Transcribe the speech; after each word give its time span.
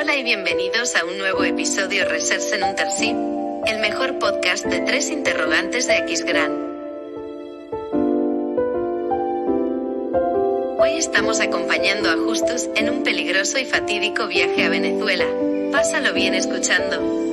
Hola 0.00 0.14
y 0.14 0.22
bienvenidos 0.22 0.94
a 0.94 1.04
un 1.04 1.18
nuevo 1.18 1.42
episodio 1.42 2.08
Reserse 2.08 2.54
en 2.54 2.62
un 2.62 2.76
Tercí, 2.76 3.10
el 3.66 3.80
mejor 3.80 4.20
podcast 4.20 4.64
de 4.64 4.78
tres 4.82 5.10
interrogantes 5.10 5.88
de 5.88 5.96
X-Gran. 5.96 6.52
Hoy 10.78 10.90
estamos 10.98 11.40
acompañando 11.40 12.10
a 12.10 12.16
Justus 12.16 12.68
en 12.76 12.90
un 12.90 13.02
peligroso 13.02 13.58
y 13.58 13.64
fatídico 13.64 14.28
viaje 14.28 14.62
a 14.62 14.68
Venezuela. 14.68 15.26
Pásalo 15.72 16.12
bien 16.12 16.34
escuchando. 16.34 17.27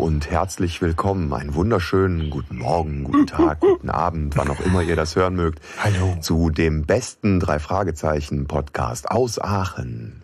Und 0.00 0.30
herzlich 0.30 0.80
willkommen. 0.80 1.32
Einen 1.32 1.54
wunderschönen 1.54 2.30
guten 2.30 2.56
Morgen, 2.58 3.04
guten 3.04 3.26
Tag, 3.26 3.60
guten 3.60 3.90
Abend, 3.90 4.34
wann 4.36 4.48
auch 4.48 4.60
immer 4.60 4.82
ihr 4.82 4.96
das 4.96 5.14
hören 5.14 5.36
mögt. 5.36 5.60
Hallo. 5.78 6.16
Zu 6.20 6.48
dem 6.50 6.86
besten 6.86 7.38
drei 7.38 7.58
Fragezeichen 7.58 8.46
Podcast 8.46 9.10
aus 9.10 9.38
Aachen. 9.38 10.22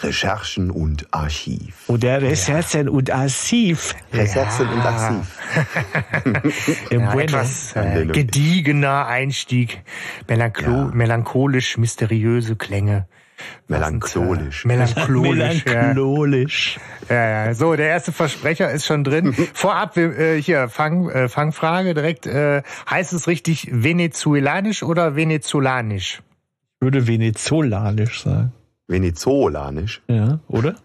Recherchen 0.00 0.70
und 0.70 1.12
Archiv. 1.12 1.88
Oder 1.88 2.22
Recherchen 2.22 2.88
und 2.88 3.10
Archiv. 3.10 3.96
Recherchen 4.12 4.68
und 4.68 4.80
Archiv. 4.82 5.38
Im 6.90 7.00
Ja, 7.00 7.18
etwas 7.18 7.74
äh, 7.74 8.06
gediegener 8.06 9.06
Einstieg, 9.06 9.82
Melancholo 10.28 10.70
Ja. 10.70 10.90
melancholisch, 10.94 11.76
mysteriöse 11.78 12.54
Klänge. 12.54 13.08
Melancholisch. 13.68 14.64
Melancholisch. 14.64 15.64
ja. 15.66 15.72
Melancholisch. 15.72 16.78
Ja, 17.08 17.46
ja. 17.46 17.54
So, 17.54 17.74
der 17.76 17.88
erste 17.88 18.12
Versprecher 18.12 18.70
ist 18.70 18.86
schon 18.86 19.04
drin. 19.04 19.32
Vorab, 19.54 19.96
wir, 19.96 20.18
äh, 20.18 20.42
hier, 20.42 20.68
Fang, 20.68 21.08
äh, 21.10 21.28
Fangfrage 21.28 21.94
direkt. 21.94 22.26
Äh, 22.26 22.62
heißt 22.90 23.12
es 23.12 23.26
richtig 23.26 23.68
venezuelanisch 23.70 24.82
oder 24.82 25.16
venezolanisch? 25.16 26.22
Ich 26.76 26.84
würde 26.84 27.06
venezolanisch 27.06 28.22
sagen. 28.22 28.52
Venezolanisch. 28.86 30.02
Ja, 30.08 30.38
oder? 30.48 30.76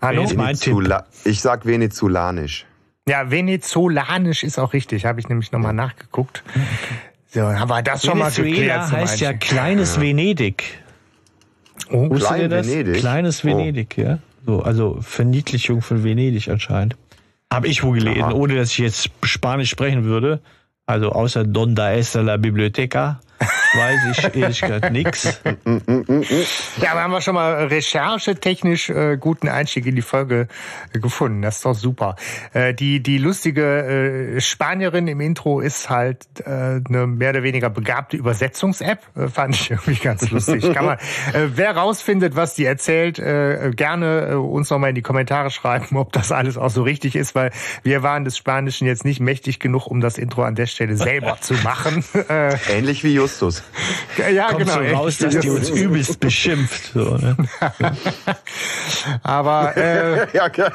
Hallo? 0.00 0.28
Venezula 0.28 1.06
ich 1.24 1.40
sag 1.40 1.64
venezolanisch. 1.64 2.66
Ja, 3.08 3.30
venezolanisch 3.30 4.42
ist 4.42 4.58
auch 4.58 4.72
richtig. 4.72 5.04
Habe 5.06 5.20
ich 5.20 5.28
nämlich 5.28 5.52
nochmal 5.52 5.72
nachgeguckt. 5.72 6.42
So, 7.28 7.42
aber 7.42 7.82
das 7.82 8.04
schon 8.04 8.18
mal 8.18 8.30
geklärt 8.30 8.56
Venezuela 8.56 8.90
heißt 8.90 9.20
ja 9.20 9.32
kleines 9.32 10.00
Venedig. 10.00 10.81
Oh, 11.90 12.08
Klein? 12.08 12.50
Venedig? 12.50 13.00
Kleines 13.00 13.44
Oh. 13.44 13.48
Venedig, 13.48 13.96
ja. 13.98 14.18
So, 14.46 14.62
also 14.62 14.98
Verniedlichung 15.00 15.82
von 15.82 16.02
Venedig 16.04 16.48
anscheinend. 16.48 16.96
Habe 17.52 17.68
ich 17.68 17.82
wohl 17.82 17.98
gelesen, 17.98 18.22
Aha. 18.22 18.32
ohne 18.32 18.56
dass 18.56 18.70
ich 18.70 18.78
jetzt 18.78 19.10
Spanisch 19.22 19.70
sprechen 19.70 20.04
würde. 20.04 20.40
Also 20.86 21.12
außer 21.12 21.44
Donda 21.44 21.92
está 21.92 22.22
la 22.22 22.36
biblioteca 22.38 23.20
weiß 23.74 24.00
ich 24.12 24.36
ehrlich 24.36 24.60
gesagt 24.60 24.92
nix. 24.92 25.40
Ja, 26.80 26.92
aber 26.92 27.02
haben 27.02 27.12
wir 27.12 27.20
schon 27.20 27.34
mal 27.34 27.66
recherchetechnisch 27.66 28.90
äh, 28.90 29.16
guten 29.18 29.48
Einstieg 29.48 29.86
in 29.86 29.96
die 29.96 30.02
Folge 30.02 30.48
äh, 30.92 30.98
gefunden. 30.98 31.42
Das 31.42 31.56
ist 31.56 31.64
doch 31.64 31.74
super. 31.74 32.16
Äh, 32.52 32.74
die, 32.74 33.00
die 33.02 33.18
lustige 33.18 34.34
äh, 34.36 34.40
Spanierin 34.40 35.08
im 35.08 35.20
Intro 35.20 35.60
ist 35.60 35.90
halt 35.90 36.26
äh, 36.44 36.80
eine 36.86 37.06
mehr 37.06 37.30
oder 37.30 37.42
weniger 37.42 37.70
begabte 37.70 38.16
Übersetzungs-App. 38.16 39.00
Äh, 39.16 39.28
fand 39.28 39.54
ich 39.54 39.70
irgendwie 39.70 39.94
ganz 39.96 40.30
lustig. 40.30 40.72
Kann 40.72 40.84
man, 40.84 40.98
äh, 41.32 41.48
wer 41.54 41.76
rausfindet, 41.76 42.36
was 42.36 42.54
die 42.54 42.64
erzählt, 42.64 43.18
äh, 43.18 43.70
gerne 43.74 44.28
äh, 44.30 44.34
uns 44.34 44.70
nochmal 44.70 44.90
in 44.90 44.94
die 44.94 45.02
Kommentare 45.02 45.50
schreiben, 45.50 45.96
ob 45.96 46.12
das 46.12 46.32
alles 46.32 46.56
auch 46.58 46.70
so 46.70 46.82
richtig 46.82 47.16
ist, 47.16 47.34
weil 47.34 47.50
wir 47.82 48.02
waren 48.02 48.24
des 48.24 48.36
Spanischen 48.36 48.86
jetzt 48.86 49.04
nicht 49.04 49.20
mächtig 49.20 49.58
genug, 49.60 49.86
um 49.86 50.00
das 50.00 50.18
Intro 50.18 50.42
an 50.42 50.54
der 50.54 50.66
Stelle 50.66 50.96
selber 50.96 51.38
zu 51.40 51.54
machen. 51.54 52.04
Äh, 52.28 52.56
Ähnlich 52.70 53.02
wie 53.04 53.14
Justus. 53.14 53.61
ja, 54.34 54.48
Kommt 54.48 54.60
genau. 54.66 54.74
so 54.74 54.94
raus, 54.94 55.18
dass 55.18 55.38
die 55.38 55.50
uns 55.50 55.70
übelst 55.70 56.20
beschimpft. 56.20 56.92
So, 56.94 57.16
ne? 57.16 57.36
Aber 59.22 59.76
äh, 59.76 60.26
Ja, 60.34 60.48
genau. 60.48 60.70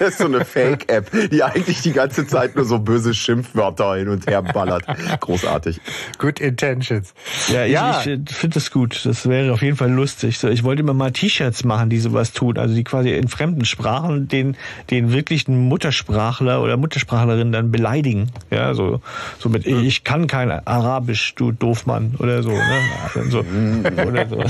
Das 0.00 0.08
ist 0.08 0.18
so 0.18 0.24
eine 0.24 0.44
Fake-App, 0.44 1.10
die 1.30 1.44
eigentlich 1.44 1.80
die 1.82 1.92
ganze 1.92 2.26
Zeit 2.26 2.56
nur 2.56 2.64
so 2.64 2.80
böse 2.80 3.14
Schimpfwörter 3.14 3.94
hin 3.94 4.08
und 4.08 4.26
her 4.26 4.42
ballert. 4.42 4.84
Großartig. 5.20 5.80
good 6.18 6.40
intentions. 6.40 7.14
Ja, 7.46 7.64
ich, 7.64 7.72
Ja. 7.72 8.00
ich 8.04 8.34
finde 8.34 8.54
das 8.54 8.72
gut. 8.72 9.00
Das 9.04 9.28
wäre 9.28 9.52
auf 9.52 9.62
jeden 9.62 9.76
Fall 9.76 9.92
lustig. 9.92 10.38
So, 10.38 10.48
ich 10.48 10.64
wollte 10.64 10.82
immer 10.82 10.94
mal 10.94 11.12
T-Shirts 11.12 11.62
machen, 11.62 11.88
die 11.88 12.00
sowas 12.00 12.32
tun. 12.32 12.58
Also 12.58 12.74
die 12.74 12.82
quasi 12.82 13.10
in 13.12 13.28
fremden 13.28 13.64
Sprachen 13.64 14.26
den, 14.26 14.56
den 14.90 15.12
wirklichen 15.12 15.68
Muttersprachler 15.68 16.60
oder 16.62 16.76
Muttersprachlerin 16.76 17.52
dann 17.52 17.70
beleidigen. 17.70 18.32
Ja, 18.50 18.74
so, 18.74 19.00
so 19.38 19.48
mit, 19.50 19.66
ich 19.68 20.02
kann 20.02 20.26
kein 20.26 20.50
Arabisch, 20.50 21.36
du 21.40 21.52
Doofmann 21.52 22.14
oder 22.18 22.42
so. 22.42 22.50
Ne? 22.50 22.80
Also, 23.14 23.30
so, 23.30 23.38
oder 24.06 24.28
so. 24.28 24.44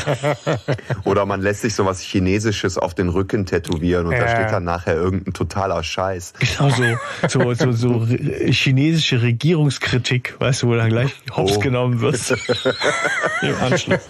Oder 1.05 1.27
man 1.27 1.41
lässt 1.41 1.63
sich 1.63 1.75
sowas 1.75 2.01
Chinesisches 2.01 2.77
auf 2.79 2.95
den 2.95 3.09
Rücken 3.09 3.47
tätowieren 3.47 4.07
und 4.07 4.13
da 4.13 4.27
Ja. 4.27 4.29
steht 4.37 4.53
dann 4.53 4.65
nachher 4.65 4.95
irgendein 4.95 5.33
totaler 5.33 5.83
Scheiß. 5.83 6.33
Genau 6.41 6.71
so, 7.29 7.55
so, 7.55 7.73
so, 7.73 7.73
so 7.73 8.07
chinesische 8.07 9.23
Regierungskritik, 9.23 10.35
weißt 10.41 10.63
du, 10.63 10.69
wo 10.69 10.75
dann 10.75 10.89
gleich 10.91 11.15
hops 11.37 11.57
Oh. 11.57 11.61
genommen 11.61 12.01
wird. 12.01 12.11
Im 13.43 13.55
Anschluss. 13.63 14.01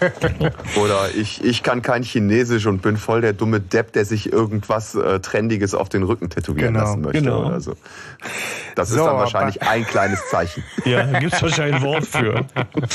Oder 0.75 1.09
ich, 1.15 1.43
ich 1.43 1.63
kann 1.63 1.81
kein 1.81 2.03
Chinesisch 2.03 2.65
und 2.65 2.81
bin 2.81 2.97
voll 2.97 3.21
der 3.21 3.33
dumme 3.33 3.59
Depp, 3.59 3.93
der 3.93 4.05
sich 4.05 4.31
irgendwas 4.31 4.95
äh, 4.95 5.19
Trendiges 5.19 5.73
auf 5.73 5.89
den 5.89 6.03
Rücken 6.03 6.29
tätowieren 6.29 6.73
Genau, 6.73 6.85
lassen 6.85 7.01
möchte. 7.01 7.21
genau. 7.21 7.45
Oder 7.45 7.61
so. 7.61 7.73
Das 8.75 8.89
ist 8.89 8.95
So, 8.97 9.01
dann 9.05 9.09
aber- 9.15 9.19
wahrscheinlich 9.21 9.61
ein 9.61 9.85
kleines 9.85 10.19
Zeichen. 10.29 10.63
Ja, 10.85 11.03
da 11.03 11.19
gibt's 11.19 11.41
wahrscheinlich 11.41 11.75
ein 11.75 11.81
Wort 11.83 12.05
für. 12.05 12.45
Gut, 12.73 12.87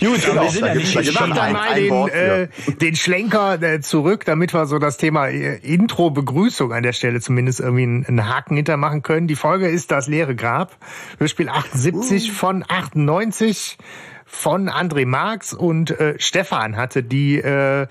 Genau, 0.00 0.42
wir 0.42 0.50
sind 0.50 0.62
da 0.62 0.68
ja 0.68 0.74
nicht 0.74 0.92
gibt's 0.92 1.12
Mach 1.14 1.34
dann 1.34 1.52
mal 1.52 1.74
den, 1.74 2.08
äh, 2.08 2.48
den 2.80 2.96
Schlenker 2.96 3.60
äh, 3.62 3.80
zurück, 3.80 4.24
damit 4.24 4.52
wir 4.54 4.66
so 4.66 4.78
das 4.78 4.96
Thema 4.96 5.28
äh, 5.28 5.56
Intro-Begrüßung 5.56 6.72
an 6.72 6.82
der 6.82 6.92
Stelle 6.92 7.20
zumindest 7.20 7.60
irgendwie 7.60 7.84
einen, 7.84 8.06
einen 8.06 8.28
Haken 8.28 8.56
hintermachen 8.56 9.02
können. 9.02 9.26
Die 9.26 9.36
Folge 9.36 9.68
ist 9.68 9.90
Das 9.90 10.08
leere 10.08 10.34
Grab. 10.34 10.76
Hörspiel 11.18 11.48
78 11.48 12.32
von 12.32 12.64
98 12.66 13.78
von 14.26 14.68
André 14.68 15.06
Marx 15.06 15.52
und 15.52 15.90
äh, 15.92 16.14
Stefan 16.18 16.76
hatte 16.76 17.02
die 17.02 17.36
äh, 17.36 17.86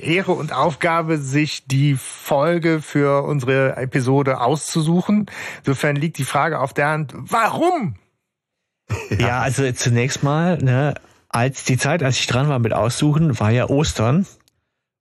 Ehre 0.00 0.32
und 0.32 0.52
Aufgabe, 0.52 1.18
sich 1.18 1.66
die 1.66 1.94
Folge 1.94 2.80
für 2.80 3.24
unsere 3.24 3.76
Episode 3.76 4.40
auszusuchen. 4.40 5.26
Insofern 5.58 5.96
liegt 5.96 6.18
die 6.18 6.24
Frage 6.24 6.60
auf 6.60 6.72
der 6.72 6.88
Hand, 6.88 7.14
warum? 7.16 7.96
Ja, 9.18 9.40
also 9.40 9.70
zunächst 9.72 10.22
mal, 10.22 10.58
ne, 10.58 10.94
als 11.28 11.64
die 11.64 11.76
Zeit, 11.76 12.02
als 12.02 12.18
ich 12.18 12.26
dran 12.26 12.48
war 12.48 12.58
mit 12.58 12.72
Aussuchen, 12.72 13.38
war 13.38 13.50
ja 13.50 13.68
Ostern. 13.68 14.26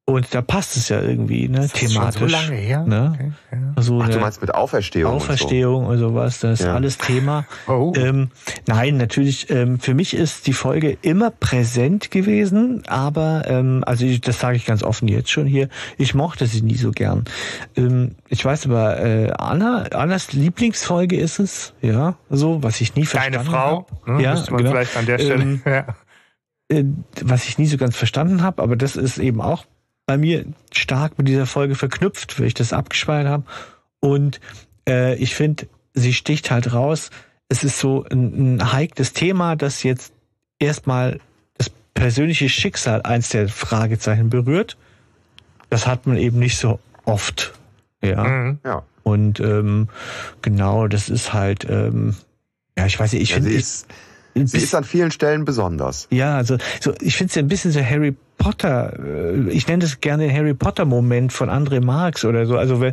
Und 0.08 0.36
da 0.36 0.44
passt 0.44 0.78
es 0.78 0.90
ja 0.90 1.02
irgendwie, 1.02 1.48
ne, 1.50 1.62
Das 1.62 1.74
ist 1.74 1.80
schon 1.80 1.90
thematisch. 1.90 2.20
so 2.20 2.28
lange 2.28 2.56
her. 2.56 2.84
Ne? 2.86 3.12
Okay, 3.16 3.32
ja. 3.52 3.58
Also 3.76 4.00
Ach, 4.00 4.06
du 4.06 4.12
eine 4.14 4.22
meinst 4.22 4.40
mit 4.40 4.54
Auferstehung? 4.54 5.12
Auferstehung 5.12 5.88
und 5.88 5.98
sowas, 5.98 6.40
das 6.42 6.60
ist 6.60 6.66
Ja. 6.68 6.76
alles 6.76 7.00
Thema. 7.00 7.46
Oh. 7.68 7.92
Ähm, 7.98 8.30
nein, 8.68 8.98
natürlich, 8.98 9.50
ähm, 9.50 9.80
für 9.80 9.96
mich 9.96 10.14
ist 10.14 10.46
die 10.46 10.54
Folge 10.54 10.96
immer 11.02 11.32
präsent 11.32 12.12
gewesen, 12.12 12.84
aber, 12.86 13.46
ähm, 13.48 13.84
also 13.88 14.06
ich, 14.06 14.22
das 14.22 14.40
sage 14.40 14.58
ich 14.58 14.66
ganz 14.68 14.84
offen 14.84 15.08
jetzt 15.08 15.32
schon 15.32 15.48
hier, 15.48 15.70
ich 15.98 16.14
mochte 16.14 16.46
sie 16.46 16.62
nie 16.62 16.76
so 16.76 16.92
gern. 16.92 17.26
Ähm, 17.76 18.14
ich 18.30 18.46
weiß 18.46 18.68
aber, 18.68 19.00
äh, 19.04 19.32
Anna, 19.32 19.86
Annas 19.92 20.34
Lieblingsfolge 20.34 21.18
ist 21.18 21.40
es, 21.40 21.74
ja, 21.82 22.16
so, 22.30 22.62
was 22.62 22.80
ich 22.80 22.94
nie 22.96 23.06
verstanden 23.08 23.40
Deine 23.40 23.50
Frau, 23.50 23.88
hab. 24.06 24.08
ne, 24.08 24.22
Ja, 24.24 24.32
müsste 24.34 24.52
man 24.52 24.60
genau. 24.60 24.72
vielleicht 24.76 24.96
an 24.98 25.06
der 25.08 25.18
Stelle. 25.18 25.42
Ähm, 25.42 25.62
ja. 25.66 25.86
äh, 26.70 26.84
was 27.24 27.46
ich 27.48 27.58
nie 27.58 27.66
so 27.66 27.78
ganz 27.78 27.96
verstanden 27.96 28.44
habe, 28.44 28.62
aber 28.62 28.76
das 28.76 28.96
ist 28.96 29.18
eben 29.18 29.42
auch 29.42 29.66
bei 30.06 30.18
mir 30.18 30.46
stark 30.72 31.18
mit 31.18 31.28
dieser 31.28 31.46
Folge 31.46 31.76
verknüpft, 31.76 32.40
weil 32.40 32.48
ich 32.48 32.54
das 32.54 32.74
abgespeichert 32.74 33.28
habe. 33.28 33.44
Und 34.00 34.40
äh, 34.88 35.16
ich 35.16 35.36
finde, 35.36 35.68
sie 35.94 36.14
sticht 36.14 36.52
halt 36.52 36.74
raus. 36.74 37.10
Es 37.50 37.64
ist 37.64 37.80
so 37.80 38.06
ein, 38.12 38.56
ein 38.58 38.72
heikles 38.72 39.14
Thema, 39.14 39.56
das 39.56 39.84
jetzt 39.84 40.14
erstmal 40.60 41.20
das 41.58 41.72
persönliche 41.94 42.50
Schicksal 42.50 43.02
eins 43.02 43.30
der 43.30 43.50
Fragezeichen 43.50 44.30
berührt. 44.30 44.78
Das 45.70 45.88
hat 45.88 46.06
man 46.06 46.18
eben 46.18 46.40
nicht 46.40 46.58
so 46.58 46.80
oft. 47.06 47.54
Ja. 48.02 48.24
Mhm. 48.24 48.60
Ja. 48.64 48.84
Und 49.04 49.40
ähm, 49.40 49.90
genau, 50.42 50.88
das 50.88 51.10
ist 51.10 51.34
halt, 51.34 51.66
ähm, 51.70 52.16
ja, 52.78 52.86
ich 52.86 53.00
weiß 53.00 53.14
nicht, 53.14 53.22
ich 53.22 53.30
Ja, 53.30 53.36
finde, 53.36 53.52
sie 54.36 54.58
ist, 54.58 54.76
an 54.76 54.84
vielen 54.84 55.12
Stellen 55.12 55.46
besonders. 55.46 56.08
ja, 56.12 56.36
also 56.36 56.58
so, 56.82 56.94
ich 57.02 57.16
finde 57.16 57.30
es 57.30 57.36
ja 57.36 57.42
ein 57.42 57.48
bisschen 57.48 57.72
so 57.72 57.82
Harry 57.82 58.16
Potter, 58.38 58.94
äh, 59.00 59.50
ich 59.50 59.68
nenne 59.68 59.84
das 59.84 60.02
gerne 60.02 60.28
den 60.28 60.36
Harry 60.36 60.54
Potter 60.54 60.86
Moment 60.86 61.32
von 61.32 61.50
André 61.50 61.84
Marx 61.84 62.26
oder 62.26 62.46
so. 62.46 62.58
Also 62.58 62.84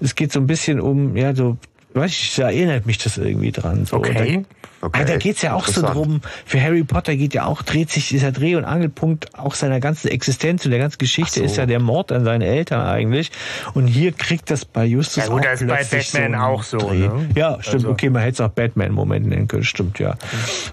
es 0.00 0.14
geht 0.14 0.32
so 0.32 0.40
ein 0.40 0.46
bisschen 0.46 0.80
um 0.80 1.16
ja 1.16 1.34
so 1.34 1.58
weiß 1.94 2.10
ich, 2.10 2.34
da 2.36 2.44
erinnert 2.50 2.86
mich 2.86 2.98
das 2.98 3.16
irgendwie 3.18 3.52
dran. 3.52 3.86
So. 3.86 3.96
Okay. 3.96 4.42
Da, 4.44 4.56
Okay, 4.84 5.00
ah, 5.00 5.04
da 5.06 5.16
geht's 5.16 5.40
ja 5.40 5.54
auch 5.54 5.66
so 5.66 5.80
drum, 5.80 6.20
für 6.44 6.60
Harry 6.60 6.84
Potter 6.84 7.16
geht 7.16 7.32
ja 7.32 7.46
auch, 7.46 7.62
dreht 7.62 7.88
sich 7.88 8.08
dieser 8.08 8.32
Dreh- 8.32 8.54
und 8.56 8.66
Angelpunkt 8.66 9.34
auch 9.38 9.54
seiner 9.54 9.80
ganzen 9.80 10.08
Existenz 10.08 10.66
und 10.66 10.72
der 10.72 10.78
ganzen 10.80 10.98
Geschichte 10.98 11.38
so. 11.40 11.44
ist 11.46 11.56
ja 11.56 11.64
der 11.64 11.80
Mord 11.80 12.12
an 12.12 12.24
seinen 12.24 12.42
Eltern 12.42 12.82
eigentlich. 12.86 13.30
Und 13.72 13.86
hier 13.86 14.12
kriegt 14.12 14.50
das 14.50 14.66
bei 14.66 14.84
Justus 14.84 15.24
Ja 15.24 15.30
gut, 15.30 15.40
auch 15.40 15.44
das 15.44 15.62
ist 15.62 15.68
bei 15.68 15.84
Batman 15.84 16.32
so 16.32 16.38
auch 16.38 16.62
so, 16.64 16.92
ne? 16.92 17.28
Ja, 17.34 17.56
stimmt. 17.62 17.74
Also- 17.76 17.90
Okay, 17.92 18.10
man 18.10 18.20
hätte 18.24 18.32
es 18.34 18.40
auch 18.42 18.50
Batman-Moment 18.52 19.26
nennen 19.26 19.48
können. 19.48 19.64
Stimmt, 19.64 19.98
ja. 20.00 20.16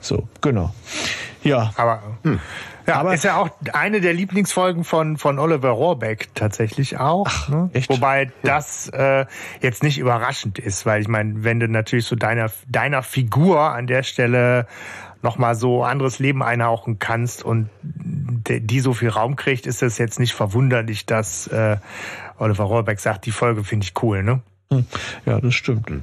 So, 0.01 0.27
genau. 0.41 0.73
Ja, 1.44 1.71
Aber, 1.77 2.01
Hm. 2.23 2.39
Ja, 2.88 2.95
Aber- 2.95 3.13
ist 3.13 3.24
ja 3.24 3.38
auch 3.38 3.50
eine 3.74 4.01
der 4.01 4.13
Lieblingsfolgen 4.13 4.83
von, 4.83 5.18
von 5.18 5.39
Oliver 5.39 5.69
Rohrbeck 5.69 6.30
tatsächlich 6.36 7.00
auch. 7.00 7.50
ne? 7.50 7.69
echt? 7.74 7.89
Wobei 7.89 8.31
das 8.44 8.89
äh, 8.89 9.25
jetzt 9.62 9.83
nicht 9.83 9.98
überraschend 9.98 10.60
ist, 10.60 10.86
weil 10.86 11.01
ich 11.01 11.07
meine, 11.07 11.44
wenn 11.44 11.60
du 11.60 11.68
natürlich 11.68 12.06
so 12.06 12.16
deiner, 12.16 12.51
deiner 12.68 13.04
Figur 13.04 13.60
an 13.62 13.88
der 13.88 14.04
Stelle 14.04 14.68
nochmal 15.24 15.54
so 15.56 15.83
anderes 15.83 16.18
Leben 16.19 16.42
einhauchen 16.42 16.98
kannst 16.98 17.44
und 17.44 17.69
die 17.83 18.80
so 18.80 18.94
viel 18.94 19.10
Raum 19.10 19.36
kriegt, 19.36 19.68
ist 19.68 19.83
es 19.83 19.98
jetzt 20.00 20.19
nicht 20.19 20.33
verwunderlich, 20.33 21.06
dass 21.06 21.45
äh, 21.48 21.78
Oliver 22.39 22.63
Rohrbeck 22.63 23.00
sagt, 23.00 23.28
die 23.28 23.31
Folge 23.31 23.63
finde 23.63 23.83
ich 23.86 23.94
cool, 24.01 24.24
ne? 24.24 24.42
Hm. 24.72 24.86
Ja, 25.25 25.39
das 25.39 25.54
stimmt. 25.54 25.89
Ja. 25.92 25.98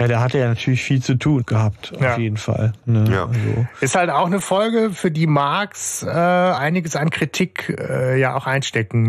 Ja, 0.00 0.06
der 0.08 0.20
hatte 0.20 0.38
ja 0.38 0.48
natürlich 0.48 0.82
viel 0.82 1.02
zu 1.02 1.14
tun 1.16 1.42
gehabt, 1.44 1.92
Ja. 2.00 2.12
auf 2.12 2.18
jeden 2.18 2.36
Fall. 2.36 2.72
Ne? 2.86 3.04
Ja. 3.10 3.26
Also, 3.26 3.66
Ist 3.80 3.94
halt 3.96 4.10
auch 4.10 4.26
eine 4.26 4.40
Folge, 4.40 4.90
für 4.92 5.10
die 5.10 5.26
Marx 5.26 6.02
äh, 6.02 6.08
einiges 6.08 6.94
an 6.96 7.10
Kritik 7.10 7.76
äh, 7.78 8.18
ja 8.18 8.34
auch 8.36 8.46
einstecken 8.46 9.02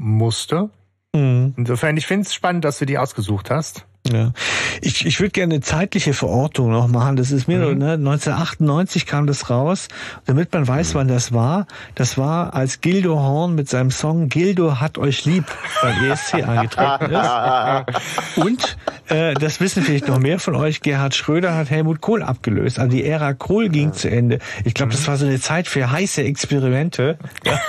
musste. 0.00 0.70
mhm. 1.14 1.54
Insofern, 1.56 1.96
ich 1.96 2.06
finde 2.06 2.26
es 2.26 2.34
spannend, 2.34 2.64
dass 2.64 2.78
du 2.78 2.86
die 2.86 2.98
ausgesucht 2.98 3.50
hast. 3.50 3.86
Ja. 4.10 4.32
Ich, 4.80 5.06
ich 5.06 5.20
würde 5.20 5.30
gerne 5.30 5.54
eine 5.54 5.62
zeitliche 5.62 6.12
Verortung 6.12 6.72
noch 6.72 6.88
machen. 6.88 7.14
Das 7.14 7.30
ist 7.30 7.46
mir 7.46 7.58
Mhm. 7.58 7.78
ne, 7.78 7.92
1998 7.92 9.06
kam 9.06 9.28
das 9.28 9.48
raus, 9.48 9.86
damit 10.26 10.52
man 10.52 10.62
Mhm. 10.62 10.68
weiß, 10.68 10.94
wann 10.96 11.06
das 11.06 11.32
war. 11.32 11.66
Das 11.94 12.18
war, 12.18 12.52
als 12.52 12.80
Gildo 12.80 13.14
Horn 13.20 13.54
mit 13.54 13.68
seinem 13.68 13.92
Song 13.92 14.28
Gildo 14.28 14.80
hat 14.80 14.98
euch 14.98 15.24
lieb 15.24 15.44
beim 15.82 16.10
ESC 16.10 16.34
eingetreten 16.42 17.12
ist. 17.12 18.36
Und 18.36 18.76
äh, 19.08 19.34
das 19.34 19.60
wissen 19.60 19.84
vielleicht 19.84 20.08
noch 20.08 20.18
mehr 20.18 20.40
von 20.40 20.56
euch. 20.56 20.80
Gerhard 20.80 21.14
Schröder 21.14 21.54
hat 21.54 21.70
Helmut 21.70 22.00
Kohl 22.00 22.24
abgelöst. 22.24 22.80
Also 22.80 22.90
die 22.90 23.04
Ära 23.04 23.34
Kohl 23.34 23.68
ging 23.68 23.92
zu 23.92 24.10
Ende. 24.10 24.40
Ich 24.64 24.74
glaube, 24.74 24.88
Mhm. 24.88 24.96
das 24.96 25.06
war 25.06 25.16
so 25.16 25.26
eine 25.26 25.38
Zeit 25.38 25.68
für 25.68 25.92
heiße 25.92 26.22
Experimente. 26.24 27.18
Ja, 27.46 27.60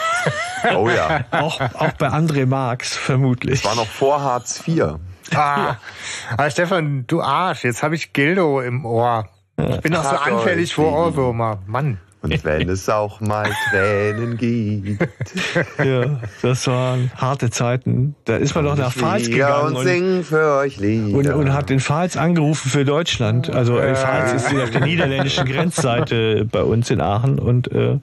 Oh 0.76 0.90
ja. 0.90 1.26
auch, 1.30 1.62
auch 1.62 1.92
bei 2.00 2.08
André 2.08 2.48
Marx 2.48 2.96
vermutlich. 2.98 3.64
War 3.66 3.76
noch 3.76 3.86
vor 3.88 4.20
Hartz 4.22 4.64
IV. 4.68 4.96
Ah, 5.36 5.78
aber 6.32 6.50
Stefan, 6.50 7.06
du 7.08 7.22
Arsch, 7.22 7.64
jetzt 7.64 7.84
habe 7.84 7.96
ich 7.96 8.14
Gildo 8.14 8.62
im 8.62 8.86
Ohr. 8.86 9.28
Ich 9.58 9.82
bin 9.82 9.96
auch 9.96 10.04
so 10.04 10.16
anfällig 10.18 10.74
vor. 10.74 10.92
Ohrwürmer. 10.94 11.60
Mann. 11.68 12.00
Und 12.24 12.46
wenn 12.46 12.70
es 12.70 12.88
auch 12.88 13.20
mal 13.20 13.52
Tränen 13.70 14.38
gibt. 14.38 15.10
Ja, 15.84 16.22
das 16.42 16.68
waren 16.68 17.12
harte 17.18 17.50
Zeiten. 17.50 18.16
Da 18.24 18.38
ist 18.38 18.56
man 18.56 18.64
doch 18.64 18.78
nach 18.78 18.94
Pfalz 18.94 19.30
gegangen 19.30 19.68
und 19.68 19.76
und, 19.76 19.84
sing 19.84 20.24
für 20.24 20.56
euch 20.60 20.78
Lieder. 20.78 21.18
und, 21.18 21.28
und 21.28 21.54
hat 21.54 21.70
in 21.70 21.82
Pfalz 21.82 22.16
angerufen 22.16 22.70
für 22.70 22.86
Deutschland. 22.86 23.50
Also 23.50 23.78
äh, 23.78 23.96
Pfalz 23.96 24.34
ist 24.34 24.56
auf 24.56 24.72
der 24.72 24.82
niederländischen 24.82 25.46
Grenzseite 25.46 26.48
bei 26.50 26.64
uns 26.64 26.90
in 26.90 27.02
Aachen 27.02 27.40
und 27.40 27.70
äh, 27.72 28.00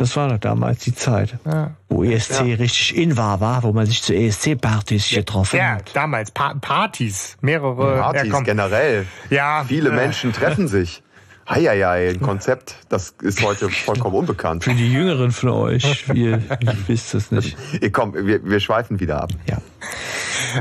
das 0.00 0.16
war 0.16 0.28
doch 0.30 0.38
damals 0.38 0.78
die 0.80 0.94
Zeit, 0.94 1.36
Ja. 1.44 1.72
wo 1.90 2.02
ESC 2.02 2.40
richtig 2.58 2.96
in 2.96 3.16
war, 3.18 3.40
war, 3.40 3.62
wo 3.62 3.72
man 3.72 3.84
sich 3.84 4.02
zu 4.02 4.14
ESC-Partys 4.14 5.10
getroffen 5.10 5.58
Ja, 5.58 5.72
hat. 5.76 5.94
damals 5.94 6.30
pa 6.30 6.54
Partys, 6.54 7.36
mehrere. 7.42 7.98
Partys 7.98 8.32
ja, 8.32 8.40
generell. 8.40 9.06
Ja, 9.28 9.62
Viele 9.68 9.90
äh, 9.90 9.94
Menschen 9.94 10.32
treffen 10.32 10.68
sich. 10.68 11.02
Heieiei, 11.48 12.10
ein 12.10 12.20
Konzept, 12.20 12.76
das 12.88 13.12
ist 13.22 13.42
heute 13.42 13.68
vollkommen 13.68 14.14
unbekannt. 14.14 14.64
Für 14.64 14.72
die 14.72 14.90
Jüngeren 14.90 15.32
von 15.32 15.48
euch, 15.50 16.06
ihr 16.14 16.40
wisst 16.86 17.12
es 17.14 17.30
nicht. 17.30 17.56
Ihr 17.82 17.90
kommt, 17.92 18.14
wir, 18.14 18.42
wir 18.44 18.60
schweifen 18.60 19.00
wieder 19.00 19.20
ab. 19.22 19.30
Ja. 19.48 19.58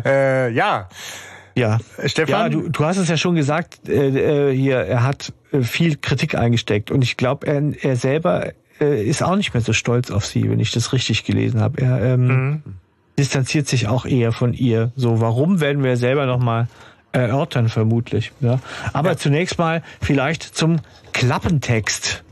Äh, 0.04 0.52
ja, 0.52 0.90
Ja. 1.56 1.78
Stefan? 2.06 2.30
Ja, 2.42 2.50
du, 2.50 2.70
du 2.70 2.84
hast 2.86 2.98
es 2.98 3.08
ja 3.08 3.18
schon 3.18 3.36
gesagt, 3.36 3.88
äh, 3.88 4.50
äh, 4.50 4.56
hier, 4.56 4.78
er 4.80 5.04
hat 5.04 5.32
äh, 5.52 5.62
viel 5.62 5.96
Kritik 5.98 6.36
eingesteckt 6.36 6.90
und 6.92 7.04
ich 7.04 7.18
glaube, 7.18 7.46
er, 7.48 7.62
er 7.84 7.96
selber 7.96 8.52
äh, 8.82 9.04
ist 9.04 9.24
auch 9.24 9.36
nicht 9.36 9.54
mehr 9.54 9.62
so 9.62 9.74
stolz 9.74 10.12
auf 10.12 10.26
sie, 10.26 10.50
wenn 10.50 10.60
ich 10.60 10.72
das 10.72 10.94
richtig 10.94 11.24
gelesen 11.24 11.62
habe. 11.62 11.82
Er 11.82 12.02
ähm, 12.02 12.28
Mhm. 12.28 12.64
distanziert 13.18 13.68
sich 13.68 13.88
auch 13.88 14.06
eher 14.06 14.32
von 14.32 14.54
ihr. 14.54 14.92
So, 14.96 15.20
warum 15.22 15.60
werden 15.60 15.84
wir 15.84 15.98
selber 15.98 16.26
nochmal 16.26 16.68
erörtern, 17.12 17.70
vermutlich. 17.70 18.32
Ja. 18.40 18.60
Aber 18.94 19.18
zunächst 19.18 19.58
mal 19.58 19.82
vielleicht 20.02 20.44
zum 20.44 20.78
Klappentext, 21.12 22.24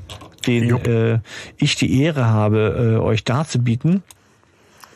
den 0.45 0.69
äh, 0.85 1.19
ich 1.57 1.75
die 1.75 2.01
Ehre 2.01 2.27
habe, 2.27 2.95
äh, 2.97 3.01
euch 3.03 3.23
darzubieten. 3.23 4.03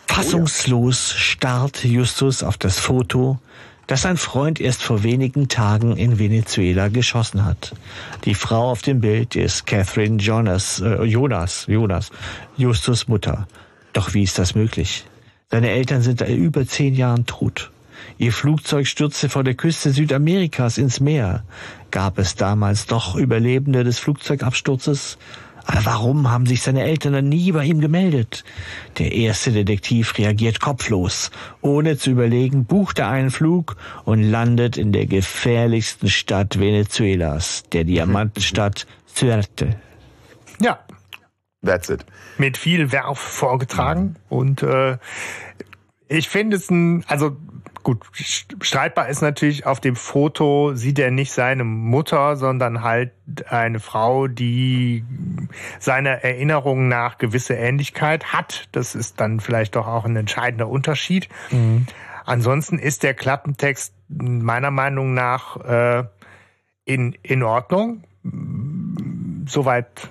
Fassungslos 0.07 1.13
starrt 1.13 1.83
Justus 1.85 2.43
auf 2.43 2.57
das 2.57 2.79
Foto, 2.79 3.39
das 3.87 4.03
sein 4.03 4.17
Freund 4.17 4.59
erst 4.61 4.83
vor 4.83 5.03
wenigen 5.03 5.47
Tagen 5.47 5.97
in 5.97 6.19
Venezuela 6.19 6.87
geschossen 6.87 7.45
hat. 7.45 7.73
Die 8.25 8.35
Frau 8.35 8.71
auf 8.71 8.81
dem 8.81 9.01
Bild 9.01 9.35
ist 9.35 9.65
Catherine 9.65 10.17
Jonas, 10.17 10.79
äh, 10.79 11.03
Jonas, 11.03 11.65
Jonas, 11.67 12.11
Justus 12.57 13.07
Mutter. 13.07 13.47
Doch 13.93 14.13
wie 14.13 14.23
ist 14.23 14.39
das 14.39 14.55
möglich? 14.55 15.05
Seine 15.49 15.71
Eltern 15.71 16.01
sind 16.01 16.19
seit 16.19 16.29
über 16.29 16.65
zehn 16.65 16.95
Jahren 16.95 17.25
tot. 17.25 17.71
Ihr 18.17 18.31
Flugzeug 18.31 18.87
stürzte 18.87 19.29
vor 19.29 19.43
der 19.43 19.55
Küste 19.55 19.91
Südamerikas 19.91 20.77
ins 20.77 20.99
Meer. 20.99 21.43
Gab 21.91 22.19
es 22.19 22.35
damals 22.35 22.85
doch 22.85 23.15
Überlebende 23.15 23.83
des 23.83 23.99
Flugzeugabsturzes? 23.99 25.17
Aber 25.65 25.85
warum 25.85 26.29
haben 26.29 26.45
sich 26.45 26.61
seine 26.61 26.83
Eltern 26.83 27.13
dann 27.13 27.29
nie 27.29 27.51
bei 27.51 27.65
ihm 27.65 27.79
gemeldet? 27.81 28.43
Der 28.97 29.11
erste 29.11 29.51
Detektiv 29.51 30.17
reagiert 30.17 30.59
kopflos. 30.59 31.31
Ohne 31.61 31.97
zu 31.97 32.11
überlegen, 32.11 32.65
bucht 32.65 32.99
er 32.99 33.09
einen 33.09 33.31
Flug 33.31 33.75
und 34.03 34.23
landet 34.23 34.77
in 34.77 34.91
der 34.91 35.05
gefährlichsten 35.05 36.09
Stadt 36.09 36.59
Venezuelas, 36.59 37.63
der 37.71 37.83
Diamantenstadt 37.83 38.87
Suerte. 39.13 39.75
ja, 40.59 40.79
That's 41.63 41.89
it. 41.89 42.05
mit 42.37 42.57
viel 42.57 42.91
Werf 42.91 43.19
vorgetragen. 43.19 44.15
Und 44.29 44.63
äh, 44.63 44.97
ich 46.07 46.27
finde 46.29 46.57
es 46.57 46.69
ein, 46.71 47.03
also 47.07 47.37
gut, 47.83 47.99
streitbar 48.13 49.09
ist 49.09 49.21
natürlich, 49.21 49.65
auf 49.65 49.79
dem 49.79 49.95
Foto 49.95 50.73
sieht 50.73 50.99
er 50.99 51.11
nicht 51.11 51.31
seine 51.31 51.63
Mutter, 51.63 52.35
sondern 52.35 52.83
halt 52.83 53.11
eine 53.49 53.79
Frau, 53.79 54.27
die 54.27 55.03
seiner 55.79 56.23
Erinnerung 56.23 56.87
nach 56.87 57.17
gewisse 57.17 57.55
Ähnlichkeit 57.55 58.33
hat. 58.33 58.67
Das 58.71 58.95
ist 58.95 59.19
dann 59.19 59.39
vielleicht 59.39 59.75
doch 59.75 59.87
auch 59.87 60.05
ein 60.05 60.15
entscheidender 60.15 60.67
Unterschied. 60.67 61.29
Ansonsten 62.25 62.77
ist 62.77 63.03
der 63.03 63.13
Klappentext 63.13 63.93
meiner 64.09 64.71
Meinung 64.71 65.13
nach 65.13 65.57
äh, 65.57 66.03
in, 66.85 67.13
in 67.23 67.43
Ordnung. 67.43 68.03
Soweit 69.47 70.09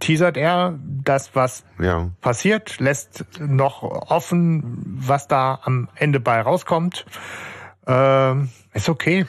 teasert 0.00 0.36
er 0.36 0.78
das, 1.04 1.34
was 1.34 1.64
Ja. 1.78 2.10
passiert, 2.20 2.78
lässt 2.80 3.24
noch 3.40 3.82
offen, 3.82 4.62
was 5.00 5.28
da 5.28 5.60
am 5.62 5.88
Ende 5.94 6.20
bei 6.20 6.40
rauskommt. 6.40 7.06
Ähm, 7.86 8.50
ist 8.72 8.88
okay. 8.88 9.26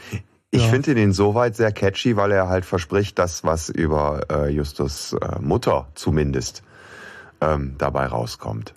Ich 0.49 0.63
Ja. 0.63 0.69
finde 0.69 0.91
ihn 0.91 0.97
insoweit 0.97 1.55
sehr 1.55 1.71
catchy, 1.71 2.15
weil 2.15 2.31
er 2.31 2.47
halt 2.47 2.65
verspricht, 2.65 3.19
dass 3.19 3.43
was 3.43 3.69
über 3.69 4.21
äh, 4.31 4.49
Justus 4.49 5.13
äh, 5.13 5.39
Mutter 5.39 5.87
zumindest 5.95 6.63
ähm, 7.41 7.75
dabei 7.77 8.07
rauskommt. 8.07 8.73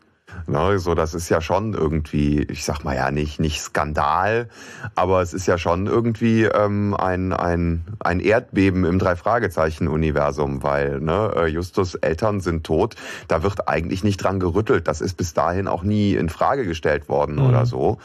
Ne, 0.47 0.79
so, 0.79 0.95
das 0.95 1.15
ist 1.15 1.29
ja 1.29 1.41
schon 1.41 1.75
irgendwie, 1.75 2.43
ich 2.43 2.65
sag 2.65 2.83
mal 2.83 2.97
ja 2.97 3.11
nicht, 3.11 3.39
nicht 3.41 3.61
Skandal, 3.61 4.49
aber 4.95 5.23
es 5.23 5.33
ist 5.33 5.47
ja 5.47 5.59
schon 5.59 5.87
irgendwie 5.87 6.45
ähm, 6.45 6.95
ein, 6.95 7.33
ein, 7.33 7.85
ein 8.01 8.21
Erdbeben 8.21 8.85
im 8.85 8.99
Drei-Fragezeichen-Universum, 8.99 10.63
weil 10.63 11.01
ne, 11.01 11.33
äh, 11.37 11.47
Justus 11.47 11.95
Eltern 11.95 12.41
sind 12.41 12.65
tot, 12.65 12.97
da 13.29 13.43
wird 13.43 13.69
eigentlich 13.69 14.03
nicht 14.03 14.17
dran 14.19 14.41
gerüttelt. 14.41 14.89
Das 14.89 15.01
ist 15.01 15.17
bis 15.17 15.35
dahin 15.35 15.69
auch 15.69 15.83
nie 15.83 16.15
in 16.15 16.29
Frage 16.29 16.65
gestellt 16.65 17.09
worden 17.09 17.37
Mhm. 17.37 17.47
oder 17.47 17.67
so. 17.67 17.99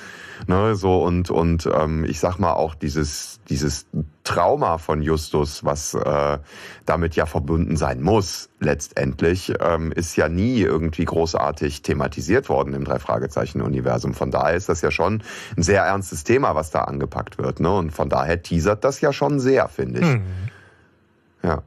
Ne, 0.47 0.75
so 0.75 1.03
und, 1.03 1.31
und 1.31 1.69
ähm, 1.73 2.05
ich 2.05 2.19
sag 2.19 2.37
mal 2.37 2.53
auch 2.53 2.75
dieses, 2.75 3.39
dieses 3.49 3.87
Trauma 4.25 4.79
von 4.79 5.01
Justus, 5.01 5.63
was 5.63 5.93
äh, 5.93 6.39
damit 6.85 7.15
ja 7.15 7.25
verbunden 7.25 7.77
sein 7.77 8.01
muss, 8.01 8.49
letztendlich, 8.59 9.53
ähm, 9.61 9.91
ist 9.91 10.17
ja 10.17 10.27
nie 10.27 10.59
irgendwie 10.59 11.05
großartig 11.05 11.83
thematisiert 11.83 12.49
worden 12.49 12.73
im 12.73 12.83
Drei-Fragezeichen-Universum. 12.83 14.13
Von 14.13 14.31
daher 14.31 14.55
ist 14.55 14.67
das 14.67 14.81
ja 14.81 14.91
schon 14.91 15.23
ein 15.55 15.63
sehr 15.63 15.83
ernstes 15.83 16.23
Thema, 16.23 16.55
was 16.55 16.71
da 16.71 16.81
angepackt 16.81 17.37
wird. 17.37 17.59
Ne? 17.59 17.71
Und 17.71 17.91
von 17.91 18.09
daher 18.09 18.41
teasert 18.41 18.83
das 18.83 18.99
ja 18.99 19.13
schon 19.13 19.39
sehr, 19.39 19.69
finde 19.69 19.99
ich. 20.01 21.47
Ja. 21.47 21.63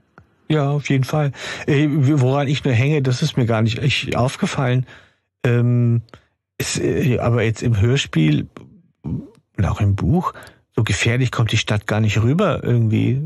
Ja, 0.51 0.71
auf 0.71 0.89
jeden 0.89 1.05
Fall. 1.05 1.33
Äh, 1.67 1.89
Woran 1.91 2.49
ich 2.49 2.65
nur 2.65 2.75
hänge, 2.75 3.03
das 3.03 3.23
ist 3.23 3.37
mir 3.37 3.47
gar 3.47 3.63
nicht 3.63 3.79
echt 3.79 4.17
aufgefallen. 4.17 4.87
Ähm, 5.45 6.03
ist, 6.57 6.81
äh, 6.81 7.19
aber 7.19 7.43
jetzt 7.43 7.63
im 7.63 7.81
Hörspiel 7.81 8.49
und 9.03 9.65
auch 9.65 9.81
im 9.81 9.95
Buch 9.95 10.33
so 10.79 10.85
gefährlich 10.85 11.33
kommt 11.33 11.51
die 11.51 11.57
Stadt 11.57 11.89
gar 11.89 11.99
nicht 12.01 12.23
rüber 12.23 12.63
irgendwie. 12.63 13.21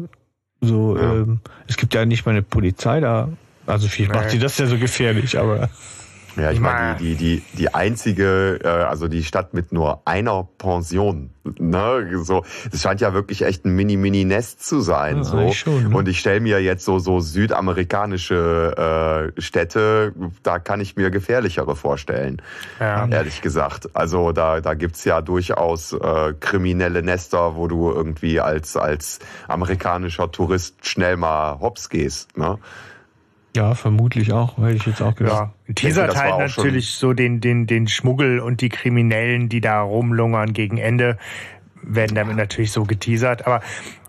So, 0.62 0.96
Ja. 0.96 1.12
ähm, 1.16 1.40
es 1.66 1.76
gibt 1.76 1.92
ja 1.92 2.06
nicht 2.06 2.24
mal 2.24 2.32
eine 2.32 2.42
Polizei 2.42 2.98
da. 3.00 3.28
Also 3.66 3.88
vielleicht 3.88 4.14
macht 4.14 4.30
sie 4.30 4.38
das 4.38 4.56
ja 4.56 4.66
so 4.66 4.78
gefährlich, 4.78 5.38
aber 5.38 5.68
Ja, 6.36 6.50
ich 6.50 6.60
meine, 6.60 6.96
die, 6.96 7.14
die, 7.14 7.40
die, 7.40 7.56
die 7.58 7.74
einzige, 7.74 8.58
äh, 8.64 8.68
also 8.68 9.08
die 9.08 9.24
Stadt 9.24 9.52
mit 9.54 9.72
nur 9.72 10.02
einer 10.06 10.48
Pension, 10.58 11.30
ne, 11.58 12.08
so, 12.22 12.44
es 12.72 12.82
scheint 12.82 13.00
ja 13.00 13.12
wirklich 13.12 13.42
echt 13.42 13.64
ein 13.66 13.74
Mini-Mini-Nest 13.74 14.64
zu 14.64 14.80
sein, 14.80 15.18
Ja, 15.18 15.24
so. 15.24 15.52
schon, 15.52 15.88
ne? 15.90 15.96
Und 15.96 16.08
ich 16.08 16.20
stelle 16.20 16.40
mir 16.40 16.62
jetzt 16.62 16.84
so, 16.84 16.98
so 16.98 17.20
südamerikanische 17.20 19.32
äh, 19.36 19.40
Städte, 19.40 20.14
da 20.42 20.58
kann 20.58 20.80
ich 20.80 20.96
mir 20.96 21.10
gefährlichere 21.10 21.76
vorstellen, 21.76 22.40
Ja. 22.80 23.06
ehrlich 23.08 23.42
gesagt. 23.42 23.90
Also 23.94 24.32
da, 24.32 24.60
da 24.60 24.74
gibt's 24.74 25.04
ja 25.04 25.20
durchaus 25.20 25.92
äh, 25.92 26.34
kriminelle 26.40 27.02
Nester, 27.02 27.56
wo 27.56 27.68
du 27.68 27.90
irgendwie 27.90 28.40
als, 28.40 28.76
als 28.76 29.18
amerikanischer 29.48 30.30
Tourist 30.30 30.86
schnell 30.86 31.16
mal 31.16 31.58
hops 31.60 31.88
gehst, 31.88 32.36
ne? 32.36 32.58
Ja, 33.54 33.74
vermutlich 33.74 34.32
auch, 34.32 34.56
hätte 34.58 34.76
ich 34.76 34.86
jetzt 34.86 35.02
auch 35.02 35.14
gedacht. 35.14 35.52
Ja, 35.68 35.74
teasert 35.74 36.16
halt 36.16 36.38
natürlich 36.38 36.90
so 36.92 37.12
den, 37.12 37.40
den, 37.40 37.66
den 37.66 37.86
Schmuggel 37.86 38.40
und 38.40 38.60
die 38.60 38.70
Kriminellen, 38.70 39.48
die 39.48 39.60
da 39.60 39.82
rumlungern 39.82 40.54
gegen 40.54 40.78
Ende, 40.78 41.18
werden 41.82 42.14
damit 42.14 42.36
natürlich 42.36 42.72
so 42.72 42.84
geteasert. 42.84 43.46
Aber 43.46 43.60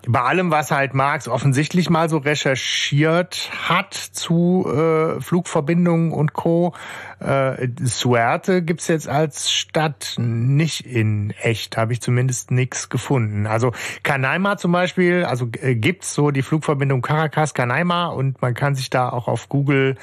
bei 0.07 0.21
allem, 0.21 0.51
was 0.51 0.71
halt 0.71 0.93
Marx 0.93 1.27
offensichtlich 1.27 1.89
mal 1.89 2.09
so 2.09 2.17
recherchiert 2.17 3.49
hat 3.67 3.93
zu 3.93 4.65
äh, 4.67 5.21
Flugverbindungen 5.21 6.11
und 6.11 6.33
Co., 6.33 6.73
äh, 7.19 7.69
Suerte 7.81 8.61
gibt's 8.61 8.87
jetzt 8.89 9.07
als 9.07 9.51
Stadt 9.51 10.15
nicht 10.17 10.85
in 10.85 11.31
echt, 11.41 11.77
habe 11.77 11.93
ich 11.93 12.01
zumindest 12.01 12.51
nichts 12.51 12.89
gefunden. 12.89 13.47
Also 13.47 13.71
Canaima 14.03 14.57
zum 14.57 14.73
Beispiel, 14.73 15.23
also 15.23 15.47
äh, 15.61 15.75
gibt's 15.75 16.13
so 16.13 16.31
die 16.31 16.41
Flugverbindung 16.41 17.01
Caracas-Canaima 17.01 18.07
und 18.07 18.41
man 18.41 18.53
kann 18.53 18.75
sich 18.75 18.89
da 18.89 19.09
auch 19.09 19.27
auf 19.27 19.47
Google 19.47 19.95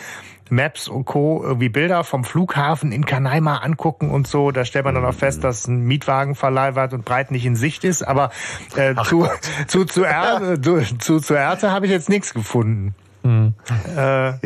Maps 0.50 0.88
und 0.88 1.04
Co. 1.04 1.42
irgendwie 1.42 1.68
Bilder 1.68 2.04
vom 2.04 2.24
Flughafen 2.24 2.92
in 2.92 3.06
Canaima 3.06 3.58
angucken 3.58 4.10
und 4.10 4.26
so. 4.26 4.50
Da 4.50 4.64
stellt 4.64 4.84
man 4.84 4.94
dann 4.94 5.04
auch 5.04 5.14
fest, 5.14 5.44
dass 5.44 5.66
ein 5.66 5.84
Mietwagenverleih 5.84 6.74
weit 6.74 6.92
und 6.92 7.04
breit 7.04 7.30
nicht 7.30 7.46
in 7.46 7.56
Sicht 7.56 7.84
ist. 7.84 8.02
Aber 8.02 8.30
äh, 8.76 8.94
zu, 9.04 9.28
zu, 9.66 9.84
zu, 9.84 10.04
er, 10.04 10.60
zu, 10.60 10.80
zu, 10.98 11.20
zu 11.20 11.34
Erte 11.34 11.70
habe 11.70 11.86
ich 11.86 11.92
jetzt 11.92 12.08
nichts 12.08 12.34
gefunden. 12.34 12.94
Äh, 13.24 14.32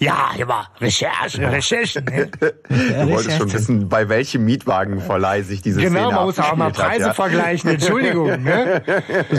ja, 0.00 0.30
immer 0.38 0.66
Recherche, 0.80 1.40
Recherchen. 1.52 2.04
ne? 2.06 2.30
Du 2.68 3.08
wolltest 3.10 3.36
schon 3.38 3.52
wissen, 3.52 3.88
bei 3.88 4.08
welchem 4.08 4.44
Mietwagenverleih 4.44 5.42
sich 5.42 5.62
diese 5.62 5.80
Genau, 5.80 6.00
Szene 6.00 6.14
man 6.14 6.24
muss 6.24 6.38
auch 6.38 6.56
mal 6.56 6.66
abgespielt 6.66 6.78
hat, 6.84 6.90
Preise 6.90 7.06
ja. 7.08 7.14
vergleichen. 7.14 7.70
Entschuldigung. 7.70 8.30
Ne? 8.44 8.82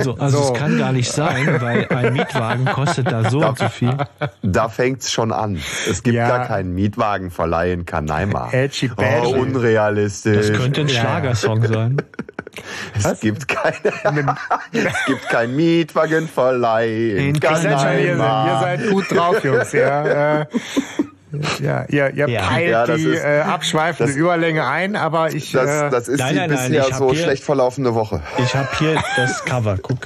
So, 0.04 0.16
also 0.16 0.38
So. 0.44 0.54
es 0.54 0.60
kann 0.60 0.78
gar 0.78 0.92
nicht 0.92 1.12
sein, 1.12 1.60
weil 1.62 1.88
ein 1.90 2.14
Mietwagen 2.14 2.66
kostet 2.66 3.12
da 3.12 3.30
so 3.30 3.40
und 3.46 3.58
so 3.58 3.68
viel. 3.70 3.96
Da 4.44 4.70
fängt's 4.70 5.12
schon 5.12 5.32
an. 5.32 5.60
Es 5.90 6.04
gibt 6.04 6.16
Ja. 6.16 6.28
gar 6.28 6.46
keinen 6.48 6.74
Mietwagenverleih 6.76 7.74
in 7.74 7.86
Canaima. 7.86 8.50
Edgy 8.52 8.92
Oh, 8.96 9.30
unrealistisch. 9.36 10.50
Das 10.50 10.58
könnte 10.58 10.82
ein 10.82 10.88
Ja, 10.88 10.94
ja. 10.94 11.02
Schlagersong 11.02 11.66
sein. 11.66 11.98
es 12.96 13.20
gibt 13.22 13.48
keine, 13.48 13.74
es 14.74 15.06
gibt 15.08 15.30
keinen 15.30 15.56
Mietwagenverleih 15.56 17.16
in, 17.18 17.36
ihr, 17.36 17.40
Canaima. 17.42 18.46
ihr 18.48 18.60
seid 18.60 18.90
gut 18.90 19.06
drauf, 19.12 19.44
Jungs. 19.44 19.72
Ja, 19.72 20.42
äh, 20.42 20.46
ja 21.62 21.86
ihr, 21.88 22.10
ihr 22.14 22.28
Ja. 22.30 22.42
peilt 22.42 22.70
Ja, 22.72 22.86
das 22.86 22.98
die 22.98 23.06
ist- 23.06 23.24
äh, 23.24 23.40
abschweifende 23.42 24.12
das- 24.12 24.20
Überlänge 24.20 24.66
ein, 24.68 24.96
aber 24.98 25.34
ich... 25.34 25.52
das, 25.54 25.70
äh, 25.70 25.90
das 25.90 26.08
ist 26.10 26.20
Nein, 26.20 26.34
die 26.34 26.40
nein, 26.40 26.50
bisher 26.50 26.88
ich 26.90 26.96
so 26.96 27.12
hier- 27.12 27.24
schlecht 27.24 27.44
verlaufende 27.44 27.96
Woche. 27.96 28.22
Ich 28.38 28.54
habe 28.56 28.68
hier 28.80 29.02
das 29.16 29.46
Cover. 29.46 29.78
Guck, 29.82 30.00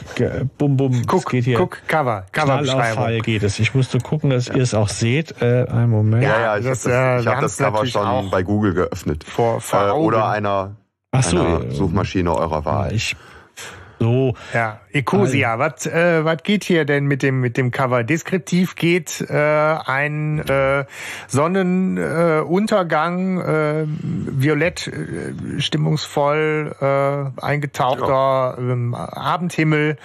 bum 0.58 0.78
bum. 0.78 1.02
guck, 1.08 1.28
geht 1.30 1.46
hier. 1.46 1.58
guck, 1.58 1.80
Cover, 1.88 2.26
Knall 2.32 2.50
auf 2.62 2.66
Fall 2.68 2.78
Coverbeschreibung. 2.92 3.22
geht 3.24 3.44
es. 3.44 3.58
Ich 3.60 3.74
musste 3.74 3.98
gucken, 4.00 4.30
dass 4.30 4.48
ihr 4.50 4.62
es 4.62 4.74
auch 4.76 4.90
seht. 4.90 5.42
Äh, 5.42 5.66
einen 5.68 5.90
Moment. 5.90 6.24
Ja, 6.24 6.40
Ja, 6.40 6.58
ich 6.58 6.66
das, 6.66 6.86
habe 6.86 6.94
äh, 6.94 6.98
das, 6.98 7.20
ich 7.22 7.26
wir 7.26 7.32
hab 7.34 7.42
das 7.42 7.58
Cover 7.58 7.86
schon 7.88 8.30
bei 8.30 8.44
Google 8.44 8.74
geöffnet. 8.74 9.24
Vor, 9.24 9.60
vor 9.62 9.80
Äh, 9.82 9.90
Augen. 9.90 10.06
oder 10.06 10.30
einer, 10.30 10.76
Ach 11.12 11.24
so, 11.24 11.40
einer 11.40 11.66
äh, 11.66 11.72
Suchmaschine 11.72 12.36
eurer 12.36 12.66
Wahl. 12.66 12.94
Ich, 12.94 13.16
so, 14.00 14.34
Ja, 14.54 14.80
Ecosia, 14.92 15.60
was 15.60 15.86
äh, 15.86 16.26
was 16.26 16.42
geht 16.44 16.64
hier 16.64 16.86
denn 16.86 17.06
mit 17.06 17.22
dem 17.24 17.42
mit 17.42 17.58
dem 17.58 17.72
Cover? 17.72 18.04
Deskriptiv 18.04 18.76
geht 18.76 19.26
äh, 19.30 19.34
ein 19.34 20.40
äh, 20.40 20.86
Sonnenuntergang, 21.28 23.42
äh, 23.42 23.82
äh, 23.82 23.88
violett 23.88 24.88
äh, 24.88 25.60
stimmungsvoll 25.60 26.76
äh, 26.80 27.26
eingetauchter 27.42 28.58
ähm, 28.60 28.94
Abendhimmel 28.96 29.98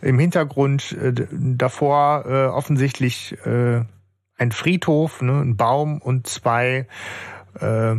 im 0.00 0.18
Hintergrund 0.18 0.92
äh, 0.92 1.12
davor 1.30 2.24
äh, 2.26 2.46
offensichtlich 2.46 3.36
äh, 3.44 3.82
ein 4.38 4.52
Friedhof, 4.52 5.22
ne, 5.22 5.40
ein 5.40 5.56
Baum 5.56 6.00
und 6.00 6.26
zwei 6.26 6.86
äh, 7.60 7.94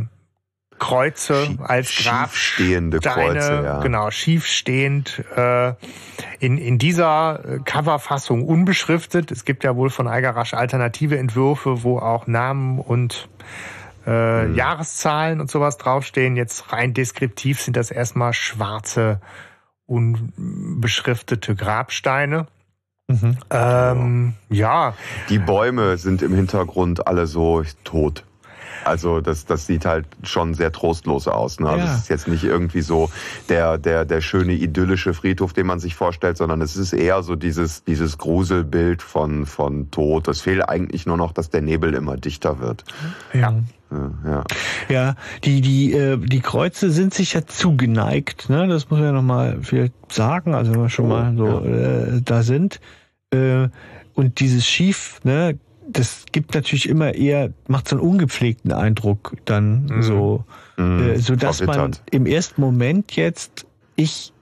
Kreuze 0.80 1.46
Schief- 1.46 1.62
als 1.62 1.96
Grab 1.96 2.34
schiefstehende 2.34 3.00
Kreuze, 3.00 3.62
ja. 3.64 3.80
genau, 3.82 4.12
schiefstehend, 4.12 5.24
äh, 5.36 5.74
in, 6.40 6.58
in 6.58 6.78
dieser 6.78 7.40
äh, 7.46 7.60
Coverfassung 7.66 8.44
unbeschriftet. 8.44 9.32
Es 9.32 9.46
gibt 9.46 9.64
ja 9.64 9.76
wohl 9.76 9.90
von 9.90 10.08
Algarasch 10.08 10.54
alternative 10.54 11.18
Entwürfe, 11.18 11.84
wo 11.84 12.00
auch 12.00 12.28
Namen 12.28 12.80
und 12.80 13.28
äh, 14.06 14.44
Hm. 14.44 14.56
Jahreszahlen 14.56 15.42
und 15.42 15.52
sowas 15.52 15.78
draufstehen. 15.78 16.38
Jetzt 16.38 16.72
rein 16.72 16.94
deskriptiv 16.94 17.60
sind 17.62 17.76
das 17.76 17.92
erstmal 17.92 18.32
schwarze, 18.34 19.20
unbeschriftete 19.86 21.56
Grabsteine. 21.56 22.48
mhm. 23.08 23.38
Ähm, 23.50 24.34
ja, 24.50 24.94
Die 25.30 25.40
Bäume 25.40 25.98
sind 25.98 26.22
im 26.22 26.34
Hintergrund 26.34 27.08
alle 27.08 27.26
so 27.28 27.64
tot. 27.84 28.24
Also 28.86 29.22
das, 29.22 29.46
das 29.46 29.66
sieht 29.68 29.86
halt 29.86 30.06
schon 30.24 30.54
sehr 30.54 30.72
trostlos 30.72 31.28
aus. 31.28 31.60
Ne? 31.60 31.70
Also 31.70 31.86
Ja. 31.86 31.94
es 31.94 32.00
ist 32.02 32.10
jetzt 32.10 32.28
nicht 32.28 32.44
irgendwie 32.44 32.82
so 32.82 33.10
der, 33.50 33.78
der, 33.78 34.06
der 34.06 34.22
schöne 34.22 34.54
idyllische 34.54 35.14
Friedhof, 35.14 35.54
den 35.54 35.68
man 35.68 35.80
sich 35.80 35.96
vorstellt, 35.96 36.38
sondern 36.38 36.62
es 36.62 36.76
ist 36.78 36.94
eher 36.94 37.24
so 37.24 37.36
dieses, 37.36 37.84
dieses 37.84 38.18
Gruselbild 38.18 39.02
von, 39.02 39.46
von 39.46 39.92
Tod. 39.92 40.28
Es 40.28 40.42
fehlt 40.42 40.68
eigentlich 40.68 41.06
nur 41.06 41.18
noch, 41.18 41.32
dass 41.32 41.50
der 41.50 41.62
Nebel 41.62 41.94
immer 41.94 42.18
dichter 42.18 42.60
wird. 42.60 42.84
ja. 43.34 43.54
Ja, 43.90 44.12
ja. 44.30 44.44
Ja, 44.90 45.16
die, 45.46 45.62
die, 45.62 45.94
äh, 45.94 46.18
die 46.18 46.42
Kreuze 46.42 46.92
sind 46.92 47.14
sich 47.14 47.32
ja 47.32 47.46
zugeneigt, 47.48 48.50
ne? 48.50 48.68
Das 48.68 48.90
muss 48.90 49.00
man 49.00 49.08
ja 49.08 49.12
nochmal 49.14 49.60
viel 49.64 49.92
sagen, 50.12 50.54
also 50.54 50.74
wenn 50.74 50.82
wir 50.82 50.90
schon 50.90 51.06
Oh, 51.06 51.08
mal 51.08 51.34
so 51.38 51.64
äh, 51.66 52.22
da 52.22 52.44
sind. 52.44 52.82
Äh, 53.34 53.70
und 54.14 54.42
dieses 54.42 54.66
Schief, 54.68 55.22
ne, 55.24 55.58
das 55.90 56.26
gibt 56.32 56.54
natürlich 56.54 56.88
immer 56.90 57.16
eher, 57.16 57.54
macht 57.68 57.88
so 57.88 57.96
einen 57.98 58.06
ungepflegten 58.08 58.72
Eindruck 58.74 59.36
dann 59.46 59.86
Mhm. 59.86 60.02
so, 60.02 60.46
Mhm, 60.78 61.00
äh, 61.00 61.18
so 61.18 61.36
dass 61.36 61.62
man 61.62 61.96
im 62.12 62.26
ersten 62.26 62.62
Moment 62.62 63.16
jetzt, 63.16 63.66
ich, 63.96 64.34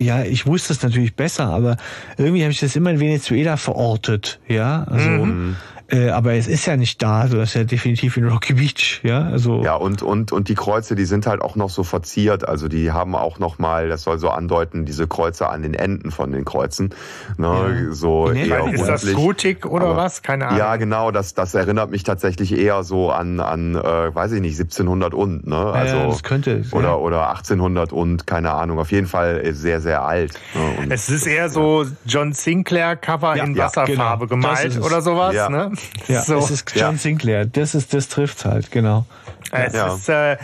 ja, 0.00 0.22
ich 0.24 0.46
wusste 0.46 0.72
es 0.72 0.82
natürlich 0.82 1.14
besser, 1.14 1.46
aber 1.46 1.76
irgendwie 2.18 2.42
habe 2.42 2.52
ich 2.52 2.60
das 2.60 2.74
immer 2.76 2.90
in 2.90 3.00
Venezuela 3.00 3.56
verortet, 3.56 4.40
ja, 4.48 4.84
also, 4.84 5.26
Mhm. 5.26 5.56
Äh, 5.94 6.10
aber 6.10 6.32
es 6.34 6.48
ist 6.48 6.66
ja 6.66 6.76
nicht 6.76 7.00
da, 7.02 7.28
so 7.28 7.36
das 7.36 7.50
ist 7.50 7.54
ja 7.54 7.64
definitiv 7.64 8.16
in 8.16 8.28
Rocky 8.28 8.54
Beach, 8.54 9.00
ja, 9.02 9.22
also. 9.28 9.62
Ja, 9.62 9.76
und, 9.76 10.02
und, 10.02 10.32
und 10.32 10.48
die 10.48 10.54
Kreuze, 10.54 10.94
die 10.94 11.04
sind 11.04 11.26
halt 11.26 11.40
auch 11.40 11.56
noch 11.56 11.70
so 11.70 11.84
verziert. 11.84 12.46
Also 12.48 12.68
die 12.68 12.90
haben 12.92 13.14
auch 13.14 13.38
noch 13.38 13.58
mal, 13.58 13.88
das 13.88 14.02
soll 14.02 14.18
so 14.18 14.28
andeuten, 14.30 14.84
diese 14.84 15.06
Kreuze 15.06 15.48
an 15.48 15.62
den 15.62 15.74
Enden 15.74 16.10
von 16.10 16.32
den 16.32 16.44
Kreuzen. 16.44 16.90
Ne, 17.36 17.46
Ja. 17.86 17.92
So 17.92 18.28
nennt 18.28 18.48
eher 18.48 18.66
Ist 18.72 18.86
das. 18.88 19.12
Gotik 19.14 19.66
oder 19.66 19.86
Aber- 19.86 19.96
was? 19.96 20.22
Keine 20.22 20.46
Ahnung. 20.46 20.58
Ja, 20.58 20.76
genau, 20.76 21.10
das, 21.10 21.34
das 21.34 21.54
erinnert 21.54 21.90
mich 21.90 22.02
tatsächlich 22.02 22.56
eher 22.56 22.82
so 22.82 23.10
an, 23.10 23.40
an 23.40 23.74
äh, 23.74 24.14
weiß 24.14 24.32
ich 24.32 24.40
nicht, 24.40 24.58
1700 24.58 25.14
und, 25.14 25.46
ne? 25.46 25.56
Also, 25.56 25.96
ja, 25.96 26.06
das 26.06 26.22
könnte 26.22 26.52
es, 26.58 26.72
oder, 26.72 26.88
ja. 26.88 26.94
oder 26.96 27.28
1800 27.30 27.92
und, 27.92 28.26
keine 28.26 28.52
Ahnung, 28.52 28.78
auf 28.78 28.90
jeden 28.90 29.06
Fall 29.06 29.42
sehr, 29.54 29.80
sehr 29.80 30.02
alt. 30.04 30.32
Ne? 30.54 30.86
Es 30.94 31.08
ist 31.08 31.26
eher 31.26 31.48
so 31.48 31.84
John 32.06 32.32
Sinclair 32.32 32.96
Cover 32.96 33.36
Ja, 33.36 33.44
in 33.44 33.54
ja, 33.54 33.64
Wasserfarbe 33.66 34.26
genau. 34.26 34.40
Gemalt 34.48 34.80
oder 34.82 35.00
sowas, 35.02 35.34
ne? 35.48 35.72
Ja, 36.08 36.22
so. 36.22 36.38
es 36.38 36.50
ist 36.50 36.70
John 36.74 36.92
Ja. 36.94 36.98
Sinclair. 36.98 37.44
Das 37.46 37.74
ist, 37.74 37.94
das 37.94 38.08
trifft 38.08 38.44
halt, 38.44 38.70
genau. 38.70 39.06
Es 39.52 39.74
Ja. 39.74 39.94
ist 39.94 40.08
äh, 40.08 40.36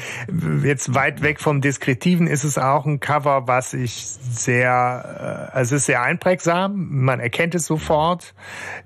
jetzt 0.63 0.95
weit 0.95 1.23
weg 1.23 1.41
vom 1.41 1.61
Deskriptiven 1.61 2.27
ist 2.29 2.45
es 2.45 2.59
auch 2.59 2.87
ein 2.87 3.01
Cover, 3.01 3.49
was 3.49 3.73
ich 3.75 3.93
sehr, 4.31 5.49
äh, 5.53 5.57
also 5.57 5.75
es 5.75 5.83
ist 5.83 5.87
sehr 5.87 6.03
einprägsam. 6.03 6.87
Man 6.91 7.19
erkennt 7.19 7.55
es 7.57 7.67
sofort. 7.67 8.35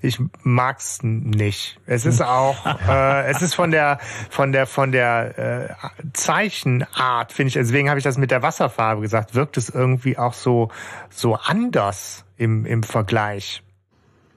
Ich 0.00 0.18
mag's 0.42 1.00
nicht. 1.02 1.78
Es 1.86 2.06
ist 2.06 2.22
auch, 2.24 2.56
äh, 2.88 3.26
es 3.30 3.42
ist 3.42 3.54
von 3.54 3.70
der 3.70 3.98
von 4.30 4.52
der 4.52 4.66
von 4.66 4.92
der 4.92 5.38
äh, 5.38 5.74
Zeichenart 6.14 7.32
finde 7.32 7.48
ich. 7.48 7.54
Deswegen 7.54 7.88
habe 7.90 7.98
ich 7.98 8.04
das 8.04 8.16
mit 8.16 8.30
der 8.30 8.42
Wasserfarbe 8.42 9.02
gesagt. 9.02 9.34
Wirkt 9.34 9.56
es 9.56 9.68
irgendwie 9.68 10.16
auch 10.16 10.32
so 10.34 10.70
so 11.10 11.34
anders 11.34 12.24
im 12.36 12.64
im 12.64 12.82
Vergleich. 12.82 13.62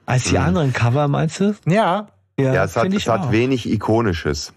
Als 0.07 0.23
die 0.23 0.37
anderen 0.39 0.73
Cover, 0.73 1.07
meinst 1.07 1.39
du? 1.39 1.55
Ja, 1.67 2.07
ja, 2.39 2.63
es 2.63 2.75
hat, 2.75 2.91
es 2.93 3.07
hat 3.07 3.31
wenig 3.31 3.69
Ikonisches. 3.69 4.53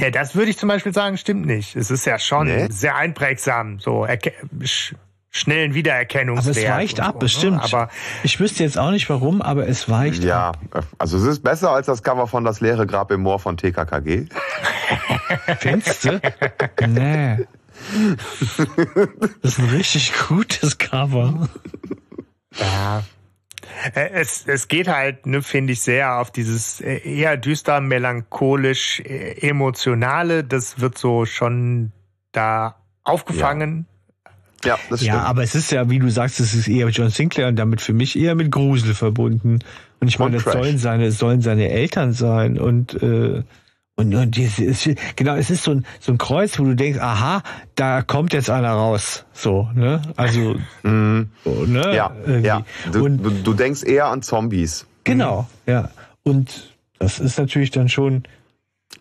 Ja, 0.00 0.10
das 0.10 0.34
würde 0.34 0.50
ich 0.50 0.58
zum 0.58 0.68
Beispiel 0.68 0.92
sagen, 0.92 1.16
stimmt 1.18 1.46
nicht. 1.46 1.74
Es 1.76 1.90
ist 1.90 2.04
ja 2.06 2.18
schon 2.18 2.46
Nee? 2.48 2.66
sehr 2.70 2.96
einprägsam. 2.96 3.78
So 3.78 4.04
erke- 4.04 4.32
sch 4.64 4.94
schnellen 5.30 5.74
Wiedererkennungswert. 5.74 6.56
Aber 6.56 6.66
es 6.66 6.70
weicht 6.72 7.00
ab, 7.00 7.12
so, 7.14 7.18
bestimmt. 7.18 7.56
Ne? 7.58 7.62
Aber 7.64 7.90
ich 8.22 8.40
wüsste 8.40 8.62
jetzt 8.62 8.78
auch 8.78 8.90
nicht 8.90 9.08
warum, 9.10 9.42
aber 9.42 9.68
es 9.68 9.86
weicht 9.90 10.24
Ja, 10.24 10.48
ab. 10.50 10.58
also 10.98 11.18
es 11.18 11.24
ist 11.24 11.42
besser 11.42 11.70
als 11.72 11.86
das 11.86 12.02
Cover 12.02 12.26
von 12.26 12.44
Das 12.44 12.60
leere 12.62 12.86
Grab 12.86 13.10
im 13.10 13.20
Moor 13.20 13.38
von 13.38 13.56
TKKG. 13.58 14.26
Findest 15.58 16.04
du? 16.04 16.20
nee. 16.88 17.46
Das 19.42 19.52
ist 19.52 19.58
ein 19.58 19.68
richtig 19.68 20.12
gutes 20.28 20.78
Cover. 20.78 21.48
Ja. 22.58 23.02
Äh, 23.94 24.10
Es, 24.12 24.44
es 24.46 24.68
geht 24.68 24.88
halt, 24.88 25.26
ne, 25.26 25.42
finde 25.42 25.72
ich, 25.72 25.80
sehr 25.80 26.18
auf 26.18 26.30
dieses 26.30 26.80
äh, 26.80 26.98
eher 26.98 27.36
düster, 27.36 27.80
melancholisch, 27.80 29.00
äh, 29.00 29.48
emotionale. 29.48 30.44
Das 30.44 30.80
wird 30.80 30.98
so 30.98 31.24
schon 31.26 31.92
da 32.32 32.76
aufgefangen. 33.04 33.86
Ja, 34.64 34.78
das 34.90 35.00
stimmt. 35.00 35.14
Ja, 35.14 35.22
aber 35.22 35.42
es 35.42 35.54
ist 35.54 35.70
ja, 35.70 35.88
wie 35.90 35.98
du 35.98 36.10
sagst, 36.10 36.40
es 36.40 36.54
ist 36.54 36.68
eher 36.68 36.88
John 36.88 37.10
Sinclair 37.10 37.48
und 37.48 37.56
damit 37.56 37.80
für 37.80 37.92
mich 37.92 38.18
eher 38.18 38.34
mit 38.34 38.50
Grusel 38.50 38.94
verbunden. 38.94 39.60
Und 40.00 40.08
ich 40.08 40.18
meine, 40.18 40.34
das 40.34 40.44
Trash. 40.44 40.54
sollen 40.54 40.78
seine, 40.78 41.06
es 41.06 41.18
sollen 41.18 41.40
seine 41.40 41.70
Eltern 41.70 42.12
sein 42.12 42.58
und 42.58 43.00
äh, 43.02 43.42
und, 43.98 44.14
und 44.14 44.36
es 44.36 44.58
ist, 44.58 44.90
genau, 45.16 45.36
es 45.36 45.48
ist 45.48 45.64
so 45.64 45.70
ein, 45.70 45.86
so 46.00 46.12
ein 46.12 46.18
Kreuz, 46.18 46.58
wo 46.58 46.64
du 46.64 46.74
denkst, 46.76 47.00
aha, 47.00 47.42
da 47.76 48.02
kommt 48.02 48.34
jetzt 48.34 48.50
einer 48.50 48.72
raus. 48.72 49.24
So, 49.32 49.70
ne? 49.74 50.02
Also, 50.16 50.56
so, 50.82 50.88
ne? 50.88 51.28
Mhm. 51.42 51.92
ja, 51.94 52.12
Irgendwie. 52.26 52.46
ja. 52.46 52.62
Du, 52.92 53.06
und 53.06 53.22
du, 53.22 53.30
du 53.30 53.54
denkst 53.54 53.82
eher 53.84 54.06
an 54.06 54.20
Zombies. 54.20 54.86
genau, 55.04 55.48
ja. 55.66 55.90
Und 56.24 56.74
das 56.98 57.20
ist 57.20 57.38
natürlich 57.38 57.70
dann 57.70 57.88
schon 57.88 58.24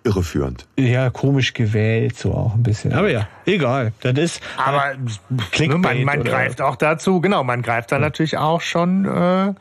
Irreführend. 0.05 0.67
ja 0.77 1.09
komisch 1.09 1.53
gewählt, 1.53 2.15
so 2.17 2.33
auch 2.33 2.53
ein 2.53 2.63
bisschen. 2.63 2.93
Aber 2.93 3.09
ja, 3.09 3.27
egal. 3.45 3.91
Das 4.01 4.13
ist 4.17 4.41
Aber 4.55 4.93
ne, 4.95 5.43
Clickbait 5.51 5.81
man, 5.81 6.03
man 6.03 6.23
greift 6.23 6.61
auch 6.61 6.75
dazu, 6.75 7.21
genau, 7.21 7.43
man 7.43 7.63
greift 7.63 7.91
dann 7.91 8.01
natürlich 8.01 8.37
auch 8.37 8.61
schon 8.61 9.05
äh, 9.05 9.53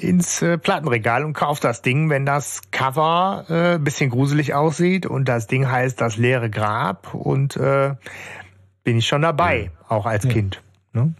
ins 0.00 0.42
äh, 0.42 0.58
Plattenregal 0.58 1.24
und 1.24 1.32
kauft 1.32 1.64
das 1.64 1.82
Ding, 1.82 2.10
wenn 2.10 2.26
das 2.26 2.62
Cover 2.70 3.44
äh, 3.48 3.74
ein 3.74 3.84
bisschen 3.84 4.10
gruselig 4.10 4.54
aussieht 4.54 5.06
und 5.06 5.26
das 5.26 5.46
Ding 5.46 5.70
heißt 5.70 6.00
das 6.00 6.16
leere 6.16 6.50
Grab 6.50 7.14
und 7.14 7.56
äh, 7.56 7.94
bin 8.82 8.98
ich 8.98 9.06
schon 9.06 9.22
dabei, 9.22 9.70
auch 9.88 10.06
als 10.06 10.26
Kind. 10.26 10.62
Ne? 10.92 11.14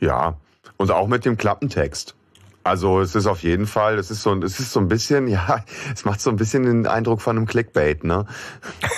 Ja. 0.00 0.36
Und 0.76 0.90
auch 0.90 1.08
mit 1.08 1.24
dem 1.24 1.36
Klappentext. 1.36 2.14
Also 2.62 3.00
es 3.00 3.14
ist 3.14 3.26
auf 3.26 3.42
jeden 3.42 3.66
Fall, 3.66 3.98
es 3.98 4.10
ist 4.10 4.22
so, 4.22 4.34
es 4.42 4.60
ist 4.60 4.72
so 4.72 4.80
ein 4.80 4.88
bisschen, 4.88 5.28
ja, 5.28 5.64
es 5.92 6.04
macht 6.04 6.20
so 6.20 6.30
ein 6.30 6.36
bisschen 6.36 6.64
den 6.64 6.86
Eindruck 6.86 7.20
von 7.20 7.36
einem 7.36 7.46
Clickbait, 7.46 8.04
ne? 8.04 8.26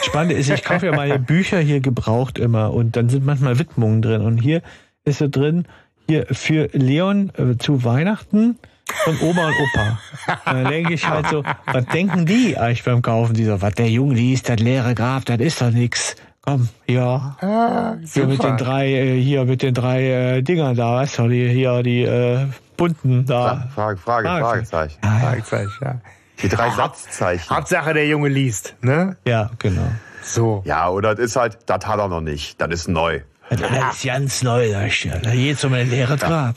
Spannende 0.02 0.34
ist, 0.34 0.50
ich 0.50 0.64
kaufe 0.64 0.86
ja 0.86 0.96
meine 0.96 1.18
Bücher 1.20 1.58
hier 1.58 1.80
gebraucht 1.80 2.38
immer 2.38 2.72
und 2.72 2.96
dann 2.96 3.08
sind 3.08 3.24
manchmal 3.24 3.58
Widmungen 3.58 4.02
drin. 4.02 4.22
Und 4.22 4.38
hier 4.38 4.62
ist 5.04 5.18
so 5.18 5.28
drin, 5.28 5.66
hier 6.08 6.26
für 6.30 6.68
Leon 6.72 7.32
äh, 7.36 7.56
zu 7.56 7.84
Weihnachten 7.84 8.58
von 9.04 9.18
Oma 9.20 9.46
und 9.48 9.54
Opa. 9.54 9.98
Und 10.46 10.54
dann 10.56 10.64
denke 10.66 10.94
ich 10.94 11.08
halt 11.08 11.28
so, 11.28 11.42
was 11.66 11.84
denken 11.86 12.26
die 12.26 12.56
eigentlich 12.56 12.84
beim 12.84 13.02
Kaufen? 13.02 13.34
Die 13.34 13.44
so, 13.44 13.60
was 13.60 13.74
der 13.74 13.88
Junge 13.88 14.14
liest, 14.14 14.48
das 14.48 14.58
leere 14.58 14.94
Grab, 14.94 15.24
das 15.24 15.38
ist 15.40 15.60
doch 15.60 15.70
nix. 15.70 16.16
Komm, 16.44 16.68
ja. 16.88 17.36
Ah, 17.40 17.94
Hier 18.12 18.26
mit 18.26 18.42
den 18.42 18.56
drei, 18.56 18.88
äh, 18.92 19.20
hier 19.20 19.44
mit 19.44 19.62
den 19.62 19.74
drei 19.74 20.38
äh, 20.38 20.42
Dingern 20.42 20.74
da, 20.74 20.96
weißt 20.96 21.18
du, 21.18 21.28
die, 21.28 21.48
hier 21.48 21.82
die 21.84 22.02
äh, 22.02 22.46
bunten 22.76 23.24
da. 23.26 23.68
Frage, 23.72 23.96
Frage, 23.96 24.28
Fragezeichen. 24.28 24.98
Ja, 25.04 25.12
ja. 25.12 25.18
Fragezeichen, 25.20 25.72
ja. 25.80 26.00
Die 26.42 26.48
drei 26.48 26.70
Satzzeichen. 26.70 27.48
Hauptsache 27.54 27.94
der 27.94 28.08
Junge 28.08 28.28
liest, 28.28 28.74
ne? 28.80 29.16
ja, 29.24 29.50
genau. 29.58 29.86
So. 30.24 30.62
Ja, 30.64 30.88
oder 30.88 31.14
das 31.14 31.26
ist 31.26 31.36
halt, 31.36 31.58
das 31.66 31.86
hat 31.86 31.98
er 31.98 32.08
noch 32.08 32.20
nicht. 32.20 32.60
Das 32.60 32.70
ist 32.70 32.88
neu. 32.88 33.20
Das 33.50 33.60
ist 33.60 34.04
ganz 34.04 34.42
neu, 34.42 34.70
da 34.70 34.86
ja. 34.86 35.18
Da 35.18 35.30
geht's 35.30 35.64
um 35.64 35.74
ein 35.74 35.90
leeres 35.90 36.20
Grab. 36.20 36.56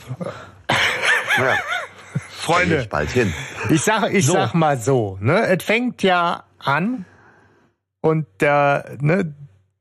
Ja, 1.38 1.54
Freunde, 2.46 2.80
ich 2.80 2.88
bald 2.88 3.10
hin. 3.10 3.32
Ich 3.70 3.82
sag, 3.82 4.12
ich 4.12 4.26
So. 4.26 4.32
sag 4.34 4.54
mal 4.54 4.78
so, 4.78 5.18
ne, 5.20 5.46
es 5.46 5.64
fängt 5.64 6.02
ja 6.02 6.44
an 6.58 7.04
und 8.00 8.26
der, 8.40 8.96
ne, 9.00 9.34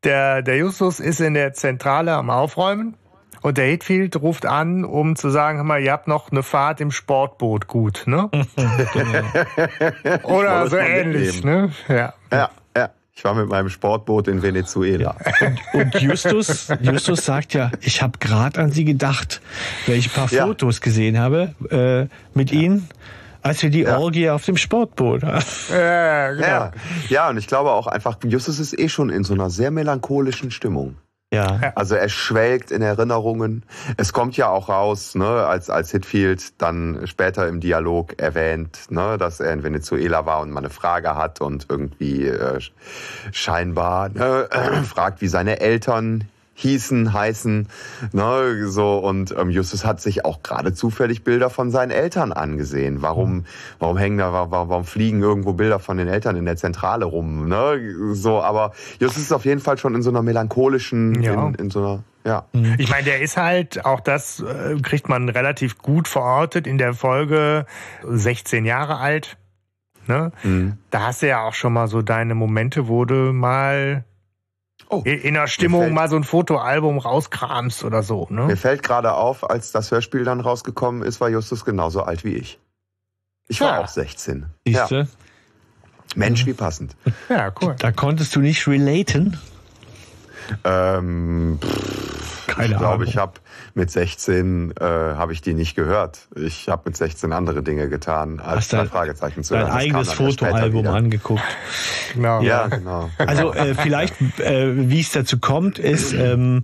der, 0.04 0.41
der 0.41 0.58
Justus 0.58 0.99
ist 0.99 1.19
in 1.21 1.34
der 1.36 1.54
Zentrale 1.54 2.13
am 2.13 2.30
Aufräumen 2.30 2.95
und 3.41 3.58
der 3.60 3.65
Hitfield 3.65 4.15
ruft 4.19 4.45
an, 4.47 4.84
um 4.86 5.15
zu 5.15 5.30
sagen, 5.30 5.58
hör 5.60 5.63
mal, 5.63 5.82
ihr 5.82 5.91
habt 5.91 6.08
noch 6.08 6.32
eine 6.32 6.41
Fahrt 6.41 6.82
im 6.82 6.89
Sportboot, 6.91 7.67
gut, 7.67 8.04
ne? 8.08 8.30
Oder 10.23 10.67
so 10.67 10.78
ähnlich, 10.78 11.43
ne? 11.43 11.71
Ja. 11.88 11.95
Ja, 11.95 12.13
ja. 12.32 12.49
Ich 13.17 13.23
war 13.23 13.34
mit 13.34 13.47
meinem 13.47 13.69
Sportboot 13.69 14.28
in 14.28 14.41
Venezuela. 14.41 15.15
Und 15.73 15.95
Justus, 16.01 16.67
Justus 16.82 17.25
sagt 17.25 17.54
ja, 17.54 17.71
ich 17.80 18.01
habe 18.01 18.19
gerade 18.19 18.60
an 18.60 18.71
Sie 18.71 18.84
gedacht, 18.84 19.41
weil 19.88 19.95
ich 19.95 20.08
ein 20.08 20.13
paar 20.13 20.32
Ja. 20.34 20.45
Fotos 20.45 20.82
gesehen 20.82 21.17
habe 21.17 21.56
äh, 21.69 22.38
mit 22.38 22.51
Ihnen, 22.51 22.89
als 23.41 23.63
wir 23.63 23.69
die 23.69 23.84
Ja. 23.84 23.99
Orgie 23.99 24.30
auf 24.30 24.43
dem 24.43 24.58
Sportboot 24.58 25.23
hatten. 25.23 25.45
Ja, 25.71 26.32
genau. 26.34 26.45
Ja, 26.47 26.71
ja, 27.08 27.30
und 27.30 27.38
ich 27.38 27.47
glaube 27.47 27.71
auch 27.71 27.88
einfach, 27.88 28.17
Justus 28.25 28.60
ist 28.60 28.78
eh 28.78 28.89
schon 28.89 29.10
in 29.10 29.23
so 29.23 29.34
einer 29.34 29.49
sehr 29.49 29.71
melancholischen 29.71 30.51
Stimmung. 30.51 30.97
Ja. 31.36 31.74
Also 31.76 31.95
er 31.95 32.10
schwelgt 32.10 32.71
in 32.71 32.82
Erinnerungen. 32.82 33.63
Es 33.98 34.13
kommt 34.13 34.38
ja 34.38 34.50
auch 34.50 34.69
raus, 34.69 35.15
ne, 35.15 35.28
als, 35.28 35.69
als 35.69 35.91
Hitfield 35.91 36.62
dann 36.62 37.02
später 37.06 37.48
im 37.48 37.60
Dialog 37.60 38.19
erwähnt, 38.19 38.80
ne, 38.89 39.17
dass 39.17 39.39
er 39.39 39.54
in 39.54 39.63
Venezuela 39.63 40.26
war 40.26 40.41
und 40.41 40.52
mal 40.52 40.60
eine 40.60 40.69
Frage 40.69 41.15
hat 41.15 41.41
und 41.41 41.67
irgendwie 41.69 42.26
äh, 42.26 42.60
scheinbar 43.32 44.10
ne, 44.10 44.48
äh, 44.52 44.71
fragt, 44.84 45.21
wie 45.21 45.28
seine 45.28 45.60
Eltern 45.60 46.26
hießen, 46.58 47.13
heißen, 47.13 47.68
ne, 48.13 48.68
so 48.68 48.98
und 48.98 49.36
ähm, 49.38 49.50
Justus 49.50 49.86
hat 49.86 50.02
sich 50.02 50.26
auch 50.26 50.41
gerade 50.41 50.74
zufällig 50.74 51.24
Bilder 51.24 51.50
von 51.50 51.70
seinen 51.70 51.91
Eltern 51.91 52.32
angesehen. 52.32 53.02
Warum, 53.02 53.46
warum 53.78 53.98
hängen 53.98 54.18
da, 54.18 54.32
warum, 54.32 54.70
warum 54.70 54.86
fliegen 54.86 55.22
irgendwo 55.22 55.54
Bilder 55.54 55.80
von 55.80 55.98
den 55.98 56.08
Eltern 56.08 56.36
in 56.38 56.46
der 56.46 56.56
Zentrale 56.56 57.06
rum, 57.06 57.48
ne, 57.50 57.80
so, 58.13 58.41
aber 58.41 58.72
Justus 59.00 59.24
ist 59.24 59.34
auf 59.34 59.46
jeden 59.46 59.62
Fall 59.62 59.78
schon 59.78 59.96
in 59.96 60.02
so 60.02 60.10
einer 60.10 60.22
melancholischen, 60.22 61.22
Ja. 61.22 61.48
in, 61.48 61.56
in 61.56 61.70
so 61.70 61.80
einer, 61.80 62.04
ja. 62.26 62.46
Ich 62.78 62.89
meine, 62.89 63.04
der 63.04 63.22
ist 63.22 63.38
halt, 63.38 63.86
auch 63.86 64.00
das 64.00 64.39
äh, 64.39 64.80
kriegt 64.82 65.10
man 65.10 65.30
relativ 65.30 65.78
gut 65.78 66.08
verortet 66.08 66.65
in 66.65 66.78
der 66.78 66.94
Folge 66.94 67.65
16 68.04 68.65
Jahre 68.65 68.98
alt. 68.98 69.38
Ne? 70.08 70.32
Mhm. 70.44 70.78
Da 70.89 71.08
hast 71.08 71.22
du 71.22 71.28
ja 71.28 71.44
auch 71.44 71.54
schon 71.54 71.74
mal 71.74 71.88
so 71.88 72.02
deine 72.02 72.34
Momente, 72.34 72.88
wo 72.88 73.06
du 73.06 73.34
mal 73.34 74.06
Oh, 74.89 75.02
in 75.04 75.34
der 75.34 75.48
Stimmung 75.48 75.82
fällt- 75.82 75.93
mal 75.93 76.10
so 76.10 76.15
ein 76.15 76.24
Fotoalbum 76.24 77.00
rauskramst 77.00 77.84
oder 77.84 78.04
so. 78.04 78.28
Mir 78.30 78.45
Ne? 78.48 78.56
fällt 78.58 78.84
gerade 78.84 79.13
auf, 79.13 79.50
als 79.50 79.71
das 79.71 79.89
Hörspiel 79.91 80.24
dann 80.24 80.41
rausgekommen 80.41 81.02
ist, 81.02 81.19
war 81.21 81.30
Justus 81.30 81.65
genauso 81.65 82.04
alt 82.04 82.24
wie 82.24 82.34
ich. 82.36 82.60
Ich 83.48 83.62
war 83.62 83.78
Ja. 83.78 83.84
auch 83.84 83.88
16. 83.88 84.45
Ja. 84.67 84.88
Siehst 84.88 84.91
du? 84.91 85.08
Mensch, 86.15 86.45
wie 86.45 86.54
passend. 86.54 86.95
Ja, 87.30 87.52
cool. 87.62 87.76
Da 87.80 87.91
konntest 87.91 88.36
du 88.36 88.39
nicht 88.39 88.67
relaten. 88.67 89.38
Ähm, 90.63 91.60
pff, 91.62 92.48
Keine 92.48 92.65
ich 92.74 92.78
glaube, 92.78 92.93
Ahnung. 92.95 93.08
ich 93.08 93.17
habe 93.17 93.34
mit 93.75 93.91
16 93.91 94.71
äh, 94.79 94.83
habe 94.83 95.33
ich 95.33 95.41
die 95.41 95.53
nicht 95.53 95.75
gehört. 95.75 96.27
Ich 96.35 96.69
habe 96.69 96.83
mit 96.85 96.97
16 96.97 97.31
andere 97.33 97.61
Dinge 97.61 97.89
getan, 97.89 98.39
als 98.39 98.57
Hast 98.57 98.73
dein- 98.73 98.88
Fragezeichen 98.88 99.43
zu 99.43 99.53
Dein 99.53 99.63
hören. 99.63 99.69
Kam 99.71 99.79
eigenes 99.79 100.13
Fotoalbum 100.13 100.88
angeguckt. 100.88 101.43
Genau. 102.13 102.41
Ja, 102.41 102.67
genau. 102.67 103.09
Also 103.17 103.53
äh, 103.53 103.75
vielleicht, 103.75 104.15
äh, 104.39 104.89
wie 104.89 105.01
es 105.01 105.11
dazu 105.11 105.39
kommt, 105.39 105.77
ist, 105.77 106.13
ähm, 106.13 106.61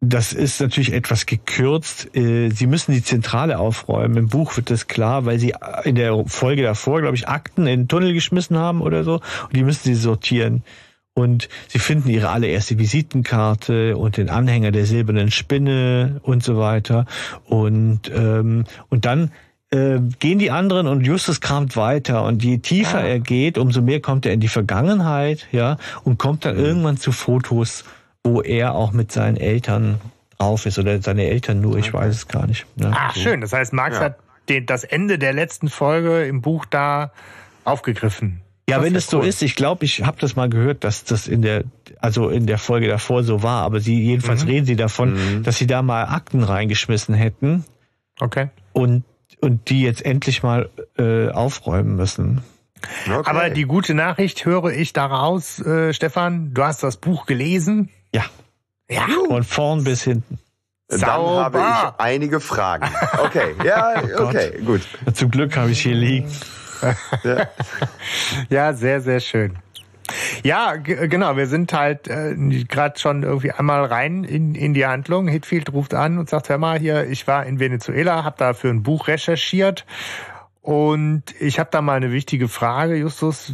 das 0.00 0.32
ist 0.32 0.60
natürlich 0.60 0.92
etwas 0.92 1.26
gekürzt. 1.26 2.14
Äh, 2.16 2.50
sie 2.50 2.66
müssen 2.66 2.90
die 2.90 3.04
Zentrale 3.04 3.58
aufräumen. 3.60 4.16
Im 4.16 4.28
Buch 4.28 4.56
wird 4.56 4.68
das 4.68 4.88
klar, 4.88 5.24
weil 5.26 5.38
sie 5.38 5.54
in 5.84 5.94
der 5.94 6.24
Folge 6.26 6.64
davor, 6.64 7.00
glaube 7.00 7.14
ich, 7.14 7.28
Akten 7.28 7.68
in 7.68 7.82
den 7.82 7.88
Tunnel 7.88 8.12
geschmissen 8.12 8.58
haben 8.58 8.80
oder 8.80 9.04
so. 9.04 9.14
Und 9.44 9.54
die 9.54 9.62
müssen 9.62 9.84
sie 9.84 9.94
sortieren. 9.94 10.64
Und 11.14 11.48
sie 11.68 11.78
finden 11.78 12.08
ihre 12.08 12.30
allererste 12.30 12.78
Visitenkarte 12.78 13.96
und 13.98 14.16
den 14.16 14.30
Anhänger 14.30 14.70
der 14.70 14.86
silbernen 14.86 15.30
Spinne 15.30 16.20
und 16.22 16.42
so 16.42 16.56
weiter. 16.56 17.04
Und, 17.44 18.10
ähm, 18.14 18.64
und 18.88 19.04
dann 19.04 19.30
äh, 19.70 19.98
gehen 20.20 20.38
die 20.38 20.50
anderen 20.50 20.86
und 20.86 21.04
Justus 21.04 21.40
kramt 21.40 21.76
weiter. 21.76 22.24
Und 22.24 22.42
je 22.42 22.58
tiefer 22.58 23.02
er 23.02 23.20
geht, 23.20 23.58
umso 23.58 23.82
mehr 23.82 24.00
kommt 24.00 24.24
er 24.24 24.32
in 24.32 24.40
die 24.40 24.48
Vergangenheit, 24.48 25.48
ja, 25.52 25.76
und 26.04 26.18
kommt 26.18 26.44
dann 26.44 26.56
irgendwann 26.56 26.96
zu 26.96 27.12
Fotos, 27.12 27.84
wo 28.24 28.40
er 28.40 28.74
auch 28.74 28.92
mit 28.92 29.12
seinen 29.12 29.36
Eltern 29.36 30.00
drauf 30.38 30.66
ist 30.66 30.78
oder 30.78 31.00
seine 31.02 31.26
Eltern 31.26 31.60
nur, 31.60 31.76
ich 31.76 31.92
weiß 31.92 32.14
es 32.14 32.28
gar 32.28 32.46
nicht. 32.46 32.66
Ne? 32.76 32.90
Ach, 32.94 33.14
schön. 33.14 33.40
Das 33.40 33.52
heißt, 33.52 33.72
Max 33.72 33.96
Ja. 33.96 34.04
hat 34.04 34.16
den, 34.48 34.66
das 34.66 34.84
Ende 34.84 35.18
der 35.18 35.32
letzten 35.32 35.68
Folge 35.68 36.24
im 36.24 36.40
Buch 36.40 36.64
da 36.64 37.12
aufgegriffen. 37.64 38.40
Ja, 38.68 38.76
Das 38.76 38.84
wenn 38.86 38.94
es 38.94 39.06
so 39.08 39.18
cool. 39.20 39.26
ist, 39.26 39.42
ich 39.42 39.56
glaube, 39.56 39.84
ich 39.84 40.04
habe 40.04 40.18
das 40.20 40.36
mal 40.36 40.48
gehört, 40.48 40.84
dass 40.84 41.04
das 41.04 41.26
in 41.26 41.42
der, 41.42 41.64
also 42.00 42.28
in 42.28 42.46
der 42.46 42.58
Folge 42.58 42.86
davor 42.88 43.24
so 43.24 43.42
war, 43.42 43.62
aber 43.64 43.80
sie 43.80 44.00
jedenfalls 44.00 44.46
reden 44.46 44.66
sie 44.66 44.76
davon, 44.76 45.42
dass 45.42 45.58
sie 45.58 45.66
da 45.66 45.82
mal 45.82 46.04
Akten 46.04 46.42
reingeschmissen 46.44 47.14
hätten 47.14 47.64
Okay. 48.20 48.50
und 48.72 49.04
und 49.40 49.68
die 49.70 49.82
jetzt 49.82 50.04
endlich 50.04 50.44
mal 50.44 50.70
äh, 50.96 51.28
aufräumen 51.30 51.96
müssen. 51.96 52.42
Okay. 53.12 53.28
Aber 53.28 53.50
die 53.50 53.64
gute 53.64 53.92
Nachricht 53.94 54.44
höre 54.44 54.70
ich 54.72 54.92
daraus, 54.92 55.58
äh, 55.60 55.92
Stefan. 55.92 56.54
Du 56.54 56.62
hast 56.62 56.84
das 56.84 56.96
Buch 56.98 57.26
gelesen. 57.26 57.88
Ja, 58.14 58.24
Ja. 58.88 59.06
von 59.26 59.42
vorn 59.42 59.82
bis 59.82 60.04
hinten. 60.04 60.38
Dann 60.86 61.02
habe 61.02 61.58
ich 61.58 62.00
einige 62.00 62.38
Fragen. 62.38 62.88
Okay, 63.24 63.54
ja, 63.64 63.94
Oh 64.18 64.26
okay, 64.26 64.60
gut. 64.64 64.82
Zum 65.14 65.30
Glück 65.32 65.56
habe 65.56 65.70
ich 65.72 65.80
hier 65.80 65.94
liegen. 65.96 66.30
Ja. 67.24 67.48
Ja, 68.48 68.72
sehr, 68.72 69.00
sehr 69.00 69.20
schön. 69.20 69.58
Ja, 70.42 70.76
genau. 70.76 71.36
Wir 71.36 71.46
sind 71.46 71.72
halt 71.72 72.08
äh, 72.08 72.34
gerade 72.64 72.98
schon 72.98 73.22
irgendwie 73.22 73.52
einmal 73.52 73.84
rein 73.84 74.24
in, 74.24 74.54
in 74.54 74.74
die 74.74 74.84
Handlung. 74.84 75.28
Hitfield 75.28 75.72
ruft 75.72 75.94
an 75.94 76.18
und 76.18 76.28
sagt, 76.28 76.48
hör 76.48 76.58
mal 76.58 76.78
hier, 76.78 77.06
ich 77.06 77.26
war 77.26 77.46
in 77.46 77.60
Venezuela, 77.60 78.24
habe 78.24 78.36
da 78.38 78.52
für 78.52 78.68
ein 78.68 78.82
Buch 78.82 79.08
recherchiert 79.08 79.86
und 80.60 81.22
ich 81.40 81.58
habe 81.58 81.70
da 81.72 81.82
mal 81.82 81.94
eine 81.94 82.12
wichtige 82.12 82.48
Frage, 82.48 82.96
Justus. 82.96 83.52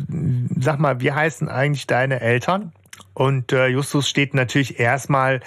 Sag 0.61 0.79
mal, 0.79 1.01
wie 1.01 1.13
heißen 1.13 1.49
eigentlich 1.49 1.87
deine 1.87 2.21
Eltern? 2.21 2.73
Und 3.15 3.53
äh, 3.53 3.67
Justus 3.69 4.09
steht 4.09 4.35
natürlich 4.35 4.79
erstmal 4.79 5.41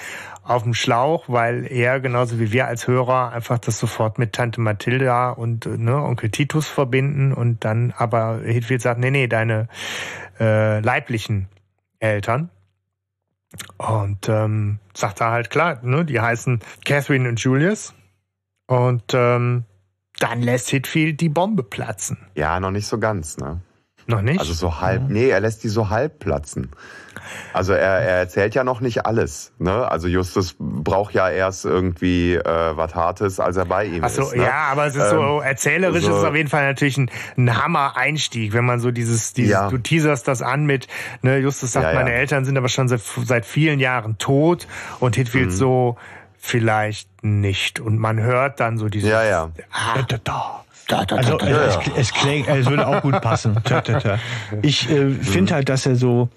auf 0.51 0.63
dem 0.63 0.73
Schlauch, 0.73 1.25
weil 1.27 1.65
er 1.71 1.99
genauso 1.99 2.39
wie 2.39 2.51
wir 2.51 2.67
als 2.67 2.87
Hörer 2.87 3.31
einfach 3.31 3.57
das 3.57 3.79
sofort 3.79 4.19
mit 4.19 4.33
Tante 4.33 4.59
Mathilda 4.59 5.31
und 5.31 5.65
äh, 5.65 5.77
ne, 5.77 5.95
Onkel 5.95 6.29
Titus 6.29 6.67
verbinden 6.67 7.33
und 7.33 7.63
dann 7.63 7.93
aber 7.97 8.41
Hitfield 8.43 8.81
sagt, 8.81 8.99
nee, 8.99 9.11
nee, 9.11 9.27
deine 9.27 9.67
äh, 10.39 10.79
leiblichen 10.79 11.47
Eltern. 11.99 12.49
Und 13.77 14.29
ähm, 14.29 14.79
sagt 14.93 15.21
er 15.21 15.31
halt 15.31 15.49
klar, 15.49 15.79
ne, 15.83 16.05
die 16.05 16.19
heißen 16.19 16.59
Catherine 16.85 17.27
und 17.27 17.39
Julius. 17.39 17.93
Und 18.67 19.13
ähm, 19.13 19.65
dann 20.19 20.41
lässt 20.41 20.69
Hitfield 20.69 21.19
die 21.19 21.29
Bombe 21.29 21.63
platzen. 21.63 22.17
ja, 22.35 22.59
noch 22.59 22.71
nicht 22.71 22.87
so 22.87 22.99
ganz, 22.99 23.37
ne? 23.37 23.61
Noch 24.07 24.21
nicht? 24.21 24.39
Also 24.39 24.53
so 24.53 24.81
halb, 24.81 25.09
nee, 25.09 25.29
er 25.29 25.39
lässt 25.39 25.63
die 25.63 25.69
so 25.69 25.89
halb 25.89 26.19
platzen. 26.19 26.71
Also 27.53 27.73
er, 27.73 27.79
er 27.99 28.17
erzählt 28.19 28.55
ja 28.55 28.63
noch 28.63 28.79
nicht 28.81 29.05
alles. 29.05 29.51
Ne? 29.59 29.71
Also 29.89 30.07
Justus 30.07 30.55
braucht 30.59 31.13
ja 31.13 31.29
erst 31.29 31.65
irgendwie 31.65 32.35
äh, 32.35 32.43
was 32.77 32.95
Hartes, 32.95 33.39
als 33.39 33.57
er 33.57 33.65
bei 33.65 33.85
ihm 33.85 34.03
Ach 34.03 34.09
so, 34.09 34.23
ist. 34.23 34.35
Ne? 34.35 34.43
ja, 34.43 34.69
aber 34.71 34.85
es 34.87 34.95
ist 34.95 35.09
so 35.09 35.21
Ähm, 35.39 35.41
erzählerisch 35.43 36.03
so- 36.03 36.11
ist 36.11 36.17
es 36.17 36.23
auf 36.23 36.35
jeden 36.35 36.49
Fall 36.49 36.65
natürlich 36.67 36.97
ein, 36.97 37.09
ein 37.37 37.61
Hammer-Einstieg, 37.61 38.53
wenn 38.53 38.65
man 38.65 38.79
so 38.79 38.91
dieses, 38.91 39.33
dieses 39.33 39.51
Ja. 39.51 39.69
du 39.69 39.77
teaserst 39.77 40.27
das 40.27 40.41
an 40.41 40.65
mit, 40.65 40.87
ne, 41.21 41.37
Justus 41.37 41.73
sagt, 41.73 41.83
Ja, 41.85 41.91
ja. 41.93 41.99
meine 41.99 42.13
Eltern 42.13 42.45
sind 42.45 42.57
aber 42.57 42.69
schon 42.69 42.87
seit, 42.87 43.01
seit 43.01 43.45
vielen 43.45 43.79
Jahren 43.79 44.17
tot 44.17 44.67
und 44.99 45.15
Hitfield 45.15 45.47
Mhm. 45.47 45.51
so 45.51 45.97
vielleicht 46.39 47.07
nicht. 47.23 47.79
Und 47.79 47.99
man 47.99 48.19
hört 48.19 48.59
dann 48.59 48.77
so 48.77 48.89
dieses 48.89 49.09
Ja, 49.09 49.23
ja. 49.23 49.51
Ah, 49.71 50.01
Da, 50.07 50.17
da. 50.23 50.63
da, 50.87 51.05
da, 51.05 51.15
Also 51.17 51.37
da, 51.37 51.47
es, 51.47 51.77
es, 51.95 52.13
klingt, 52.13 52.47
es 52.47 52.67
würde 52.69 52.87
auch 52.87 53.01
gut 53.01 53.21
passen. 53.21 53.57
Ich 54.61 54.89
äh, 54.89 55.11
finde 55.11 55.53
halt, 55.53 55.69
dass 55.69 55.85
er 55.85 55.95
so, 55.95 56.29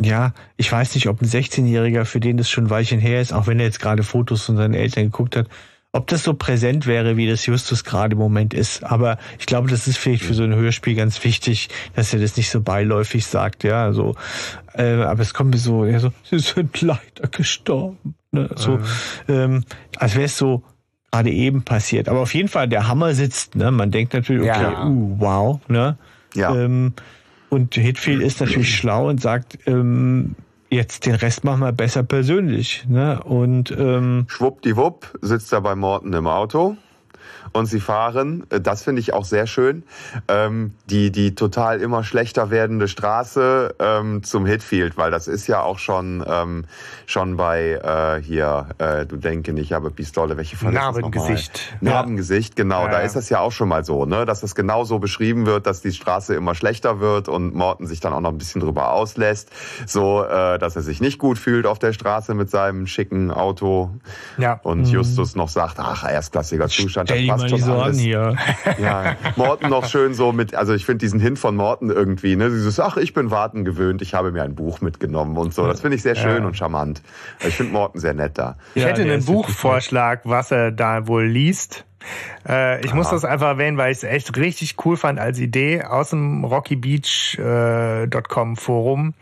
ja, 0.00 0.32
ich 0.56 0.70
weiß 0.70 0.94
nicht, 0.94 1.08
ob 1.08 1.20
ein 1.20 1.28
16-Jähriger, 1.28 2.04
für 2.04 2.20
den 2.20 2.36
das 2.36 2.50
schon 2.50 2.64
ein 2.64 2.70
Weilchen 2.70 3.00
her 3.00 3.20
ist, 3.20 3.32
auch 3.32 3.46
wenn 3.46 3.58
er 3.58 3.66
jetzt 3.66 3.80
gerade 3.80 4.02
Fotos 4.02 4.44
von 4.44 4.56
seinen 4.56 4.74
Eltern 4.74 5.04
geguckt 5.04 5.36
hat, 5.36 5.48
ob 5.94 6.06
das 6.06 6.24
so 6.24 6.32
präsent 6.32 6.86
wäre, 6.86 7.18
wie 7.18 7.28
das 7.28 7.44
Justus 7.44 7.84
gerade 7.84 8.14
im 8.14 8.18
Moment 8.18 8.54
ist. 8.54 8.82
Aber 8.82 9.18
ich 9.38 9.44
glaube, 9.44 9.68
das 9.68 9.86
ist 9.86 9.98
vielleicht 9.98 10.22
für 10.22 10.32
so 10.32 10.42
ein 10.42 10.54
Hörspiel 10.54 10.94
ganz 10.94 11.22
wichtig, 11.22 11.68
dass 11.94 12.14
er 12.14 12.20
das 12.20 12.36
nicht 12.38 12.48
so 12.48 12.62
beiläufig 12.62 13.26
sagt, 13.26 13.62
ja, 13.62 13.92
so. 13.92 14.14
Äh, 14.72 15.02
aber 15.02 15.20
es 15.20 15.34
kommt 15.34 15.50
mir 15.50 15.58
so, 15.58 15.84
ja, 15.84 15.98
so, 15.98 16.10
sie 16.24 16.38
sind 16.38 16.80
leider 16.80 17.28
gestorben. 17.30 18.14
Ne? 18.30 18.48
So, 18.56 18.80
ähm, 19.28 19.64
als 19.98 20.14
wäre 20.14 20.24
es 20.24 20.38
so, 20.38 20.62
gerade 21.10 21.30
eben 21.30 21.62
passiert. 21.62 22.08
Aber 22.08 22.20
auf 22.20 22.32
jeden 22.32 22.48
Fall, 22.48 22.68
der 22.68 22.88
Hammer 22.88 23.14
sitzt, 23.14 23.54
ne? 23.54 23.70
Man 23.70 23.90
denkt 23.90 24.14
natürlich, 24.14 24.48
okay, 24.50 24.62
Ja. 24.62 24.86
uh, 24.86 25.16
wow, 25.18 25.60
ne? 25.68 25.98
Ja. 26.34 26.54
Ähm, 26.56 26.94
und 27.52 27.74
Hitfield 27.74 28.22
ist 28.22 28.40
natürlich 28.40 28.74
schlau 28.74 29.10
und 29.10 29.20
sagt, 29.20 29.58
ähm, 29.66 30.36
jetzt 30.70 31.04
den 31.04 31.14
Rest 31.14 31.44
machen 31.44 31.60
wir 31.60 31.72
besser 31.72 32.02
persönlich, 32.02 32.86
ne? 32.88 33.22
Und 33.22 33.70
ähm, 33.78 34.24
Schwuppdiwupp 34.28 35.18
sitzt 35.20 35.52
er 35.52 35.60
bei 35.60 35.74
Morton 35.74 36.14
im 36.14 36.26
Auto 36.26 36.78
und 37.52 37.66
sie 37.66 37.80
fahren, 37.80 38.44
äh, 38.50 38.60
das 38.60 38.82
finde 38.82 39.00
ich 39.00 39.12
auch 39.12 39.24
sehr 39.24 39.46
schön, 39.46 39.82
ähm, 40.28 40.72
die, 40.86 41.10
die 41.10 41.34
total 41.34 41.80
immer 41.80 42.04
schlechter 42.04 42.50
werdende 42.50 42.88
Straße 42.88 43.74
ähm, 43.78 44.22
zum 44.22 44.46
Hitfield, 44.46 44.96
weil 44.96 45.10
das 45.10 45.28
ist 45.28 45.46
ja 45.46 45.62
auch 45.62 45.78
schon, 45.78 46.24
ähm, 46.26 46.64
schon 47.06 47.36
bei 47.36 47.72
äh, 47.72 48.22
hier, 48.22 48.68
äh, 48.78 49.06
du 49.06 49.16
denke 49.16 49.52
nicht, 49.52 49.62
ich 49.66 49.72
habe 49.72 49.90
Pistole, 49.90 50.36
welche 50.36 50.56
von 50.56 50.74
Narbengesicht. 50.74 51.76
Narbengesicht, 51.80 52.56
genau, 52.56 52.84
Ja, 52.84 52.90
da 52.90 52.98
ist 53.00 53.16
das 53.16 53.28
ja 53.28 53.40
auch 53.40 53.52
schon 53.52 53.68
mal 53.68 53.84
so, 53.84 54.04
ne, 54.06 54.24
dass 54.24 54.40
das 54.40 54.54
genau 54.54 54.84
so 54.84 54.98
beschrieben 54.98 55.46
wird, 55.46 55.66
dass 55.66 55.80
die 55.80 55.92
Straße 55.92 56.34
immer 56.34 56.54
schlechter 56.54 57.00
wird 57.00 57.28
und 57.28 57.54
Morton 57.54 57.86
sich 57.86 58.00
dann 58.00 58.12
auch 58.12 58.20
noch 58.20 58.30
ein 58.30 58.38
bisschen 58.38 58.60
drüber 58.60 58.92
auslässt, 58.92 59.50
so, 59.86 60.24
äh, 60.24 60.58
dass 60.58 60.76
er 60.76 60.82
sich 60.82 61.00
nicht 61.00 61.18
gut 61.18 61.38
fühlt 61.38 61.66
auf 61.66 61.78
der 61.78 61.92
Straße 61.92 62.34
mit 62.34 62.50
seinem 62.50 62.86
schicken 62.86 63.30
Auto. 63.30 63.90
Ja. 64.38 64.60
und 64.62 64.86
Justus 64.88 65.34
noch 65.36 65.48
sagt, 65.48 65.78
ach, 65.78 66.08
erstklassiger 66.08 66.68
Zustand, 66.68 67.10
das 67.10 67.41
mal 67.42 67.50
passt 67.50 67.52
nicht 67.52 67.60
schon 67.60 67.68
so 67.68 67.74
an 67.74 67.80
alles. 67.84 67.98
hier. 67.98 68.36
Ja, 68.82 69.16
Morten 69.36 69.68
noch 69.68 69.86
schön 69.86 70.14
so 70.14 70.32
mit, 70.32 70.54
also 70.54 70.74
ich 70.74 70.84
finde 70.86 70.98
diesen 70.98 71.20
Hint 71.20 71.38
von 71.38 71.54
Morten 71.56 71.90
irgendwie, 71.90 72.36
ne, 72.36 72.48
dieses, 72.50 72.80
ach, 72.80 72.96
ich 72.96 73.14
bin 73.14 73.30
Warten 73.30 73.64
gewöhnt, 73.64 74.02
ich 74.02 74.14
habe 74.14 74.32
mir 74.32 74.42
ein 74.42 74.54
Buch 74.54 74.80
mitgenommen 74.80 75.36
und 75.36 75.54
so, 75.54 75.66
das 75.66 75.80
finde 75.80 75.96
ich 75.96 76.02
sehr 76.02 76.14
schön 76.14 76.44
und 76.44 76.56
charmant. 76.56 77.02
Ich 77.46 77.56
finde 77.56 77.72
Morten 77.72 77.98
sehr 78.00 78.14
nett 78.14 78.38
da. 78.38 78.56
Ich 78.74 78.82
Ja, 78.82 78.88
hätte 78.88 79.02
einen 79.02 79.24
Buchvorschlag, 79.24 80.20
was 80.24 80.50
er 80.50 80.72
da 80.72 81.06
wohl 81.06 81.24
liest. 81.24 81.84
Äh, 82.48 82.84
ich 82.84 82.94
muss 82.94 83.10
das 83.10 83.24
einfach 83.24 83.46
erwähnen, 83.48 83.76
weil 83.76 83.92
ich 83.92 83.98
es 83.98 84.04
echt 84.04 84.36
richtig 84.36 84.74
cool 84.84 84.96
fand 84.96 85.20
als 85.20 85.38
Idee. 85.38 85.82
Aus 85.84 86.10
dem 86.10 86.44
RockyBeach.com 86.44 88.56
Forum 88.56 89.14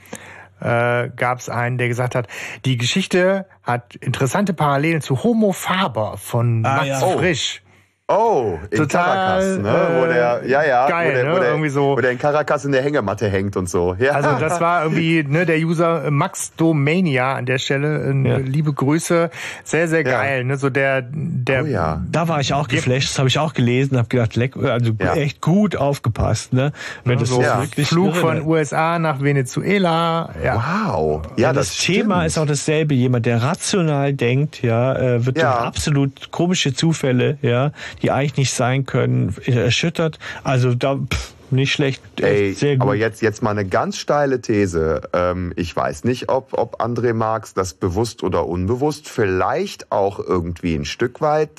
äh, 0.61 1.09
gab 1.14 1.38
es 1.38 1.48
einen, 1.48 1.78
der 1.78 1.88
gesagt 1.88 2.14
hat, 2.14 2.26
die 2.64 2.76
Geschichte 2.76 3.46
hat 3.62 3.94
interessante 3.96 4.52
Parallelen 4.54 5.00
zu 5.00 5.22
Homo 5.22 5.52
Faber 5.52 6.16
von 6.18 6.64
Ah, 6.64 6.76
Max 6.76 6.88
ja. 6.88 7.00
Oh. 7.02 7.18
Frisch. 7.18 7.62
Oh, 7.64 7.69
in 8.11 8.79
Total, 8.79 9.05
Caracas, 9.05 9.59
ne? 9.59 9.87
wo 10.01 10.07
der, 10.07 10.42
ja, 10.46 10.64
ja, 10.64 10.88
geil, 10.88 11.11
wo, 11.11 11.14
der, 11.14 11.25
ne? 11.25 11.33
wo, 11.33 11.38
der, 11.38 11.49
Irgendwie 11.51 11.68
so- 11.68 11.96
wo 11.96 12.01
der 12.01 12.11
in 12.11 12.18
Caracas 12.18 12.64
in 12.64 12.73
der 12.73 12.83
Hängematte 12.83 13.29
hängt 13.29 13.57
und 13.57 13.68
so. 13.68 13.94
Ja. 13.99 14.12
Also 14.12 14.31
das 14.40 14.61
war 14.61 14.83
irgendwie 14.83 15.23
ne, 15.27 15.46
der 15.46 15.59
User 15.59 16.07
äh, 16.07 16.11
Max 16.11 16.53
Domania 16.57 17.35
an 17.35 17.46
der 17.46 17.59
Stelle. 17.59 18.11
Äh, 18.11 18.29
Ja. 18.29 18.37
Liebe 18.38 18.73
Grüße, 18.73 19.31
sehr 19.64 19.87
sehr 19.88 20.03
Ja. 20.05 20.11
geil. 20.18 20.44
Ne, 20.44 20.57
so 20.57 20.70
der 20.70 21.03
der 21.12 21.62
oh 21.62 21.66
ja. 21.66 22.03
Da 22.11 22.27
war 22.29 22.40
ich 22.40 22.53
auch 22.53 22.66
geflasht, 22.68 23.11
das 23.11 23.18
habe 23.18 23.29
ich 23.29 23.38
auch 23.38 23.55
gelesen, 23.55 23.96
habe 23.96 24.09
gedacht, 24.09 24.35
leck, 24.37 24.57
also 24.57 24.92
Ja. 24.99 25.14
echt 25.14 25.40
gut 25.40 25.77
aufgepasst, 25.77 26.53
ne? 26.53 26.73
Wenn 27.05 27.18
das 27.18 27.29
so 27.29 27.40
Ja. 27.40 27.61
wirklich 27.61 27.87
Flug 27.88 28.14
irre- 28.14 28.20
von 28.20 28.42
USA 28.46 28.99
nach 28.99 29.20
Venezuela. 29.23 30.31
Ja. 30.42 30.57
Wow. 30.88 31.23
Ja, 31.37 31.53
das, 31.53 31.68
das, 31.68 31.79
Thema 31.79 32.25
ist 32.25 32.38
auch 32.38 32.46
dasselbe. 32.46 32.94
Jemand, 32.94 33.27
der 33.27 33.42
rational 33.42 34.12
denkt, 34.12 34.62
ja, 34.62 34.94
äh, 34.96 35.25
wird 35.27 35.38
Ja. 35.38 35.53
durch 35.53 35.64
absolut 35.66 36.31
komische 36.31 36.75
Zufälle, 36.75 37.38
ja, 37.42 37.70
die 38.03 38.11
eigentlich 38.11 38.37
nicht 38.37 38.53
sein 38.55 38.87
können, 38.87 39.35
erschüttert. 39.47 40.19
Also 40.45 40.75
da 40.75 40.97
pff, 40.97 41.35
nicht 41.53 41.73
schlecht, 41.73 42.01
Ey, 42.21 42.53
sehr 42.53 42.77
gut. 42.77 42.83
aber 42.83 42.95
jetzt, 42.95 43.23
jetzt 43.23 43.43
mal 43.43 43.51
eine 43.51 43.67
ganz 43.67 43.97
steile 43.99 44.41
These. 44.41 45.01
Ähm, 45.13 45.53
ich 45.57 45.75
weiß 45.75 46.05
nicht, 46.05 46.29
ob, 46.31 46.57
ob 46.57 46.81
André 46.81 47.13
Marx 47.13 47.55
das 47.55 47.75
bewusst 47.75 48.23
oder 48.23 48.47
unbewusst 48.47 49.09
vielleicht 49.09 49.91
auch 49.91 50.21
irgendwie 50.21 50.77
ein 50.77 50.85
Stück 50.85 51.21
weit 51.21 51.51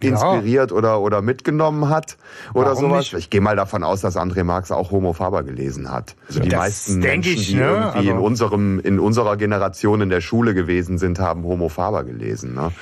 inspiriert 0.00 0.72
oder, 0.72 1.00
oder 1.00 1.22
mitgenommen 1.22 1.88
hat 1.88 2.16
oder 2.54 2.70
Warum 2.70 2.90
sowas. 2.90 2.98
nicht? 3.04 3.14
Ich 3.14 3.30
gehe 3.30 3.40
mal 3.40 3.54
davon 3.54 3.84
aus, 3.84 4.00
dass 4.00 4.16
André 4.16 4.42
Marx 4.42 4.72
auch 4.72 4.90
Homo 4.90 5.12
Faber 5.12 5.44
gelesen 5.44 5.92
hat. 5.92 6.16
Also 6.26 6.40
die 6.40 6.48
Das 6.48 6.58
meisten 6.58 6.98
Menschen, 6.98 7.34
ich, 7.34 7.46
die 7.46 7.54
ne? 7.54 7.62
irgendwie 7.94 8.08
in 8.08 8.14
Also- 8.14 8.24
unserem, 8.26 8.80
in 8.80 8.98
unserer 8.98 9.36
Generation 9.36 10.00
in 10.00 10.08
der 10.08 10.20
Schule 10.20 10.54
gewesen 10.54 10.98
sind, 10.98 11.20
haben 11.20 11.44
Homo 11.44 11.68
Faber 11.68 12.02
gelesen. 12.02 12.54
Ne? 12.54 12.72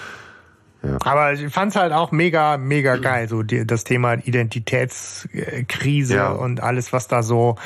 Aber 1.04 1.32
ich 1.34 1.52
fand's 1.52 1.76
halt 1.76 1.92
auch 1.92 2.10
mega, 2.12 2.56
mega 2.56 2.96
geil, 2.96 3.28
so 3.28 3.42
die, 3.42 3.66
das 3.66 3.84
Thema 3.84 4.14
Identitätskrise 4.14 6.14
Ja. 6.14 6.28
und 6.30 6.62
alles, 6.62 6.92
was 6.92 7.08
da 7.08 7.22
so 7.22 7.56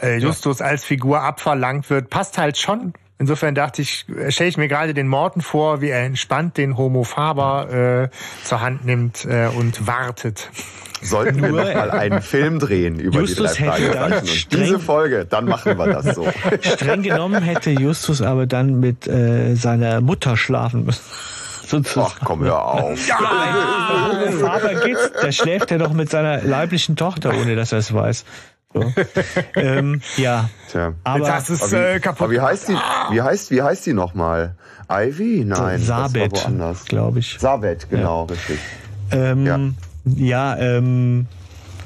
äh, 0.00 0.18
Justus 0.18 0.60
als 0.60 0.84
Figur 0.84 1.22
abverlangt 1.22 1.90
wird, 1.90 2.10
passt 2.10 2.38
halt 2.38 2.58
schon. 2.58 2.92
Insofern 3.18 3.54
dachte 3.54 3.82
ich, 3.82 4.06
stelle 4.30 4.48
ich 4.50 4.56
mir 4.56 4.68
gerade 4.68 4.94
den 4.94 5.06
Morten 5.06 5.42
vor, 5.42 5.80
wie 5.80 5.90
er 5.90 6.04
entspannt 6.04 6.56
den 6.56 6.76
Homo 6.76 7.04
Faber 7.04 8.08
äh, 8.10 8.44
zur 8.44 8.60
Hand 8.60 8.84
nimmt 8.84 9.24
äh, 9.24 9.48
und 9.56 9.86
wartet. 9.86 10.50
Sollten 11.02 11.40
wir 11.42 11.48
Nur- 11.50 11.64
noch 11.64 11.74
mal 11.74 11.90
einen 11.90 12.22
Film 12.22 12.58
drehen 12.58 12.98
über 12.98 13.20
Justus 13.20 13.54
die 13.54 13.64
drei 13.64 13.72
hätte 13.80 13.90
dann 13.92 14.10
Fragezeichen 14.10 14.22
und 14.22 14.28
streng- 14.36 14.64
diese 14.64 14.78
Folge, 14.80 15.24
dann 15.24 15.44
machen 15.46 15.78
wir 15.78 15.86
das 15.86 16.14
so. 16.16 16.26
Streng 16.62 17.02
genommen 17.02 17.42
hätte 17.42 17.70
Justus 17.70 18.22
aber 18.22 18.46
dann 18.46 18.80
mit 18.80 19.06
äh, 19.06 19.54
seiner 19.54 20.00
Mutter 20.00 20.36
schlafen 20.36 20.84
müssen. 20.84 21.02
Sozusagen. 21.66 22.12
Ach 22.14 22.20
komm, 22.24 22.42
hör 22.44 22.64
auf. 22.64 22.98
Homo 23.08 24.32
Faber 24.46 24.74
geht's, 24.84 25.10
da 25.20 25.32
schläft 25.32 25.70
er 25.70 25.78
doch 25.78 25.92
mit 25.92 26.10
seiner 26.10 26.42
leiblichen 26.42 26.96
Tochter, 26.96 27.30
ohne 27.34 27.56
dass 27.56 27.72
er 27.72 27.78
es 27.78 27.92
weiß. 27.94 28.24
So. 28.74 28.92
ähm, 29.56 30.00
ja, 30.16 30.48
Tja. 30.70 30.94
aber 31.04 31.26
das 31.26 31.50
ist 31.50 31.62
Aber 31.62 31.72
wie, 31.72 31.76
äh, 31.76 32.00
kaputt. 32.00 32.22
aber 32.22 32.32
wie 32.32 32.40
heißt 32.40 32.68
die? 32.68 32.76
Wie 33.10 33.20
heißt, 33.20 33.50
wie 33.50 33.62
heißt 33.62 33.84
die 33.86 33.92
nochmal? 33.92 34.56
Ivy? 34.90 35.44
Nein, 35.44 35.80
Sabet, 35.80 36.46
glaube 36.86 37.18
ich. 37.18 37.36
Sabet, 37.38 37.88
genau, 37.90 38.24
richtig. 38.24 38.58
Ähm, 39.10 39.74
ja, 40.04 40.56
ähm, 40.56 41.26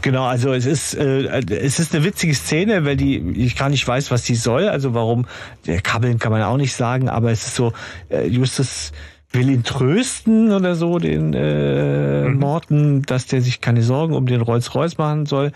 genau, 0.00 0.24
also 0.24 0.52
es 0.52 0.64
ist, 0.64 0.94
äh, 0.94 1.40
es 1.56 1.80
ist 1.80 1.94
eine 1.94 2.04
witzige 2.04 2.34
Szene, 2.34 2.84
weil 2.84 2.96
die, 2.96 3.18
ich 3.18 3.56
gar 3.56 3.68
nicht 3.68 3.86
weiß, 3.86 4.12
was 4.12 4.22
die 4.22 4.36
soll, 4.36 4.68
also 4.68 4.94
warum, 4.94 5.26
der 5.66 5.80
Kabbeln 5.80 6.18
kann 6.20 6.30
man 6.30 6.42
auch 6.42 6.56
nicht 6.56 6.74
sagen, 6.74 7.08
aber 7.08 7.32
es 7.32 7.46
ist 7.48 7.56
so, 7.56 7.72
äh, 8.10 8.26
Justus 8.26 8.92
will 9.32 9.50
ihn 9.50 9.64
trösten 9.64 10.52
oder 10.52 10.74
so, 10.74 10.98
den 10.98 11.34
äh, 11.34 12.28
Mhm. 12.28 12.38
Morten, 12.38 13.02
dass 13.02 13.26
der 13.26 13.40
sich 13.42 13.60
keine 13.60 13.82
Sorgen 13.82 14.14
um 14.14 14.26
den 14.26 14.40
Rolls-Royce 14.40 14.98
machen 14.98 15.26
soll. 15.26 15.52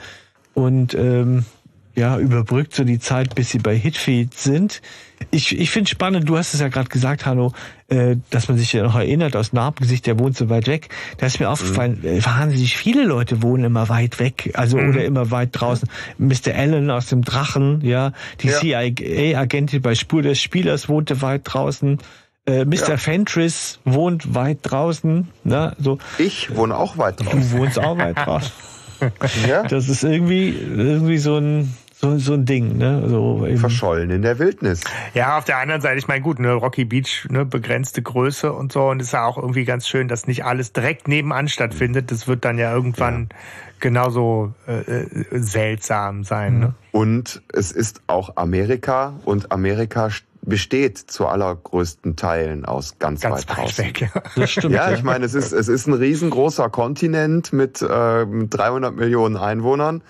Und 0.55 0.95
ähm, 0.95 1.45
ja, 1.97 2.19
überbrückt 2.19 2.75
so 2.75 2.85
die 2.85 2.99
Zeit, 3.01 3.35
bis 3.35 3.51
sie 3.51 3.59
bei 3.59 3.77
Hitfield 3.77 4.35
sind. 4.35 4.81
Ich, 5.33 5.59
ich 5.59 5.71
finde 5.71 5.91
spannend, 5.91 6.29
du 6.29 6.39
hast 6.39 6.55
es 6.55 6.61
ja 6.61 6.69
gerade 6.69 6.89
gesagt, 6.89 7.27
Hanno, 7.27 7.53
äh, 7.89 8.17
dass 8.31 8.49
man 8.49 8.57
sich 8.57 8.73
ja 8.73 8.83
noch 8.85 8.95
erinnert, 8.95 9.35
aus 9.37 9.53
Narbengesicht, 9.53 10.07
der 10.07 10.19
wohnt 10.19 10.37
so 10.37 10.49
weit 10.49 10.67
weg. 10.67 10.89
Da 11.19 11.27
ist 11.27 11.41
mir 11.41 11.51
aufgefallen, 11.51 12.03
äh, 12.05 12.25
wahnsinnig 12.25 12.77
viele 12.77 13.05
Leute 13.05 13.43
wohnen 13.43 13.65
immer 13.65 13.89
weit 13.89 14.19
weg, 14.21 14.51
also 14.55 14.79
oder 14.79 15.05
immer 15.05 15.31
weit 15.31 15.51
draußen. 15.53 15.89
Mr. 16.19 16.55
Allen 16.57 16.91
aus 16.91 17.07
dem 17.09 17.23
Drachen, 17.23 17.81
ja, 17.83 18.13
die 18.41 18.49
Ja. 18.49 18.61
CIA-Agentin 18.61 19.83
bei 19.83 19.95
Spur 19.95 20.23
des 20.23 20.41
Spielers 20.41 20.89
wohnte 20.89 21.21
weit 21.23 21.43
draußen. 21.45 21.99
Äh, 22.47 22.65
Mr. 22.65 22.89
Ja. 22.89 22.97
Fentress 22.97 23.81
wohnt 23.85 24.35
weit 24.35 24.59
draußen, 24.63 25.29
ne, 25.45 25.77
so. 25.79 25.99
Ich 26.19 26.55
wohne 26.57 26.77
auch 26.77 26.99
weit 26.99 27.21
draußen. 27.21 27.41
Du 27.41 27.51
wohnst 27.59 27.79
auch 27.79 27.99
weit 27.99 28.17
draußen. 28.17 28.53
Ja? 29.47 29.63
Das 29.63 29.89
ist 29.89 30.05
irgendwie, 30.05 30.51
irgendwie 30.51 31.17
so 31.17 31.39
ein, 31.39 31.75
so, 32.01 32.19
so 32.19 32.35
ein 32.35 32.45
Ding, 32.45 32.77
ne? 32.79 33.09
So 33.09 33.47
eben. 33.47 33.59
Verschollen 33.59 34.11
in 34.11 34.23
der 34.23 34.39
Wildnis. 34.39 34.83
Ja, 35.15 35.39
auf 35.39 35.45
der 35.45 35.59
anderen 35.59 35.81
Seite, 35.81 35.99
ich 35.99 36.09
meine, 36.09 36.23
gut, 36.23 36.39
ne, 36.39 36.53
Rocky 36.53 36.85
Beach, 36.85 37.27
ne, 37.31 37.45
begrenzte 37.45 38.03
Größe 38.03 38.53
und 38.53 38.73
so. 38.73 38.89
Und 38.89 39.01
es 39.01 39.09
ist 39.09 39.13
ja 39.13 39.25
auch 39.25 39.37
irgendwie 39.37 39.65
ganz 39.65 39.87
schön, 39.87 40.09
dass 40.09 40.27
nicht 40.27 40.45
alles 40.45 40.73
direkt 40.73 41.09
nebenan 41.09 41.49
stattfindet. 41.49 42.11
Das 42.11 42.27
wird 42.27 42.45
dann 42.45 42.59
ja 42.59 42.75
irgendwann 42.75 43.29
genauso 43.81 44.55
äh, 44.67 44.81
äh, 44.81 45.07
seltsam 45.33 46.25
sein. 46.25 46.59
Ne? 46.59 46.75
Und 46.93 47.43
es 47.53 47.73
ist 47.73 48.03
auch 48.07 48.37
Amerika 48.37 49.15
und 49.25 49.53
Amerika 49.53 50.11
besteht 50.43 50.99
zu 50.99 51.27
allergrößten 51.27 52.17
Teilen 52.17 52.65
aus 52.65 52.99
ganz, 52.99 53.21
Ganz 53.21 53.43
weit 53.43 53.49
weit 53.51 53.57
draußen. 53.59 53.85
weg. 53.85 54.01
Ja. 54.15 54.23
Das 54.37 54.51
stimmt. 54.51 54.75
Ja, 54.75 54.91
ich 54.93 55.03
meine, 55.03 55.25
es 55.27 55.35
ist, 55.35 55.53
es 55.53 55.69
ist 55.69 55.87
ein 55.87 55.95
riesengroßer 55.95 56.71
Kontinent 56.71 57.53
mit, 57.53 57.83
äh, 57.89 58.25
mit 58.25 58.55
300 58.57 58.97
Millionen 58.97 59.37
Einwohnern. 59.37 60.03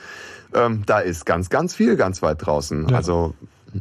Ähm, 0.54 0.82
da 0.86 1.00
ist 1.00 1.26
ganz, 1.26 1.48
ganz 1.50 1.74
viel 1.74 1.96
ganz 1.96 2.22
weit 2.22 2.44
draußen. 2.46 2.88
Ja. 2.88 2.96
Also, 2.96 3.34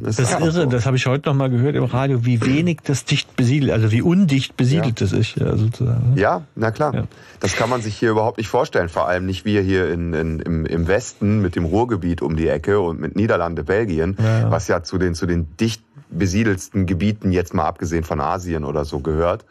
es 0.04 0.16
Das 0.16 0.30
ist 0.30 0.38
irre, 0.40 0.52
so. 0.52 0.66
das 0.66 0.86
habe 0.86 0.96
ich 0.96 1.06
heute 1.06 1.28
noch 1.28 1.34
mal 1.34 1.50
gehört 1.50 1.74
im 1.74 1.82
Radio, 1.82 2.24
wie 2.24 2.40
wenig 2.46 2.78
das 2.84 3.04
dicht 3.04 3.34
besiedelt, 3.34 3.72
also 3.72 3.90
wie 3.90 4.02
undicht 4.02 4.56
besiedelt 4.56 5.00
das 5.00 5.10
ist, 5.10 5.34
ja, 5.34 5.56
sozusagen. 5.56 6.12
Ja, 6.14 6.42
na 6.54 6.70
klar. 6.70 6.94
Ja. 6.94 7.04
Das 7.40 7.56
kann 7.56 7.68
man 7.70 7.82
sich 7.82 7.96
hier 7.96 8.10
überhaupt 8.12 8.38
nicht 8.38 8.46
vorstellen. 8.46 8.88
Vor 8.88 9.08
allem 9.08 9.26
nicht 9.26 9.44
wir 9.44 9.62
hier 9.62 9.90
in, 9.90 10.12
in, 10.14 10.38
im, 10.38 10.64
im 10.64 10.86
Westen 10.86 11.40
mit 11.42 11.56
dem 11.56 11.64
Ruhrgebiet 11.64 12.22
um 12.22 12.36
die 12.36 12.46
Ecke 12.46 12.78
und 12.78 13.00
mit 13.00 13.16
Niederlande, 13.16 13.64
Belgien, 13.64 14.16
Ja, 14.22 14.40
ja. 14.42 14.50
was 14.52 14.68
ja 14.68 14.84
zu 14.84 14.96
den, 14.96 15.16
zu 15.16 15.26
den 15.26 15.48
dicht 15.58 15.82
besiedelsten 16.10 16.86
Gebieten, 16.86 17.32
jetzt 17.32 17.54
mal 17.54 17.64
abgesehen 17.64 18.04
von 18.04 18.20
Asien 18.20 18.64
oder 18.64 18.84
so, 18.84 19.00
gehört. 19.00 19.44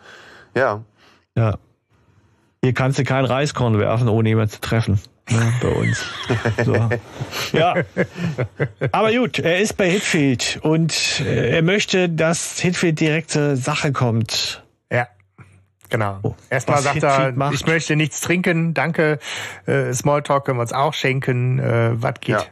Ja. 0.55 0.83
Ja. 1.35 1.57
Hier 2.63 2.73
kannst 2.73 2.99
du 2.99 3.03
kein 3.03 3.25
Reiskorn 3.25 3.79
werfen, 3.79 4.09
ohne 4.09 4.29
jemanden 4.29 4.51
zu 4.51 4.61
treffen. 4.61 4.99
Ne, 5.29 5.53
bei 5.61 5.69
uns. 5.69 6.03
So. 6.65 6.89
Ja. 7.53 7.75
Aber 8.91 9.11
gut, 9.13 9.39
er 9.39 9.59
ist 9.59 9.77
bei 9.77 9.89
Hitfield 9.89 10.59
und 10.63 11.21
äh, 11.21 11.55
er 11.55 11.61
möchte, 11.61 12.09
dass 12.09 12.59
Hitfield 12.59 12.99
direkt 12.99 13.31
zur 13.31 13.55
Sache 13.55 13.91
kommt. 13.91 14.63
Ja. 14.91 15.07
Genau. 15.89 16.19
Oh, 16.23 16.35
Erstmal 16.49 16.81
sagt 16.81 17.03
er, 17.03 17.31
macht. 17.31 17.53
ich 17.53 17.65
möchte 17.65 17.95
nichts 17.95 18.21
trinken, 18.21 18.73
danke. 18.73 19.19
Äh, 19.65 19.93
Smalltalk 19.93 20.45
können 20.45 20.57
wir 20.57 20.63
uns 20.63 20.73
auch 20.73 20.93
schenken. 20.93 21.59
Äh, 21.59 21.91
was 22.01 22.15
geht? 22.21 22.35
Ja. 22.35 22.43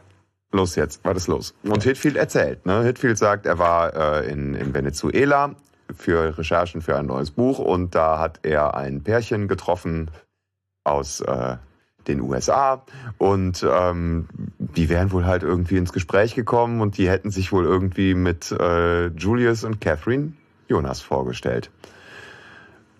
Los 0.50 0.76
jetzt, 0.76 1.04
was 1.04 1.16
ist 1.16 1.28
los? 1.28 1.54
Und 1.62 1.82
Hitfield 1.82 2.16
erzählt. 2.16 2.64
Ne? 2.64 2.82
Hitfield 2.82 3.18
sagt, 3.18 3.44
er 3.44 3.58
war 3.58 3.94
äh, 3.94 4.30
in, 4.30 4.54
in 4.54 4.72
Venezuela 4.72 5.54
für 5.94 6.38
Recherchen 6.38 6.80
für 6.80 6.96
ein 6.96 7.06
neues 7.06 7.30
Buch 7.30 7.58
und 7.58 7.94
da 7.94 8.18
hat 8.18 8.40
er 8.42 8.74
ein 8.74 9.02
Pärchen 9.02 9.48
getroffen 9.48 10.10
aus 10.84 11.20
äh, 11.20 11.56
den 12.06 12.20
USA 12.20 12.82
und 13.18 13.64
ähm, 13.68 14.28
die 14.58 14.88
wären 14.88 15.12
wohl 15.12 15.26
halt 15.26 15.42
irgendwie 15.42 15.76
ins 15.76 15.92
Gespräch 15.92 16.34
gekommen 16.34 16.80
und 16.80 16.96
die 16.96 17.08
hätten 17.08 17.30
sich 17.30 17.52
wohl 17.52 17.64
irgendwie 17.64 18.14
mit 18.14 18.50
äh, 18.52 19.08
Julius 19.08 19.64
und 19.64 19.80
Catherine 19.80 20.32
Jonas 20.68 21.00
vorgestellt. 21.00 21.70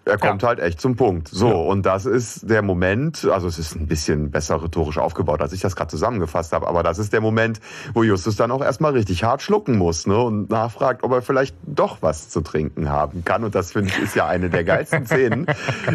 Er 0.08 0.18
kommt 0.18 0.42
halt 0.42 0.58
echt 0.58 0.80
zum 0.80 0.96
Punkt. 0.96 1.28
So, 1.28 1.62
und 1.62 1.84
das 1.84 2.06
ist 2.06 2.48
der 2.48 2.62
Moment, 2.62 3.24
also 3.26 3.46
es 3.46 3.58
ist 3.58 3.76
ein 3.76 3.86
bisschen 3.86 4.30
besser 4.30 4.62
rhetorisch 4.62 4.98
aufgebaut, 4.98 5.40
als 5.40 5.52
ich 5.52 5.60
das 5.60 5.76
gerade 5.76 5.90
zusammengefasst 5.90 6.52
habe, 6.52 6.66
aber 6.66 6.82
das 6.82 6.98
ist 6.98 7.12
der 7.12 7.20
Moment, 7.20 7.60
wo 7.94 8.02
Justus 8.02 8.36
dann 8.36 8.50
auch 8.50 8.62
erstmal 8.62 8.92
richtig 8.92 9.24
hart 9.24 9.42
schlucken 9.42 9.76
muss 9.76 10.06
ne, 10.06 10.18
und 10.18 10.50
nachfragt, 10.50 11.04
ob 11.04 11.12
er 11.12 11.22
vielleicht 11.22 11.54
doch 11.66 11.98
was 12.00 12.28
zu 12.28 12.40
trinken 12.40 12.88
haben 12.88 13.24
kann. 13.24 13.44
Und 13.44 13.54
das 13.54 13.72
finde 13.72 13.90
ich 13.90 13.98
ist 13.98 14.16
ja 14.16 14.26
eine 14.26 14.50
der 14.50 14.64
geilsten 14.64 15.06
Szenen, 15.06 15.46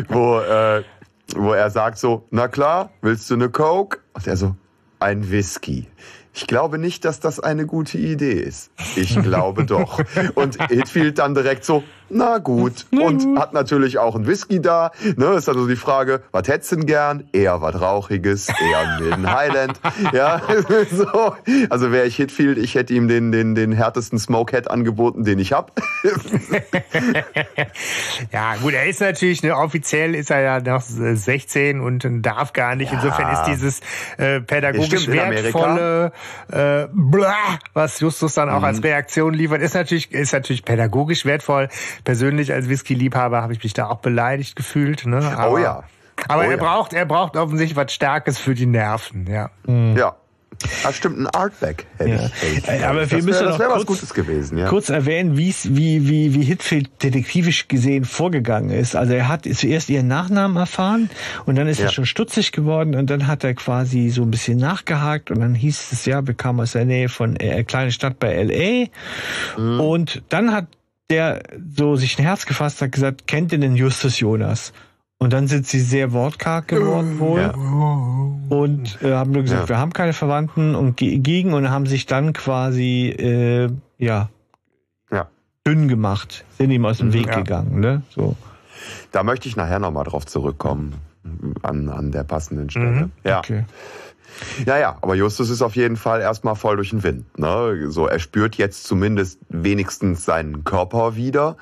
wo, 0.09 0.39
äh, 0.39 0.83
wo 1.35 1.53
er 1.53 1.69
sagt 1.69 1.97
so, 1.97 2.25
na 2.31 2.47
klar, 2.47 2.91
willst 3.01 3.29
du 3.29 3.33
eine 3.33 3.49
Coke? 3.49 3.99
Und 4.13 4.27
er 4.27 4.37
so, 4.37 4.55
ein 4.99 5.31
Whisky. 5.31 5.87
Ich 6.35 6.47
glaube 6.47 6.79
nicht, 6.79 7.05
dass 7.05 7.19
das 7.19 7.39
eine 7.39 7.67
gute 7.67 7.99
Idee 7.99 8.33
ist. 8.33 8.71
Ich 8.95 9.15
glaube 9.21 9.65
doch. 9.65 9.99
Und 10.33 10.57
Hitfield 10.69 11.19
dann 11.19 11.35
direkt 11.35 11.63
so, 11.63 11.83
na 12.09 12.37
gut. 12.37 12.85
Und 12.91 13.37
hat 13.39 13.53
natürlich 13.53 13.97
auch 13.97 14.15
einen 14.15 14.27
Whisky 14.27 14.61
da. 14.61 14.91
Ne, 15.15 15.33
ist 15.33 15.49
also 15.49 15.67
die 15.67 15.75
Frage, 15.75 16.21
was 16.31 16.47
hättest 16.47 16.71
du 16.71 16.75
denn 16.77 16.85
gern? 16.85 17.23
Eher 17.33 17.61
was 17.61 17.79
Rauchiges, 17.79 18.49
eher 18.49 18.79
einen 18.79 18.99
milden 19.03 19.31
Highland. 19.33 19.79
Ja, 20.11 20.41
so. 20.91 21.35
Also 21.69 21.91
wäre 21.91 22.05
ich 22.05 22.15
Hitfield, 22.15 22.57
ich 22.57 22.75
hätte 22.75 22.93
ihm 22.93 23.07
den, 23.07 23.31
den, 23.31 23.55
den 23.55 23.71
härtesten 23.71 24.19
Smokehead 24.19 24.69
angeboten, 24.69 25.23
den 25.23 25.39
ich 25.39 25.53
hab. 25.53 25.71
Ja, 28.31 28.55
gut, 28.61 28.73
er 28.73 28.85
ist 28.85 29.01
natürlich, 29.01 29.43
ne, 29.43 29.55
offiziell 29.55 30.15
ist 30.15 30.29
er 30.31 30.41
ja 30.41 30.59
noch 30.59 30.81
16 30.81 31.79
und 31.79 32.05
darf 32.21 32.53
gar 32.53 32.75
nicht. 32.75 32.91
Insofern 32.91 33.31
ist 33.33 33.43
dieses 33.43 33.79
äh, 34.17 34.39
pädagogisch 34.41 35.07
Amerika. 35.07 35.31
wertvolle 35.43 36.11
äh, 36.51 36.87
blah, 36.91 37.59
was 37.73 37.99
Justus 37.99 38.33
dann 38.35 38.49
auch 38.49 38.59
Mhm. 38.59 38.65
als 38.65 38.83
Reaktion 38.83 39.33
liefert, 39.33 39.61
ist 39.61 39.73
natürlich, 39.75 40.11
ist 40.11 40.33
natürlich 40.33 40.63
pädagogisch 40.63 41.25
wertvoll. 41.25 41.69
Persönlich 42.03 42.51
als 42.53 42.69
Whisky-Liebhaber 42.69 43.41
habe 43.41 43.53
ich 43.53 43.63
mich 43.63 43.73
da 43.73 43.87
auch 43.87 43.99
beleidigt 43.99 44.55
gefühlt. 44.55 45.05
Ne? 45.05 45.17
Aber, 45.37 45.51
Oh 45.53 45.57
ja. 45.57 45.83
Aber 46.27 46.41
Oh 46.41 46.45
er 46.45 46.51
ja. 46.51 46.57
braucht, 46.57 46.93
er 46.93 47.05
braucht 47.05 47.35
offensichtlich 47.37 47.75
was 47.75 47.91
Starkes 47.93 48.37
für 48.37 48.53
die 48.53 48.65
Nerven, 48.67 49.27
ja. 49.27 49.49
Ja. 49.67 50.15
Ah, 50.85 50.93
stimmt, 50.93 51.17
ein 51.19 51.27
Artback 51.27 51.87
hätte 51.97 52.09
Ja. 52.11 52.25
ich. 52.55 52.67
Hätte 52.67 52.87
aber 52.87 52.99
wir 53.09 53.17
das 53.17 53.25
müssen 53.25 53.39
wäre 53.41 53.49
noch 53.49 53.59
wär 53.59 53.69
was 53.69 53.85
kurz- 53.85 53.99
Gutes 54.01 54.13
gewesen, 54.13 54.57
ja. 54.59 54.67
Kurz 54.69 54.89
erwähnen, 54.89 55.35
wie's, 55.35 55.75
wie, 55.75 56.07
wie, 56.07 56.33
wie 56.35 56.43
Hitfield 56.43 56.89
detektivisch 57.03 57.67
gesehen 57.67 58.05
vorgegangen 58.05 58.69
ist. 58.69 58.95
Also 58.95 59.13
er 59.13 59.27
hat 59.27 59.45
zuerst 59.51 59.89
ihren 59.89 60.07
Nachnamen 60.07 60.55
erfahren 60.55 61.09
und 61.45 61.55
dann 61.57 61.67
ist 61.67 61.79
Ja. 61.79 61.85
er 61.87 61.91
schon 61.91 62.05
stutzig 62.05 62.51
geworden 62.51 62.95
und 62.95 63.09
dann 63.09 63.27
hat 63.27 63.43
er 63.43 63.55
quasi 63.55 64.09
so 64.09 64.21
ein 64.21 64.31
bisschen 64.31 64.59
nachgehakt 64.59 65.31
und 65.31 65.39
dann 65.41 65.55
hieß 65.55 65.91
es 65.91 66.05
ja, 66.05 66.25
wir 66.25 66.35
kamen 66.35 66.61
aus 66.61 66.73
der 66.73 66.85
Nähe 66.85 67.09
von 67.09 67.35
äh, 67.37 67.63
kleine 67.63 67.91
Stadt 67.91 68.19
bei 68.19 68.33
LA 68.41 68.85
Mhm. 69.57 69.79
und 69.81 70.21
dann 70.29 70.53
hat 70.53 70.67
der 71.09 71.43
so 71.75 71.95
sich 71.95 72.17
ein 72.17 72.23
Herz 72.23 72.45
gefasst, 72.45 72.81
hat 72.81 72.91
gesagt, 72.91 73.27
kennt 73.27 73.51
ihr 73.51 73.59
den 73.59 73.75
Justus 73.75 74.19
Jonas? 74.19 74.73
Und 75.19 75.31
dann 75.31 75.47
sind 75.47 75.65
sie 75.67 75.79
sehr 75.79 76.11
wortkarg 76.11 76.67
geworden 76.67 77.19
wohl 77.19 77.39
Ja. 77.41 77.51
und 78.57 79.01
äh, 79.01 79.13
haben 79.13 79.31
nur 79.31 79.43
gesagt, 79.43 79.63
Ja. 79.63 79.69
wir 79.69 79.77
haben 79.77 79.93
keine 79.93 80.11
Verwandten 80.13 80.75
und 80.75 80.97
ge- 80.97 81.19
gegen 81.19 81.53
und 81.53 81.69
haben 81.69 81.85
sich 81.85 82.05
dann 82.07 82.33
quasi 82.33 83.07
äh, 83.09 83.69
ja 83.97 84.29
Ja. 85.11 85.27
dünn 85.65 85.87
gemacht, 85.87 86.43
sind 86.57 86.71
ihm 86.71 86.85
aus 86.85 86.97
dem 86.97 87.13
Weg 87.13 87.27
Ja. 87.27 87.35
gegangen, 87.37 87.79
ne? 87.79 88.01
So. 88.09 88.35
Da 89.11 89.23
möchte 89.23 89.47
ich 89.47 89.55
nachher 89.55 89.79
nochmal 89.79 90.03
drauf 90.03 90.25
zurückkommen. 90.25 90.95
An, 91.61 91.87
an 91.87 92.11
der 92.11 92.25
passenden 92.25 92.69
Stelle. 92.69 92.85
Mhm. 93.05 93.11
Ja. 93.23 93.39
Okay. 93.39 93.63
Ja, 94.65 94.77
ja, 94.77 94.97
aber 95.01 95.15
Justus 95.15 95.49
ist 95.49 95.61
auf 95.61 95.75
jeden 95.75 95.97
Fall 95.97 96.21
erstmal 96.21 96.55
voll 96.55 96.75
durch 96.77 96.89
den 96.91 97.03
Wind. 97.03 97.37
Ne? 97.37 97.85
So, 97.89 98.07
er 98.07 98.19
spürt 98.19 98.55
jetzt 98.55 98.85
zumindest 98.85 99.39
wenigstens 99.49 100.25
seinen 100.25 100.63
Körper 100.63 101.15
wieder. 101.15 101.57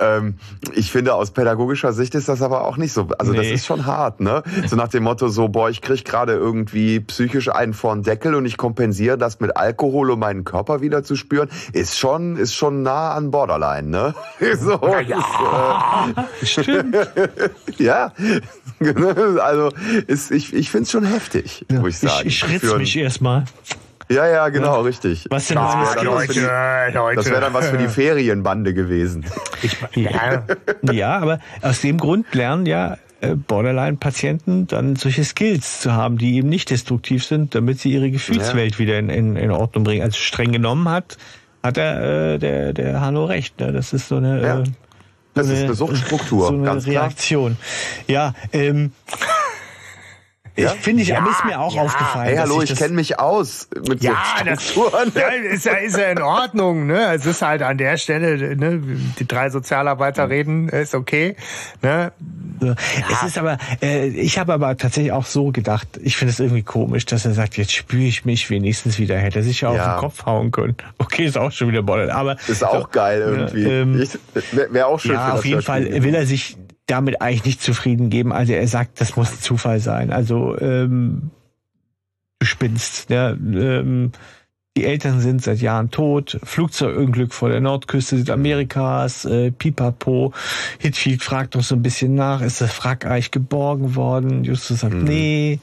Ähm, 0.00 0.34
ich 0.74 0.90
finde, 0.92 1.14
aus 1.14 1.30
pädagogischer 1.32 1.92
Sicht 1.92 2.14
ist 2.14 2.28
das 2.28 2.42
aber 2.42 2.64
auch 2.66 2.76
nicht 2.76 2.92
so. 2.92 3.08
Also 3.18 3.32
das 3.32 3.46
Nee. 3.46 3.52
ist 3.54 3.66
schon 3.66 3.86
hart, 3.86 4.20
ne? 4.20 4.42
So 4.66 4.76
nach 4.76 4.88
dem 4.88 5.02
Motto, 5.04 5.28
so, 5.28 5.48
boah, 5.48 5.68
ich 5.70 5.80
krieg 5.80 6.04
gerade 6.04 6.32
irgendwie 6.32 7.00
psychisch 7.00 7.48
einen 7.48 7.74
vor 7.74 7.94
den 7.94 8.02
Deckel 8.02 8.34
und 8.34 8.46
ich 8.46 8.56
kompensiere 8.56 9.18
das 9.18 9.40
mit 9.40 9.56
Alkohol, 9.56 10.10
um 10.10 10.20
meinen 10.20 10.44
Körper 10.44 10.80
wieder 10.80 11.02
zu 11.02 11.16
spüren, 11.16 11.48
ist 11.72 11.98
schon, 11.98 12.36
ist 12.36 12.54
schon 12.54 12.82
nah 12.82 13.12
an 13.12 13.30
Borderline, 13.30 13.88
ne? 13.88 14.14
So, 14.58 14.78
ja. 15.06 16.06
Stimmt. 16.42 16.96
Ja, 17.78 18.12
also 19.40 19.70
ist, 20.06 20.30
ich, 20.30 20.52
ich 20.54 20.70
finde 20.70 20.84
es 20.84 20.90
schon 20.90 21.04
heftig, 21.04 21.64
muss 21.70 21.91
ich 21.96 22.02
ich, 22.02 22.10
sagen. 22.10 22.28
ich 22.28 22.48
ritz 22.48 22.60
Für 22.60 22.72
ein- 22.74 22.78
mich 22.78 22.96
erstmal. 22.96 23.44
Ja, 24.08 24.26
ja, 24.28 24.48
genau, 24.50 24.82
richtig. 24.82 25.26
Was 25.30 25.46
denn 25.46 25.56
das 25.56 25.72
wäre 25.74 26.04
dann, 26.04 26.14
was 26.14 26.26
für 26.26 26.32
die- 26.34 26.42
wär 26.42 27.40
dann 27.40 27.54
was 27.54 27.68
für 27.68 27.78
die 27.78 27.88
Ferienbande 27.88 28.74
gewesen. 28.74 29.24
Ja. 29.94 30.44
Ja, 30.92 31.18
aber 31.18 31.38
aus 31.62 31.80
dem 31.80 31.98
Grund 31.98 32.26
lernen 32.34 32.66
ja 32.66 32.98
äh, 33.20 33.34
Borderline-Patienten 33.36 34.66
dann 34.66 34.96
solche 34.96 35.24
Skills 35.24 35.80
zu 35.80 35.92
haben, 35.92 36.18
die 36.18 36.34
eben 36.36 36.48
nicht 36.48 36.68
destruktiv 36.70 37.24
sind, 37.24 37.54
damit 37.54 37.78
sie 37.78 37.92
ihre 37.92 38.10
Gefühlswelt 38.10 38.78
wieder 38.78 38.98
in, 38.98 39.08
in, 39.08 39.36
in 39.36 39.50
Ordnung 39.50 39.84
bringen. 39.84 40.02
Also 40.02 40.18
streng 40.18 40.52
genommen 40.52 40.88
hat, 40.88 41.16
hat 41.62 41.78
er 41.78 42.34
äh, 42.34 42.38
der, 42.38 42.72
der 42.72 43.00
Hanno 43.00 43.24
recht. 43.24 43.60
Ne? 43.60 43.72
Das 43.72 43.92
ist 43.92 44.08
so 44.08 44.16
eine 44.16 44.42
Ja. 44.42 44.60
äh, 44.60 44.64
Das 45.34 45.48
ist 45.48 45.62
eine 45.62 45.74
Suchtstruktur, 45.74 46.48
so 46.48 46.54
eine 46.54 46.64
ganz 46.64 46.84
klar. 46.84 47.04
Reaktion. 47.04 47.56
Ja, 48.08 48.34
ähm, 48.52 48.92
Ja? 50.54 50.72
ich 50.74 50.80
finde 50.80 51.02
ich, 51.02 51.08
Ja, 51.08 51.26
ist 51.28 51.44
mir 51.46 51.58
auch 51.58 51.74
ja. 51.74 51.82
aufgefallen. 51.82 52.28
Hey, 52.28 52.36
hallo, 52.36 52.60
ich 52.62 52.68
das- 52.70 52.78
kenne 52.78 52.94
mich 52.94 53.18
aus 53.18 53.68
mit 53.88 54.02
Ja, 54.02 54.16
das 54.44 54.68
Suchtstrukturen. 54.74 55.12
ja, 55.16 55.28
ist, 55.50 55.64
ja, 55.64 55.72
ist 55.74 55.96
ja 55.96 56.10
in 56.10 56.20
Ordnung. 56.20 56.86
Ne? 56.86 57.14
Es 57.14 57.24
ist 57.26 57.40
halt 57.42 57.62
an 57.62 57.78
der 57.78 57.96
Stelle, 57.96 58.56
ne, 58.56 58.80
die 59.18 59.26
drei 59.26 59.48
Sozialarbeiter 59.50 60.28
reden, 60.28 60.68
ist 60.68 60.94
okay. 60.94 61.36
Ne? 61.80 62.12
Es 63.10 63.22
ist 63.26 63.38
aber, 63.38 63.58
äh, 63.82 64.06
ich 64.08 64.38
habe 64.38 64.52
aber 64.52 64.76
tatsächlich 64.76 65.10
auch 65.12 65.24
so 65.26 65.50
gedacht, 65.50 65.88
ich 66.02 66.16
finde 66.16 66.32
es 66.32 66.38
irgendwie 66.38 66.62
komisch, 66.62 67.06
dass 67.06 67.24
er 67.24 67.32
sagt, 67.34 67.56
jetzt 67.56 67.72
spüre 67.72 68.02
ich 68.04 68.24
mich 68.24 68.50
wenigstens 68.50 68.98
wieder. 68.98 69.16
Hätte 69.18 69.40
er 69.40 69.42
sich 69.42 69.62
ja 69.62 69.70
auf 69.70 69.76
den 69.76 69.96
Kopf 69.96 70.26
hauen 70.26 70.50
können. 70.52 70.76
Okay, 70.98 71.24
ist 71.24 71.36
auch 71.38 71.50
schon 71.50 71.68
wieder 71.68 71.82
Bollert, 71.82 72.10
aber 72.10 72.36
Ist 72.46 72.62
auch 72.64 72.90
geil 72.90 73.20
irgendwie. 73.20 73.64
ähm, 73.64 74.00
Ich- 74.00 74.18
Wäre 74.52 74.72
wär 74.72 74.86
auch 74.86 75.00
schön 75.00 75.12
für 75.12 75.16
ja, 75.16 75.30
das 75.30 75.38
auf 75.40 75.44
jeden 75.44 75.62
Fall 75.62 75.84
will 76.04 76.14
er 76.14 76.26
sich 76.26 76.56
damit 76.86 77.22
eigentlich 77.22 77.44
nicht 77.44 77.62
zufrieden 77.62 78.10
geben. 78.10 78.32
Also 78.32 78.52
er 78.52 78.66
sagt, 78.68 79.00
das 79.00 79.16
muss 79.16 79.40
Zufall 79.40 79.80
sein. 79.80 80.12
Also 80.12 80.58
ähm, 80.60 81.30
du 82.38 82.46
spinnst. 82.46 83.10
Ja, 83.10 83.30
ähm, 83.30 84.12
die 84.76 84.84
Eltern 84.84 85.20
sind 85.20 85.42
seit 85.42 85.60
Jahren 85.60 85.90
tot. 85.90 86.38
Flugzeugunglück 86.42 87.34
vor 87.34 87.50
der 87.50 87.60
Nordküste 87.60 88.16
Südamerikas. 88.16 89.24
Äh, 89.26 89.50
Pipapo. 89.52 90.32
Hitfield 90.78 91.22
fragt 91.22 91.54
noch 91.54 91.62
so 91.62 91.74
ein 91.74 91.82
bisschen 91.82 92.14
nach. 92.14 92.40
Ist 92.40 92.60
das 92.60 92.82
Wrack 92.84 93.04
eigentlich 93.04 93.30
geborgen 93.30 93.94
worden? 93.94 94.44
Justus 94.44 94.80
sagt, 94.80 94.94
Mhm. 94.94 95.04
nee. 95.04 95.60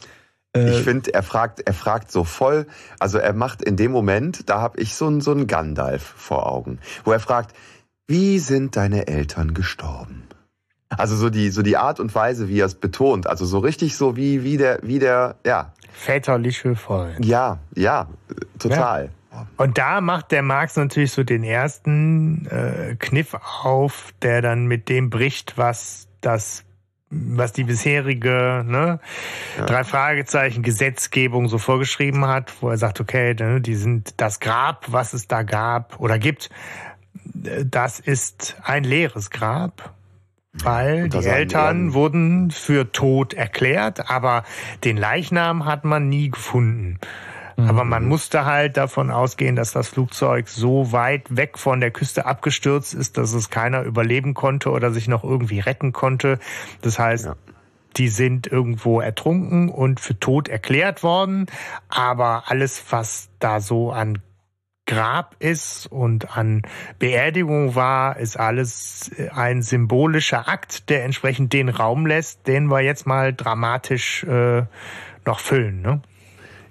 Äh, 0.55 0.77
Ich 0.77 0.84
finde, 0.84 1.13
er 1.13 1.23
fragt, 1.23 1.60
er 1.62 1.73
fragt 1.73 2.12
so 2.12 2.23
voll, 2.23 2.65
also 2.99 3.17
er 3.19 3.34
macht 3.34 3.62
in 3.62 3.75
dem 3.75 3.91
Moment, 3.91 4.49
da 4.49 4.62
habe 4.62 4.79
ich 4.79 4.95
so 4.95 5.05
einen 5.05 5.21
so 5.21 5.32
einen 5.32 5.45
Gandalf 5.45 6.01
vor 6.01 6.51
Augen, 6.51 6.79
wo 7.03 7.12
er 7.12 7.19
fragt, 7.19 7.55
wie 8.08 8.39
sind 8.39 8.75
deine 8.75 9.08
Eltern 9.08 9.53
gestorben? 9.53 10.23
Also 10.89 11.15
so 11.15 11.30
die 11.30 11.49
so 11.49 11.62
die 11.62 11.78
Art 11.78 11.99
und 11.99 12.13
Weise, 12.15 12.49
wie 12.49 12.60
er 12.60 12.65
es 12.65 12.75
betont, 12.75 13.28
also 13.28 13.45
so 13.45 13.60
richtig 13.60 13.95
so 13.95 14.15
wie 14.15 14.43
wie 14.43 14.58
der 14.58 14.80
wie 14.82 14.99
der 14.99 15.36
ja. 15.45 15.73
Väterliche 15.93 16.75
Freund. 16.75 17.23
ja 17.23 17.60
ja 17.75 18.08
total. 18.58 19.10
Und 19.58 19.78
da 19.78 20.02
macht 20.02 20.32
der 20.32 20.41
Marx 20.41 20.75
natürlich 20.75 21.12
so 21.12 21.23
den 21.23 21.43
ersten 21.43 22.47
äh, 22.47 22.95
Kniff 22.97 23.36
auf, 23.63 24.13
der 24.21 24.41
dann 24.41 24.65
mit 24.65 24.89
dem 24.89 25.10
bricht, 25.10 25.58
was 25.58 26.08
das 26.21 26.65
was 27.12 27.54
die 27.54 27.63
bisherige 27.63 28.63
ne, 28.67 28.99
drei 29.65 29.84
Fragezeichen 29.84 30.62
Gesetzgebung 30.62 31.49
so 31.49 31.58
vorgeschrieben 31.58 32.28
hat, 32.28 32.54
wo 32.62 32.69
er 32.69 32.78
sagt, 32.78 32.99
okay, 33.02 33.34
ne, 33.34 33.62
die 33.62 33.75
sind 33.75 34.13
das 34.17 34.39
Grab, 34.39 34.86
was 34.89 35.13
es 35.13 35.28
da 35.28 35.41
gab 35.41 35.99
oder 35.99 36.19
gibt, 36.19 36.49
äh, 37.43 37.65
das 37.65 37.99
ist 37.99 38.58
ein 38.63 38.84
leeres 38.84 39.32
Grab. 39.32 39.95
Weil 40.54 41.10
die 41.10 41.26
Eltern 41.26 41.94
wurden 41.94 42.50
für 42.50 42.92
tot 42.92 43.34
erklärt, 43.34 44.10
aber 44.10 44.44
den 44.84 44.98
Leichnam 44.98 45.66
hat 45.66 45.86
man 45.86 46.10
nie 46.10 46.30
gefunden. 46.30 47.00
Aber 47.58 47.84
man 47.84 48.08
musste 48.08 48.46
halt 48.46 48.78
davon 48.78 49.12
ausgehen, 49.12 49.58
dass 49.58 49.74
das 49.74 49.90
Flugzeug 49.90 50.48
so 50.48 50.94
weit 50.94 51.36
weg 51.36 51.58
von 51.58 51.82
der 51.82 51.92
Küste 51.92 52.26
abgestürzt 52.26 52.94
ist, 52.94 53.18
dass 53.18 53.34
es 53.34 53.50
keiner 53.50 53.84
überleben 53.84 54.34
konnte 54.34 54.72
oder 54.72 54.92
sich 54.92 55.10
noch 55.10 55.26
irgendwie 55.26 55.60
retten 55.60 55.92
konnte. 55.92 56.40
Das 56.82 56.98
heißt, 57.00 57.26
Ja. 57.26 57.36
die 57.98 58.08
sind 58.08 58.48
irgendwo 58.48 59.02
ertrunken 59.02 59.68
und 59.68 60.00
für 60.00 60.18
tot 60.18 60.48
erklärt 60.48 61.04
worden. 61.04 61.48
Aber 61.90 62.44
alles, 62.48 62.82
was 62.92 63.30
da 63.40 63.60
so 63.60 63.92
an 63.92 64.20
Grab 64.89 65.36
ist 65.38 65.86
und 65.91 66.36
an 66.36 66.63
Beerdigung 66.97 67.75
war, 67.75 68.17
ist 68.17 68.39
alles 68.39 69.12
ein 69.36 69.62
symbolischer 69.62 70.47
Akt, 70.47 70.89
der 70.89 71.06
entsprechend 71.06 71.54
den 71.54 71.69
Raum 71.69 72.08
lässt, 72.08 72.47
den 72.47 72.71
wir 72.71 72.82
jetzt 72.82 73.06
mal 73.06 73.32
dramatisch 73.32 74.23
äh, 74.23 74.63
noch 75.28 75.39
füllen. 75.41 75.84
Ne? 75.84 76.02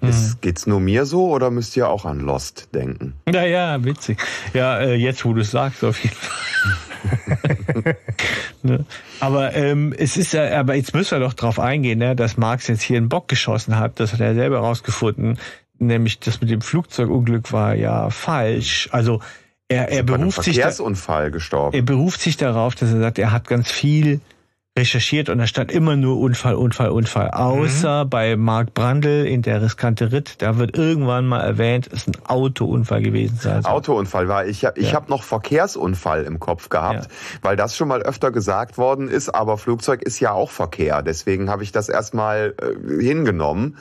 Ist, 0.01 0.41
geht's 0.41 0.67
nur 0.67 0.81
mir 0.81 1.05
so 1.05 1.29
oder 1.29 1.49
müsst 1.49 1.77
ihr 1.77 1.87
auch 1.87 2.03
an 2.03 2.19
Lost 2.19 2.75
denken? 2.75 3.13
Ja, 3.33 3.45
ja, 3.45 3.83
witzig. 3.85 4.17
Ja, 4.53 4.79
äh, 4.79 4.95
jetzt, 4.95 5.23
wo 5.23 5.33
du 5.33 5.39
es 5.39 5.51
sagst, 5.51 5.85
auf 5.85 6.03
jeden 6.03 6.15
Fall. 6.15 7.95
ne? 8.63 8.85
Aber 9.21 9.55
ähm, 9.55 9.93
es 9.97 10.17
ist 10.17 10.33
ja, 10.33 10.59
aber 10.59 10.75
jetzt 10.75 10.93
müssen 10.93 11.11
wir 11.11 11.19
doch 11.19 11.33
drauf 11.33 11.57
eingehen, 11.57 11.99
ne, 11.99 12.15
dass 12.15 12.35
Marx 12.35 12.67
jetzt 12.67 12.81
hier 12.81 12.97
einen 12.97 13.07
Bock 13.07 13.29
geschossen 13.29 13.77
hat. 13.77 13.99
Das 14.01 14.11
hat 14.11 14.19
er 14.19 14.35
selber 14.35 14.59
rausgefunden. 14.59 15.37
Nämlich 15.79 16.19
das 16.19 16.41
mit 16.41 16.49
dem 16.49 16.61
Flugzeugunglück 16.61 17.51
war 17.51 17.73
ja 17.73 18.09
falsch. 18.09 18.89
Also 18.91 19.21
er, 19.67 19.89
er 19.89 20.03
beruft 20.03 20.43
sich 20.43 20.57
da, 20.57 20.63
Verkehrsunfall 20.63 21.31
gestorben. 21.31 21.75
er 21.75 21.83
beruft 21.83 22.21
sich 22.21 22.37
darauf, 22.37 22.75
dass 22.75 22.91
er 22.91 22.99
sagt, 22.99 23.19
er 23.19 23.31
hat 23.31 23.47
ganz 23.47 23.71
viel 23.71 24.19
recherchiert 24.79 25.29
und 25.29 25.37
da 25.37 25.45
stand 25.47 25.71
immer 25.71 25.95
nur 25.95 26.17
Unfall, 26.19 26.55
Unfall, 26.55 26.89
Unfall. 26.89 27.29
Außer 27.31 28.05
bei 28.05 28.35
Mark 28.37 28.73
Brandl 28.73 29.25
in 29.25 29.41
der 29.41 29.61
riskante 29.61 30.11
Ritt, 30.11 30.35
da 30.41 30.57
wird 30.57 30.77
irgendwann 30.77 31.27
mal 31.27 31.41
erwähnt, 31.41 31.87
es 31.91 32.07
ist 32.07 32.07
ein 32.07 32.25
Autounfall 32.25 33.01
gewesen 33.01 33.37
sein. 33.37 33.65
Autounfall 33.65 34.27
war. 34.29 34.45
Ich, 34.45 34.63
ich 34.75 34.91
Ja. 34.91 34.93
habe 34.95 35.09
noch 35.09 35.23
Verkehrsunfall 35.23 36.23
im 36.23 36.39
Kopf 36.39 36.69
gehabt, 36.69 37.05
Ja. 37.05 37.09
weil 37.41 37.55
das 37.57 37.75
schon 37.75 37.87
mal 37.89 38.01
öfter 38.01 38.31
gesagt 38.31 38.77
worden 38.77 39.09
ist, 39.09 39.29
aber 39.29 39.57
Flugzeug 39.57 40.01
ist 40.01 40.19
ja 40.21 40.31
auch 40.31 40.49
Verkehr. 40.51 41.01
Deswegen 41.01 41.49
habe 41.49 41.63
ich 41.63 41.71
das 41.73 41.89
erstmal 41.89 42.53
äh, 42.61 43.03
hingenommen, 43.03 43.77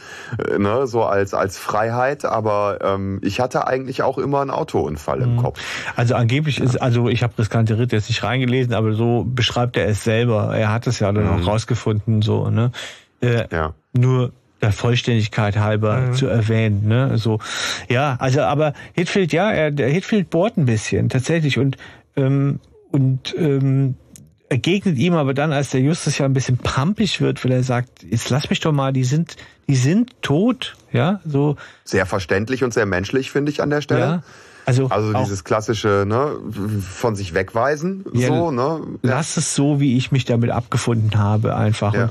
äh, 0.50 0.58
ne, 0.58 0.86
so 0.86 1.04
als, 1.04 1.32
als 1.34 1.58
Freiheit. 1.58 2.24
Aber 2.24 2.78
ähm, 2.82 3.20
ich 3.22 3.38
hatte 3.40 3.66
eigentlich 3.68 4.02
auch 4.02 4.18
immer 4.18 4.40
einen 4.40 4.50
Autounfall 4.50 5.18
Mhm. 5.18 5.22
im 5.24 5.36
Kopf. 5.36 5.60
Also 5.94 6.16
angeblich 6.16 6.60
ist, 6.60 6.76
also 6.82 7.08
ich 7.08 7.22
habe 7.22 7.38
riskante 7.38 7.78
Ritt 7.78 7.92
jetzt 7.92 8.08
nicht 8.08 8.24
reingelesen, 8.24 8.74
aber 8.74 8.92
so 8.94 9.24
beschreibt 9.24 9.76
er 9.76 9.86
es 9.86 10.02
selber. 10.02 10.56
Er 10.56 10.72
hat 10.72 10.87
es 10.88 10.98
ja 11.00 11.12
dann 11.12 11.28
auch 11.28 11.46
rausgefunden, 11.46 12.22
so, 12.22 12.50
ne? 12.50 12.72
Äh, 13.20 13.44
Ja. 13.54 13.74
nur 13.92 14.32
der 14.60 14.72
Vollständigkeit 14.72 15.56
halber 15.56 16.10
zu 16.12 16.26
erwähnen, 16.26 16.88
ne? 16.88 17.16
So, 17.18 17.38
ja, 17.88 18.16
also 18.18 18.40
aber 18.42 18.72
Hitfield, 18.94 19.32
ja, 19.32 19.50
er, 19.52 19.70
der 19.70 19.88
Hitfield 19.88 20.30
bohrt 20.30 20.56
ein 20.56 20.66
bisschen 20.66 21.08
tatsächlich 21.08 21.58
und 21.58 21.76
ähm, 22.16 22.58
und 22.90 23.34
ähm, 23.38 23.94
er 24.48 24.58
gegnet 24.58 24.96
ihm 24.96 25.14
aber 25.14 25.34
dann, 25.34 25.52
als 25.52 25.70
der 25.70 25.80
Justus 25.82 26.16
ja 26.18 26.24
ein 26.24 26.32
bisschen 26.32 26.56
pampig 26.56 27.20
wird, 27.20 27.44
weil 27.44 27.52
er 27.52 27.62
sagt, 27.62 28.02
jetzt 28.02 28.30
lass 28.30 28.48
mich 28.48 28.60
doch 28.60 28.72
mal, 28.72 28.92
die 28.94 29.04
sind, 29.04 29.36
die 29.68 29.76
sind 29.76 30.22
tot, 30.22 30.74
ja, 30.90 31.20
so, 31.26 31.56
Sehr 31.84 32.06
verständlich 32.06 32.64
und 32.64 32.72
sehr 32.72 32.86
menschlich, 32.86 33.30
finde 33.30 33.52
ich 33.52 33.62
an 33.62 33.68
der 33.70 33.82
Stelle. 33.82 34.00
ja. 34.00 34.22
Also, 34.68 34.88
Also 34.88 35.14
dieses 35.14 35.44
klassische, 35.44 36.04
ne, 36.06 36.36
von 36.82 37.16
sich 37.16 37.32
wegweisen, 37.32 38.04
Ja, 38.12 38.28
so, 38.28 38.50
ne? 38.50 38.80
lass 39.00 39.38
es 39.38 39.54
so, 39.54 39.80
wie 39.80 39.96
ich 39.96 40.12
mich 40.12 40.26
damit 40.26 40.50
abgefunden 40.50 41.18
habe, 41.18 41.56
einfach. 41.56 41.94
Ja. 41.94 42.10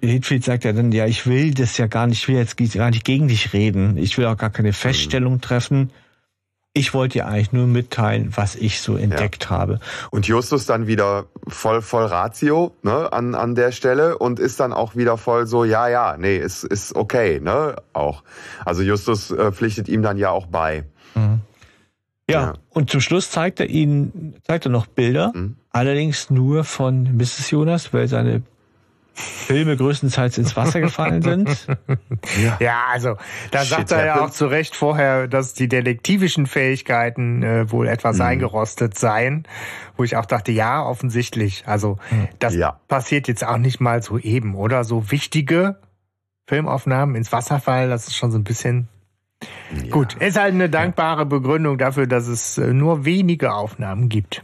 Hitfield 0.00 0.44
sagt 0.44 0.64
ja 0.64 0.72
dann, 0.72 0.90
ja, 0.90 1.06
ich 1.06 1.26
will 1.26 1.54
das 1.54 1.78
ja 1.78 1.86
gar 1.86 2.08
nicht, 2.08 2.22
ich 2.22 2.28
will 2.28 2.36
jetzt 2.36 2.56
gar 2.74 2.90
nicht 2.90 3.04
gegen 3.04 3.28
dich 3.28 3.52
reden. 3.52 3.96
Ich 3.96 4.18
will 4.18 4.26
auch 4.26 4.36
gar 4.36 4.50
keine 4.50 4.72
Feststellung 4.72 5.40
treffen. 5.40 5.90
Ich 6.72 6.92
wollte 6.92 7.14
dir 7.14 7.26
eigentlich 7.26 7.52
nur 7.52 7.66
mitteilen, 7.66 8.32
was 8.34 8.56
ich 8.56 8.80
so 8.80 8.96
entdeckt 8.96 9.48
habe. 9.48 9.80
Und 10.10 10.26
Justus 10.26 10.66
dann 10.66 10.86
wieder 10.86 11.24
voll, 11.48 11.80
voll 11.80 12.04
Ratio, 12.04 12.74
ne, 12.82 13.12
an, 13.12 13.34
an 13.34 13.54
der 13.54 13.72
Stelle 13.72 14.18
und 14.18 14.40
ist 14.40 14.60
dann 14.60 14.74
auch 14.74 14.96
wieder 14.96 15.16
voll 15.16 15.46
so, 15.46 15.64
ja, 15.64 15.88
ja, 15.88 16.16
nee, 16.18 16.36
ist, 16.36 16.64
ist 16.64 16.94
okay, 16.94 17.40
ne, 17.40 17.76
auch. 17.94 18.24
Also 18.64 18.82
Justus 18.82 19.30
äh, 19.30 19.52
pflichtet 19.52 19.88
ihm 19.88 20.02
dann 20.02 20.18
ja 20.18 20.30
auch 20.30 20.46
bei. 20.48 20.84
Ja, 22.28 22.40
Ja. 22.40 22.54
und 22.70 22.90
zum 22.90 23.00
Schluss 23.00 23.30
zeigt 23.30 23.60
er 23.60 23.68
ihnen, 23.68 24.34
zeigt 24.44 24.66
er 24.66 24.70
noch 24.70 24.86
Bilder, 24.86 25.32
Mhm. 25.34 25.56
allerdings 25.70 26.28
nur 26.30 26.64
von 26.64 27.16
Mrs. 27.16 27.50
Jonas, 27.50 27.92
weil 27.92 28.08
seine 28.08 28.42
Filme 29.14 29.76
größtenteils 29.78 30.36
ins 30.36 30.56
Wasser 30.56 30.80
gefallen 30.80 31.22
sind. 31.22 31.48
Ja, 32.60 32.84
also 32.92 33.16
da 33.50 33.60
Shit 33.60 33.68
sagt 33.68 33.92
er 33.92 34.04
ja 34.04 34.24
auch 34.24 34.30
zu 34.30 34.46
Recht 34.46 34.74
vorher, 34.76 35.26
dass 35.28 35.54
die 35.54 35.68
detektivischen 35.68 36.46
Fähigkeiten 36.46 37.42
äh, 37.42 37.70
wohl 37.70 37.86
etwas 37.88 38.20
eingerostet 38.20 38.98
seien, 38.98 39.46
wo 39.96 40.04
ich 40.04 40.16
auch 40.16 40.26
dachte, 40.26 40.52
ja, 40.52 40.84
offensichtlich. 40.84 41.62
Also 41.66 41.98
das 42.40 42.54
Ja. 42.56 42.80
passiert 42.88 43.28
jetzt 43.28 43.46
auch 43.46 43.56
nicht 43.58 43.80
mal 43.80 44.02
so 44.02 44.18
eben, 44.18 44.54
oder? 44.54 44.84
So 44.84 45.10
wichtige 45.10 45.76
Filmaufnahmen 46.46 47.14
ins 47.16 47.32
Wasser 47.32 47.58
fallen, 47.60 47.88
das 47.88 48.08
ist 48.08 48.16
schon 48.16 48.30
so 48.32 48.38
ein 48.38 48.44
bisschen 48.44 48.88
Ja. 49.42 49.90
gut. 49.90 50.14
Ist 50.14 50.38
halt 50.38 50.54
eine 50.54 50.70
dankbare 50.70 51.26
Begründung 51.26 51.78
dafür, 51.78 52.06
dass 52.06 52.26
es 52.26 52.56
äh, 52.58 52.72
nur 52.72 53.04
wenige 53.04 53.52
Aufnahmen 53.52 54.08
gibt. 54.08 54.42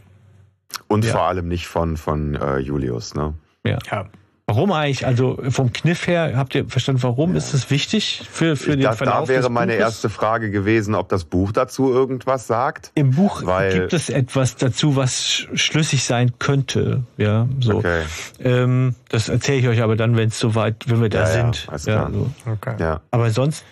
Und 0.87 1.05
Ja. 1.05 1.11
vor 1.13 1.21
allem 1.23 1.47
nicht 1.47 1.67
von, 1.67 1.97
von 1.97 2.35
äh, 2.35 2.57
Julius, 2.59 3.15
ne? 3.15 3.33
Ja. 3.65 3.79
Ja. 3.91 4.05
Warum 4.45 4.73
eigentlich? 4.73 5.05
Also 5.07 5.39
vom 5.49 5.71
Kniff 5.71 6.05
her, 6.05 6.33
habt 6.35 6.53
ihr 6.53 6.67
verstanden, 6.67 7.01
warum 7.01 7.35
ist 7.37 7.53
es 7.53 7.71
wichtig 7.71 8.21
für, 8.29 8.57
für 8.57 8.71
den 8.71 8.81
Da, 8.81 8.91
Verlauf 8.91 9.23
da 9.23 9.27
wäre 9.29 9.41
des 9.43 9.49
meine 9.49 9.71
Buches? 9.71 9.85
erste 9.85 10.09
Frage 10.09 10.51
gewesen, 10.51 10.95
ob 10.95 11.07
das 11.07 11.23
Buch 11.23 11.53
dazu 11.53 11.89
irgendwas 11.91 12.45
sagt. 12.45 12.91
Im 12.95 13.11
Buch 13.11 13.45
Weil- 13.45 13.71
gibt 13.73 13.93
es 13.93 14.09
etwas 14.09 14.57
dazu, 14.57 14.97
was 14.97 15.23
sch- 15.23 15.57
schlüssig 15.57 16.03
sein 16.03 16.33
könnte. 16.39 17.03
Ja, 17.17 17.47
so. 17.61 17.77
Okay. 17.77 18.01
Ähm, 18.43 18.95
das 19.07 19.29
erzähle 19.29 19.59
ich 19.59 19.67
euch 19.69 19.81
aber 19.81 19.95
dann, 19.95 20.17
wenn 20.17 20.27
es 20.27 20.37
soweit, 20.37 20.83
wenn 20.89 21.01
wir 21.01 21.09
da 21.09 21.19
Ja, 21.21 21.25
ja, 21.25 21.31
sind. 21.31 21.67
ja, 21.71 21.77
klar. 21.77 22.11
so. 22.11 22.29
Okay. 22.51 22.75
Ja. 22.79 23.01
Aber 23.11 23.29
sonst 23.31 23.63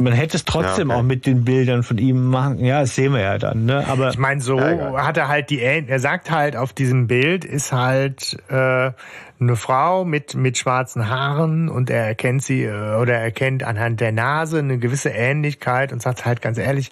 Man 0.00 0.12
hätte 0.14 0.36
es 0.36 0.44
trotzdem 0.44 0.88
Ja, 0.88 0.94
okay. 0.96 1.00
auch 1.00 1.06
mit 1.06 1.26
den 1.26 1.44
Bildern 1.44 1.82
von 1.82 1.98
ihm 1.98 2.26
machen. 2.30 2.64
Ja, 2.64 2.80
das 2.80 2.94
sehen 2.94 3.12
wir 3.12 3.20
ja 3.20 3.36
dann. 3.38 3.66
Ne? 3.66 3.84
Aber 3.86 4.08
Ich 4.10 4.18
meine, 4.18 4.40
so 4.40 4.58
Ja, 4.58 5.04
hat 5.04 5.16
er 5.18 5.28
halt 5.28 5.50
die, 5.50 5.60
Ähn- 5.60 5.88
er 5.88 6.00
sagt 6.00 6.30
halt, 6.30 6.56
auf 6.56 6.72
diesem 6.72 7.06
Bild 7.06 7.44
ist 7.44 7.70
halt 7.72 8.36
äh, 8.48 8.92
eine 9.40 9.56
Frau 9.56 10.04
mit, 10.04 10.34
mit 10.34 10.56
schwarzen 10.58 11.08
Haaren 11.10 11.68
und 11.68 11.90
er 11.90 12.06
erkennt 12.06 12.42
sie 12.42 12.64
äh, 12.64 12.96
oder 12.96 13.14
er 13.14 13.20
erkennt 13.22 13.62
anhand 13.62 14.00
der 14.00 14.12
Nase 14.12 14.58
eine 14.58 14.78
gewisse 14.78 15.10
Ähnlichkeit 15.10 15.92
und 15.92 16.00
sagt 16.00 16.24
halt 16.24 16.40
ganz 16.40 16.56
ehrlich, 16.58 16.90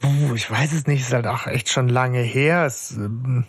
puh, 0.00 0.34
ich 0.34 0.48
weiß 0.50 0.72
es 0.72 0.86
nicht, 0.86 1.00
ist 1.00 1.12
halt 1.12 1.26
auch 1.26 1.46
echt 1.48 1.68
schon 1.68 1.88
lange 1.88 2.20
her. 2.20 2.64
Es, 2.66 2.92
ähm, 2.96 3.44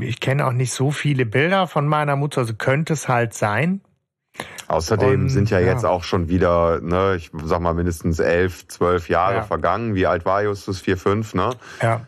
ich 0.00 0.20
kenne 0.20 0.46
auch 0.46 0.52
nicht 0.52 0.72
so 0.72 0.90
viele 0.92 1.26
Bilder 1.26 1.66
von 1.66 1.86
meiner 1.86 2.16
Mutter, 2.16 2.40
also 2.42 2.54
könnte 2.54 2.92
es 2.94 3.08
halt 3.08 3.34
sein. 3.34 3.80
Außerdem 4.68 5.22
Und, 5.22 5.28
sind 5.28 5.50
ja, 5.50 5.58
ja. 5.58 5.72
jetzt 5.72 5.84
auch 5.84 6.04
schon 6.04 6.28
wieder, 6.28 6.80
ne, 6.80 7.16
ich 7.16 7.30
sag 7.44 7.60
mal 7.60 7.74
mindestens 7.74 8.18
elf, 8.18 8.66
zwölf 8.68 9.08
Jahre 9.08 9.36
Ja. 9.36 9.42
vergangen. 9.42 9.94
Wie 9.94 10.06
alt 10.06 10.24
war 10.24 10.42
Justus? 10.42 10.80
Vier, 10.80 10.96
fünf, 10.96 11.34
ne? 11.34 11.50
Ja. 11.82 12.06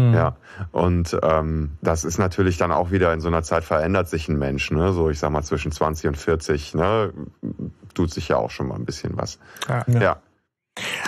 hm. 0.00 0.14
Ja. 0.14 0.36
Und 0.72 1.16
ähm, 1.22 1.72
das 1.82 2.04
ist 2.04 2.18
natürlich 2.18 2.56
dann 2.56 2.72
auch 2.72 2.90
wieder 2.90 3.12
in 3.12 3.20
so 3.20 3.28
einer 3.28 3.42
Zeit 3.42 3.64
verändert 3.64 4.08
sich 4.08 4.28
ein 4.28 4.38
Mensch, 4.38 4.70
ne? 4.70 4.92
So, 4.92 5.10
ich 5.10 5.18
sag 5.18 5.30
mal, 5.30 5.42
zwischen 5.42 5.70
20 5.72 6.08
und 6.08 6.16
40, 6.16 6.74
ne? 6.74 7.12
Tut 7.94 8.12
sich 8.12 8.28
ja 8.28 8.36
auch 8.36 8.50
schon 8.50 8.68
mal 8.68 8.76
ein 8.76 8.84
bisschen 8.86 9.16
was. 9.16 9.38
Ja. 9.68 9.84
Ja. 9.88 10.16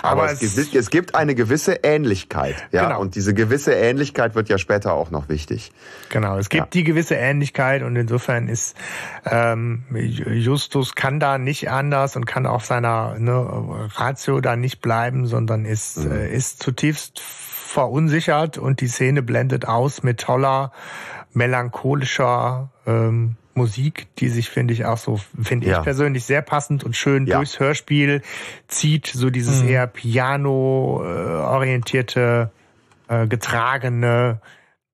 Aber, 0.03 0.23
Aber 0.25 0.33
es, 0.33 0.43
es- 0.43 0.55
gibt, 0.57 0.75
es 0.75 0.91
gibt 0.91 1.15
eine 1.15 1.35
gewisse 1.35 1.81
Ähnlichkeit, 1.83 2.57
ja. 2.73 2.85
Genau. 2.85 3.01
Und 3.01 3.15
diese 3.15 3.35
gewisse 3.35 3.73
Ähnlichkeit 3.75 4.35
wird 4.35 4.49
ja 4.49 4.59
später 4.59 4.93
auch 4.95 5.11
noch 5.11 5.29
wichtig. 5.29 5.73
Genau, 6.09 6.37
es 6.39 6.49
gibt 6.49 6.65
Ja. 6.65 6.69
die 6.73 6.85
gewisse 6.85 7.15
Ähnlichkeit 7.15 7.83
und 7.83 7.97
insofern 7.97 8.49
ist 8.49 8.77
ähm, 9.25 9.85
Justus 9.93 10.95
kann 10.95 11.21
da 11.21 11.39
nicht 11.39 11.71
anders 11.71 12.17
und 12.17 12.27
kann 12.27 12.47
auf 12.47 12.65
seiner 12.65 13.17
ne, 13.19 13.89
Ratio 13.97 14.41
da 14.41 14.57
nicht 14.57 14.81
bleiben, 14.81 15.27
sondern 15.27 15.65
ist, 15.65 15.99
Mhm. 15.99 16.13
äh, 16.13 16.29
ist 16.35 16.63
zutiefst 16.63 17.21
verunsichert 17.21 18.59
und 18.59 18.81
die 18.81 18.89
Szene 18.89 19.23
blendet 19.23 19.67
aus 19.69 20.03
mit 20.03 20.21
toller, 20.21 20.73
melancholischer 21.33 22.71
ähm, 22.87 23.37
Musik, 23.55 24.07
die 24.19 24.29
sich, 24.29 24.49
finde 24.49 24.75
ich, 24.75 24.85
auch 24.85 24.99
so, 24.99 25.21
finde 25.43 25.69
Ja. 25.69 25.79
ich 25.79 25.85
persönlich 25.85 26.25
sehr 26.25 26.43
passend 26.43 26.85
und 26.85 26.97
schön 26.97 27.27
Ja. 27.27 27.37
durchs 27.37 27.59
Hörspiel 27.61 28.23
zieht, 28.69 29.07
so 29.09 29.31
dieses 29.31 29.63
eher 29.63 29.87
piano-orientierte, 29.87 32.51
äh, 33.09 33.27
getragene, 33.27 34.41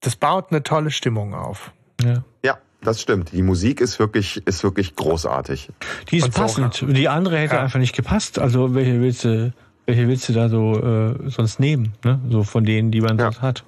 das 0.01 0.17
baut 0.17 0.47
eine 0.51 0.63
tolle 0.63 0.91
Stimmung 0.91 1.35
auf. 1.35 1.73
Ja. 2.03 2.23
Ja, 2.45 2.59
das 2.83 3.01
stimmt. 3.03 3.33
Die 3.33 3.43
Musik 3.43 3.81
ist 3.81 3.99
wirklich, 3.99 4.47
ist 4.47 4.63
wirklich 4.65 4.97
großartig. 4.97 5.71
Die 6.11 6.17
ist 6.19 6.25
Und 6.27 6.35
so- 6.35 6.41
passend. 6.43 6.85
Die 6.89 7.09
andere 7.09 7.39
hätte 7.39 7.57
Ja. 7.57 7.63
einfach 7.63 7.79
nicht 7.79 7.95
gepasst. 7.95 8.39
Also 8.39 8.75
welche 8.75 9.01
willst 9.01 9.25
du, 9.25 9.53
welche 9.87 10.09
willst 10.09 10.29
du 10.29 10.33
da 10.33 10.49
so 10.49 10.81
äh, 10.83 11.15
sonst 11.31 11.61
nehmen? 11.61 11.95
Ne? 12.05 12.21
So 12.31 12.43
von 12.43 12.65
denen, 12.65 12.91
die 12.91 13.01
man 13.01 13.19
Ja. 13.19 13.25
sonst 13.27 13.43
hat. 13.43 13.65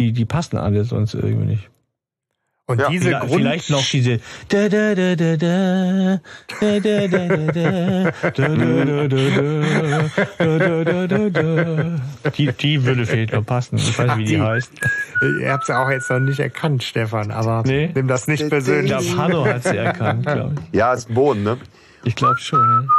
Die, 0.00 0.12
die 0.12 0.24
passen 0.24 0.56
alle 0.58 0.84
sonst 0.84 1.14
irgendwie 1.14 1.46
nicht. 1.46 1.70
Und 2.70 2.80
Ja. 2.82 2.90
diese 2.90 3.04
Vielleicht, 3.06 3.26
Grund 3.26 3.34
vielleicht 3.40 3.70
noch 3.70 3.82
diese 3.90 4.20
da 4.50 4.68
da 4.68 4.94
da 4.94 5.16
da 5.16 5.36
da 5.36 6.20
da 6.60 6.80
da 6.80 7.08
da 7.08 7.16
da 7.16 7.38
da 7.48 7.70
da 8.34 9.08
da 9.08 9.08
da 9.08 10.58
da 10.58 10.84
da 10.84 10.84
da 10.84 11.06
da 11.08 11.28
da 11.30 12.30
Die, 12.36 12.52
die 12.52 12.84
würde 12.84 13.06
vielleicht 13.06 13.32
noch 13.32 13.46
passen. 13.46 13.78
Ich 13.78 13.98
weiß 13.98 14.16
nicht, 14.16 14.18
wie 14.18 14.24
die 14.24 14.34
Die. 14.36 14.42
heißt. 14.42 14.70
Ihr 15.40 15.50
habt 15.50 15.62
es 15.62 15.68
ja 15.68 15.82
auch 15.82 15.88
jetzt 15.88 16.10
noch 16.10 16.18
nicht 16.20 16.40
erkannt, 16.40 16.82
Stefan, 16.84 17.30
aber 17.30 17.62
Nee. 17.64 17.90
nimm 17.94 18.06
das 18.06 18.26
nicht 18.28 18.42
Ich 18.42 18.50
persönlich. 18.50 18.90
glaube, 18.90 19.16
Hanno 19.16 19.46
hat 19.46 19.64
sie 19.64 19.76
erkannt, 19.78 20.26
glaube 20.26 20.56
ich. 20.70 20.78
Ja, 20.78 20.92
ist 20.92 21.08
ein 21.08 21.14
Boden, 21.14 21.42
ne? 21.44 21.56
Ich 22.04 22.14
glaube 22.16 22.38
schon. 22.38 22.90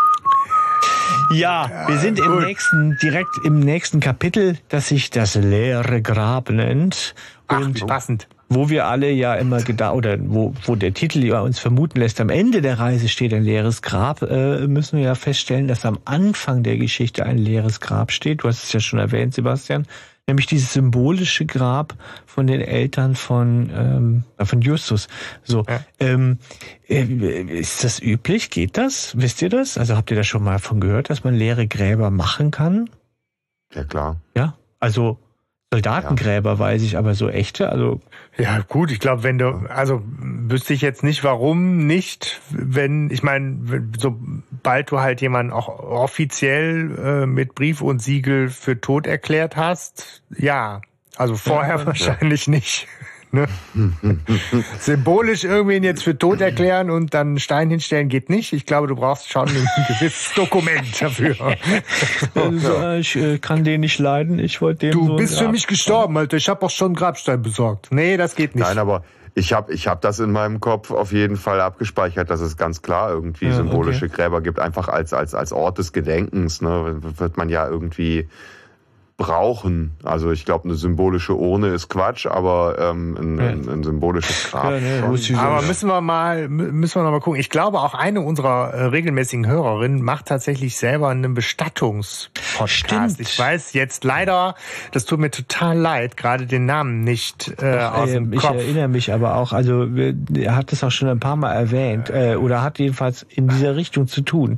Ja, 1.31 1.67
ja 1.69 1.87
wir 1.87 1.97
sind 1.99 2.17
im 2.17 2.25
gut. 2.25 2.43
nächsten, 2.45 2.97
direkt 3.03 3.35
im 3.45 3.59
nächsten 3.59 3.99
Kapitel, 3.99 4.57
das 4.69 4.87
sich 4.87 5.11
das 5.11 5.35
leere 5.35 6.01
Grab 6.01 6.49
nennt. 6.49 7.13
Ach, 7.47 7.59
Und 7.59 7.85
passend. 7.85 8.27
Wo 8.49 8.69
wir 8.69 8.87
alle 8.87 9.11
ja 9.11 9.35
immer 9.35 9.61
gedacht, 9.61 9.93
oder 9.95 10.17
wo, 10.19 10.53
wo 10.65 10.75
der 10.75 10.93
Titel 10.93 11.23
ja 11.23 11.39
uns 11.41 11.59
vermuten 11.59 11.99
lässt, 11.99 12.19
am 12.19 12.29
Ende 12.29 12.61
der 12.61 12.79
Reise 12.79 13.07
steht 13.07 13.33
ein 13.33 13.43
leeres 13.43 13.81
Grab, 13.81 14.23
äh, 14.23 14.67
müssen 14.67 14.97
wir 14.97 15.05
ja 15.05 15.15
feststellen, 15.15 15.67
dass 15.67 15.85
am 15.85 15.99
Anfang 16.05 16.63
der 16.63 16.77
Geschichte 16.77 17.25
ein 17.25 17.37
leeres 17.37 17.79
Grab 17.79 18.11
steht. 18.11 18.43
Du 18.43 18.47
hast 18.47 18.63
es 18.63 18.73
ja 18.73 18.79
schon 18.79 18.99
erwähnt, 18.99 19.33
Sebastian. 19.35 19.85
Nämlich 20.27 20.45
dieses 20.45 20.73
symbolische 20.73 21.45
Grab 21.47 21.95
von 22.27 22.45
den 22.45 22.61
Eltern 22.61 23.15
von, 23.15 23.71
ähm, 23.75 24.23
von 24.45 24.61
Justus. 24.61 25.07
So, 25.43 25.63
Ja. 25.67 25.79
ähm, 25.99 26.37
äh, 26.87 27.03
ist 27.03 27.83
das 27.83 27.99
üblich? 27.99 28.51
Geht 28.51 28.77
das? 28.77 29.13
Wisst 29.17 29.41
ihr 29.41 29.49
das? 29.49 29.77
Also 29.77 29.95
habt 29.95 30.11
ihr 30.11 30.17
da 30.17 30.23
schon 30.23 30.43
mal 30.43 30.59
von 30.59 30.79
gehört, 30.79 31.09
dass 31.09 31.23
man 31.23 31.33
leere 31.33 31.65
Gräber 31.67 32.11
machen 32.11 32.51
kann? 32.51 32.89
Ja, 33.73 33.83
klar. 33.83 34.21
Ja, 34.35 34.55
also 34.79 35.17
Soldatengräber 35.71 36.57
weiß 36.57 36.81
ich, 36.81 36.97
aber 36.97 37.13
so 37.13 37.29
echte, 37.29 37.69
also 37.69 38.01
Ja, 38.39 38.61
gut, 38.67 38.91
ich 38.91 38.99
glaube, 38.99 39.21
wenn 39.21 39.37
du, 39.37 39.49
also 39.69 40.01
wüsste 40.03 40.73
ich 40.73 40.81
jetzt 40.81 41.03
nicht, 41.03 41.23
warum 41.23 41.85
nicht, 41.85 42.41
wenn, 42.49 43.11
ich 43.11 43.21
meine, 43.21 43.83
sobald 43.95 44.91
du 44.91 44.99
halt 44.99 45.21
jemanden 45.21 45.53
auch 45.53 45.67
offiziell 45.67 46.97
äh, 46.97 47.25
mit 47.27 47.53
Brief 47.53 47.81
und 47.81 48.01
Siegel 48.01 48.49
für 48.49 48.81
tot 48.81 49.05
erklärt 49.05 49.57
hast, 49.57 50.23
ja. 50.35 50.81
Also 51.17 51.35
vorher 51.35 51.85
wahrscheinlich 51.85 52.47
nicht. 52.47 52.87
Ne? 53.31 53.45
Symbolisch 54.79 55.43
irgendwen 55.43 55.83
jetzt 55.83 56.03
für 56.03 56.17
tot 56.17 56.41
erklären 56.41 56.89
und 56.89 57.13
dann 57.13 57.27
einen 57.27 57.39
Stein 57.39 57.69
hinstellen 57.69 58.09
geht 58.09 58.29
nicht. 58.29 58.53
Ich 58.53 58.65
glaube, 58.65 58.87
du 58.87 58.95
brauchst 58.95 59.31
schon 59.31 59.47
ein 59.47 59.67
gewisses 59.87 60.33
Dokument 60.35 60.99
dafür. 60.99 61.35
Also, 62.33 62.91
ich 62.93 63.15
äh, 63.15 63.37
kann 63.37 63.63
den 63.63 63.81
nicht 63.81 63.99
leiden. 63.99 64.39
Ich 64.39 64.61
wollte 64.61 64.87
den 64.87 64.91
Du 64.91 65.05
so 65.05 65.15
bist 65.15 65.37
für 65.37 65.47
mich 65.47 65.67
gestorben, 65.67 66.17
Alter. 66.17 66.37
Ich 66.37 66.49
habe 66.49 66.65
auch 66.65 66.71
schon 66.71 66.87
einen 66.87 66.95
Grabstein 66.95 67.41
besorgt. 67.43 67.89
Nee, 67.91 68.17
das 68.17 68.35
geht 68.35 68.55
nicht. 68.55 68.65
Nein, 68.65 68.79
aber 68.79 69.03
ich 69.35 69.53
habe 69.53 69.71
ich 69.73 69.87
hab 69.87 70.01
das 70.01 70.19
in 70.19 70.31
meinem 70.31 70.59
Kopf 70.59 70.89
auf 70.89 71.11
jeden 71.11 71.37
Fall 71.37 71.61
abgespeichert, 71.61 72.31
dass 72.31 72.41
es 72.41 72.57
ganz 72.57 72.81
klar 72.81 73.11
irgendwie 73.11 73.45
Ja, 73.45 73.53
symbolische 73.53 74.05
okay. 74.05 74.15
Gräber 74.15 74.41
gibt, 74.41 74.59
einfach 74.59 74.87
als, 74.87 75.13
als, 75.13 75.35
als 75.35 75.53
Ort 75.53 75.77
des 75.77 75.93
Gedenkens, 75.93 76.61
ne, 76.61 76.97
wird 76.99 77.37
man 77.37 77.49
ja 77.49 77.67
irgendwie 77.67 78.27
brauchen. 79.19 79.91
Also 80.03 80.31
ich 80.31 80.45
glaube, 80.45 80.63
eine 80.63 80.75
symbolische 80.75 81.35
Urne 81.35 81.67
ist 81.67 81.89
Quatsch, 81.89 82.25
aber 82.25 82.77
ähm, 82.79 83.15
ein, 83.19 83.37
Ja. 83.37 83.47
ein, 83.49 83.69
ein 83.69 83.83
symbolisches 83.83 84.49
Grab. 84.49 84.71
Ja, 84.71 84.79
ne, 84.79 84.99
schon. 85.01 85.13
ich 85.15 85.35
Aber 85.37 85.61
müssen 85.61 85.87
wir 85.89 85.99
mal, 86.01 86.45
mü- 86.45 86.71
müssen 86.71 86.95
wir 86.99 87.03
noch 87.03 87.11
mal 87.11 87.19
gucken. 87.19 87.39
Ich 87.39 87.49
glaube, 87.49 87.79
auch 87.81 87.93
eine 87.93 88.21
unserer 88.21 88.73
äh, 88.73 88.85
regelmäßigen 88.85 89.45
Hörerinnen 89.45 90.01
macht 90.01 90.27
tatsächlich 90.27 90.77
selber 90.77 91.09
einen 91.09 91.33
Bestattungspodcast. 91.33 92.69
Stimmt. 92.73 93.19
Ich 93.19 93.37
weiß 93.37 93.73
jetzt 93.73 94.03
leider, 94.03 94.55
das 94.93 95.05
tut 95.05 95.19
mir 95.19 95.31
total 95.31 95.77
leid, 95.77 96.17
gerade 96.17 96.45
den 96.45 96.65
Namen 96.65 97.01
nicht 97.03 97.53
äh, 97.61 97.77
aus 97.77 98.11
dem 98.11 98.25
Ähm, 98.25 98.33
ich 98.33 98.39
Kopf. 98.41 98.55
erinnere 98.55 98.87
mich 98.87 99.11
aber 99.13 99.35
auch, 99.35 99.51
also 99.53 99.85
er 100.33 100.55
hat 100.55 100.71
das 100.71 100.83
auch 100.83 100.91
schon 100.91 101.09
ein 101.09 101.19
paar 101.19 101.35
Mal 101.35 101.53
erwähnt, 101.53 102.09
äh, 102.09 102.35
oder 102.35 102.61
hat 102.63 102.79
jedenfalls 102.79 103.23
in 103.29 103.49
dieser 103.49 103.75
Richtung 103.75 104.07
zu 104.07 104.21
tun, 104.21 104.57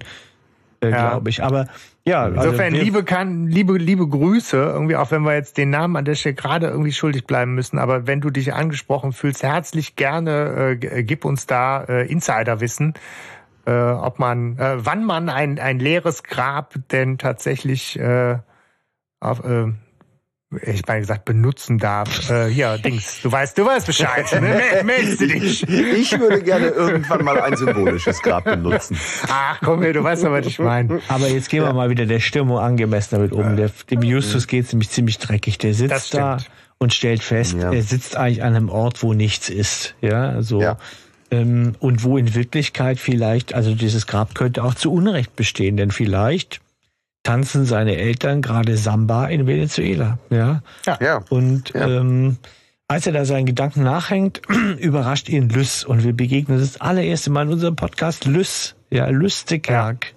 äh, 0.81 0.89
Ja. 0.91 1.09
glaube 1.09 1.29
ich. 1.29 1.43
Aber 1.43 1.65
ja, 2.07 2.23
also 2.23 2.35
Insofern 2.41 2.73
wir- 2.73 2.83
liebe, 2.83 3.03
kann, 3.03 3.47
liebe, 3.47 3.77
liebe 3.77 4.07
Grüße, 4.07 4.57
irgendwie, 4.57 4.95
auch 4.95 5.11
wenn 5.11 5.23
wir 5.23 5.33
jetzt 5.35 5.57
den 5.57 5.69
Namen 5.69 5.95
an 5.95 6.05
der 6.05 6.15
Stelle 6.15 6.35
gerade 6.35 6.67
irgendwie 6.67 6.91
schuldig 6.91 7.25
bleiben 7.25 7.53
müssen, 7.53 7.77
aber 7.77 8.07
wenn 8.07 8.21
du 8.21 8.29
dich 8.29 8.53
angesprochen 8.53 9.11
fühlst, 9.13 9.43
herzlich 9.43 9.95
gerne, 9.95 10.77
äh, 10.81 10.99
äh, 10.99 11.03
gib 11.03 11.25
uns 11.25 11.45
da 11.45 11.83
äh, 11.83 12.07
Insiderwissen, 12.11 12.95
äh, 13.65 13.71
ob 13.73 14.17
man, 14.19 14.57
äh, 14.57 14.77
wann 14.77 15.05
man 15.05 15.29
ein, 15.29 15.59
ein 15.59 15.79
leeres 15.79 16.23
Grab 16.23 16.73
denn 16.91 17.17
tatsächlich 17.19 17.99
äh, 17.99 18.37
auf, 19.19 19.43
äh, 19.45 19.71
ich 20.65 20.85
meine 20.87 20.99
gesagt, 21.01 21.25
benutzen 21.25 21.77
darf. 21.77 22.29
Äh, 22.29 22.47
hier, 22.47 22.77
Dings, 22.83 23.21
du 23.21 23.31
weißt, 23.31 23.57
du 23.57 23.65
weißt 23.65 23.85
Bescheid. 23.87 24.25
Ne? 24.33 24.41
Mel- 24.41 24.83
Meldest 24.83 25.21
du 25.21 25.27
dich. 25.27 25.63
Ich 25.67 26.19
würde 26.19 26.41
gerne 26.43 26.67
irgendwann 26.67 27.23
mal 27.23 27.39
ein 27.41 27.55
symbolisches 27.55 28.21
Grab 28.21 28.43
benutzen. 28.43 28.97
Ach 29.29 29.59
komm 29.63 29.81
her, 29.81 29.93
du 29.93 30.03
weißt 30.03 30.23
ja, 30.23 30.31
was 30.31 30.45
ich 30.45 30.59
meine. 30.59 31.01
Aber 31.07 31.27
jetzt 31.27 31.49
gehen 31.49 31.63
wir 31.63 31.73
mal 31.73 31.89
wieder 31.89 32.05
der 32.05 32.19
Stimmung 32.19 32.59
angemessen 32.59 33.15
damit 33.15 33.31
um. 33.31 33.55
Der, 33.55 33.69
dem 33.89 34.01
Justus 34.03 34.47
geht's 34.47 34.71
nämlich 34.73 34.89
ziemlich 34.89 35.17
dreckig. 35.19 35.57
Der 35.57 35.73
sitzt 35.73 36.13
da 36.13 36.37
und 36.77 36.93
stellt 36.93 37.23
fest, 37.23 37.55
Ja. 37.59 37.71
er 37.71 37.83
sitzt 37.83 38.15
eigentlich 38.17 38.43
an 38.43 38.55
einem 38.55 38.69
Ort, 38.69 39.03
wo 39.03 39.13
nichts 39.13 39.49
ist. 39.49 39.95
Ja, 40.01 40.41
so. 40.41 40.61
Ja. 40.61 40.77
Ähm, 41.29 41.75
und 41.79 42.03
wo 42.03 42.17
in 42.17 42.35
Wirklichkeit 42.35 42.99
vielleicht, 42.99 43.53
also 43.53 43.73
dieses 43.73 44.05
Grab 44.05 44.35
könnte 44.35 44.63
auch 44.63 44.73
zu 44.73 44.91
Unrecht 44.91 45.35
bestehen, 45.37 45.77
denn 45.77 45.91
vielleicht 45.91 46.59
tanzen 47.23 47.65
seine 47.65 47.97
Eltern 47.97 48.41
gerade 48.41 48.77
Samba 48.77 49.27
in 49.27 49.45
Venezuela. 49.47 50.17
Ja. 50.29 50.61
Ja. 50.99 51.17
Und 51.29 51.71
Ja. 51.73 51.87
ähm, 51.87 52.37
als 52.87 53.05
er 53.07 53.13
da 53.13 53.25
seinen 53.25 53.45
Gedanken 53.45 53.83
nachhängt, 53.83 54.41
überrascht 54.79 55.29
ihn 55.29 55.49
Lys 55.49 55.83
und 55.83 56.03
wir 56.03 56.13
begegnen 56.13 56.59
das 56.59 56.81
allererste 56.81 57.29
Mal 57.29 57.43
in 57.47 57.53
unserem 57.53 57.75
Podcast 57.75 58.25
Lys, 58.25 58.75
ja, 58.89 59.07
Lüstekerk, 59.07 60.13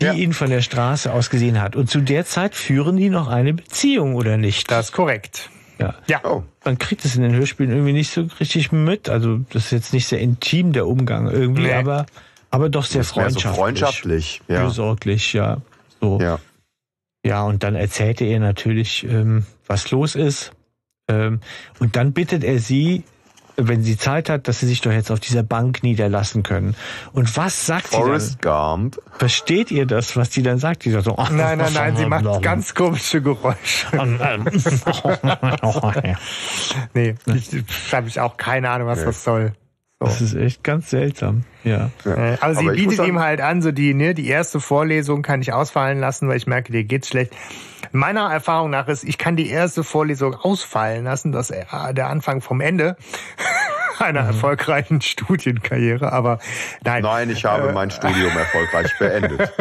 die 0.00 0.04
Ja. 0.04 0.12
ihn 0.12 0.32
von 0.34 0.50
der 0.50 0.60
Straße 0.62 1.12
aus 1.12 1.30
gesehen 1.30 1.60
hat. 1.62 1.74
Und 1.76 1.88
zu 1.88 2.00
der 2.00 2.26
Zeit 2.26 2.54
führen 2.54 2.96
die 2.96 3.08
noch 3.08 3.28
eine 3.28 3.54
Beziehung, 3.54 4.14
oder 4.14 4.36
nicht? 4.36 4.70
Das 4.70 4.86
ist 4.86 4.92
korrekt. 4.92 5.48
ja. 5.78 5.94
Ja. 6.06 6.20
Oh. 6.24 6.42
Man 6.64 6.76
kriegt 6.78 7.04
es 7.04 7.16
in 7.16 7.22
den 7.22 7.34
Hörspielen 7.34 7.70
irgendwie 7.70 7.92
nicht 7.92 8.10
so 8.12 8.26
richtig 8.40 8.72
mit. 8.72 9.08
Also 9.08 9.38
das 9.50 9.66
ist 9.66 9.70
jetzt 9.70 9.92
nicht 9.94 10.06
sehr 10.06 10.18
intim, 10.20 10.72
der 10.72 10.86
Umgang 10.86 11.30
irgendwie, 11.30 11.62
Nee. 11.62 11.72
aber, 11.74 12.04
aber 12.50 12.68
doch 12.68 12.84
sehr 12.84 12.96
wäre 12.96 13.04
so 13.04 13.14
freundschaftlich. 13.14 13.54
freundschaftlich. 13.56 14.42
Ja. 14.48 14.60
Fürsorglich, 14.62 15.32
ja. 15.32 15.58
So. 16.00 16.18
Ja. 16.20 16.38
Ja, 17.24 17.42
und 17.42 17.64
dann 17.64 17.74
erzählt 17.74 18.20
er 18.20 18.28
ihr 18.28 18.40
natürlich, 18.40 19.04
ähm, 19.04 19.46
was 19.66 19.90
los 19.90 20.14
ist. 20.14 20.52
Ähm, 21.08 21.40
und 21.80 21.96
dann 21.96 22.12
bittet 22.12 22.44
er 22.44 22.60
sie, 22.60 23.02
wenn 23.56 23.82
sie 23.82 23.96
Zeit 23.96 24.28
hat, 24.28 24.46
dass 24.48 24.60
sie 24.60 24.66
sich 24.66 24.80
doch 24.80 24.92
jetzt 24.92 25.10
auf 25.10 25.18
dieser 25.18 25.42
Bank 25.42 25.82
niederlassen 25.82 26.42
können. 26.42 26.76
Und 27.12 27.36
was 27.36 27.66
sagt 27.66 27.88
Forrest 27.88 28.32
sie 28.32 28.36
dann? 28.42 28.90
Gump. 28.90 29.02
Versteht 29.18 29.70
ihr 29.72 29.86
das, 29.86 30.16
was 30.16 30.30
die 30.30 30.42
dann 30.42 30.58
sagt? 30.58 30.84
Die 30.84 30.90
sagt 30.90 31.04
so, 31.04 31.16
ach, 31.18 31.30
Nein, 31.30 31.58
nein, 31.58 31.72
nein, 31.72 31.96
sie 31.96 32.06
macht 32.06 32.42
ganz 32.42 32.74
komische 32.74 33.22
Geräusche. 33.22 33.86
Nee, 36.94 37.14
ich, 37.26 37.92
habe 37.92 38.08
ich 38.08 38.20
auch 38.20 38.36
keine 38.36 38.70
Ahnung, 38.70 38.86
was 38.88 39.04
das 39.04 39.24
soll. 39.24 39.52
Das 39.98 40.20
ist 40.20 40.34
echt 40.34 40.62
ganz 40.62 40.90
seltsam. 40.90 41.44
Ja. 41.64 41.90
Äh, 42.04 42.36
Aber 42.40 42.54
sie 42.54 42.66
Aber 42.66 42.72
bietet 42.72 43.06
ihm 43.06 43.18
halt 43.18 43.40
an, 43.40 43.62
so 43.62 43.72
die, 43.72 43.94
ne, 43.94 44.12
die 44.12 44.28
erste 44.28 44.60
Vorlesung 44.60 45.22
kann 45.22 45.40
ich 45.40 45.54
ausfallen 45.54 46.00
lassen, 46.00 46.28
weil 46.28 46.36
ich 46.36 46.46
merke, 46.46 46.70
dir 46.70 46.84
geht's 46.84 47.08
schlecht. 47.08 47.34
Meiner 47.92 48.30
Erfahrung 48.30 48.70
nach 48.70 48.88
ist, 48.88 49.04
ich 49.04 49.16
kann 49.16 49.36
die 49.36 49.48
erste 49.48 49.84
Vorlesung 49.84 50.34
ausfallen 50.34 51.04
lassen, 51.04 51.32
das 51.32 51.48
ist 51.48 51.56
äh, 51.56 51.94
der 51.94 52.08
Anfang 52.08 52.42
vom 52.42 52.60
Ende 52.60 52.96
einer 54.00 54.22
Mhm. 54.22 54.28
erfolgreichen 54.28 55.00
Studienkarriere. 55.00 56.12
Aber 56.12 56.38
nein. 56.84 57.02
Nein, 57.02 57.30
ich 57.30 57.44
habe 57.44 57.68
Äh, 57.68 57.72
mein 57.72 57.90
Studium 57.90 58.36
erfolgreich 58.36 58.92
beendet. 58.98 59.52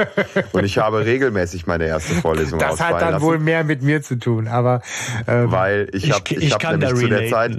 Und 0.52 0.64
ich 0.64 0.78
habe 0.78 1.06
regelmäßig 1.06 1.68
meine 1.68 1.86
erste 1.86 2.16
Vorlesung 2.16 2.60
Das 2.60 2.80
hat 2.82 3.02
dann 3.02 3.14
lassen. 3.14 3.26
wohl 3.26 3.40
mehr 3.40 3.64
mit 3.64 3.82
mir 3.82 4.02
zu 4.02 4.18
tun, 4.20 4.48
aber 4.48 4.82
ähm, 5.28 5.52
weil 5.52 5.88
ich 5.94 6.06
Ich- 6.06 6.12
habe 6.14 6.24
ich, 6.30 6.38
ich 6.38 6.54
hab 6.54 6.62
kann 6.62 6.80
nämlich 6.80 7.00
zu 7.02 7.08
der 7.10 7.30
Zeit 7.30 7.58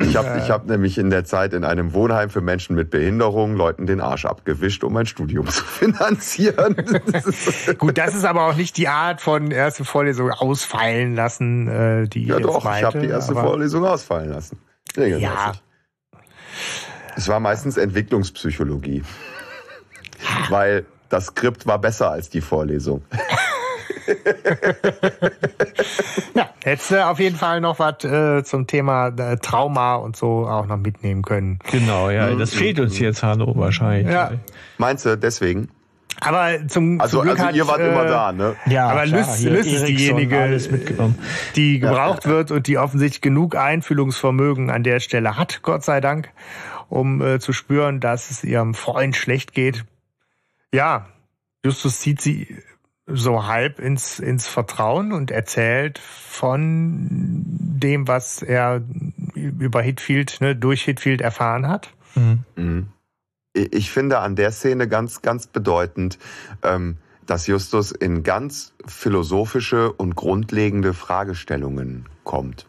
ich 0.00 0.16
habe 0.16 0.40
ich 0.42 0.50
hab 0.50 0.66
nämlich 0.66 0.98
in 0.98 1.10
der 1.10 1.24
Zeit 1.24 1.52
in 1.52 1.64
einem 1.64 1.92
Wohnheim 1.92 2.30
für 2.30 2.40
Menschen 2.40 2.76
mit 2.76 2.90
Behinderung 2.90 3.54
Leuten 3.56 3.86
den 3.86 4.00
Arsch 4.00 4.24
abgewischt, 4.26 4.84
um 4.84 4.92
mein 4.92 5.06
Studium 5.06 5.46
zu 5.48 5.64
finanzieren. 5.64 6.76
Gut, 7.78 7.98
das 7.98 8.14
ist 8.14 8.24
aber 8.24 8.42
auch 8.46 8.54
nicht 8.54 8.76
die 8.76 8.88
Art 8.88 9.20
von 9.20 9.50
erste 9.50 9.84
Vorlesung 9.84 10.30
ausfallen 10.30 11.14
lassen, 11.14 11.68
äh, 11.68 12.08
die 12.08 12.24
ja 12.26 12.36
ich 12.36 12.40
jetzt 12.40 12.48
doch, 12.48 12.58
ich 12.58 12.64
meinte, 12.64 12.86
habe 12.86 12.98
die 13.00 13.08
erste 13.08 13.34
Vorlesung 13.34 13.84
ausfallen 13.84 14.30
lassen. 14.30 14.58
Ja. 14.96 15.52
Es 17.18 17.26
war 17.26 17.40
meistens 17.40 17.76
Entwicklungspsychologie. 17.76 19.02
Weil 20.50 20.86
das 21.08 21.26
Skript 21.26 21.66
war 21.66 21.80
besser 21.80 22.12
als 22.12 22.30
die 22.30 22.40
Vorlesung. 22.40 23.02
Ja, 26.34 26.48
hättest 26.64 26.92
du 26.92 27.04
auf 27.04 27.18
jeden 27.18 27.36
Fall 27.36 27.60
noch 27.60 27.78
was 27.78 28.02
äh, 28.04 28.42
zum 28.42 28.66
Thema 28.66 29.08
äh, 29.08 29.36
Trauma 29.36 29.96
und 29.96 30.16
so 30.16 30.46
auch 30.46 30.64
noch 30.64 30.78
mitnehmen 30.78 31.20
können. 31.20 31.58
Genau, 31.70 32.08
ja. 32.08 32.34
Das 32.34 32.54
fehlt 32.54 32.80
uns 32.80 32.98
jetzt, 32.98 33.22
Hanno, 33.22 33.54
wahrscheinlich. 33.56 34.10
Ja. 34.10 34.30
Meinst 34.78 35.04
du 35.04 35.18
deswegen? 35.18 35.68
Aber 36.20 36.66
zum, 36.66 37.00
Also, 37.02 37.18
zum 37.18 37.26
Glück 37.26 37.38
also 37.38 37.48
hat, 37.48 37.54
ihr 37.54 37.68
wart 37.68 37.80
äh, 37.80 37.88
immer 37.88 38.06
da, 38.06 38.32
ne? 38.32 38.56
Ja, 38.66 38.88
Aber 38.88 39.02
klar, 39.02 39.20
Lys, 39.20 39.44
ist 39.44 39.88
diejenige, 39.88 40.58
die 41.54 41.80
gebraucht 41.80 42.26
wird 42.26 42.50
und 42.50 42.66
die 42.66 42.78
offensichtlich 42.78 43.20
genug 43.20 43.54
Einfühlungsvermögen 43.54 44.70
an 44.70 44.82
der 44.84 45.00
Stelle 45.00 45.36
hat, 45.36 45.60
Gott 45.62 45.84
sei 45.84 46.00
Dank, 46.00 46.30
um 46.88 47.20
äh, 47.20 47.38
zu 47.40 47.52
spüren, 47.52 48.00
dass 48.00 48.30
es 48.30 48.44
ihrem 48.44 48.74
Freund 48.74 49.16
schlecht 49.16 49.52
geht. 49.52 49.84
Ja, 50.72 51.08
Justus 51.64 52.00
zieht 52.00 52.20
sie 52.20 52.56
so 53.06 53.46
halb 53.46 53.78
ins, 53.78 54.18
ins 54.18 54.46
Vertrauen 54.46 55.12
und 55.12 55.30
erzählt 55.30 55.98
von 55.98 57.08
dem, 57.10 58.06
was 58.06 58.42
er 58.42 58.82
über 59.34 59.80
Hitfield, 59.80 60.40
ne, 60.40 60.54
durch 60.54 60.82
Hitfield 60.82 61.20
erfahren 61.20 61.66
hat. 61.66 61.90
Mhm. 62.14 62.88
Ich 63.54 63.72
ich 63.72 63.90
finde 63.90 64.18
an 64.18 64.36
der 64.36 64.52
Szene 64.52 64.86
ganz, 64.88 65.22
ganz 65.22 65.46
bedeutend, 65.46 66.18
ähm, 66.62 66.98
dass 67.26 67.46
Justus 67.46 67.92
in 67.92 68.22
ganz 68.22 68.74
philosophische 68.86 69.92
und 69.92 70.14
grundlegende 70.14 70.94
Fragestellungen 70.94 72.06
kommt. 72.24 72.66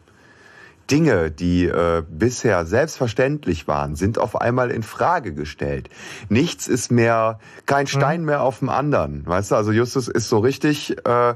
Dinge, 0.90 1.30
die 1.30 1.66
äh, 1.66 2.02
bisher 2.08 2.66
selbstverständlich 2.66 3.68
waren, 3.68 3.96
sind 3.96 4.18
auf 4.18 4.40
einmal 4.40 4.70
in 4.70 4.82
Frage 4.82 5.32
gestellt. 5.34 5.88
Nichts 6.28 6.66
ist 6.68 6.90
mehr, 6.90 7.38
kein 7.66 7.86
Stein 7.86 8.24
mehr 8.24 8.42
auf 8.42 8.58
dem 8.58 8.68
anderen. 8.68 9.26
Weißt 9.26 9.50
du, 9.50 9.54
also 9.56 9.72
Justus 9.72 10.08
ist 10.08 10.28
so 10.28 10.38
richtig 10.38 10.96
äh, 11.06 11.34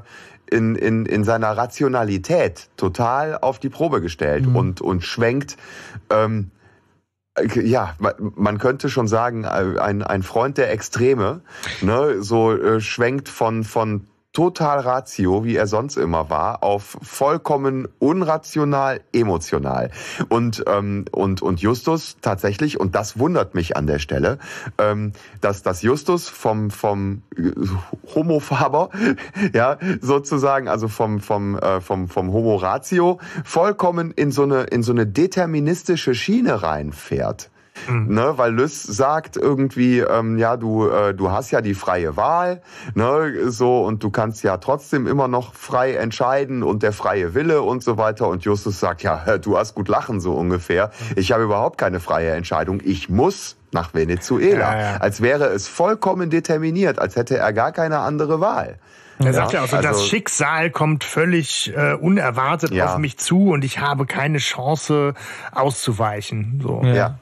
in, 0.49 0.75
in, 0.75 1.05
in 1.05 1.23
seiner 1.23 1.55
Rationalität 1.57 2.69
total 2.77 3.37
auf 3.39 3.59
die 3.59 3.69
Probe 3.69 4.01
gestellt 4.01 4.45
und, 4.55 4.81
und 4.81 5.03
schwenkt 5.03 5.57
ähm, 6.09 6.51
ja, 7.53 7.95
ma- 7.99 8.15
man 8.17 8.59
könnte 8.59 8.89
schon 8.89 9.07
sagen, 9.09 9.43
äh, 9.43 9.47
ein, 9.79 10.03
ein 10.03 10.23
Freund 10.23 10.57
der 10.57 10.71
Extreme, 10.71 11.41
ne, 11.81 12.21
so 12.21 12.53
äh, 12.53 12.79
schwenkt 12.79 13.27
von, 13.27 13.65
von 13.65 14.07
total 14.35 14.81
ratio, 14.81 15.45
wie 15.45 15.55
er 15.55 15.65
sonst 15.65 15.95
immer 15.95 16.29
war, 16.29 16.61
auf 16.61 16.97
vollkommen 17.01 17.87
unrational, 17.99 18.99
emotional. 19.13 19.91
Und, 20.27 20.63
ähm, 20.67 21.05
und, 21.11 21.41
und 21.41 21.61
Justus 21.61 22.17
tatsächlich, 22.21 22.77
und 22.79 22.95
das 22.95 23.17
wundert 23.17 23.55
mich 23.55 23.77
an 23.77 23.87
der 23.87 23.97
Stelle, 23.97 24.37
ähm, 24.77 25.13
dass, 25.39 25.63
dass 25.63 25.81
Justus 25.81 26.27
vom, 26.27 26.69
vom 26.69 27.21
äh, 27.37 27.51
Homofaber, 28.13 28.89
ja, 29.53 29.77
sozusagen, 30.01 30.67
also 30.67 30.89
vom, 30.89 31.21
vom, 31.21 31.57
äh, 31.57 31.79
vom, 31.79 32.09
vom 32.09 32.33
Homo 32.33 32.57
ratio, 32.57 33.19
vollkommen 33.45 34.11
in 34.11 34.31
so 34.31 34.43
eine, 34.43 34.63
in 34.63 34.83
so 34.83 34.91
eine 34.91 35.07
deterministische 35.07 36.13
Schiene 36.13 36.61
reinfährt. 36.61 37.49
Ne, 37.89 38.33
weil 38.37 38.53
Lys 38.53 38.83
sagt 38.83 39.37
irgendwie, 39.37 39.99
ähm, 39.99 40.37
ja, 40.37 40.57
du, 40.57 40.87
äh, 40.87 41.13
du 41.13 41.31
hast 41.31 41.51
ja 41.51 41.61
die 41.61 41.73
freie 41.73 42.17
Wahl, 42.17 42.61
ne, 42.93 43.51
so, 43.51 43.83
und 43.83 44.03
du 44.03 44.09
kannst 44.09 44.43
ja 44.43 44.57
trotzdem 44.57 45.07
immer 45.07 45.27
noch 45.27 45.53
frei 45.53 45.93
entscheiden 45.93 46.63
und 46.63 46.83
der 46.83 46.93
freie 46.93 47.33
Wille 47.33 47.61
und 47.61 47.83
so 47.83 47.97
weiter. 47.97 48.27
Und 48.27 48.43
Justus 48.43 48.79
sagt, 48.79 49.03
ja, 49.03 49.37
du 49.41 49.57
hast 49.57 49.75
gut 49.75 49.87
lachen, 49.87 50.19
so 50.19 50.33
ungefähr. 50.33 50.91
Ich 51.15 51.31
habe 51.31 51.43
überhaupt 51.43 51.77
keine 51.77 51.99
freie 51.99 52.31
Entscheidung. 52.31 52.81
Ich 52.83 53.09
muss 53.09 53.57
nach 53.71 53.93
Venezuela. 53.93 54.73
Ja, 54.73 54.81
ja. 54.81 54.97
Als 54.97 55.21
wäre 55.21 55.45
es 55.47 55.67
vollkommen 55.67 56.29
determiniert, 56.29 56.97
als 56.97 57.15
hätte 57.15 57.37
er 57.37 57.53
gar 57.53 57.71
keine 57.71 57.99
andere 57.99 58.39
Wahl. 58.39 58.79
Er 59.19 59.33
sagt 59.33 59.53
ja 59.53 59.63
auch 59.63 59.67
so, 59.67 59.77
also- 59.77 59.87
das 59.89 60.07
Schicksal 60.07 60.69
kommt 60.71 61.03
völlig 61.03 61.71
äh, 61.75 61.93
unerwartet 61.93 62.71
Ja. 62.71 62.93
auf 62.93 62.97
mich 62.97 63.17
zu 63.17 63.51
und 63.51 63.63
ich 63.63 63.79
habe 63.79 64.05
keine 64.05 64.39
Chance 64.39 65.13
auszuweichen. 65.53 66.59
So. 66.61 66.81
Ja. 66.83 67.17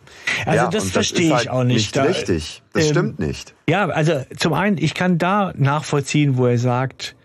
Also 0.45 0.57
ja, 0.65 0.69
das 0.69 0.89
verstehe 0.91 1.27
ich 1.27 1.33
halt 1.33 1.49
auch 1.49 1.63
nicht. 1.63 1.75
Nicht 1.75 1.95
Da- 1.95 2.03
richtig. 2.03 2.61
Das 2.73 2.85
ähm, 2.85 2.91
stimmt 2.91 3.19
nicht. 3.19 3.53
Ja, 3.67 3.87
also 3.87 4.25
zum 4.37 4.53
einen, 4.53 4.77
ich 4.77 4.93
kann 4.93 5.17
da 5.17 5.53
nachvollziehen, 5.55 6.37
wo 6.37 6.47
er 6.47 6.57
sagt, 6.57 7.15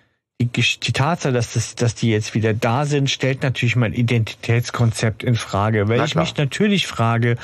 die, 0.41 0.47
die 0.47 0.93
Tatsache, 0.93 1.33
dass, 1.33 1.55
das, 1.55 1.75
dass 1.75 1.95
die 1.97 2.11
jetzt 2.11 2.35
wieder 2.35 2.55
da 2.55 2.85
sind, 2.85 3.11
stellt 3.11 3.43
natürlich 3.43 3.75
mein 3.75 3.93
Identitätskonzept 3.93 5.25
in 5.25 5.35
Frage. 5.35 5.89
Weil 5.89 5.99
Na 5.99 6.05
ich 6.05 6.13
klar. 6.13 6.25
mich 6.25 6.37
natürlich 6.37 6.87
frage, 6.87 7.37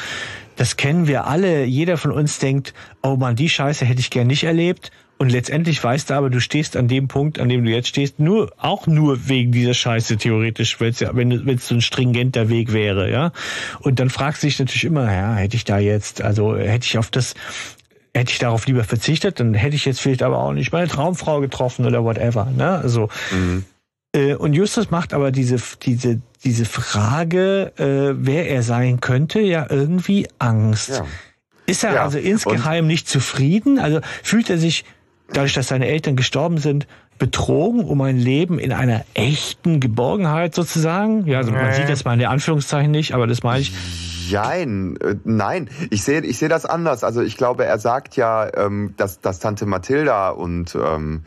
das 0.56 0.76
kennen 0.76 1.08
wir 1.08 1.26
alle, 1.26 1.64
jeder 1.64 1.96
von 1.96 2.12
uns 2.12 2.38
denkt, 2.38 2.72
oh 3.02 3.16
man, 3.16 3.34
die 3.34 3.48
Scheiße 3.48 3.84
hätte 3.84 3.98
ich 4.00 4.10
gern 4.10 4.28
nicht 4.28 4.44
erlebt. 4.44 4.92
Und 5.24 5.30
letztendlich 5.30 5.82
weißt 5.82 6.10
du 6.10 6.14
aber, 6.14 6.28
du 6.28 6.38
stehst 6.38 6.76
an 6.76 6.86
dem 6.86 7.08
Punkt, 7.08 7.38
an 7.38 7.48
dem 7.48 7.64
du 7.64 7.70
jetzt 7.70 7.88
stehst, 7.88 8.20
nur 8.20 8.52
auch 8.58 8.86
nur 8.86 9.26
wegen 9.26 9.52
dieser 9.52 9.72
Scheiße 9.72 10.18
theoretisch, 10.18 10.78
wenn's 10.80 11.00
ja, 11.00 11.16
wenn 11.16 11.32
es 11.48 11.66
so 11.66 11.74
ein 11.74 11.80
stringenter 11.80 12.50
Weg 12.50 12.74
wäre, 12.74 13.10
ja. 13.10 13.32
Und 13.80 14.00
dann 14.00 14.10
fragst 14.10 14.42
du 14.42 14.48
dich 14.48 14.58
natürlich 14.58 14.84
immer, 14.84 15.10
ja, 15.10 15.34
hätte 15.34 15.56
ich 15.56 15.64
da 15.64 15.78
jetzt, 15.78 16.20
also 16.20 16.58
hätte 16.58 16.84
ich 16.84 16.98
auf 16.98 17.10
das, 17.10 17.32
hätte 18.12 18.32
ich 18.32 18.38
darauf 18.38 18.66
lieber 18.66 18.84
verzichtet, 18.84 19.40
dann 19.40 19.54
hätte 19.54 19.76
ich 19.76 19.86
jetzt 19.86 20.02
vielleicht 20.02 20.22
aber 20.22 20.40
auch 20.40 20.52
nicht 20.52 20.72
meine 20.72 20.88
Traumfrau 20.88 21.40
getroffen 21.40 21.86
oder 21.86 22.04
whatever, 22.04 22.52
ne? 22.54 22.72
Also 22.72 23.08
äh, 24.14 24.34
und 24.34 24.52
Justus 24.52 24.90
macht 24.90 25.14
aber 25.14 25.32
diese 25.32 25.56
diese 25.80 26.20
diese 26.44 26.66
Frage, 26.66 27.72
äh, 27.78 28.14
wer 28.14 28.50
er 28.50 28.62
sein 28.62 29.00
könnte, 29.00 29.40
ja 29.40 29.66
irgendwie 29.70 30.28
Angst. 30.38 30.90
Ja. 30.90 31.06
Ist 31.66 31.82
er 31.82 31.94
Ja, 31.94 32.04
also 32.04 32.18
insgeheim 32.18 32.86
nicht 32.86 33.08
zufrieden? 33.08 33.78
Also 33.78 34.00
fühlt 34.22 34.50
er 34.50 34.58
sich, 34.58 34.84
dadurch, 35.28 35.54
dass 35.54 35.68
seine 35.68 35.86
Eltern 35.86 36.16
gestorben 36.16 36.58
sind, 36.58 36.86
betrogen 37.18 37.84
um 37.84 38.00
ein 38.00 38.18
Leben 38.18 38.58
in 38.58 38.72
einer 38.72 39.04
echten 39.14 39.80
Geborgenheit 39.80 40.54
sozusagen? 40.54 41.26
Ja, 41.26 41.38
also 41.38 41.52
man 41.52 41.72
sieht 41.72 41.88
das 41.88 42.04
mal 42.04 42.14
in 42.14 42.18
der 42.18 42.30
Anführungszeichen 42.30 42.90
nicht, 42.90 43.14
aber 43.14 43.26
das 43.26 43.42
meine 43.42 43.60
ich. 43.60 43.72
Jein, 44.28 44.96
äh, 45.00 45.16
nein, 45.24 45.68
ich 45.90 46.02
sehe 46.02 46.22
ich 46.22 46.38
sehe 46.38 46.48
das 46.48 46.64
anders. 46.64 47.04
Also 47.04 47.22
ich 47.22 47.36
glaube, 47.36 47.66
er 47.66 47.78
sagt 47.78 48.16
ja, 48.16 48.50
ähm, 48.56 48.94
dass, 48.96 49.20
dass 49.20 49.38
Tante 49.38 49.66
Mathilda 49.66 50.30
und 50.30 50.74
ähm, 50.74 51.24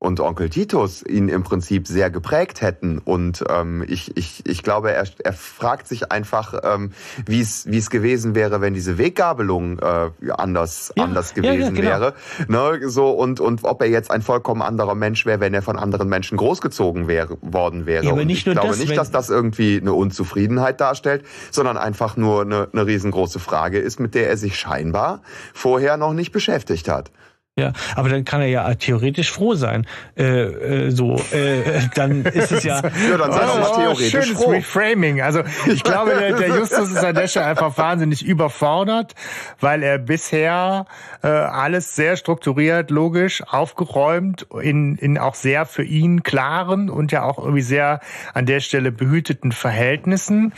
und 0.00 0.20
Onkel 0.20 0.48
Titus 0.48 1.02
ihn 1.04 1.28
im 1.28 1.42
Prinzip 1.42 1.88
sehr 1.88 2.08
geprägt 2.10 2.60
hätten. 2.60 2.98
Und 2.98 3.44
ähm, 3.48 3.84
ich, 3.88 4.16
ich, 4.16 4.46
ich 4.46 4.62
glaube, 4.62 4.92
er, 4.92 5.04
er 5.24 5.32
fragt 5.32 5.88
sich 5.88 6.12
einfach, 6.12 6.54
ähm, 6.62 6.92
wie 7.26 7.40
es 7.40 7.66
wie 7.66 7.78
es 7.78 7.90
gewesen 7.90 8.36
wäre, 8.36 8.60
wenn 8.60 8.74
diese 8.74 8.96
Weggabelung 8.96 9.80
äh, 9.80 10.10
anders, 10.30 10.92
Ja, 10.96 11.02
anders 11.02 11.34
ja, 11.34 11.42
ja, 11.42 11.52
gewesen 11.52 11.74
genau. 11.74 11.88
wäre. 11.88 12.14
Ne, 12.46 12.88
so, 12.88 13.10
und, 13.10 13.40
und 13.40 13.64
ob 13.64 13.82
er 13.82 13.88
jetzt 13.88 14.12
ein 14.12 14.22
vollkommen 14.22 14.62
anderer 14.62 14.94
Mensch 14.94 15.26
wäre, 15.26 15.40
wenn 15.40 15.52
er 15.52 15.62
von 15.62 15.76
anderen 15.76 16.08
Menschen 16.08 16.38
großgezogen 16.38 17.08
wäre, 17.08 17.36
worden 17.40 17.86
wäre. 17.86 18.04
Ja, 18.04 18.12
aber 18.12 18.24
nicht 18.24 18.38
ich 18.38 18.46
nur 18.46 18.54
glaube 18.54 18.68
das, 18.68 18.78
nicht, 18.78 18.96
dass 18.96 19.10
das 19.10 19.30
irgendwie 19.30 19.80
eine 19.80 19.94
Unzufriedenheit 19.94 20.80
darstellt, 20.80 21.24
sondern 21.50 21.76
einfach 21.76 22.16
nur 22.16 22.42
eine, 22.42 22.68
eine 22.72 22.86
riesengroße 22.86 23.40
Frage 23.40 23.80
ist, 23.80 23.98
mit 23.98 24.14
der 24.14 24.28
er 24.28 24.36
sich 24.36 24.56
scheinbar 24.56 25.22
vorher 25.52 25.96
noch 25.96 26.12
nicht 26.12 26.30
beschäftigt 26.30 26.88
hat. 26.88 27.10
Ja, 27.58 27.72
aber 27.96 28.08
dann 28.08 28.24
kann 28.24 28.40
er 28.40 28.46
ja 28.46 28.74
theoretisch 28.74 29.32
froh 29.32 29.54
sein. 29.54 29.84
Äh, 30.16 30.22
äh, 30.24 30.90
so, 30.90 31.16
äh, 31.32 31.88
dann 31.96 32.24
ist 32.24 32.52
es 32.52 32.62
ja. 32.62 32.76
ja, 33.10 33.16
dann 33.18 33.32
sei 33.32 33.40
doch 33.40 33.58
mal 33.58 33.68
Oh, 33.68 33.76
theoretisch 33.76 34.10
schönes 34.10 34.30
froh. 34.42 34.50
Reframing. 34.50 35.20
Also 35.20 35.42
ich 35.66 35.82
glaube, 35.82 36.14
der, 36.14 36.34
der 36.34 36.48
Justus 36.56 36.90
ist 36.90 37.04
an 37.04 37.16
der 37.16 37.26
Stelle 37.26 37.46
einfach 37.46 37.76
wahnsinnig 37.76 38.24
überfordert, 38.24 39.14
weil 39.60 39.82
er 39.82 39.98
bisher 39.98 40.86
äh, 41.22 41.26
alles 41.26 41.96
sehr 41.96 42.16
strukturiert, 42.16 42.90
logisch, 42.90 43.42
aufgeräumt, 43.42 44.46
in, 44.62 44.96
in 44.96 45.18
auch 45.18 45.34
sehr 45.34 45.66
für 45.66 45.82
ihn 45.82 46.22
klaren 46.22 46.90
und 46.90 47.10
ja 47.10 47.24
auch 47.24 47.38
irgendwie 47.38 47.62
sehr 47.62 48.00
an 48.34 48.46
der 48.46 48.60
Stelle 48.60 48.92
behüteten 48.92 49.50
Verhältnissen. 49.50 50.52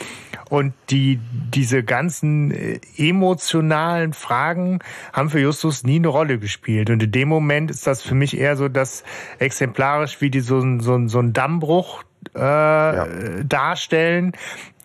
Und 0.50 0.74
die, 0.90 1.20
diese 1.54 1.84
ganzen 1.84 2.50
äh, 2.50 2.80
emotionalen 2.96 4.12
Fragen 4.12 4.80
haben 5.12 5.30
für 5.30 5.38
Justus 5.38 5.84
nie 5.84 5.96
eine 5.96 6.08
Rolle 6.08 6.40
gespielt. 6.40 6.89
Und 6.90 7.02
in 7.02 7.12
dem 7.12 7.28
Moment 7.28 7.70
ist 7.70 7.86
das 7.86 8.02
für 8.02 8.14
mich 8.14 8.36
eher 8.38 8.56
so 8.56 8.68
das 8.68 9.04
exemplarisch 9.38 10.20
wie 10.20 10.30
die 10.30 10.40
so, 10.40 10.58
ein- 10.58 10.80
so, 10.80 10.94
ein- 10.94 11.08
so 11.08 11.18
ein 11.20 11.32
Dammbruch 11.32 12.02
äh, 12.34 13.44
darstellen, 13.44 14.32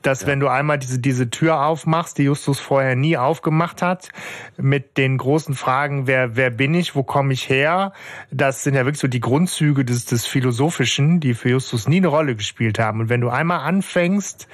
dass 0.01 0.27
wenn 0.27 0.39
du 0.39 0.47
einmal 0.47 0.77
diese, 0.77 0.99
diese 0.99 1.29
Tür 1.31 1.65
aufmachst, 1.65 2.17
die 2.19 2.23
Justus 2.23 2.59
vorher 2.59 2.95
nie 2.95 3.17
aufgemacht 3.17 3.81
hat, 3.81 4.09
mit 4.55 4.97
den 4.97 5.17
großen 5.17 5.55
Fragen, 5.55 6.05
wer, 6.05 6.35
wer 6.35 6.51
bin 6.51 6.75
ich, 6.75 6.95
wo 6.95 7.01
komme 7.03 7.33
ich 7.33 7.49
her, 7.49 7.91
das 8.31 8.63
sind 8.63 8.75
ja 8.75 8.85
wirklich 8.85 8.99
so 8.99 9.07
die 9.07 9.19
Grundzüge 9.19 9.83
des, 9.83 10.05
des 10.05 10.27
Philosophischen, 10.27 11.19
die 11.19 11.33
für 11.33 11.49
Justus 11.49 11.87
nie 11.87 11.97
eine 11.97 12.07
Rolle 12.07 12.35
gespielt 12.35 12.77
haben. 12.77 12.99
Und 13.01 13.09
wenn 13.09 13.21
du 13.21 13.29
einmal 13.29 13.61
anfängst, 13.61 14.47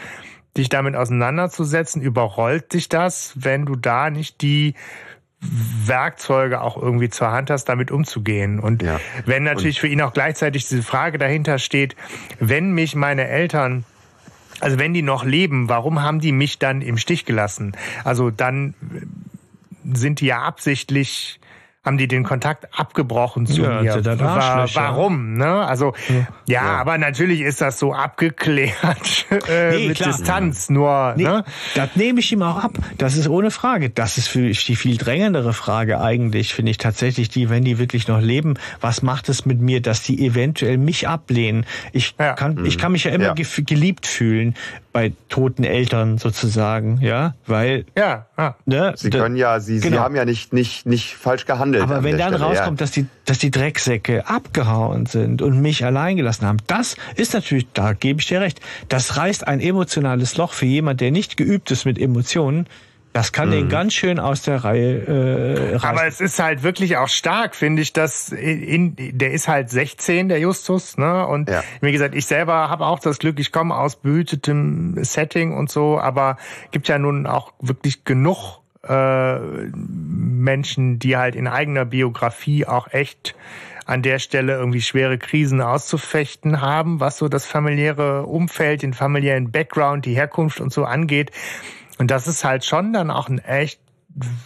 dich 0.58 0.70
damit 0.70 0.96
auseinanderzusetzen, 0.96 2.02
überrollt 2.02 2.74
dich 2.74 2.88
das, 2.90 3.34
wenn 3.36 3.66
du 3.66 3.76
da 3.76 4.10
nicht 4.10 4.42
die 4.42 4.76
Werkzeuge 5.42 6.62
auch 6.62 6.78
irgendwie 6.78 7.10
zur 7.10 7.32
Hand 7.32 7.50
hast, 7.50 7.66
damit 7.66 7.92
umzugehen. 7.92 8.60
Und 8.60 8.84
Ja. 8.84 9.00
wenn 9.26 9.44
natürlich 9.44 9.80
für 9.80 9.88
ihn 9.88 10.02
auch 10.02 10.14
gleichzeitig 10.14 10.68
diese 10.68 10.84
Frage 10.84 11.18
dahinter 11.18 11.58
steht, 11.58 11.96
wenn 12.40 12.72
mich 12.72 12.96
meine 12.96 13.28
Eltern 13.28 13.86
also 14.60 14.78
wenn 14.78 14.94
die 14.94 15.02
noch 15.02 15.26
leben, 15.26 15.70
warum 15.70 16.04
haben 16.04 16.20
die 16.20 16.32
mich 16.32 16.60
dann 16.60 16.84
im 16.84 16.98
Stich 16.98 17.26
gelassen? 17.26 17.72
Also 18.04 18.30
dann 18.30 18.76
sind 19.92 20.20
die 20.22 20.28
ja 20.28 20.44
absichtlich, 20.44 21.40
haben 21.84 21.98
die 21.98 22.08
den 22.08 22.24
Kontakt 22.24 22.68
abgebrochen 22.80 23.48
zu 23.48 23.64
Ja, 23.64 23.82
mir. 23.82 23.94
sind 23.94 24.06
dann 24.06 24.20
Wa- 24.20 24.36
Arschlöcher. 24.36 24.82
warum? 24.82 25.34
Ne? 25.34 25.66
Also 25.66 25.94
ja, 26.46 26.62
aber 26.62 27.00
natürlich 27.00 27.42
ist 27.42 27.60
das 27.60 27.80
so 27.80 27.92
abgeklärt 27.94 29.26
äh, 29.50 29.72
Nee, 29.78 29.88
mit 29.88 29.98
klar. 29.98 30.10
Distanz. 30.10 30.70
Nur 30.70 31.16
Nee, 31.18 31.24
ne? 31.24 31.44
das 31.74 31.96
nehme 31.96 32.20
ich 32.20 32.32
ihm 32.32 32.44
auch 32.44 32.64
ab. 32.64 32.74
Das 33.00 33.18
ist 33.18 33.28
ohne 33.28 33.50
Frage. 33.50 33.90
Das 33.90 34.20
ist 34.20 34.28
für 34.28 34.50
die 34.52 34.76
viel 34.76 34.98
drängendere 34.98 35.54
Frage 35.54 36.00
eigentlich, 36.02 36.54
finde 36.54 36.70
ich 36.70 36.78
tatsächlich 36.78 37.30
die, 37.30 37.50
wenn 37.50 37.64
die 37.64 37.80
wirklich 37.80 38.08
noch 38.08 38.22
leben, 38.22 38.56
was 38.80 39.02
macht 39.02 39.28
es 39.30 39.46
mit 39.48 39.60
mir, 39.60 39.82
dass 39.82 40.04
die 40.04 40.24
eventuell 40.24 40.78
mich 40.78 41.08
ablehnen? 41.08 41.66
Ich 41.94 42.14
Ja. 42.20 42.34
kann, 42.34 42.64
ich 42.64 42.78
kann 42.78 42.92
mich 42.92 43.06
ja 43.06 43.12
immer 43.12 43.26
Ja. 43.26 43.34
geliebt 43.34 44.06
fühlen 44.06 44.54
bei 44.94 45.14
toten 45.30 45.64
Eltern 45.64 46.18
sozusagen, 46.18 47.00
ja, 47.02 47.34
weil, 47.48 47.86
ja, 47.98 48.26
ja. 48.38 48.56
ne, 48.66 48.92
Sie 48.98 49.10
können 49.10 49.38
ja, 49.38 49.62
Sie, 49.62 49.80
Sie 49.80 49.90
Genau. 49.90 50.02
haben 50.02 50.18
ja 50.18 50.26
nicht, 50.26 50.52
nicht, 50.52 50.86
nicht 50.86 51.16
falsch 51.16 51.46
gehandelt. 51.46 51.71
Aber 51.80 51.98
an 51.98 52.04
wenn 52.04 52.18
dann 52.18 52.34
Stelle, 52.34 52.44
rauskommt, 52.44 52.82
dass 52.82 52.92
die, 52.92 53.08
dass 53.26 53.38
die 53.40 53.52
Drecksäcke 53.52 54.28
abgehauen 54.28 55.06
sind 55.06 55.42
und 55.42 55.62
mich 55.62 55.86
allein 55.86 56.18
gelassen 56.18 56.46
haben, 56.48 56.58
das 56.68 56.96
ist 57.16 57.34
natürlich, 57.34 57.68
da 57.74 57.94
gebe 57.94 58.20
ich 58.20 58.28
dir 58.28 58.42
recht, 58.42 58.60
das 58.90 59.18
reißt 59.18 59.48
ein 59.48 59.60
emotionales 59.60 60.38
Loch 60.38 60.54
für 60.54 60.66
jemand, 60.66 61.02
der 61.02 61.12
nicht 61.12 61.38
geübt 61.38 61.72
ist 61.72 61.86
mit 61.86 62.00
Emotionen. 62.00 62.68
Das 63.14 63.34
kann 63.34 63.50
Mhm. 63.50 63.52
den 63.52 63.68
ganz 63.70 63.94
schön 63.94 64.20
aus 64.22 64.42
der 64.44 64.64
Reihe 64.64 65.06
äh, 65.06 65.76
reißen. 65.76 65.90
Aber 65.90 66.08
es 66.08 66.22
ist 66.22 66.40
halt 66.40 66.64
wirklich 66.64 66.96
auch 66.96 67.10
stark, 67.10 67.56
finde 67.58 67.82
ich, 67.82 67.92
dass 67.92 68.30
in, 68.30 68.96
der 68.98 69.32
ist 69.32 69.50
halt 69.50 69.70
16, 69.70 70.30
der 70.30 70.40
Justus, 70.40 70.98
ne? 70.98 71.28
Und 71.28 71.50
Ja. 71.50 71.62
wie 71.82 71.92
gesagt, 71.92 72.16
ich 72.16 72.26
selber 72.26 72.70
habe 72.70 72.86
auch 72.86 73.00
das 73.00 73.20
Glück, 73.20 73.38
ich 73.42 73.52
komme 73.52 73.76
aus 73.76 73.98
behütetem 73.98 75.04
Setting 75.04 75.54
und 75.58 75.70
so, 75.70 76.00
aber 76.00 76.38
gibt 76.72 76.88
ja 76.88 76.98
nun 77.00 77.28
auch 77.28 77.52
wirklich 77.60 78.06
genug 78.06 78.61
äh, 78.84 79.40
Menschen, 79.74 81.00
die 81.00 81.18
halt 81.18 81.36
in 81.36 81.48
eigener 81.48 81.86
Biografie 81.86 82.66
auch 82.66 82.92
echt 82.92 83.36
an 83.86 84.02
der 84.02 84.20
Stelle 84.20 84.54
irgendwie 84.54 84.82
schwere 84.82 85.18
Krisen 85.18 85.62
auszufechten 85.62 86.62
haben, 86.62 87.00
was 87.00 87.18
so 87.18 87.28
das 87.28 87.46
familiäre 87.46 88.26
Umfeld, 88.26 88.84
den 88.84 88.94
familiären 88.94 89.52
Background, 89.52 90.06
die 90.06 90.16
Herkunft 90.16 90.62
und 90.62 90.72
so 90.72 90.86
angeht. 90.86 91.32
Und 91.98 92.10
das 92.10 92.28
ist 92.28 92.44
halt 92.44 92.64
schon 92.64 92.94
dann 92.94 93.12
auch 93.12 93.28
ein 93.30 93.40
echt 93.40 93.80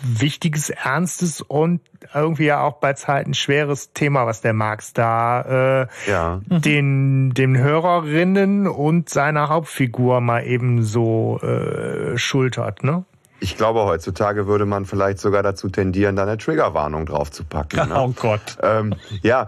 wichtiges, 0.03 0.69
ernstes 0.69 1.41
und 1.41 1.81
irgendwie 2.13 2.45
ja 2.45 2.61
auch 2.61 2.73
bei 2.73 2.93
Zeiten 2.93 3.33
schweres 3.33 3.93
Thema, 3.93 4.25
was 4.25 4.41
der 4.41 4.53
Marx 4.53 4.93
da 4.93 5.81
äh, 5.81 5.87
Ja. 6.09 6.41
den, 6.47 7.31
den 7.33 7.57
Hörerinnen 7.57 8.67
und 8.67 9.09
seiner 9.09 9.49
Hauptfigur 9.49 10.21
mal 10.21 10.45
eben 10.45 10.83
so 10.83 11.39
äh, 11.41 12.17
schultert, 12.17 12.83
ne? 12.83 13.05
Ich 13.45 13.57
glaube, 13.57 13.81
heutzutage 13.81 14.47
würde 14.47 14.65
man 14.65 14.85
vielleicht 14.85 15.19
sogar 15.19 15.43
dazu 15.43 15.69
tendieren, 15.69 16.15
da 16.15 16.23
eine 16.23 16.39
Triggerwarnung 16.39 17.05
drauf 17.05 17.29
zu 17.29 17.43
packen. 17.43 17.89
Ne? 17.89 17.95
oh 17.95 18.11
Gott. 18.19 18.57
Ähm, 18.63 18.95
ja, 19.21 19.45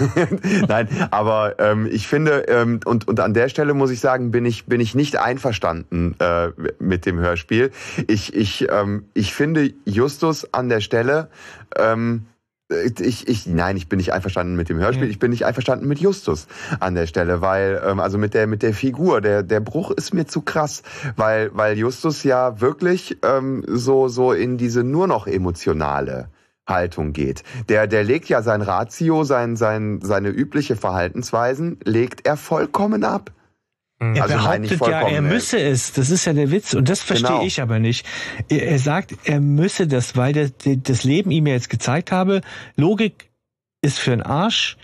nein, 0.66 0.88
aber 1.10 1.56
ähm, 1.58 1.86
ich 1.92 2.08
finde, 2.08 2.46
ähm, 2.48 2.80
und, 2.86 3.06
und 3.06 3.20
an 3.20 3.34
der 3.34 3.50
Stelle 3.50 3.74
muss 3.74 3.90
ich 3.90 4.00
sagen, 4.00 4.30
bin 4.30 4.46
ich, 4.46 4.64
bin 4.64 4.80
ich 4.80 4.94
nicht 4.94 5.18
einverstanden 5.18 6.16
äh, 6.20 6.52
mit 6.78 7.04
dem 7.04 7.18
Hörspiel. 7.18 7.70
Ich, 8.06 8.34
ich, 8.34 8.66
ähm, 8.70 9.04
ich 9.12 9.34
finde 9.34 9.74
Justus 9.84 10.54
an 10.54 10.70
der 10.70 10.80
Stelle, 10.80 11.28
ähm, 11.76 12.24
ich, 12.68 13.26
ich, 13.26 13.46
nein, 13.46 13.76
ich 13.76 13.88
bin 13.88 13.96
nicht 13.96 14.12
einverstanden 14.12 14.54
mit 14.54 14.68
dem 14.68 14.78
Hörspiel. 14.78 15.08
Ich 15.08 15.18
bin 15.18 15.30
nicht 15.30 15.46
einverstanden 15.46 15.88
mit 15.88 16.00
Justus 16.00 16.46
an 16.80 16.94
der 16.94 17.06
Stelle, 17.06 17.40
weil 17.40 17.82
ähm, 17.84 17.98
also 18.00 18.18
mit 18.18 18.34
der 18.34 18.46
mit 18.46 18.62
der 18.62 18.74
Figur, 18.74 19.20
der 19.20 19.42
der 19.42 19.60
Bruch 19.60 19.90
ist 19.90 20.12
mir 20.12 20.26
zu 20.26 20.42
krass, 20.42 20.82
weil 21.16 21.50
weil 21.54 21.78
Justus 21.78 22.24
ja 22.24 22.60
wirklich 22.60 23.18
ähm, 23.24 23.64
so 23.66 24.08
so 24.08 24.32
in 24.32 24.58
diese 24.58 24.84
nur 24.84 25.06
noch 25.06 25.26
emotionale 25.26 26.28
Haltung 26.66 27.14
geht. 27.14 27.42
Der 27.70 27.86
der 27.86 28.04
legt 28.04 28.28
ja 28.28 28.42
sein 28.42 28.60
Ratio, 28.60 29.24
sein 29.24 29.56
sein 29.56 30.00
seine 30.02 30.28
übliche 30.28 30.76
Verhaltensweisen 30.76 31.78
legt 31.84 32.26
er 32.26 32.36
vollkommen 32.36 33.02
ab. 33.02 33.30
Er 34.00 34.22
Also 34.22 34.34
behauptet 34.36 34.80
ja, 34.80 35.08
er 35.08 35.22
müsse 35.22 35.58
es. 35.58 35.92
Das 35.92 36.10
ist 36.10 36.24
ja 36.24 36.32
der 36.32 36.50
Witz. 36.52 36.74
Und 36.74 36.88
das 36.88 37.02
verstehe 37.02 37.30
Genau. 37.30 37.44
ich 37.44 37.60
aber 37.60 37.78
nicht. 37.80 38.06
Er, 38.48 38.68
er 38.68 38.78
sagt, 38.78 39.14
er 39.24 39.40
müsse 39.40 39.88
das, 39.88 40.16
weil 40.16 40.32
der, 40.32 40.50
das 40.76 41.02
Leben 41.02 41.30
ihm 41.32 41.46
ja 41.46 41.54
jetzt 41.54 41.68
gezeigt 41.68 42.12
habe, 42.12 42.42
Logik 42.76 43.30
ist 43.82 43.98
für 43.98 44.10
den 44.10 44.22
Arsch. 44.22 44.76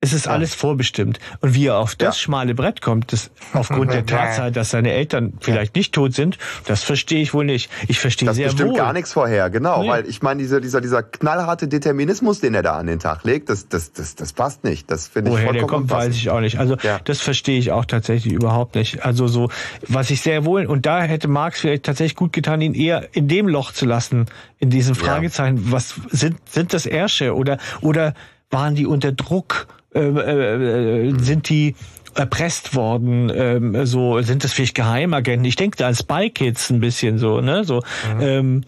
Es 0.00 0.12
ist 0.12 0.26
Ja. 0.26 0.32
alles 0.32 0.54
vorbestimmt. 0.54 1.18
Und 1.40 1.54
wie 1.54 1.66
er 1.66 1.78
auf 1.78 1.96
das 1.96 2.16
Ja. 2.18 2.22
schmale 2.22 2.54
Brett 2.54 2.80
kommt, 2.82 3.12
das 3.12 3.30
aufgrund 3.52 3.92
der 3.92 4.06
Tatsache, 4.06 4.52
dass 4.52 4.70
seine 4.70 4.92
Eltern 4.92 5.32
vielleicht 5.40 5.74
nicht 5.74 5.92
tot 5.92 6.14
sind, 6.14 6.38
das 6.66 6.84
verstehe 6.84 7.20
ich 7.20 7.34
wohl 7.34 7.44
nicht. 7.44 7.68
Ich 7.88 7.98
verstehe 7.98 8.26
Das 8.26 8.36
sehr 8.36 8.46
bestimmt 8.46 8.70
wohl. 8.70 8.76
gar 8.76 8.92
nichts 8.92 9.12
vorher, 9.12 9.50
genau, 9.50 9.82
Nee. 9.82 9.88
weil 9.88 10.08
ich 10.08 10.22
meine, 10.22 10.40
dieser, 10.40 10.60
dieser, 10.60 10.80
dieser 10.80 11.02
knallharte 11.02 11.66
Determinismus, 11.66 12.38
den 12.38 12.54
er 12.54 12.62
da 12.62 12.78
an 12.78 12.86
den 12.86 13.00
Tag 13.00 13.24
legt, 13.24 13.48
das, 13.48 13.68
das, 13.68 13.92
das, 13.92 14.14
das 14.14 14.32
passt 14.32 14.62
nicht. 14.62 14.88
Das 14.88 15.08
finde 15.08 15.30
ich 15.30 15.36
Woher 15.36 15.46
vollkommen 15.48 15.88
der 15.88 15.96
kommt, 15.96 16.06
weiß 16.06 16.14
ich 16.14 16.30
auch 16.30 16.40
nicht. 16.40 16.60
Also 16.60 16.76
Ja. 16.82 17.00
das 17.02 17.20
verstehe 17.20 17.58
ich 17.58 17.72
auch 17.72 17.84
tatsächlich 17.84 18.32
überhaupt 18.32 18.76
nicht. 18.76 19.04
Also 19.04 19.26
so, 19.26 19.50
was 19.88 20.10
ich 20.10 20.20
sehr 20.20 20.44
wohl, 20.44 20.66
und 20.66 20.86
da 20.86 21.02
hätte 21.02 21.26
Marx 21.26 21.58
vielleicht 21.60 21.82
tatsächlich 21.82 22.14
gut 22.14 22.32
getan, 22.32 22.60
ihn 22.60 22.74
eher 22.74 23.08
in 23.16 23.26
dem 23.26 23.48
Loch 23.48 23.72
zu 23.72 23.84
lassen, 23.84 24.26
in 24.60 24.70
diesen 24.70 24.94
Fragezeichen. 24.94 25.72
Was 25.72 25.96
sind, 26.10 26.36
sind 26.48 26.72
das 26.72 26.86
Ärsche 26.86 27.34
oder, 27.34 27.58
oder 27.80 28.14
waren 28.50 28.76
die 28.76 28.86
unter 28.86 29.10
Druck? 29.10 29.66
Ähm, 29.94 30.16
äh, 30.18 31.08
äh, 31.08 31.18
sind 31.18 31.48
die 31.48 31.74
erpresst 32.14 32.74
worden, 32.74 33.30
ähm, 33.34 33.86
so 33.86 34.20
sind 34.22 34.44
das 34.44 34.52
vielleicht 34.52 34.74
Geheimagenten. 34.74 35.44
Ich 35.44 35.56
denke 35.56 35.76
da 35.78 35.88
an 35.88 35.94
Spy 35.94 36.30
Kids 36.30 36.68
ein 36.70 36.80
bisschen 36.80 37.18
so, 37.18 37.40
ne? 37.40 37.64
So, 37.64 37.82
ähm, 38.20 38.64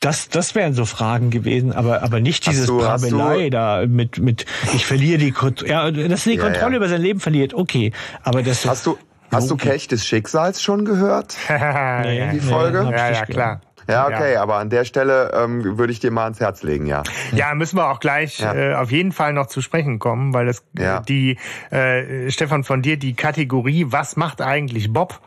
das, 0.00 0.28
das 0.28 0.54
wären 0.56 0.74
so 0.74 0.84
Fragen 0.84 1.30
gewesen, 1.30 1.72
aber, 1.72 2.02
aber 2.02 2.18
nicht 2.20 2.44
Hast 2.46 2.52
dieses 2.52 2.66
du- 2.66 2.84
hast 2.84 3.04
du- 3.10 3.16
Brabbelei 3.16 3.50
da 3.50 3.84
mit, 3.86 4.18
mit, 4.18 4.44
ich 4.74 4.84
verliere 4.84 5.18
die 5.18 5.30
Kontrolle, 5.30 5.70
ja, 5.70 5.90
dass 5.90 6.26
er 6.26 6.32
die 6.32 6.38
Ja, 6.38 6.44
Kontrolle 6.44 6.72
ja. 6.72 6.76
über 6.78 6.88
sein 6.88 7.00
Leben 7.00 7.20
verliert, 7.20 7.54
okay, 7.54 7.92
aber 8.24 8.42
das 8.42 8.66
Hast 8.66 8.84
du, 8.86 8.98
hast 9.30 9.48
du. 9.50 9.56
Kelch 9.56 9.86
des 9.88 10.04
Schicksals 10.06 10.60
schon 10.62 10.84
gehört? 10.84 11.36
Nee, 11.48 12.30
die 12.32 12.40
Folge? 12.40 12.78
Ja, 12.78 12.90
ja, 12.90 13.10
gehört. 13.10 13.28
klar. 13.30 13.60
Ja, 13.88 14.06
okay, 14.06 14.36
aber 14.36 14.56
an 14.56 14.70
der 14.70 14.84
Stelle 14.84 15.32
ähm, 15.34 15.78
würde 15.78 15.92
ich 15.92 16.00
dir 16.00 16.10
mal 16.10 16.24
ans 16.24 16.40
Herz 16.40 16.62
legen, 16.62 16.86
ja. 16.86 17.02
Ja, 17.32 17.54
müssen 17.54 17.76
wir 17.76 17.90
auch 17.90 18.00
gleich 18.00 18.38
Ja. 18.40 18.54
äh, 18.54 18.74
auf 18.74 18.90
jeden 18.90 19.12
Fall 19.12 19.32
noch 19.32 19.46
zu 19.46 19.60
sprechen 19.60 19.98
kommen, 19.98 20.32
weil 20.34 20.46
das 20.46 20.64
Ja. 20.78 20.98
äh, 20.98 21.02
die 21.02 21.38
äh, 21.70 22.30
Stefan 22.30 22.64
von 22.64 22.82
dir 22.82 22.96
die 22.96 23.14
Kategorie 23.14 23.86
Was 23.88 24.16
macht 24.16 24.40
eigentlich 24.40 24.92
Bob? 24.92 25.20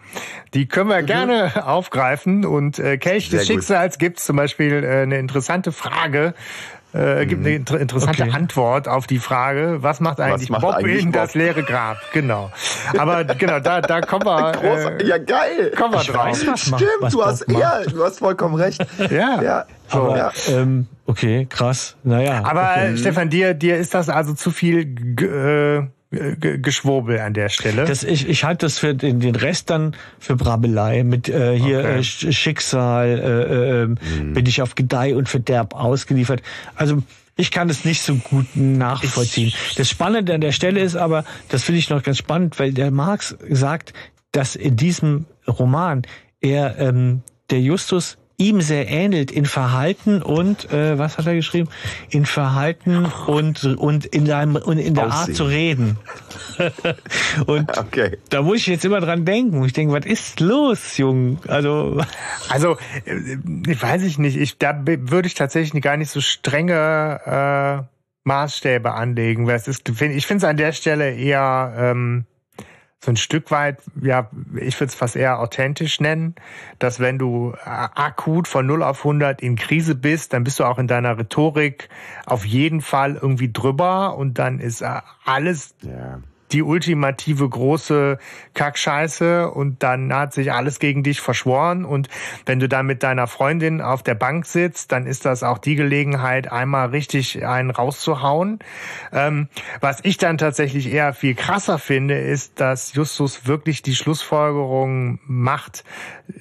Die 0.53 0.67
können 0.67 0.89
wir 0.89 1.03
gerne 1.03 1.65
aufgreifen 1.67 2.45
und 2.45 2.79
äh, 2.79 2.97
Kelch 2.97 3.29
des 3.29 3.33
Mhm. 3.33 3.37
Gut. 3.39 3.47
Schicksals 3.47 3.97
gibt 3.97 4.19
zum 4.19 4.37
Beispiel 4.37 4.83
äh, 4.83 5.01
eine 5.03 5.17
interessante 5.19 5.71
Frage. 5.71 6.33
Äh, 6.95 7.25
gibt 7.25 7.45
eine 7.45 7.55
inter 7.55 7.79
interessante 7.79 8.23
okay. 8.23 8.31
Antwort 8.31 8.87
auf 8.87 9.05
die 9.05 9.19
Frage, 9.19 9.79
was 9.81 9.99
macht 9.99 10.19
eigentlich 10.19 10.49
was 10.49 10.49
macht 10.49 10.61
Bob 10.61 10.75
eigentlich 10.75 11.03
in 11.03 11.11
Bob? 11.11 11.21
das 11.21 11.35
leere 11.35 11.63
Grab? 11.63 11.97
Genau. 12.13 12.51
Aber 12.97 13.25
genau, 13.25 13.59
da, 13.59 13.81
da 13.81 14.01
kommen 14.01 14.25
wir. 14.25 14.45
Äh, 14.65 15.05
ja, 15.05 15.17
geil. 15.17 15.71
Kommen 15.77 15.93
wir 15.93 16.01
ich 16.01 16.07
drauf. 16.07 16.25
Weiß, 16.25 16.47
was 16.47 16.61
Stimmt, 16.61 16.81
was 17.01 17.13
du 17.13 17.23
hast, 17.23 17.51
ja, 17.51 17.81
du 17.81 18.03
hast 18.03 18.19
vollkommen 18.19 18.55
recht. 18.55 18.85
ja. 19.11 19.41
ja. 19.41 19.65
So, 19.89 20.03
aber, 20.03 20.17
ja. 20.17 20.31
Ähm, 20.49 20.87
okay, 21.05 21.45
krass. 21.49 21.95
Naja. 22.03 22.43
Aber 22.43 22.71
okay. 22.71 22.97
Stefan, 22.97 23.29
dir, 23.29 23.53
dir 23.53 23.77
ist 23.77 23.93
das 23.93 24.09
also 24.09 24.33
zu 24.33 24.51
viel 24.51 24.95
äh, 25.21 25.87
Geschwurbel 26.11 27.19
an 27.19 27.33
der 27.33 27.49
Stelle. 27.49 27.85
Das, 27.85 28.03
ich, 28.03 28.29
ich 28.29 28.43
halte 28.43 28.65
das 28.65 28.79
für 28.79 28.95
den, 28.95 29.19
den 29.19 29.35
Rest 29.35 29.69
dann 29.69 29.95
für 30.19 30.35
Brabelei 30.35 31.03
mit 31.03 31.27
äh, 31.29 31.57
hier 31.59 31.79
okay. 31.79 31.99
äh, 31.99 32.03
Schicksal, 32.03 33.07
äh, 33.07 33.83
äh, 33.83 33.87
mhm. 33.87 34.33
bin 34.33 34.45
ich 34.45 34.61
auf 34.61 34.75
Gedeih 34.75 35.15
und 35.15 35.27
Verderb 35.27 35.73
ausgeliefert. 35.73 36.41
Also 36.75 37.01
ich 37.35 37.51
kann 37.51 37.67
das 37.67 37.83
nicht 37.83 38.01
so 38.01 38.15
gut 38.15 38.45
nachvollziehen. 38.55 39.47
Ich 39.47 39.75
das 39.75 39.89
Spannende 39.89 40.33
an 40.33 40.41
der 40.41 40.53
Stelle 40.53 40.79
ist 40.79 40.95
aber, 40.95 41.25
das 41.49 41.63
finde 41.63 41.79
ich 41.79 41.89
noch 41.89 42.01
ganz 42.01 42.17
spannend, 42.17 42.59
weil 42.59 42.71
der 42.71 42.91
Marx 42.91 43.35
sagt, 43.49 43.93
dass 44.31 44.55
in 44.55 44.77
diesem 44.77 45.25
Roman 45.47 46.03
er 46.39 46.77
ähm, 46.79 47.23
der 47.49 47.61
Justus 47.61 48.17
ihm 48.37 48.61
sehr 48.61 48.89
ähnelt 48.89 49.31
in 49.31 49.45
Verhalten 49.45 50.21
und 50.21 50.71
äh, 50.71 50.97
was 50.97 51.17
hat 51.17 51.25
er 51.27 51.35
geschrieben? 51.35 51.69
In 52.09 52.25
Verhalten 52.25 53.05
und 53.27 53.63
und 53.63 54.05
in 54.05 54.25
seinem 54.25 54.55
und 54.55 54.77
in 54.77 54.93
der 54.93 55.07
Aussehen. 55.07 55.19
Art 55.19 55.35
zu 55.35 55.43
reden. 55.45 55.97
und 57.45 57.77
okay. 57.77 58.17
da 58.29 58.41
muss 58.41 58.57
ich 58.57 58.67
jetzt 58.67 58.85
immer 58.85 58.99
dran 58.99 59.25
denken. 59.25 59.63
Ich 59.63 59.73
denke, 59.73 59.93
was 59.93 60.05
ist 60.05 60.39
los, 60.39 60.97
Jung? 60.97 61.39
Also 61.47 62.01
also 62.49 62.77
äh, 63.05 63.37
weiß 63.81 64.03
ich 64.03 64.17
nicht. 64.17 64.37
Ich 64.37 64.57
da 64.57 64.81
würde 64.85 65.27
ich 65.27 65.33
tatsächlich 65.33 65.81
gar 65.81 65.97
nicht 65.97 66.11
so 66.11 66.21
strenge 66.21 67.85
äh, 67.85 67.95
Maßstäbe 68.25 68.93
anlegen. 68.93 69.47
Weil 69.47 69.55
es 69.55 69.67
ist, 69.67 69.87
ich 69.87 70.25
finde 70.25 70.37
es 70.37 70.43
an 70.43 70.57
der 70.57 70.73
Stelle 70.73 71.15
eher 71.15 71.73
ähm, 71.77 72.25
so 73.05 73.11
ein 73.11 73.17
Stück 73.17 73.51
weit, 73.51 73.77
ja, 74.01 74.29
ich 74.55 74.79
würde 74.79 74.89
es 74.89 74.95
fast 74.95 75.15
eher 75.15 75.39
authentisch 75.39 75.99
nennen, 75.99 76.35
dass 76.79 76.99
wenn 76.99 77.17
du 77.17 77.53
akut 77.63 78.47
von 78.47 78.65
0 78.65 78.83
auf 78.83 78.99
100 78.99 79.41
in 79.41 79.55
Krise 79.55 79.95
bist, 79.95 80.33
dann 80.33 80.43
bist 80.43 80.59
du 80.59 80.65
auch 80.65 80.79
in 80.79 80.87
deiner 80.87 81.17
Rhetorik 81.17 81.89
auf 82.25 82.45
jeden 82.45 82.81
Fall 82.81 83.15
irgendwie 83.15 83.51
drüber 83.51 84.17
und 84.17 84.39
dann 84.39 84.59
ist 84.59 84.83
alles 85.23 85.75
ja 85.81 86.19
die 86.51 86.61
ultimative 86.61 87.47
große 87.47 88.19
Kackscheiße 88.53 89.49
und 89.49 89.81
dann 89.83 90.13
hat 90.13 90.33
sich 90.33 90.51
alles 90.51 90.79
gegen 90.79 91.03
dich 91.03 91.21
verschworen 91.21 91.85
und 91.85 92.09
wenn 92.45 92.59
du 92.59 92.69
dann 92.69 92.85
mit 92.85 93.03
deiner 93.03 93.27
Freundin 93.27 93.81
auf 93.81 94.03
der 94.03 94.15
Bank 94.15 94.45
sitzt, 94.45 94.91
dann 94.91 95.07
ist 95.07 95.25
das 95.25 95.43
auch 95.43 95.57
die 95.57 95.75
Gelegenheit, 95.75 96.51
einmal 96.51 96.89
richtig 96.89 97.45
einen 97.45 97.71
rauszuhauen. 97.71 98.59
Ähm, 99.11 99.47
was 99.81 99.99
ich 100.03 100.17
dann 100.17 100.37
tatsächlich 100.37 100.91
eher 100.91 101.13
viel 101.13 101.35
krasser 101.35 101.79
finde, 101.79 102.17
ist, 102.17 102.59
dass 102.59 102.93
Justus 102.93 103.47
wirklich 103.47 103.81
die 103.81 103.95
Schlussfolgerung 103.95 105.19
macht, 105.25 105.83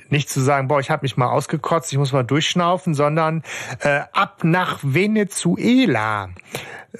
nicht 0.08 0.28
zu 0.28 0.40
sagen, 0.40 0.68
boah, 0.68 0.80
ich 0.80 0.90
habe 0.90 1.02
mich 1.02 1.16
mal 1.16 1.28
ausgekotzt, 1.28 1.92
ich 1.92 1.98
muss 1.98 2.12
mal 2.12 2.24
durchschnaufen, 2.24 2.94
sondern 2.94 3.42
äh, 3.80 4.00
ab 4.12 4.44
nach 4.44 4.80
Venezuela. 4.82 6.28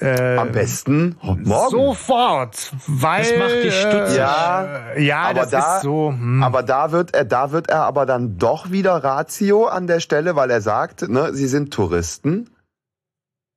Äh, 0.01 0.37
Am 0.37 0.51
besten 0.51 1.17
morgen. 1.21 1.45
Sofort, 1.71 2.73
weil 2.89 3.23
das 3.23 3.39
macht 3.39 3.63
dich 3.63 3.75
stutzig. 3.75 4.17
ja, 4.19 4.97
ja, 4.99 5.19
aber 5.23 5.41
das 5.43 5.51
da, 5.51 5.77
ist 5.77 5.83
so. 5.83 6.11
Hm. 6.11 6.43
Aber 6.43 6.65
da 6.65 6.91
wird 6.91 7.15
er, 7.15 7.25
da 7.25 7.53
wird 7.53 7.71
er 7.71 7.83
aber 7.83 8.05
dann 8.05 8.37
doch 8.37 8.73
wieder 8.73 9.05
Ratio 9.05 9.67
an 9.67 9.87
der 9.87 10.01
Stelle, 10.01 10.35
weil 10.35 10.51
er 10.51 10.61
sagt, 10.61 11.09
ne, 11.09 11.33
sie 11.33 11.47
sind 11.47 11.73
Touristen 11.73 12.51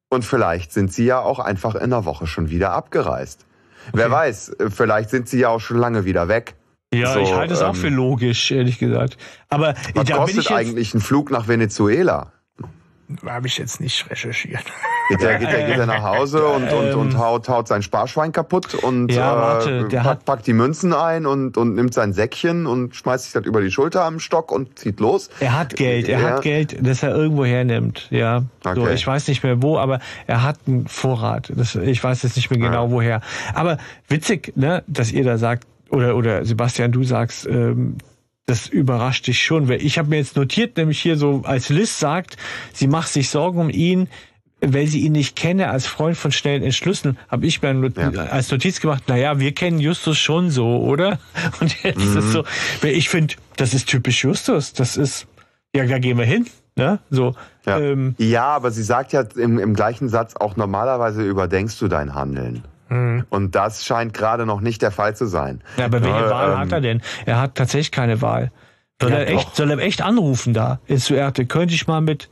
und 0.10 0.26
vielleicht 0.26 0.74
sind 0.74 0.94
sie 0.94 1.06
ja 1.06 1.20
auch 1.20 1.40
einfach 1.40 1.74
in 1.74 1.90
der 1.90 2.06
Woche 2.06 2.28
schon 2.28 2.50
wieder 2.52 2.72
abgereist. 2.72 3.46
Okay. 3.88 3.98
Wer 3.98 4.12
weiß, 4.12 4.58
vielleicht 4.70 5.10
sind 5.10 5.28
sie 5.28 5.40
ja 5.40 5.50
auch 5.50 5.60
schon 5.60 5.78
lange 5.78 6.06
wieder 6.06 6.28
weg. 6.28 6.56
Ja, 6.94 7.14
so, 7.14 7.20
ich 7.20 7.34
halte 7.34 7.54
es 7.54 7.62
ähm, 7.62 7.68
auch 7.68 7.76
für 7.76 7.90
logisch, 7.90 8.52
ehrlich 8.52 8.80
gesagt. 8.80 9.18
Aber 9.50 9.74
was 9.94 10.06
da 10.06 10.18
kostet 10.18 10.44
jetzt, 10.44 10.52
eigentlich 10.52 10.94
ein 10.94 11.02
Flug 11.02 11.32
nach 11.32 11.48
Venezuela? 11.48 12.32
Habe 13.26 13.48
ich 13.48 13.58
jetzt 13.58 13.80
nicht 13.80 14.10
recherchiert. 14.10 14.64
Geht 15.08 15.22
er, 15.22 15.40
geht 15.40 15.48
er, 15.48 15.66
geht 15.66 15.78
er 15.78 15.86
nach 15.86 16.04
Hause 16.04 16.46
und, 16.48 16.72
und, 16.74 16.94
und 16.94 17.14
ähm. 17.14 17.20
haut, 17.20 17.48
haut 17.48 17.68
sein 17.68 17.82
Sparschwein 17.82 18.34
kaputt 18.34 18.74
und 18.74 19.10
ja, 19.12 19.36
warte, 19.36 19.88
äh, 19.90 19.96
packt, 19.96 20.26
packt, 20.26 20.48
die 20.48 20.54
Münzen 20.54 20.94
ein 20.94 21.26
und, 21.26 21.58
und 21.58 21.74
nimmt 21.76 21.94
sein 21.94 22.12
Säckchen 22.12 22.66
und 22.66 22.96
schmeißt 22.96 23.24
sich 23.24 23.34
das 23.34 23.46
über 23.46 23.62
die 23.62 23.72
Schulter 23.72 24.04
am 24.04 24.20
Stock 24.20 24.52
und 24.52 24.78
zieht 24.78 25.00
los. 25.00 25.30
Er 25.40 25.58
hat 25.58 25.76
Geld, 25.78 26.10
er 26.10 26.20
ja. 26.20 26.30
hat 26.32 26.42
Geld, 26.42 26.78
das 26.82 27.02
er 27.02 27.16
irgendwo 27.16 27.46
hernimmt. 27.46 28.08
Ja, 28.10 28.44
okay. 28.66 28.76
so, 28.76 28.88
ich 28.90 29.08
weiß 29.08 29.30
nicht 29.30 29.42
mehr 29.42 29.62
wo, 29.62 29.78
aber 29.78 30.00
er 30.26 30.44
hat 30.44 30.60
einen 30.68 30.88
Vorrat. 30.88 31.54
Das, 31.56 31.76
ich 31.76 32.04
weiß 32.04 32.24
jetzt 32.24 32.36
nicht 32.36 32.50
mehr 32.50 32.60
genau 32.60 32.88
ja. 32.88 32.92
woher. 32.92 33.22
Aber 33.54 33.78
witzig, 34.10 34.52
ne, 34.58 34.84
dass 34.88 35.14
ihr 35.14 35.24
da 35.24 35.38
sagt, 35.38 35.66
oder, 35.90 36.18
oder 36.18 36.44
Sebastian, 36.44 36.92
du 36.92 37.04
sagst, 37.04 37.48
ähm, 37.48 37.98
das 38.48 38.68
überrascht 38.68 39.28
dich 39.28 39.44
schon, 39.44 39.68
weil 39.68 39.84
ich 39.84 40.00
habe 40.00 40.10
mir 40.10 40.16
jetzt 40.16 40.38
notiert, 40.38 40.78
nämlich 40.78 41.00
hier 41.02 41.18
so 41.18 41.42
als 41.44 41.68
Liz 41.70 42.00
sagt, 42.00 42.38
sie 42.74 42.88
macht 42.88 43.10
sich 43.10 43.30
Sorgen 43.30 43.60
um 43.60 43.70
ihn, 43.70 44.08
weil 44.62 44.88
sie 44.88 45.02
ihn 45.02 45.12
nicht 45.12 45.36
kenne 45.36 45.70
als 45.70 45.86
Freund 45.86 46.18
von 46.18 46.32
schnellen 46.32 46.64
Entschlüssen, 46.64 47.18
habe 47.28 47.46
ich 47.46 47.62
mir 47.62 47.74
Not 47.74 47.98
ja. 47.98 48.10
als 48.10 48.50
Notiz 48.50 48.80
gemacht, 48.80 49.04
naja, 49.08 49.40
wir 49.40 49.54
kennen 49.54 49.80
Justus 49.80 50.18
schon 50.18 50.50
so, 50.50 50.78
oder? 50.80 51.20
Und 51.60 51.84
jetzt 51.84 52.00
mhm. 52.00 52.18
ist 52.18 52.32
so, 52.32 52.46
ich 52.84 53.10
finde, 53.10 53.36
das 53.58 53.74
ist 53.74 53.88
typisch 53.88 54.24
Justus, 54.24 54.72
das 54.72 54.96
ist, 54.96 55.28
ja, 55.76 55.86
da 55.86 56.00
gehen 56.00 56.18
wir 56.18 56.26
hin. 56.26 56.48
Ne? 56.78 57.00
So, 57.10 57.36
ja. 57.66 57.80
Ähm, 57.80 58.16
ja, 58.18 58.46
aber 58.46 58.72
sie 58.72 58.84
sagt 58.84 59.12
ja 59.12 59.26
im, 59.36 59.60
im 59.60 59.74
gleichen 59.74 60.10
Satz 60.10 60.36
auch 60.36 60.56
normalerweise 60.56 61.22
überdenkst 61.22 61.78
du 61.80 61.88
dein 61.88 62.16
Handeln. 62.16 62.64
Mhm. 62.90 63.26
Und 63.30 63.56
das 63.56 63.86
scheint 63.86 64.14
gerade 64.14 64.46
noch 64.46 64.62
nicht 64.62 64.82
der 64.82 64.92
Fall 64.92 65.16
zu 65.16 65.26
sein. 65.26 65.62
Ja, 65.78 65.86
aber 65.86 66.02
welche 66.02 66.18
ja, 66.18 66.30
Wahl 66.30 66.52
ähm, 66.52 66.58
hat 66.58 66.72
er 66.72 66.82
denn? 66.82 67.02
Er 67.26 67.40
hat 67.42 67.56
tatsächlich 67.56 67.92
keine 67.92 68.22
Wahl. 68.22 68.52
Soll, 69.02 69.12
ja, 69.12 69.18
er, 69.18 69.30
echt, 69.30 69.56
soll 69.56 69.70
er 69.72 69.80
echt 69.80 70.02
anrufen 70.02 70.54
da 70.54 70.80
in 70.88 70.98
Suerte? 70.98 71.46
Könnte 71.46 71.74
ich 71.74 71.88
mal 71.88 72.02
mit 72.02 72.30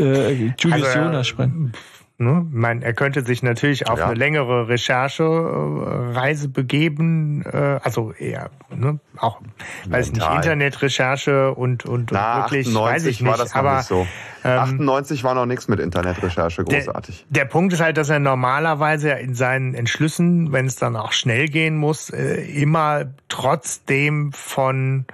äh, 0.00 0.52
Julius 0.58 0.86
also, 0.86 0.98
Jonas 0.98 1.26
sprechen? 1.26 1.72
Ne? 2.18 2.46
Mein, 2.50 2.80
er 2.80 2.94
könnte 2.94 3.22
sich 3.26 3.42
natürlich 3.42 3.90
auf 3.90 3.98
ja. 3.98 4.06
eine 4.06 4.14
längere 4.14 4.68
Recherchereise 4.68 6.48
begeben, 6.48 7.42
äh, 7.44 7.78
also 7.82 8.12
eher 8.12 8.48
ne? 8.74 9.00
auch, 9.18 9.42
weiß 9.86 10.12
nicht, 10.12 10.26
Internetrecherche 10.26 11.52
und 11.52 11.84
und, 11.84 12.12
Na, 12.12 12.36
und 12.36 12.42
wirklich, 12.44 12.74
weiß 12.74 13.04
ich 13.04 13.20
nicht, 13.20 13.30
war 13.30 13.36
das 13.36 13.54
aber 13.54 13.76
nicht 13.76 13.88
so. 13.88 14.06
Ähm, 14.44 14.58
98 14.60 15.24
war 15.24 15.34
noch 15.34 15.44
nichts 15.44 15.68
mit 15.68 15.78
Internetrecherche 15.78 16.64
großartig. 16.64 17.26
Der, 17.28 17.44
der, 17.44 17.50
Punkt 17.50 17.74
ist 17.74 17.80
halt, 17.82 17.98
dass 17.98 18.08
er 18.08 18.18
normalerweise 18.18 19.10
in 19.10 19.34
seinen 19.34 19.74
Entschlüssen, 19.74 20.52
wenn 20.52 20.64
es 20.64 20.76
dann 20.76 20.96
auch 20.96 21.12
schnell 21.12 21.48
gehen 21.48 21.76
muss, 21.76 22.08
äh, 22.08 22.36
immer 22.50 23.12
trotzdem 23.28 24.32
von 24.32 25.04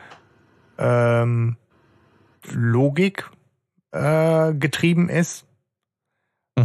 ähm, 0.78 1.57
Logik 2.53 3.28
äh, 3.90 4.55
getrieben 4.55 5.09
ist 5.09 5.46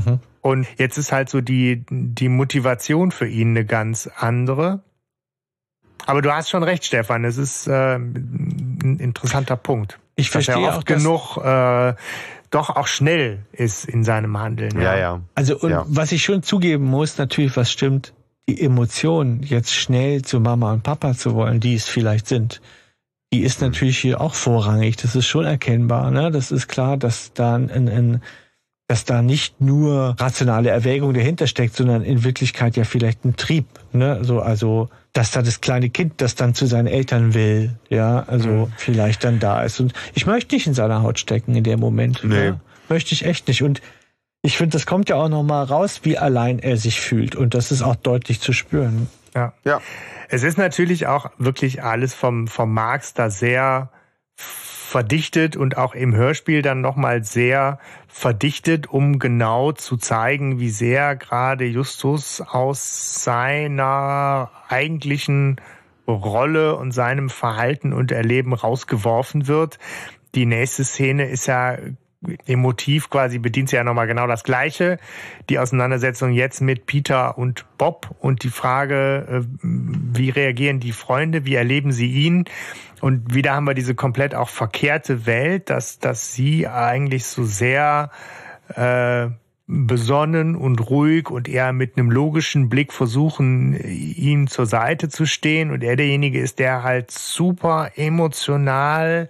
Mhm. 0.06 0.20
Und 0.42 0.68
jetzt 0.78 0.98
ist 0.98 1.12
halt 1.12 1.30
so 1.30 1.42
die, 1.42 1.86
die 1.90 2.30
Motivation 2.30 3.12
für 3.12 3.28
ihn 3.28 3.50
eine 3.50 3.66
ganz 3.66 4.10
andere. 4.16 4.82
Aber 6.06 6.22
du 6.22 6.32
hast 6.32 6.50
schon 6.50 6.64
recht, 6.64 6.86
Stefan. 6.86 7.26
Es 7.26 7.38
ist 7.38 7.68
äh, 7.68 7.96
ein 7.96 8.98
interessanter 9.00 9.58
Punkt. 9.58 10.00
Ich 10.16 10.30
verstehe 10.30 10.56
dass 10.56 10.64
er 10.64 10.70
oft 10.70 10.80
auch, 10.80 10.86
genug 10.86 11.38
äh, 11.38 11.96
doch 12.50 12.70
auch 12.70 12.88
schnell 12.88 13.46
ist 13.52 13.86
in 13.86 14.04
seinem 14.04 14.38
Handeln. 14.40 14.80
Ja, 14.80 14.94
ja. 14.94 14.98
ja. 14.98 15.22
Also 15.36 15.58
und 15.60 15.70
ja. 15.70 15.86
was 15.88 16.12
ich 16.12 16.24
schon 16.24 16.44
zugeben 16.44 16.86
muss, 16.86 17.18
natürlich, 17.18 17.58
was 17.58 17.72
stimmt, 17.72 18.14
die 18.48 18.62
Emotion, 18.62 19.44
jetzt 19.44 19.74
schnell 19.74 20.22
zu 20.22 20.40
Mama 20.40 20.72
und 20.72 20.84
Papa 20.84 21.14
zu 21.14 21.36
wollen, 21.36 21.60
die 21.60 21.76
es 21.76 21.88
vielleicht 21.88 22.28
sind, 22.28 22.62
die 23.34 23.42
ist 23.42 23.60
mhm. 23.60 23.68
natürlich 23.68 23.98
hier 24.00 24.22
auch 24.22 24.34
vorrangig. 24.34 24.96
Das 24.96 25.16
ist 25.16 25.28
schon 25.28 25.46
erkennbar. 25.46 26.12
Ne? 26.12 26.32
Das 26.32 26.52
ist 26.52 26.68
klar, 26.68 26.98
dass 26.98 27.34
da 27.34 27.56
ein, 27.56 27.70
ein 27.70 28.22
dass 28.88 29.04
da 29.04 29.22
nicht 29.22 29.60
nur 29.60 30.16
rationale 30.18 30.70
Erwägung 30.70 31.14
dahinter 31.14 31.46
steckt, 31.48 31.76
sondern 31.76 32.04
in 32.04 32.24
Wirklichkeit 32.24 32.78
ja 32.78 32.86
vielleicht 32.86 33.26
ein 33.26 33.36
Trieb, 33.36 33.66
ne? 33.92 34.20
So, 34.24 34.40
also, 34.40 34.90
dass 35.12 35.32
da 35.32 35.42
das 35.42 35.60
kleine 35.60 35.90
Kind, 35.90 36.22
das 36.22 36.36
dann 36.36 36.54
zu 36.54 36.68
seinen 36.68 36.88
Eltern 36.88 37.34
will, 37.34 37.76
ja, 37.90 38.24
also 38.28 38.50
mhm. 38.50 38.74
vielleicht 38.78 39.26
dann 39.26 39.40
da 39.40 39.64
ist. 39.64 39.80
Und 39.82 39.94
ich 40.14 40.26
möchte 40.26 40.56
nicht 40.56 40.68
in 40.68 40.74
seiner 40.74 41.02
Haut 41.02 41.20
stecken 41.20 41.56
in 41.56 41.64
dem 41.64 41.80
Moment. 41.80 42.22
Nee. 42.24 42.46
Ja? 42.48 42.60
Möchte 42.88 43.14
ich 43.14 43.26
echt 43.26 43.50
nicht. 43.50 43.62
Und 43.62 43.82
ich 44.42 44.56
finde, 44.56 44.78
das 44.78 44.86
kommt 44.86 45.10
ja 45.10 45.18
auch 45.18 45.28
nochmal 45.28 45.66
raus, 45.66 46.02
wie 46.04 46.18
allein 46.18 46.60
er 46.60 46.78
sich 46.78 47.02
fühlt. 47.02 47.36
Und 47.36 47.54
das 47.54 47.72
ist 47.72 47.82
auch 47.82 47.96
deutlich 47.96 48.40
zu 48.40 48.54
spüren. 48.54 49.10
Ja. 49.36 49.54
Ja. 49.66 49.82
Es 50.30 50.44
ist 50.44 50.58
natürlich 50.58 51.08
auch 51.08 51.32
wirklich 51.38 51.84
alles 51.84 52.14
vom, 52.14 52.48
vom 52.48 52.74
Marx 52.74 53.14
da 53.14 53.30
sehr 53.30 53.92
verdichtet 54.88 55.58
und 55.58 55.76
auch 55.76 55.94
im 55.94 56.16
Hörspiel 56.16 56.62
dann 56.62 56.80
nochmal 56.80 57.22
sehr 57.22 57.78
verdichtet, 58.08 58.88
um 58.88 59.20
genau 59.20 59.74
zu 59.74 59.98
zeigen, 59.98 60.62
wie 60.62 60.70
sehr 60.70 61.18
gerade 61.18 61.66
Justus 61.66 62.40
aus 62.40 63.22
seiner 63.22 64.50
eigentlichen 64.70 65.60
Rolle 66.08 66.78
und 66.78 66.94
seinem 66.94 67.30
Verhalten 67.30 67.92
und 67.92 68.14
Erleben 68.14 68.54
rausgeworfen 68.54 69.48
wird. 69.48 69.78
Die 70.36 70.46
nächste 70.46 70.86
Szene 70.86 71.28
ist 71.28 71.48
ja 71.48 71.78
emotiv 72.48 73.10
quasi 73.10 73.40
bedient 73.40 73.70
sie 73.70 73.76
ja 73.76 73.84
nochmal 73.84 74.08
genau 74.08 74.28
das 74.28 74.44
Gleiche. 74.44 75.00
Die 75.50 75.60
Auseinandersetzung 75.60 76.32
jetzt 76.32 76.62
mit 76.62 76.86
Peter 76.86 77.38
und 77.38 77.66
Bob 77.78 78.16
und 78.20 78.44
die 78.44 78.50
Frage, 78.50 79.44
äh, 79.44 79.48
wie 79.62 80.30
reagieren 80.30 80.80
die 80.80 80.92
Freunde, 80.92 81.46
wie 81.46 81.56
erleben 81.56 81.92
sie 81.92 82.12
ihn? 82.12 82.46
Und 83.02 83.34
wieder 83.34 83.54
haben 83.54 83.66
wir 83.66 83.74
diese 83.74 83.96
komplett 83.96 84.34
auch 84.34 84.50
verkehrte 84.50 85.26
Welt, 85.26 85.70
dass, 85.70 86.00
dass 86.00 86.34
sie 86.34 86.68
eigentlich 86.68 87.26
so 87.26 87.44
sehr 87.44 88.10
äh, 88.76 89.28
besonnen 89.68 90.56
und 90.56 90.90
ruhig 90.90 91.30
und 91.30 91.50
eher 91.50 91.74
mit 91.74 91.98
einem 91.98 92.10
logischen 92.10 92.70
Blick 92.70 92.94
versuchen, 92.94 93.74
ihm 93.74 94.48
zur 94.48 94.66
Seite 94.66 95.10
zu 95.10 95.26
stehen. 95.26 95.72
Und 95.72 95.84
er 95.84 95.98
derjenige 95.98 96.40
ist, 96.40 96.60
der 96.60 96.84
halt 96.84 97.12
super 97.12 97.92
emotional 97.96 99.28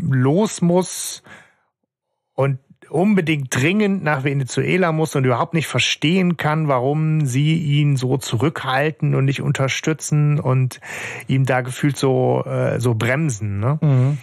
los 0.00 0.62
muss 0.62 1.22
und 2.34 2.58
unbedingt 2.90 3.54
dringend 3.54 4.04
nach 4.04 4.24
Venezuela 4.24 4.92
muss 4.92 5.16
und 5.16 5.24
überhaupt 5.24 5.54
nicht 5.54 5.66
verstehen 5.66 6.36
kann, 6.36 6.68
warum 6.68 7.24
sie 7.24 7.56
ihn 7.56 7.96
so 7.96 8.18
zurückhalten 8.18 9.14
und 9.14 9.24
nicht 9.24 9.40
unterstützen 9.40 10.38
und 10.38 10.80
ihm 11.26 11.46
da 11.46 11.62
gefühlt 11.62 11.96
so, 11.96 12.44
äh, 12.44 12.78
so 12.80 12.94
bremsen. 12.94 13.58
Ne? 13.58 13.78
Mhm. 13.80 14.18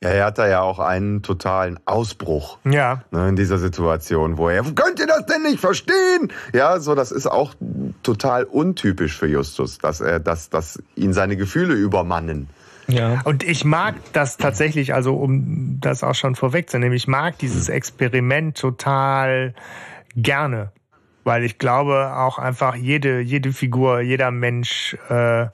Ja, 0.00 0.10
er 0.10 0.26
hat 0.26 0.38
da 0.38 0.46
ja 0.46 0.60
auch 0.60 0.78
einen 0.78 1.22
totalen 1.22 1.80
Ausbruch 1.84 2.58
ja. 2.64 3.02
ne, 3.10 3.30
in 3.30 3.34
dieser 3.34 3.58
Situation, 3.58 4.38
wo 4.38 4.48
er, 4.48 4.62
könnt 4.62 5.00
ihr 5.00 5.08
das 5.08 5.26
denn 5.26 5.42
nicht 5.42 5.58
verstehen? 5.58 6.32
Ja, 6.54 6.78
so, 6.78 6.94
das 6.94 7.10
ist 7.10 7.26
auch 7.26 7.54
total 8.04 8.44
untypisch 8.44 9.18
für 9.18 9.26
Justus, 9.26 9.78
dass 9.78 10.00
er, 10.00 10.20
dass, 10.20 10.50
dass 10.50 10.80
ihn 10.94 11.12
seine 11.12 11.36
Gefühle 11.36 11.74
übermannen. 11.74 12.48
Ja. 12.88 13.20
Und 13.24 13.44
ich 13.44 13.64
mag 13.64 13.94
das 14.12 14.38
tatsächlich, 14.38 14.94
also 14.94 15.14
um 15.16 15.78
das 15.80 16.02
auch 16.02 16.14
schon 16.14 16.34
vorwegzunehmen, 16.34 16.96
ich 16.96 17.06
mag 17.06 17.38
dieses 17.38 17.68
Experiment 17.68 18.56
total 18.56 19.54
gerne, 20.16 20.72
weil 21.24 21.44
ich 21.44 21.58
glaube 21.58 22.16
auch 22.16 22.38
einfach 22.38 22.74
jede, 22.74 23.20
jede 23.20 23.52
Figur, 23.52 24.00
jeder 24.00 24.30
Mensch, 24.30 24.96
äh, 25.10 25.48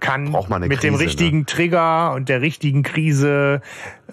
kann 0.00 0.24
mit 0.24 0.70
Krise, 0.70 0.80
dem 0.80 0.94
richtigen 0.94 1.38
ne? 1.40 1.46
Trigger 1.46 2.12
und 2.12 2.28
der 2.28 2.40
richtigen 2.40 2.82
Krise 2.82 3.62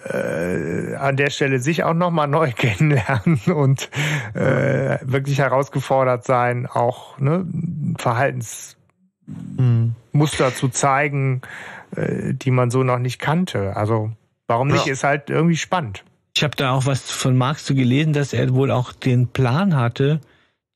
äh, 0.04 0.94
an 0.96 1.16
der 1.16 1.30
Stelle 1.30 1.58
sich 1.58 1.84
auch 1.84 1.94
nochmal 1.94 2.28
neu 2.28 2.52
kennenlernen 2.56 3.40
und 3.46 3.90
äh, 4.34 4.98
wirklich 5.02 5.38
herausgefordert 5.38 6.24
sein, 6.24 6.66
auch 6.66 7.18
ne, 7.18 7.46
Verhaltensmuster 7.98 8.76
mhm. 9.28 10.54
zu 10.54 10.68
zeigen, 10.68 11.42
äh, 11.96 12.34
die 12.34 12.50
man 12.50 12.70
so 12.70 12.82
noch 12.82 12.98
nicht 12.98 13.18
kannte. 13.18 13.76
Also 13.76 14.12
warum 14.46 14.68
nicht, 14.68 14.86
ja. 14.86 14.92
ist 14.92 15.04
halt 15.04 15.30
irgendwie 15.30 15.56
spannend. 15.56 16.04
Ich 16.36 16.42
habe 16.42 16.54
da 16.56 16.72
auch 16.72 16.86
was 16.86 17.10
von 17.10 17.36
Marx 17.36 17.64
zu 17.64 17.74
gelesen, 17.74 18.12
dass 18.12 18.32
er 18.32 18.52
wohl 18.54 18.70
auch 18.70 18.92
den 18.92 19.28
Plan 19.28 19.74
hatte, 19.74 20.20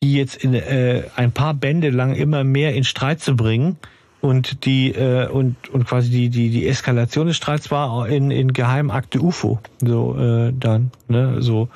die 0.03 0.15
jetzt 0.15 0.37
in, 0.37 0.55
äh, 0.55 1.05
ein 1.17 1.33
paar 1.33 1.55
Bände 1.55 1.91
lang 1.91 2.15
immer 2.15 2.45
mehr 2.45 2.75
in 2.75 2.85
Streit 2.85 3.21
zu 3.21 3.37
bringen 3.37 3.77
und 4.21 4.65
die 4.65 4.93
äh, 4.93 5.29
und 5.29 5.69
und 5.69 5.87
quasi 5.87 6.11
die 6.11 6.29
die 6.29 6.51
die 6.51 6.69
Eskalation 6.69 7.27
des 7.27 7.37
Streits 7.37 7.71
war 7.71 8.09
in 8.09 8.31
in 8.31 8.53
Geheimakte 8.53 9.21
UFO 9.21 9.61
so 9.81 10.17
äh, 10.19 10.53
dann 10.53 10.91
ne 11.09 11.41
so 11.41 11.69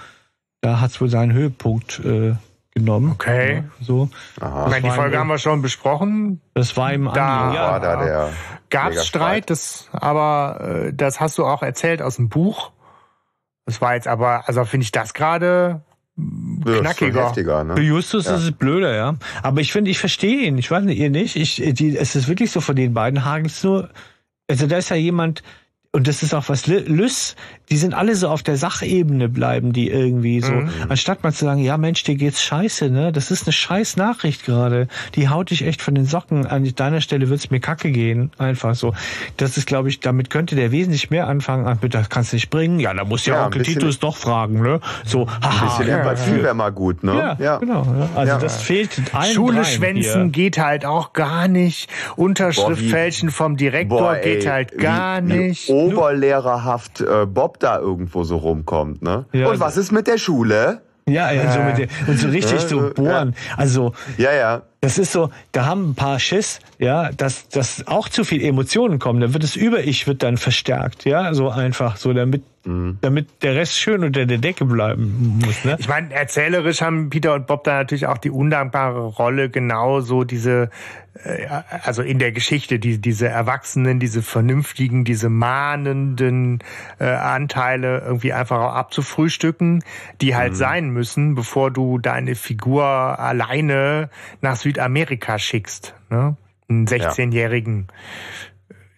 da 0.61 0.81
hat's 0.81 1.01
wohl 1.01 1.09
seinen 1.09 1.33
Höhepunkt 1.33 2.01
äh, 2.05 2.35
genommen 2.75 3.13
okay 3.13 3.57
ja, 3.57 3.65
so 3.81 4.09
Aha. 4.41 4.67
ich 4.67 4.71
meine, 4.71 4.83
die 4.83 4.91
Folge 4.91 5.19
haben 5.19 5.29
wir 5.29 5.39
schon 5.39 5.63
besprochen 5.63 6.41
das 6.55 6.77
war 6.77 6.93
im 6.93 7.05
da 7.15 7.55
ja, 7.55 7.71
war 7.71 7.81
da 7.81 8.05
der 8.05 8.33
gab's 8.75 9.07
Streit 9.07 9.51
das 9.51 9.89
aber 9.93 10.87
äh, 10.87 10.93
das 10.93 11.21
hast 11.21 11.39
du 11.39 11.45
auch 11.47 11.63
erzählt 11.63 12.03
aus 12.03 12.17
dem 12.17 12.29
Buch 12.29 12.73
das 13.67 13.81
war 13.81 13.95
jetzt 13.95 14.09
aber 14.09 14.49
also 14.49 14.65
finde 14.65 14.85
ich 14.85 14.93
das 14.93 15.15
gerade 15.15 15.83
knackiger. 16.17 17.27
Heftiger, 17.27 17.65
ne? 17.65 17.77
Für 17.77 17.83
Justus 17.83 18.27
ja. 18.27 18.37
ist 18.37 18.43
es 18.43 18.53
blöder, 18.53 18.95
ja. 18.95 19.17
Aber 19.43 19.61
ich 19.61 19.73
finde, 19.73 19.91
ich 19.91 19.99
verstehe 19.99 20.47
ihn. 20.47 20.59
Ich 20.59 20.71
weiß 20.71 20.85
nicht, 20.85 20.99
ihr 20.99 21.11
nicht. 21.11 21.37
Ich, 21.37 21.57
die, 21.57 21.97
es 21.97 22.15
ist 22.15 22.29
wirklich 22.29 22.51
so 22.51 22.61
von 22.61 22.77
den 22.77 22.95
beiden 22.95 23.25
Hagens 23.25 23.63
nur. 23.65 23.91
Also 24.49 24.67
da 24.67 24.77
ist 24.77 24.91
ja 24.91 24.97
jemand, 24.97 25.43
und 25.91 26.07
das 26.07 26.23
ist 26.23 26.35
auch 26.35 26.49
was 26.49 26.67
Lys, 26.67 27.35
die 27.71 27.77
sind 27.79 27.95
alle 27.95 28.15
so 28.15 28.29
auf 28.29 28.43
der 28.43 28.57
Sachebene 28.57 29.29
bleiben, 29.29 29.73
die 29.73 29.89
irgendwie 29.89 30.41
so, 30.41 30.53
mhm. 30.53 30.71
anstatt 30.89 31.23
mal 31.23 31.33
zu 31.33 31.47
sagen, 31.47 31.63
ja 31.63 31.79
Mensch, 31.79 32.03
dir 32.05 32.15
geht's 32.15 32.43
scheiße, 32.43 32.91
ne? 32.91 33.11
Das 33.11 33.31
ist 33.31 33.47
eine 33.47 33.53
scheiß 33.53 33.97
Nachricht 33.97 34.45
gerade. 34.45 34.87
Die 35.15 35.29
haut 35.29 35.51
dich 35.51 35.65
echt 35.65 35.81
von 35.81 35.95
den 35.95 36.05
Socken. 36.05 36.47
An 36.47 36.71
deiner 36.77 37.01
Stelle 37.01 37.31
wird's 37.31 37.51
mir 37.51 37.61
kacke 37.61 37.91
gehen. 37.91 38.31
Einfach 38.37 38.75
so. 38.75 38.93
Das 39.39 39.57
ist, 39.57 39.67
glaube 39.67 39.89
ich, 39.89 40.01
damit 40.01 40.29
könnte 40.29 40.57
der 40.57 40.73
wesentlich 40.73 41.11
mehr 41.11 41.27
anfangen. 41.27 41.67
Ach, 41.67 41.77
das 41.89 42.11
kannst 42.11 42.33
du 42.33 42.37
nicht 42.37 42.51
bringen. 42.51 42.81
Ja, 42.81 42.93
da 42.93 43.05
muss 43.05 43.25
ja, 43.25 43.37
ja 43.37 43.47
Onkel 43.47 43.63
Titus 43.63 43.99
doch 43.99 44.17
fragen, 44.17 44.61
ne? 44.61 44.81
So, 45.05 45.27
haha. 45.27 45.65
Ein 45.65 45.79
bisschen 45.79 45.99
Empathie 45.99 46.43
wäre 46.43 46.55
mal 46.55 46.71
gut, 46.71 47.03
ne? 47.03 47.15
Ja, 47.15 47.37
ja. 47.39 47.57
genau. 47.59 47.85
Ja. 47.99 48.09
Also 48.15 48.33
ja. 48.33 48.39
das 48.39 48.63
fehlt 48.63 48.91
allen 49.15 49.33
Schule 49.33 49.65
schwänzen 49.65 50.23
hier. 50.23 50.31
geht 50.31 50.59
halt 50.59 50.85
auch 50.85 51.15
gar 51.15 51.49
nicht. 51.49 51.89
Unterschrift 52.17 52.83
Boah, 52.83 52.91
fälschen 52.91 53.31
vom 53.31 53.57
Direktor 53.57 53.99
Boah, 53.99 54.17
ey, 54.17 54.35
geht 54.35 54.47
halt 54.47 54.79
gar 54.79 55.27
wie, 55.27 55.33
nicht. 55.33 55.69
Wie 55.69 55.73
oberlehrerhaft 55.73 57.01
äh, 57.01 57.27
Bob 57.27 57.54
da 57.59 57.79
irgendwo 57.79 58.25
so 58.25 58.37
rumkommt, 58.37 59.03
ne? 59.03 59.27
Ja, 59.33 59.49
und 59.49 59.61
was 59.61 59.77
ist 59.77 59.93
mit 59.93 60.07
der 60.07 60.19
Schule? 60.19 60.83
Ja, 61.07 61.31
ja, 61.33 61.53
so 61.53 61.61
mit 61.61 61.79
der, 61.79 61.89
und 62.07 62.19
so 62.19 62.29
richtig 62.29 62.61
so 62.61 62.91
bohren. 62.95 63.35
Also, 63.59 63.93
ja, 64.17 64.33
ja. 64.33 64.63
Das 64.81 64.97
ist 64.99 65.13
so, 65.13 65.31
da 65.53 65.67
haben 65.67 65.91
ein 65.91 65.95
paar 65.95 66.19
Schiss, 66.19 66.61
ja, 66.79 67.11
dass, 67.13 67.49
dass 67.49 67.87
auch 67.87 68.09
zu 68.09 68.25
viel 68.25 68.43
Emotionen 68.43 68.99
kommen. 68.99 69.21
Dann 69.21 69.35
wird 69.35 69.43
das 69.43 69.55
Über-Ich 69.55 70.07
wird 70.07 70.23
dann 70.23 70.39
verstärkt, 70.39 71.05
ja, 71.05 71.35
so 71.35 71.51
einfach, 71.51 71.97
so 71.97 72.13
damit, 72.15 72.43
mhm. 72.65 72.99
damit 73.01 73.43
der 73.43 73.55
Rest 73.55 73.79
schön 73.79 74.05
unter 74.05 74.27
der 74.27 74.39
Decke 74.39 74.65
bleiben 74.65 75.41
muss. 75.43 75.65
Ne? 75.65 75.77
Ich 75.79 75.89
meine, 75.89 76.13
erzählerisch 76.13 76.83
haben 76.83 77.11
Peter 77.11 77.35
und 77.35 77.47
Bob 77.47 77.65
da 77.65 77.75
natürlich 77.75 78.07
auch 78.07 78.19
die 78.19 78.31
undankbare 78.31 79.07
Rolle, 79.07 79.49
genau 79.49 80.01
so 80.01 80.25
diese, 80.25 80.71
äh, 81.25 81.47
also 81.83 82.03
in 82.03 82.19
der 82.19 82.33
Geschichte, 82.33 82.79
die, 82.79 83.01
diese 83.01 83.29
Erwachsenen, 83.29 84.01
diese 84.01 84.23
vernünftigen, 84.23 85.05
diese 85.05 85.31
mahnenden 85.31 86.59
äh, 86.99 87.07
Anteile 87.07 88.03
irgendwie 88.05 88.33
einfach 88.33 88.61
auch 88.61 88.75
abzufrühstücken, 88.75 89.83
die 90.21 90.37
halt 90.37 90.53
mhm. 90.53 90.57
sein 90.57 90.91
müssen, 90.91 91.35
bevor 91.35 91.71
du 91.71 91.99
deine 91.99 92.35
Figur 92.35 92.85
alleine 92.85 94.11
nach 94.41 94.57
Süd 94.57 94.75
Südamerika 94.75 95.39
schickst, 95.39 95.95
ne? 96.11 96.37
Einen 96.69 96.87
16-jährigen 96.87 97.89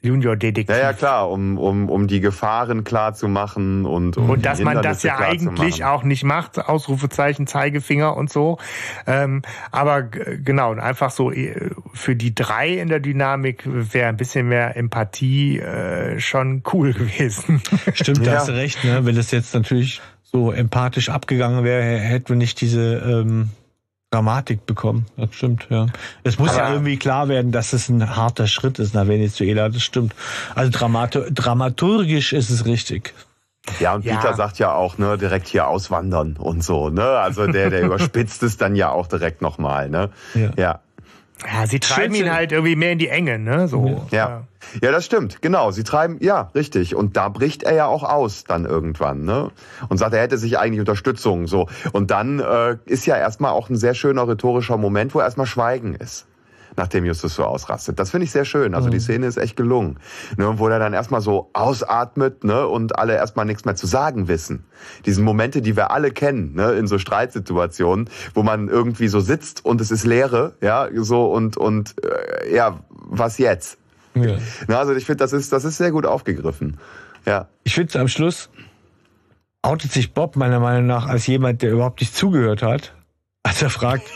Junior-Detektiv. 0.06 0.74
Ja, 0.74 0.82
ja, 0.82 0.92
klar, 0.92 1.30
um, 1.30 1.58
um, 1.58 1.88
um 1.88 2.06
die 2.06 2.20
Gefahren 2.20 2.84
klar 2.84 3.14
zu 3.14 3.28
machen 3.28 3.84
und 3.84 4.16
um 4.16 4.30
Und 4.30 4.46
dass 4.46 4.60
man 4.60 4.82
das 4.82 5.02
ja 5.02 5.18
eigentlich 5.18 5.84
auch 5.84 6.02
nicht 6.02 6.24
macht, 6.24 6.58
Ausrufezeichen, 6.58 7.46
Zeigefinger 7.46 8.16
und 8.16 8.30
so. 8.30 8.58
Ähm, 9.06 9.42
aber 9.70 10.02
genau, 10.02 10.74
einfach 10.74 11.10
so 11.10 11.30
äh, 11.30 11.70
für 11.92 12.16
die 12.16 12.34
drei 12.34 12.68
in 12.70 12.88
der 12.88 13.00
Dynamik 13.00 13.62
wäre 13.66 14.08
ein 14.08 14.16
bisschen 14.16 14.48
mehr 14.48 14.76
Empathie 14.76 15.58
äh, 15.58 16.18
schon 16.20 16.62
cool 16.72 16.92
gewesen. 16.94 17.62
Stimmt, 17.92 18.18
ja. 18.18 18.32
da 18.32 18.38
hast 18.38 18.48
du 18.48 18.52
recht, 18.52 18.84
ne? 18.84 19.04
Wenn 19.04 19.16
das 19.16 19.30
jetzt 19.30 19.54
natürlich 19.54 20.00
so 20.22 20.52
empathisch 20.52 21.08
abgegangen 21.08 21.64
wäre, 21.64 21.82
hätten 21.82 22.28
wir 22.30 22.36
nicht 22.36 22.60
diese 22.60 22.96
ähm, 22.96 23.50
Dramatik 24.10 24.66
bekommen. 24.66 25.06
Das 25.16 25.34
stimmt, 25.34 25.66
ja. 25.68 25.86
Es 26.22 26.38
muss 26.38 26.50
Aber 26.50 26.58
ja 26.58 26.72
irgendwie 26.72 26.96
klar 26.96 27.28
werden, 27.28 27.52
dass 27.52 27.72
es 27.72 27.88
ein 27.88 28.16
harter 28.16 28.46
Schritt 28.46 28.78
ist 28.78 28.94
nach 28.94 29.08
Venezuela. 29.08 29.68
Das 29.68 29.82
stimmt. 29.82 30.14
Also 30.54 30.70
dramat 30.70 31.18
dramaturgisch 31.30 32.32
ist 32.32 32.50
es 32.50 32.64
richtig. 32.66 33.14
Ja, 33.80 33.94
und 33.94 34.04
ja. 34.04 34.16
Peter 34.16 34.34
sagt 34.34 34.58
ja 34.58 34.72
auch, 34.72 34.96
ne, 34.98 35.18
direkt 35.18 35.48
hier 35.48 35.66
auswandern 35.66 36.36
und 36.36 36.62
so, 36.62 36.88
ne? 36.88 37.02
Also 37.02 37.46
der, 37.46 37.70
der 37.70 37.82
überspitzt 37.84 38.42
es 38.44 38.56
dann 38.56 38.76
ja 38.76 38.90
auch 38.90 39.08
direkt 39.08 39.42
nochmal, 39.42 39.90
ne? 39.90 40.10
Ja. 40.34 40.50
ja. 40.56 40.80
Ja, 41.44 41.66
sie 41.66 41.80
treiben 41.80 42.14
Schütze. 42.14 42.26
ihn 42.26 42.34
halt 42.34 42.52
irgendwie 42.52 42.76
mehr 42.76 42.92
in 42.92 42.98
die 42.98 43.08
Enge, 43.08 43.38
ne? 43.38 43.68
So. 43.68 44.06
Ja. 44.10 44.44
ja. 44.80 44.90
das 44.92 45.04
stimmt, 45.04 45.42
genau. 45.42 45.70
Sie 45.70 45.84
treiben, 45.84 46.18
ja, 46.20 46.50
richtig. 46.54 46.94
Und 46.94 47.16
da 47.16 47.28
bricht 47.28 47.62
er 47.62 47.74
ja 47.74 47.86
auch 47.86 48.02
aus 48.02 48.44
dann 48.44 48.64
irgendwann, 48.64 49.24
ne? 49.24 49.50
Und 49.88 49.98
sagt, 49.98 50.14
er 50.14 50.22
hätte 50.22 50.38
sich 50.38 50.58
eigentlich 50.58 50.80
Unterstützung, 50.80 51.46
so. 51.46 51.68
Und 51.92 52.10
dann 52.10 52.40
äh, 52.40 52.78
ist 52.86 53.04
ja 53.06 53.16
erstmal 53.16 53.52
auch 53.52 53.68
ein 53.68 53.76
sehr 53.76 53.94
schöner 53.94 54.26
rhetorischer 54.26 54.78
Moment, 54.78 55.14
wo 55.14 55.20
erstmal 55.20 55.46
Schweigen 55.46 55.94
ist 55.94 56.26
nachdem 56.76 57.04
Justus 57.04 57.34
so 57.34 57.44
ausrastet. 57.44 57.98
Das 57.98 58.10
finde 58.10 58.24
ich 58.24 58.30
sehr 58.30 58.44
schön. 58.44 58.74
Also 58.74 58.88
mhm. 58.88 58.92
die 58.92 59.00
Szene 59.00 59.26
ist 59.26 59.36
echt 59.36 59.56
gelungen. 59.56 59.98
Ne, 60.36 60.58
wo 60.58 60.68
er 60.68 60.78
dann 60.78 60.92
erstmal 60.92 61.20
so 61.20 61.50
ausatmet 61.52 62.44
ne, 62.44 62.66
und 62.66 62.98
alle 62.98 63.14
erstmal 63.14 63.46
nichts 63.46 63.64
mehr 63.64 63.76
zu 63.76 63.86
sagen 63.86 64.28
wissen. 64.28 64.64
Diese 65.04 65.22
Momente, 65.22 65.62
die 65.62 65.76
wir 65.76 65.90
alle 65.90 66.10
kennen, 66.10 66.54
ne, 66.54 66.72
in 66.72 66.86
so 66.86 66.98
Streitsituationen, 66.98 68.10
wo 68.34 68.42
man 68.42 68.68
irgendwie 68.68 69.08
so 69.08 69.20
sitzt 69.20 69.64
und 69.64 69.80
es 69.80 69.90
ist 69.90 70.04
Leere, 70.04 70.54
ja, 70.60 70.88
so 70.94 71.26
und 71.32 71.56
und 71.56 71.94
äh, 72.04 72.54
ja, 72.54 72.80
was 72.90 73.38
jetzt? 73.38 73.78
Ja. 74.14 74.38
Na, 74.66 74.78
also 74.78 74.94
ich 74.94 75.04
finde, 75.04 75.18
das 75.18 75.32
ist 75.32 75.52
das 75.52 75.64
ist 75.64 75.76
sehr 75.76 75.90
gut 75.90 76.06
aufgegriffen. 76.06 76.78
Ja. 77.26 77.48
Ich 77.64 77.74
finde 77.74 77.98
am 78.00 78.08
Schluss 78.08 78.50
outet 79.66 79.92
sich 79.92 80.14
Bob 80.14 80.36
meiner 80.36 80.60
Meinung 80.60 80.86
nach 80.86 81.06
als 81.06 81.26
jemand, 81.26 81.62
der 81.62 81.72
überhaupt 81.72 82.00
nicht 82.00 82.14
zugehört 82.14 82.62
hat, 82.62 82.94
als 83.42 83.62
er 83.62 83.70
fragt, 83.70 84.08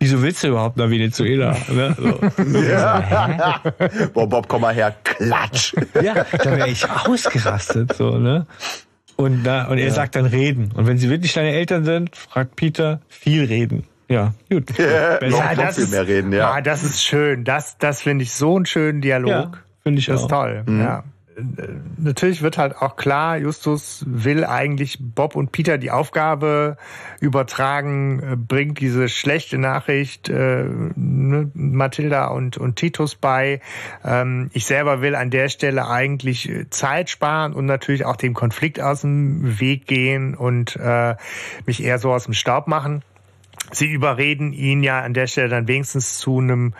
Wieso 0.00 0.22
willst 0.22 0.44
du 0.44 0.48
überhaupt 0.48 0.76
nach 0.76 0.90
Venezuela? 0.90 1.56
Ne? 1.68 1.96
So. 1.98 2.52
Ja. 2.68 3.60
Boah, 4.14 4.28
Bob, 4.28 4.48
komm 4.48 4.62
mal 4.62 4.74
her, 4.74 4.94
klatsch. 5.04 5.74
Ja, 6.02 6.24
da 6.32 6.56
wäre 6.56 6.68
ich 6.68 6.88
ausgerastet. 6.88 7.94
So, 7.94 8.18
ne? 8.18 8.46
Und, 9.16 9.42
na, 9.42 9.66
und 9.68 9.78
er 9.78 9.88
ja. 9.88 9.92
sagt 9.92 10.14
dann 10.14 10.26
reden. 10.26 10.70
Und 10.74 10.86
wenn 10.86 10.98
sie 10.98 11.10
wirklich 11.10 11.32
deine 11.34 11.50
Eltern 11.50 11.84
sind, 11.84 12.14
fragt 12.14 12.54
Peter, 12.54 13.00
viel 13.08 13.44
reden. 13.44 13.84
Ja, 14.08 14.32
gut. 14.48 14.78
Ja, 14.78 15.22
ja 15.22 15.54
das 15.54 15.76
viel 15.76 15.88
mehr 15.88 16.06
reden, 16.06 16.32
ja. 16.32 16.52
Ah, 16.52 16.60
das 16.60 16.84
ist 16.84 17.02
schön. 17.02 17.44
Das, 17.44 17.76
das 17.78 18.00
finde 18.00 18.22
ich 18.22 18.32
so 18.32 18.56
einen 18.56 18.66
schönen 18.66 19.00
Dialog. 19.00 19.30
Ja, 19.30 19.52
finde 19.82 19.98
ich 19.98 20.06
das 20.06 20.20
auch. 20.20 20.24
ist 20.24 20.30
toll. 20.30 20.62
Mhm. 20.66 20.80
Ja 20.80 21.04
natürlich 21.96 22.42
wird 22.42 22.58
halt 22.58 22.76
auch 22.76 22.96
klar, 22.96 23.36
Justus 23.36 24.04
will 24.06 24.44
eigentlich 24.44 24.98
Bob 25.00 25.36
und 25.36 25.52
Peter 25.52 25.78
die 25.78 25.90
Aufgabe 25.90 26.76
übertragen, 27.20 28.20
äh, 28.20 28.36
bringt 28.36 28.80
diese 28.80 29.08
schlechte 29.08 29.58
Nachricht 29.58 30.28
äh, 30.28 30.64
ne, 30.64 31.50
Mathilda 31.54 32.28
und, 32.28 32.58
und 32.58 32.76
Titus 32.76 33.14
bei. 33.14 33.60
Ähm, 34.04 34.50
ich 34.52 34.66
selber 34.66 35.00
will 35.00 35.14
an 35.14 35.30
der 35.30 35.48
Stelle 35.48 35.88
eigentlich 35.88 36.50
Zeit 36.70 37.10
sparen 37.10 37.52
und 37.52 37.66
natürlich 37.66 38.04
auch 38.04 38.16
dem 38.16 38.34
Konflikt 38.34 38.80
aus 38.80 39.02
dem 39.02 39.60
Weg 39.60 39.86
gehen 39.86 40.34
und 40.34 40.76
äh, 40.76 41.16
mich 41.66 41.82
eher 41.82 41.98
so 41.98 42.12
aus 42.12 42.24
dem 42.24 42.34
Staub 42.34 42.66
machen. 42.66 43.02
Sie 43.70 43.86
überreden 43.86 44.52
ihn 44.52 44.82
ja 44.82 45.00
an 45.02 45.14
der 45.14 45.26
Stelle 45.26 45.48
dann 45.48 45.68
wenigstens 45.68 46.18
zu 46.18 46.38
einem 46.38 46.74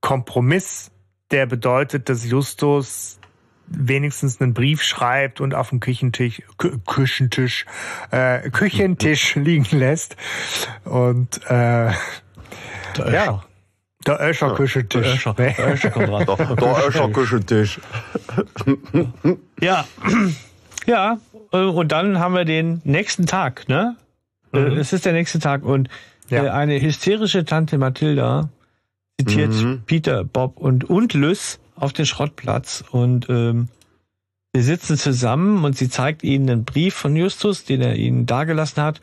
Kompromiss, 0.00 0.90
der 1.30 1.46
bedeutet, 1.46 2.08
dass 2.08 2.24
Justus 2.24 3.17
wenigstens 3.70 4.40
einen 4.40 4.54
Brief 4.54 4.82
schreibt 4.82 5.40
und 5.40 5.54
auf 5.54 5.70
dem 5.70 5.80
Küchentisch, 5.80 6.42
Kü 6.58 6.78
Küchentisch, 6.86 7.66
äh, 8.10 8.50
Küchentisch 8.50 9.34
liegen 9.36 9.78
lässt. 9.78 10.16
Und 10.84 11.40
äh, 11.48 11.90
ja. 12.96 13.42
Der 14.06 14.20
Öscher 14.20 14.54
Küchentisch. 14.54 15.24
Der 15.38 15.72
Öscher. 15.72 15.90
Der 15.90 16.86
Öscher 16.86 17.08
Küchentisch. 17.10 17.80
Ja. 19.60 19.84
Ja. 20.86 21.18
Und 21.50 21.92
dann 21.92 22.18
haben 22.18 22.34
wir 22.34 22.46
den 22.46 22.80
nächsten 22.84 23.26
Tag, 23.26 23.68
ne? 23.68 23.96
Mhm. 24.52 24.78
Es 24.78 24.94
ist 24.94 25.04
der 25.04 25.12
nächste 25.12 25.38
Tag 25.38 25.62
und 25.62 25.90
ja. 26.30 26.44
Äh, 26.44 26.50
eine 26.50 26.80
hysterische 26.80 27.44
Tante 27.44 27.76
Mathilda 27.76 28.48
zitiert 29.20 29.52
mhm. 29.52 29.82
Peter, 29.84 30.24
Bob 30.24 30.56
und, 30.56 30.84
und 30.84 31.12
Lys 31.14 31.58
auf 31.80 31.92
den 31.92 32.06
Schrottplatz 32.06 32.84
und 32.90 33.28
ähm, 33.28 33.68
wir 34.52 34.62
sitzen 34.62 34.96
zusammen 34.96 35.64
und 35.64 35.76
sie 35.76 35.88
zeigt 35.88 36.24
ihnen 36.24 36.48
einen 36.48 36.64
Brief 36.64 36.94
von 36.94 37.14
Justus, 37.14 37.64
den 37.64 37.82
er 37.82 37.96
ihnen 37.96 38.26
dargelassen 38.26 38.82
hat. 38.82 39.00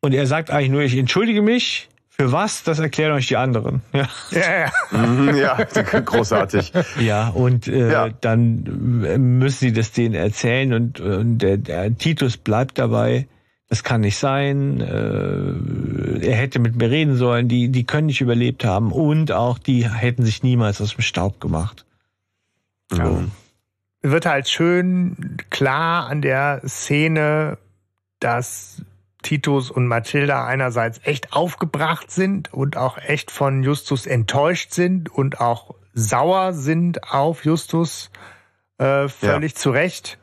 Und 0.00 0.14
er 0.14 0.26
sagt 0.26 0.50
eigentlich 0.50 0.70
nur, 0.70 0.82
ich 0.82 0.96
entschuldige 0.96 1.42
mich. 1.42 1.88
Für 2.08 2.32
was? 2.32 2.62
Das 2.62 2.78
erklären 2.78 3.12
euch 3.12 3.28
die 3.28 3.36
anderen. 3.36 3.82
Ja, 3.92 4.08
ja, 4.30 4.60
ja. 4.60 4.98
Mhm, 4.98 5.36
ja 5.36 5.54
großartig. 6.04 6.72
Ja, 7.00 7.28
und 7.28 7.66
äh, 7.66 7.90
ja. 7.90 8.08
dann 8.08 9.38
müssen 9.38 9.58
sie 9.58 9.72
das 9.72 9.92
denen 9.92 10.14
erzählen 10.14 10.72
und, 10.72 11.00
und 11.00 11.38
der, 11.38 11.56
der 11.56 11.96
Titus 11.96 12.36
bleibt 12.36 12.78
dabei. 12.78 13.26
Das 13.68 13.84
kann 13.84 14.02
nicht 14.02 14.18
sein. 14.18 14.80
Äh, 14.80 16.26
er 16.26 16.36
hätte 16.36 16.58
mit 16.58 16.76
mir 16.76 16.90
reden 16.90 17.16
sollen. 17.16 17.48
Die, 17.48 17.68
die 17.68 17.84
können 17.84 18.06
nicht 18.06 18.20
überlebt 18.20 18.64
haben. 18.64 18.92
Und 18.92 19.32
auch 19.32 19.58
die 19.58 19.88
hätten 19.88 20.24
sich 20.24 20.42
niemals 20.42 20.80
aus 20.80 20.94
dem 20.94 21.02
Staub 21.02 21.40
gemacht. 21.40 21.84
Ja. 22.92 23.24
Wird 24.02 24.26
halt 24.26 24.48
schön 24.48 25.36
klar 25.50 26.08
an 26.08 26.22
der 26.22 26.62
Szene, 26.66 27.58
dass 28.18 28.82
Titus 29.22 29.70
und 29.70 29.86
Mathilda 29.86 30.46
einerseits 30.46 31.00
echt 31.04 31.32
aufgebracht 31.32 32.10
sind 32.10 32.52
und 32.52 32.76
auch 32.76 32.98
echt 32.98 33.30
von 33.30 33.62
Justus 33.62 34.06
enttäuscht 34.06 34.72
sind 34.72 35.10
und 35.10 35.40
auch 35.40 35.74
sauer 35.92 36.52
sind 36.52 37.04
auf 37.12 37.44
Justus, 37.44 38.10
äh, 38.78 39.08
völlig 39.08 39.52
ja. 39.52 39.58
zu 39.58 39.70
Recht. 39.70 40.18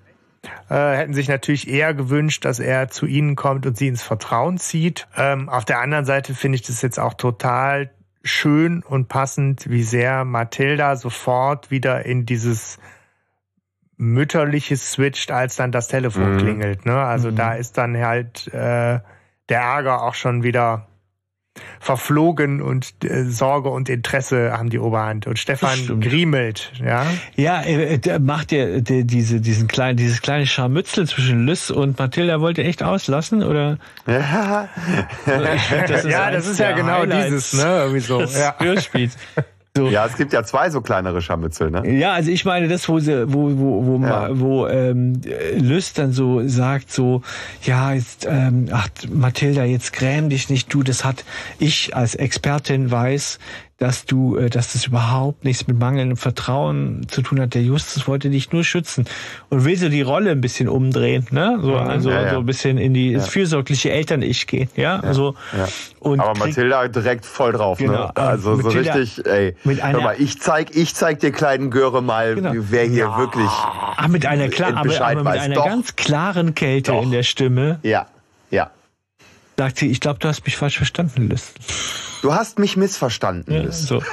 Äh, 0.70 0.96
hätten 0.96 1.14
sich 1.14 1.28
natürlich 1.28 1.68
eher 1.68 1.94
gewünscht, 1.94 2.46
dass 2.46 2.60
er 2.60 2.90
zu 2.90 3.06
ihnen 3.06 3.36
kommt 3.36 3.66
und 3.66 3.78
sie 3.78 3.88
ins 3.88 4.04
Vertrauen 4.04 4.58
zieht. 4.58 5.08
Ähm, 5.16 5.50
auf 5.50 5.66
der 5.66 5.80
anderen 5.80 6.06
Seite 6.06 6.34
finde 6.34 6.56
ich 6.56 6.62
das 6.62 6.82
jetzt 6.82 7.00
auch 7.00 7.14
total 7.14 7.92
schön 8.28 8.84
und 8.84 9.08
passend, 9.08 9.70
wie 9.70 9.84
sehr 9.84 10.26
Mathilda 10.26 10.96
sofort 10.96 11.72
wieder 11.72 12.06
in 12.06 12.26
dieses 12.26 12.80
mütterliches 13.98 14.92
switcht, 14.92 15.32
als 15.32 15.56
dann 15.56 15.72
das 15.72 15.88
Telefon 15.88 16.36
mhm. 16.36 16.38
klingelt. 16.38 16.86
Ne? 16.86 16.96
Also 16.96 17.32
mhm. 17.32 17.36
da 17.36 17.54
ist 17.56 17.78
dann 17.78 17.98
halt 17.98 18.48
äh, 18.50 19.00
der 19.50 19.62
Ärger 19.62 20.04
auch 20.04 20.14
schon 20.14 20.44
wieder 20.44 20.88
verflogen 21.80 22.62
und 22.62 22.94
äh, 23.04 23.26
Sorge 23.26 23.70
und 23.70 23.90
Interesse 23.90 24.52
haben 24.52 24.70
die 24.70 24.80
Oberhand. 24.80 25.28
Und 25.28 25.40
Stefan 25.40 26.00
griemelt, 26.00 26.72
ja. 26.84 27.06
Ja, 27.36 27.62
äh, 27.64 27.98
der 27.98 28.20
macht 28.20 28.52
ja 28.52 28.80
der, 28.80 29.04
diese, 29.04 29.42
diesen 29.42 29.68
kleinen, 29.68 29.98
dieses 29.98 30.22
kleine 30.22 30.46
Scharmützel 30.46 31.08
zwischen 31.08 31.46
Lys 31.46 31.72
und 31.72 31.98
Mathilda 32.00 32.42
wollte 32.42 32.64
echt 32.64 32.84
auslassen, 32.84 33.44
oder? 33.44 33.78
Ja, 34.06 34.70
das 35.88 36.04
ja, 36.10 36.32
das 36.32 36.48
ist 36.48 36.60
ja 36.60 36.72
genau 36.72 37.00
Highlights 37.00 37.52
dieses, 37.52 37.54
ne, 37.54 37.80
irgendwie 37.80 38.00
so. 38.00 38.22
Ja. 38.22 38.56
So. 39.78 39.90
Ja, 39.90 40.08
es 40.08 40.18
gibt 40.18 40.34
ja 40.34 40.44
zwei 40.44 40.70
so 40.72 40.82
kleinere 40.82 41.22
Scharmützel, 41.22 41.70
ne? 41.70 41.88
Ja, 41.88 42.14
also 42.14 42.32
ich 42.32 42.46
meine 42.46 42.68
das, 42.68 42.90
wo 42.90 43.00
sie, 43.00 43.32
wo, 43.32 43.52
wo, 43.58 43.86
wo, 43.86 44.04
ja. 44.04 44.30
wo 44.32 44.68
ähm, 44.68 45.22
Lüst 45.56 46.00
dann 46.00 46.14
so 46.14 46.48
sagt, 46.48 46.92
so, 46.92 47.22
ja, 47.62 47.94
jetzt, 47.94 48.26
ähm, 48.28 48.70
ach, 48.72 48.88
Mathilda, 49.10 49.64
jetzt 49.64 49.94
gräm 49.94 50.30
dich 50.30 50.50
nicht, 50.50 50.74
du, 50.74 50.82
das 50.82 51.06
hat 51.06 51.24
ich 51.60 51.96
als 51.96 52.16
Expertin 52.16 52.90
weiß, 52.90 53.38
dass 53.78 54.06
du, 54.06 54.38
äh, 54.38 54.50
dass 54.50 54.74
das 54.74 54.88
überhaupt 54.88 55.46
nichts 55.46 55.68
mit 55.68 55.78
mangelndem 55.80 56.18
Vertrauen 56.18 57.06
zu 57.08 57.22
tun 57.22 57.40
hat. 57.40 57.54
Der 57.54 57.62
Justus 57.62 58.08
wollte 58.08 58.30
dich 58.30 58.52
nur 58.52 58.64
schützen 58.64 59.06
und 59.50 59.66
will 59.66 59.78
so 59.78 59.90
die 59.90 60.02
Rolle 60.02 60.32
ein 60.32 60.42
bisschen 60.42 60.68
umdrehen, 60.68 61.28
ne? 61.32 61.60
So, 61.62 61.72
mhm. 61.72 61.78
also 61.78 62.10
ja, 62.10 62.22
ja. 62.24 62.30
so 62.32 62.40
ein 62.40 62.46
bisschen 62.46 62.78
in 62.78 62.94
die 62.94 63.12
ja. 63.12 63.20
fürsorgliche 63.20 63.92
Eltern-Ich 63.92 64.48
gehen, 64.48 64.70
ja? 64.76 65.00
Also 65.00 65.36
und 66.00 66.20
aber 66.20 66.38
Mathilda 66.40 66.88
direkt 66.88 67.26
voll 67.26 67.52
drauf, 67.52 67.80
ne? 67.80 67.88
genau, 67.88 68.06
ne? 68.08 68.18
Also 68.18 68.56
Mathilda 68.56 68.94
so 68.94 69.00
richtig, 69.00 69.26
ey, 69.26 69.56
mit 69.64 69.82
einer, 69.82 70.00
hör 70.00 70.04
mal, 70.06 70.16
ich 70.18 70.40
zeig, 70.40 70.76
ich 70.76 70.96
zeig 70.96 71.20
dir 71.20 71.32
kleinen 71.32 71.70
Göre 71.70 72.02
mal, 72.02 72.36
genau. 72.36 72.52
wer 72.56 72.86
hier 72.86 73.16
wirklich 73.18 73.50
ah, 73.50 74.08
mit 74.08 74.26
einer 74.26 74.50
klar, 74.50 74.76
aber, 74.76 75.02
aber 75.02 75.24
mit 75.24 75.40
einer 75.40 75.56
Doch. 75.56 75.66
ganz 75.66 75.96
klaren 75.96 76.56
Kälte 76.56 76.92
Doch. 76.92 77.04
in 77.04 77.12
der 77.12 77.24
Stimme. 77.24 77.80
Ja. 77.84 78.08
Sagt 79.60 79.80
sie, 79.80 79.90
ich 79.90 80.00
glaube, 80.00 80.20
du 80.20 80.28
hast 80.28 80.46
mich 80.46 80.56
falsch 80.56 80.78
verstanden, 80.78 81.30
Liz. 81.30 81.52
Du 82.22 82.36
hast 82.36 82.60
mich 82.60 82.78
missverstanden, 82.78 83.54
ja, 83.54 83.72
so. 83.72 84.04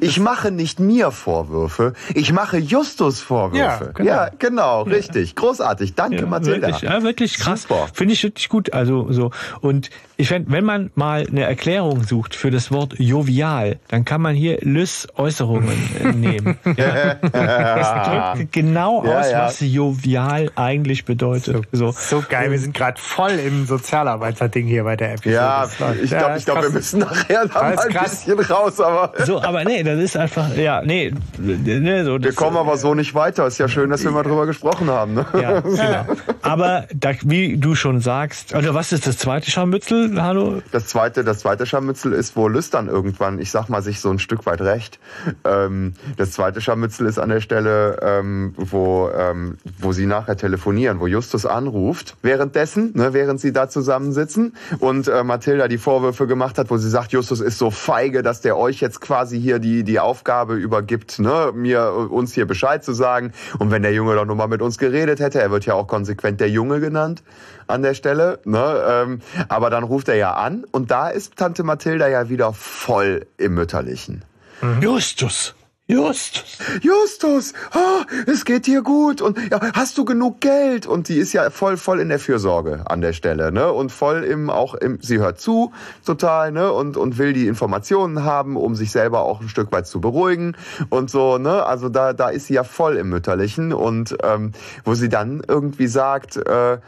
Ich 0.00 0.18
mache 0.18 0.50
nicht 0.50 0.80
mir 0.80 1.12
Vorwürfe, 1.12 1.94
ich 2.14 2.32
mache 2.32 2.58
Justus 2.58 3.20
Vorwürfe. 3.20 3.58
Ja, 3.58 3.92
genau, 3.92 4.08
ja, 4.10 4.30
genau 4.38 4.86
ja. 4.86 4.92
richtig. 4.92 5.36
Großartig. 5.36 5.94
Danke, 5.94 6.22
ja, 6.22 6.26
Mathilda. 6.26 6.68
Wirklich, 6.68 6.82
ja, 6.82 7.02
wirklich 7.02 7.38
krass. 7.38 7.68
Finde 7.92 8.14
ich 8.14 8.22
wirklich 8.24 8.48
gut. 8.48 8.72
Also 8.72 9.12
so. 9.12 9.30
Und 9.60 9.90
ich 10.20 10.28
finde, 10.28 10.52
wenn 10.52 10.64
man 10.64 10.90
mal 10.94 11.26
eine 11.26 11.44
Erklärung 11.44 12.04
sucht 12.04 12.34
für 12.34 12.50
das 12.50 12.70
Wort 12.70 12.94
jovial, 12.98 13.78
dann 13.88 14.04
kann 14.04 14.20
man 14.20 14.34
hier 14.34 14.58
Lys 14.60 15.08
Äußerungen 15.16 15.72
äh, 15.98 16.12
nehmen. 16.12 16.58
Ja. 16.76 17.14
das 17.14 18.34
drückt 18.34 18.52
genau 18.52 19.00
aus, 19.00 19.32
was 19.32 19.60
jovial 19.60 20.50
eigentlich 20.56 21.06
bedeutet. 21.06 21.66
So, 21.72 21.92
so. 21.92 21.92
so 21.92 22.24
geil. 22.28 22.50
Wir 22.50 22.58
sind 22.58 22.74
gerade 22.74 23.00
voll 23.00 23.30
im 23.30 23.64
Sozialarbeiter-Ding 23.64 24.66
hier 24.66 24.84
bei 24.84 24.96
der 24.96 25.14
Episode. 25.14 25.34
Ja, 25.34 25.64
ich 26.02 26.10
glaube, 26.10 26.36
ich 26.36 26.44
glaub, 26.44 26.62
wir 26.62 26.70
müssen 26.70 27.00
nachher 27.00 27.46
da 27.46 27.62
mal 27.62 27.78
ein 27.78 28.02
bisschen 28.02 28.40
raus. 28.40 28.78
Aber 28.78 29.12
so, 29.24 29.40
aber 29.40 29.64
nee, 29.64 29.82
das 29.82 29.98
ist 29.98 30.18
einfach, 30.18 30.54
ja, 30.54 30.82
nee. 30.82 31.14
nee 31.38 32.04
so, 32.04 32.22
wir 32.22 32.34
kommen 32.34 32.58
aber 32.58 32.76
so 32.76 32.94
nicht 32.94 33.14
weiter. 33.14 33.46
Ist 33.46 33.56
ja 33.56 33.68
schön, 33.68 33.88
dass 33.88 34.04
wir 34.04 34.10
mal 34.10 34.22
drüber 34.22 34.44
gesprochen 34.44 34.90
haben. 34.90 35.14
Ne? 35.14 35.24
Ja, 35.40 35.60
genau. 35.60 36.04
Aber 36.42 36.84
da, 36.94 37.12
wie 37.22 37.56
du 37.56 37.74
schon 37.74 38.00
sagst, 38.00 38.54
oder 38.54 38.74
was 38.74 38.92
ist 38.92 39.06
das 39.06 39.16
zweite 39.16 39.50
Scharmützel? 39.50 40.09
Hallo? 40.16 40.62
Das 40.72 40.86
zweite, 40.86 41.24
das 41.24 41.40
zweite 41.40 41.66
Scharmützel 41.66 42.12
ist, 42.12 42.36
wo 42.36 42.48
Lüstern 42.48 42.88
irgendwann, 42.88 43.38
ich 43.38 43.50
sag 43.50 43.68
mal, 43.68 43.82
sich 43.82 44.00
so 44.00 44.10
ein 44.10 44.18
Stück 44.18 44.46
weit 44.46 44.60
recht. 44.60 44.98
Ähm, 45.44 45.94
das 46.16 46.32
zweite 46.32 46.60
Scharmützel 46.60 47.06
ist 47.06 47.18
an 47.18 47.28
der 47.28 47.40
Stelle, 47.40 47.98
ähm, 48.02 48.54
wo, 48.56 49.10
ähm, 49.10 49.58
wo 49.78 49.92
sie 49.92 50.06
nachher 50.06 50.36
telefonieren, 50.36 51.00
wo 51.00 51.06
Justus 51.06 51.46
anruft, 51.46 52.16
währenddessen, 52.22 52.92
ne, 52.94 53.12
während 53.12 53.40
sie 53.40 53.52
da 53.52 53.68
zusammensitzen 53.68 54.54
und 54.78 55.08
äh, 55.08 55.24
Mathilda 55.24 55.68
die 55.68 55.78
Vorwürfe 55.78 56.26
gemacht 56.26 56.58
hat, 56.58 56.70
wo 56.70 56.76
sie 56.76 56.90
sagt, 56.90 57.12
Justus 57.12 57.40
ist 57.40 57.58
so 57.58 57.70
feige, 57.70 58.22
dass 58.22 58.40
der 58.40 58.56
euch 58.56 58.80
jetzt 58.80 59.00
quasi 59.00 59.40
hier 59.40 59.58
die, 59.58 59.84
die 59.84 60.00
Aufgabe 60.00 60.54
übergibt, 60.54 61.18
ne, 61.18 61.52
mir, 61.54 61.92
uns 62.10 62.32
hier 62.34 62.46
Bescheid 62.46 62.84
zu 62.84 62.92
sagen. 62.92 63.32
Und 63.58 63.70
wenn 63.70 63.82
der 63.82 63.92
Junge 63.92 64.14
doch 64.14 64.24
nur 64.24 64.36
mal 64.36 64.48
mit 64.48 64.62
uns 64.62 64.78
geredet 64.78 65.20
hätte, 65.20 65.40
er 65.40 65.50
wird 65.50 65.66
ja 65.66 65.74
auch 65.74 65.86
konsequent 65.86 66.40
der 66.40 66.50
Junge 66.50 66.80
genannt 66.80 67.22
an 67.70 67.82
der 67.82 67.94
Stelle. 67.94 68.40
Ne? 68.44 68.82
Ähm, 68.88 69.20
aber 69.48 69.70
dann 69.70 69.84
ruft 69.84 69.99
er 70.08 70.16
ja 70.16 70.34
an 70.34 70.64
und 70.70 70.90
da 70.90 71.08
ist 71.08 71.36
Tante 71.36 71.62
Mathilda 71.62 72.08
ja 72.08 72.28
wieder 72.28 72.52
voll 72.52 73.26
im 73.36 73.54
Mütterlichen. 73.54 74.24
Mhm. 74.62 74.82
Justus. 74.82 75.54
Justus. 75.90 76.58
Justus, 76.82 77.52
oh, 77.74 78.04
es 78.30 78.44
geht 78.44 78.68
dir 78.68 78.82
gut 78.82 79.20
und 79.20 79.36
ja, 79.50 79.58
hast 79.74 79.98
du 79.98 80.04
genug 80.04 80.40
Geld? 80.40 80.86
Und 80.86 81.08
die 81.08 81.16
ist 81.16 81.32
ja 81.32 81.50
voll, 81.50 81.76
voll 81.76 81.98
in 81.98 82.08
der 82.08 82.20
Fürsorge 82.20 82.84
an 82.86 83.00
der 83.00 83.12
Stelle, 83.12 83.50
ne? 83.50 83.72
Und 83.72 83.90
voll 83.90 84.22
im, 84.22 84.50
auch 84.50 84.74
im, 84.74 85.00
sie 85.02 85.18
hört 85.18 85.40
zu, 85.40 85.72
total, 86.06 86.52
ne? 86.52 86.70
Und, 86.72 86.96
und 86.96 87.18
will 87.18 87.32
die 87.32 87.48
Informationen 87.48 88.22
haben, 88.22 88.56
um 88.56 88.76
sich 88.76 88.92
selber 88.92 89.22
auch 89.22 89.40
ein 89.40 89.48
Stück 89.48 89.72
weit 89.72 89.88
zu 89.88 90.00
beruhigen 90.00 90.56
und 90.90 91.10
so, 91.10 91.38
ne? 91.38 91.66
Also 91.66 91.88
da, 91.88 92.12
da 92.12 92.28
ist 92.28 92.46
sie 92.46 92.54
ja 92.54 92.62
voll 92.62 92.96
im 92.96 93.08
Mütterlichen 93.08 93.72
und 93.72 94.16
ähm, 94.22 94.52
wo 94.84 94.94
sie 94.94 95.08
dann 95.08 95.42
irgendwie 95.48 95.88
sagt, 95.88 96.36
äh, 96.36 96.78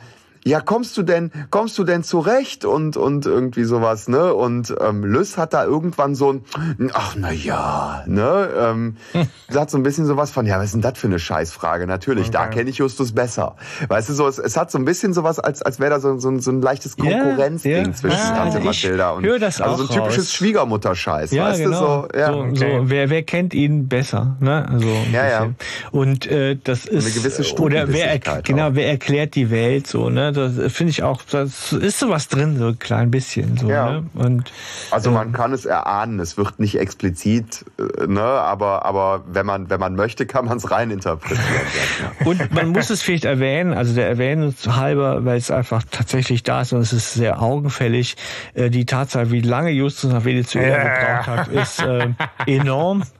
ja, 0.44 0.60
kommst 0.60 0.96
du 0.96 1.02
denn, 1.02 1.30
kommst 1.50 1.78
du 1.78 1.84
denn 1.84 2.02
zurecht 2.02 2.64
und 2.64 2.96
und 2.96 3.26
irgendwie 3.26 3.62
sowas, 3.62 4.08
ne? 4.08 4.34
Und 4.34 4.74
ähm, 4.80 5.04
Lys 5.04 5.38
hat 5.38 5.52
da 5.52 5.64
irgendwann 5.64 6.16
so 6.16 6.32
ein, 6.32 6.44
ach 6.92 7.14
na 7.16 7.30
ja, 7.30 8.02
ne? 8.06 8.48
Ähm, 8.58 8.96
hm. 9.12 9.28
sagt 9.48 9.70
so 9.70 9.78
ein 9.78 9.84
bisschen 9.84 10.06
sowas 10.06 10.32
von, 10.32 10.46
ja, 10.46 10.58
was 10.58 10.66
ist 10.66 10.74
denn 10.74 10.80
das 10.80 10.98
für 10.98 11.06
eine 11.06 11.20
Scheißfrage? 11.20 11.86
Natürlich, 11.86 12.28
okay. 12.28 12.32
da 12.32 12.46
kenne 12.48 12.70
ich 12.70 12.78
Justus 12.78 13.12
besser. 13.12 13.54
Weißt 13.86 14.08
du 14.08 14.14
so, 14.14 14.26
es, 14.26 14.38
es 14.38 14.56
hat 14.56 14.72
so 14.72 14.78
ein 14.78 14.84
bisschen 14.84 15.12
sowas, 15.12 15.38
als 15.38 15.62
als 15.62 15.78
wäre 15.78 15.90
da 15.90 16.00
so, 16.00 16.18
so, 16.18 16.36
so 16.38 16.50
ein 16.50 16.60
leichtes 16.60 16.96
Konkurrenzding 16.96 17.72
ja, 17.72 17.82
ja. 17.82 17.92
zwischen 17.92 18.18
ah, 18.18 18.36
Tante 18.36 18.60
Mathilda 18.60 19.10
und 19.10 19.26
das 19.40 19.60
also 19.60 19.84
so 19.84 19.92
ein 19.92 20.00
typisches 20.00 20.32
Schwiegermutterscheiß, 20.32 21.30
ja, 21.30 21.44
weißt 21.44 21.62
genau. 21.62 22.02
du 22.08 22.08
so, 22.12 22.18
ja. 22.18 22.32
So, 22.32 22.38
okay. 22.40 22.78
so, 22.80 22.90
wer 22.90 23.10
wer 23.10 23.22
kennt 23.22 23.54
ihn 23.54 23.86
besser, 23.86 24.36
ne? 24.40 24.68
Also 24.68 24.88
ja, 25.12 25.28
ja. 25.28 25.50
Und 25.92 26.26
äh, 26.26 26.56
das 26.62 26.86
ist 26.86 27.06
eine 27.06 27.14
gewisse 27.14 27.54
oder 27.62 27.92
wer 27.92 28.18
genau, 28.42 28.74
wer 28.74 28.88
erklärt 28.88 29.36
die 29.36 29.50
Welt 29.50 29.86
so, 29.86 30.10
ne? 30.10 30.31
Das 30.32 30.72
finde 30.72 30.90
ich 30.90 31.02
auch, 31.02 31.22
das 31.22 31.72
ist 31.72 31.98
sowas 31.98 32.28
drin, 32.28 32.56
so 32.58 32.68
ein 32.68 32.78
klein 32.78 33.10
bisschen. 33.10 33.56
So, 33.56 33.68
ja. 33.68 33.92
ne? 33.92 34.06
Und, 34.14 34.52
also 34.90 35.10
man 35.10 35.28
ähm, 35.28 35.32
kann 35.32 35.52
es 35.52 35.64
erahnen, 35.64 36.20
es 36.20 36.36
wird 36.36 36.58
nicht 36.58 36.78
explizit, 36.78 37.64
äh, 37.78 38.06
ne? 38.06 38.22
aber, 38.22 38.84
aber 38.84 39.24
wenn, 39.26 39.46
man, 39.46 39.70
wenn 39.70 39.80
man 39.80 39.94
möchte, 39.94 40.26
kann 40.26 40.46
man 40.46 40.58
es 40.58 40.70
rein 40.70 40.90
interpretieren. 40.90 41.46
und 42.24 42.52
man 42.54 42.68
muss 42.70 42.90
es 42.90 43.02
vielleicht 43.02 43.24
erwähnen, 43.24 43.74
also 43.74 43.94
der 43.94 44.08
Erwähnung 44.08 44.54
halber, 44.66 45.24
weil 45.24 45.38
es 45.38 45.50
einfach 45.50 45.82
tatsächlich 45.90 46.42
da 46.42 46.62
ist 46.62 46.72
und 46.72 46.80
es 46.80 46.92
ist 46.92 47.14
sehr 47.14 47.42
augenfällig, 47.42 48.16
äh, 48.54 48.70
die 48.70 48.86
Tatsache, 48.86 49.30
wie 49.30 49.40
lange 49.40 49.70
Justus 49.70 50.12
nach 50.12 50.24
Venezuela 50.24 50.78
ja. 50.78 50.82
gebraucht 50.82 51.26
hat, 51.26 51.48
ist 51.48 51.82
äh, 51.82 52.08
enorm. 52.46 53.02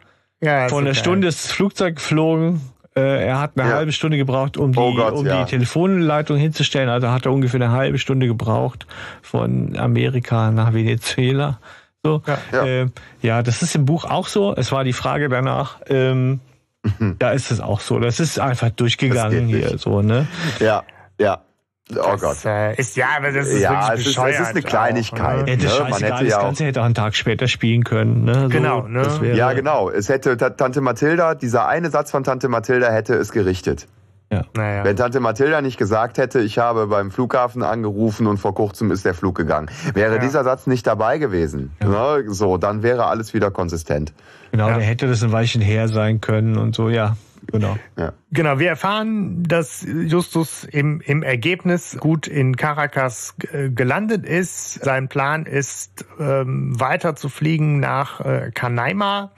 Ja, 0.44 0.68
Von 0.68 0.84
der 0.84 0.94
Stunde 0.94 1.28
ist 1.28 1.44
das 1.44 1.52
Flugzeug 1.52 1.94
geflogen, 1.96 2.60
er 3.00 3.40
hat 3.40 3.52
eine 3.56 3.70
ja. 3.70 3.76
halbe 3.76 3.92
Stunde 3.92 4.16
gebraucht, 4.16 4.56
um 4.56 4.72
die, 4.72 4.78
oh 4.78 4.94
Gott, 4.94 5.14
um 5.14 5.26
ja. 5.26 5.44
die 5.44 5.50
Telefonleitung 5.50 6.36
hinzustellen. 6.36 6.88
Also 6.88 7.08
hat 7.10 7.26
er 7.26 7.32
ungefähr 7.32 7.60
eine 7.60 7.70
halbe 7.70 7.98
Stunde 7.98 8.26
gebraucht 8.26 8.86
von 9.22 9.76
Amerika 9.76 10.50
nach 10.50 10.74
Venezuela. 10.74 11.58
So, 12.04 12.22
ja, 12.26 12.38
ja. 12.52 12.66
Äh, 12.66 12.86
ja, 13.22 13.42
das 13.42 13.62
ist 13.62 13.74
im 13.74 13.84
Buch 13.84 14.04
auch 14.04 14.26
so. 14.26 14.54
Es 14.54 14.72
war 14.72 14.84
die 14.84 14.92
Frage 14.92 15.28
danach. 15.28 15.80
Ähm, 15.88 16.40
mhm. 16.82 17.16
Da 17.18 17.30
ist 17.30 17.50
es 17.50 17.60
auch 17.60 17.80
so. 17.80 17.98
Das 18.00 18.20
ist 18.20 18.38
einfach 18.38 18.70
durchgegangen 18.70 19.46
hier. 19.46 19.78
So, 19.78 20.02
ne? 20.02 20.26
Ja, 20.58 20.82
ja. 21.18 21.42
Oh 21.90 22.16
Gott. 22.16 22.44
Äh, 22.44 22.76
ist, 22.76 22.96
ja, 22.96 23.08
aber 23.16 23.32
das 23.32 23.48
ist 23.48 23.60
ja, 23.60 23.88
wirklich 23.88 24.06
es 24.06 24.16
ist, 24.16 24.18
es 24.18 24.40
ist 24.40 24.48
eine 24.48 24.62
Kleinigkeit. 24.62 25.42
Auch, 25.42 25.46
ne? 25.46 25.56
ne? 25.56 25.90
Man 25.90 26.00
hätte 26.00 26.24
ja 26.24 26.36
das 26.36 26.38
Ganze 26.38 26.64
hätte 26.64 26.80
auch 26.80 26.84
einen 26.84 26.94
Tag 26.94 27.14
später 27.16 27.48
spielen 27.48 27.84
können. 27.84 28.24
Ne? 28.24 28.42
So, 28.42 28.48
genau. 28.48 28.82
Ne? 28.82 29.34
ja, 29.34 29.52
genau. 29.52 29.90
Es 29.90 30.08
hätte 30.08 30.36
Tante 30.36 30.80
Mathilda, 30.80 31.34
dieser 31.34 31.66
eine 31.66 31.90
Satz 31.90 32.10
von 32.10 32.24
Tante 32.24 32.48
Mathilda 32.48 32.90
hätte 32.90 33.14
es 33.14 33.32
gerichtet. 33.32 33.88
Ja. 34.32 34.44
Naja. 34.56 34.84
Wenn 34.84 34.96
Tante 34.96 35.20
Mathilda 35.20 35.60
nicht 35.60 35.76
gesagt 35.76 36.16
hätte, 36.16 36.40
ich 36.40 36.58
habe 36.58 36.86
beim 36.86 37.10
Flughafen 37.10 37.62
angerufen 37.62 38.26
und 38.26 38.38
vor 38.38 38.54
kurzem 38.54 38.90
ist 38.90 39.04
der 39.04 39.12
Flug 39.12 39.36
gegangen, 39.36 39.70
wäre 39.92 40.14
ja. 40.14 40.20
dieser 40.20 40.42
Satz 40.42 40.66
nicht 40.66 40.86
dabei 40.86 41.18
gewesen. 41.18 41.72
Ja. 41.82 42.16
Ne? 42.16 42.24
So, 42.28 42.56
dann 42.56 42.82
wäre 42.82 43.06
alles 43.06 43.34
wieder 43.34 43.50
konsistent. 43.50 44.14
Genau, 44.50 44.68
ja. 44.68 44.78
der 44.78 44.86
hätte 44.86 45.06
das 45.06 45.22
ein 45.22 45.32
Weilchen 45.32 45.60
her 45.60 45.88
sein 45.88 46.22
können 46.22 46.56
und 46.56 46.74
so, 46.74 46.88
ja. 46.88 47.16
Genau. 47.52 47.76
Ja. 47.98 48.14
Genau, 48.30 48.58
wir 48.58 48.68
erfahren, 48.68 49.42
dass 49.42 49.82
Justus 49.86 50.64
im, 50.64 51.02
im 51.02 51.22
Ergebnis 51.22 51.98
gut 52.00 52.26
in 52.26 52.56
Caracas 52.56 53.34
äh, 53.52 53.68
gelandet 53.68 54.24
ist. 54.24 54.82
Sein 54.82 55.08
Plan 55.08 55.44
ist, 55.44 56.06
ähm, 56.18 56.80
weiter 56.80 57.14
zu 57.14 57.28
fliegen 57.28 57.78
nach 57.78 58.20
äh, 58.20 58.50
Canaima. 58.54 59.32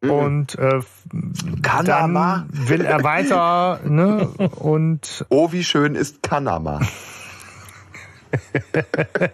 Mhm. 0.00 0.10
Und 0.10 0.58
äh, 0.58 0.80
dann 1.52 2.48
will 2.50 2.84
er 2.84 3.04
weiter, 3.04 3.78
ne? 3.88 4.26
Und 4.56 5.24
oh, 5.28 5.52
wie 5.52 5.62
schön 5.62 5.94
ist 5.94 6.24
Kanama. 6.24 6.80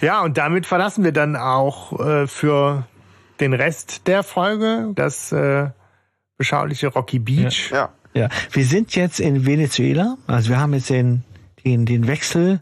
ja, 0.00 0.22
und 0.22 0.38
damit 0.38 0.64
verlassen 0.66 1.04
wir 1.04 1.12
dann 1.12 1.36
auch 1.36 2.00
äh, 2.00 2.26
für 2.26 2.86
den 3.40 3.52
Rest 3.52 4.06
der 4.06 4.22
Folge, 4.22 4.92
das 4.94 5.32
äh, 5.32 5.68
beschauliche 6.36 6.88
Rocky 6.88 7.18
Beach. 7.18 7.70
Ja. 7.70 7.90
ja. 8.14 8.28
wir 8.50 8.64
sind 8.64 8.94
jetzt 8.94 9.20
in 9.20 9.46
Venezuela, 9.46 10.16
also 10.26 10.50
wir 10.50 10.60
haben 10.60 10.74
jetzt 10.74 10.90
den, 10.90 11.24
den, 11.64 11.86
den 11.86 12.06
Wechsel 12.06 12.60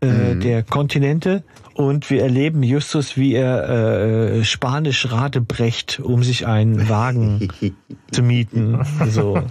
äh, 0.00 0.34
mhm. 0.34 0.40
der 0.40 0.62
Kontinente 0.62 1.44
und 1.74 2.08
wir 2.10 2.22
erleben 2.22 2.62
Justus, 2.62 3.16
wie 3.16 3.34
er 3.34 3.68
äh, 3.68 4.44
Spanisch 4.44 5.10
Rate 5.10 5.40
brecht, 5.40 6.00
um 6.00 6.22
sich 6.22 6.46
einen 6.46 6.88
Wagen 6.88 7.48
zu 8.10 8.22
mieten. 8.22 8.80
So. 9.08 9.42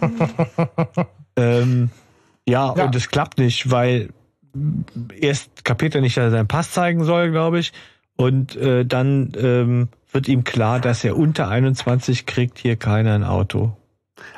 ähm, 1.36 1.89
ja, 2.47 2.74
ja, 2.76 2.86
und 2.86 2.95
es 2.95 3.10
klappt 3.10 3.39
nicht, 3.39 3.72
weil 3.72 4.10
erst 5.20 5.66
kapiert 5.66 5.95
er 5.95 6.01
nicht, 6.01 6.18
dass 6.18 6.26
er 6.26 6.32
seinen 6.32 6.47
Pass 6.47 6.72
zeigen 6.72 7.04
soll, 7.04 7.32
glaube 7.32 7.60
ich. 7.60 7.74
Und 8.16 8.56
äh, 8.56 8.86
dann 8.86 9.32
ähm, 9.38 9.89
wird 10.14 10.28
ihm 10.28 10.43
klar, 10.43 10.80
dass 10.80 11.03
er 11.03 11.18
unter 11.18 11.47
21 11.47 12.26
kriegt 12.26 12.57
hier 12.57 12.76
keiner 12.76 13.14
ein 13.14 13.24
Auto. 13.24 13.76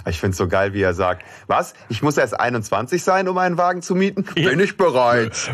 Ich 0.07 0.19
finde 0.19 0.31
es 0.31 0.37
so 0.37 0.47
geil, 0.47 0.73
wie 0.73 0.81
er 0.81 0.93
sagt, 0.93 1.23
was? 1.47 1.73
Ich 1.89 2.01
muss 2.01 2.17
erst 2.17 2.39
21 2.39 3.03
sein, 3.03 3.27
um 3.27 3.37
einen 3.37 3.57
Wagen 3.57 3.81
zu 3.81 3.95
mieten? 3.95 4.23
Bin 4.35 4.59
ich 4.59 4.77
bereit. 4.77 5.51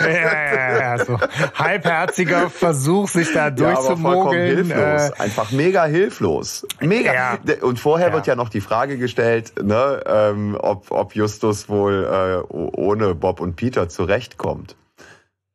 ja, 0.00 0.06
ja, 0.08 0.78
ja, 0.96 1.04
so 1.04 1.18
halbherziger 1.54 2.50
Versuch, 2.50 3.08
sich 3.08 3.32
da 3.32 3.50
durchzumogeln. 3.50 4.68
Ja, 4.68 4.76
hilflos. 4.76 5.10
Äh, 5.10 5.22
Einfach 5.22 5.52
mega 5.52 5.84
hilflos. 5.84 6.66
Mega. 6.80 7.38
Und 7.62 7.78
vorher 7.78 8.12
wird 8.12 8.26
ja 8.26 8.34
noch 8.34 8.48
die 8.48 8.60
Frage 8.60 8.98
gestellt, 8.98 9.52
ne, 9.62 10.02
ähm, 10.06 10.56
ob, 10.60 10.90
ob 10.90 11.14
Justus 11.14 11.68
wohl 11.68 12.04
äh, 12.04 12.52
ohne 12.52 13.14
Bob 13.14 13.40
und 13.40 13.56
Peter 13.56 13.88
zurechtkommt. 13.88 14.76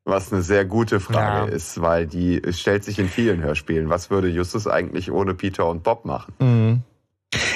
Was 0.08 0.32
eine 0.32 0.41
sehr 0.41 0.64
gute 0.64 1.01
Frage 1.01 1.49
ja. 1.49 1.55
ist, 1.55 1.82
weil 1.82 2.08
die 2.08 2.41
stellt 2.51 2.86
sich 2.86 2.97
in 2.97 3.10
vielen 3.10 3.41
Hörspielen. 3.41 3.89
Was 3.89 4.10
würde 4.10 4.30
Justus 4.30 4.66
eigentlich 4.66 5.12
ohne 5.12 5.34
Peter 5.34 5.68
und 5.68 5.84
Bob 5.84 6.05
machen? 6.05 6.34
Mhm. 6.39 6.82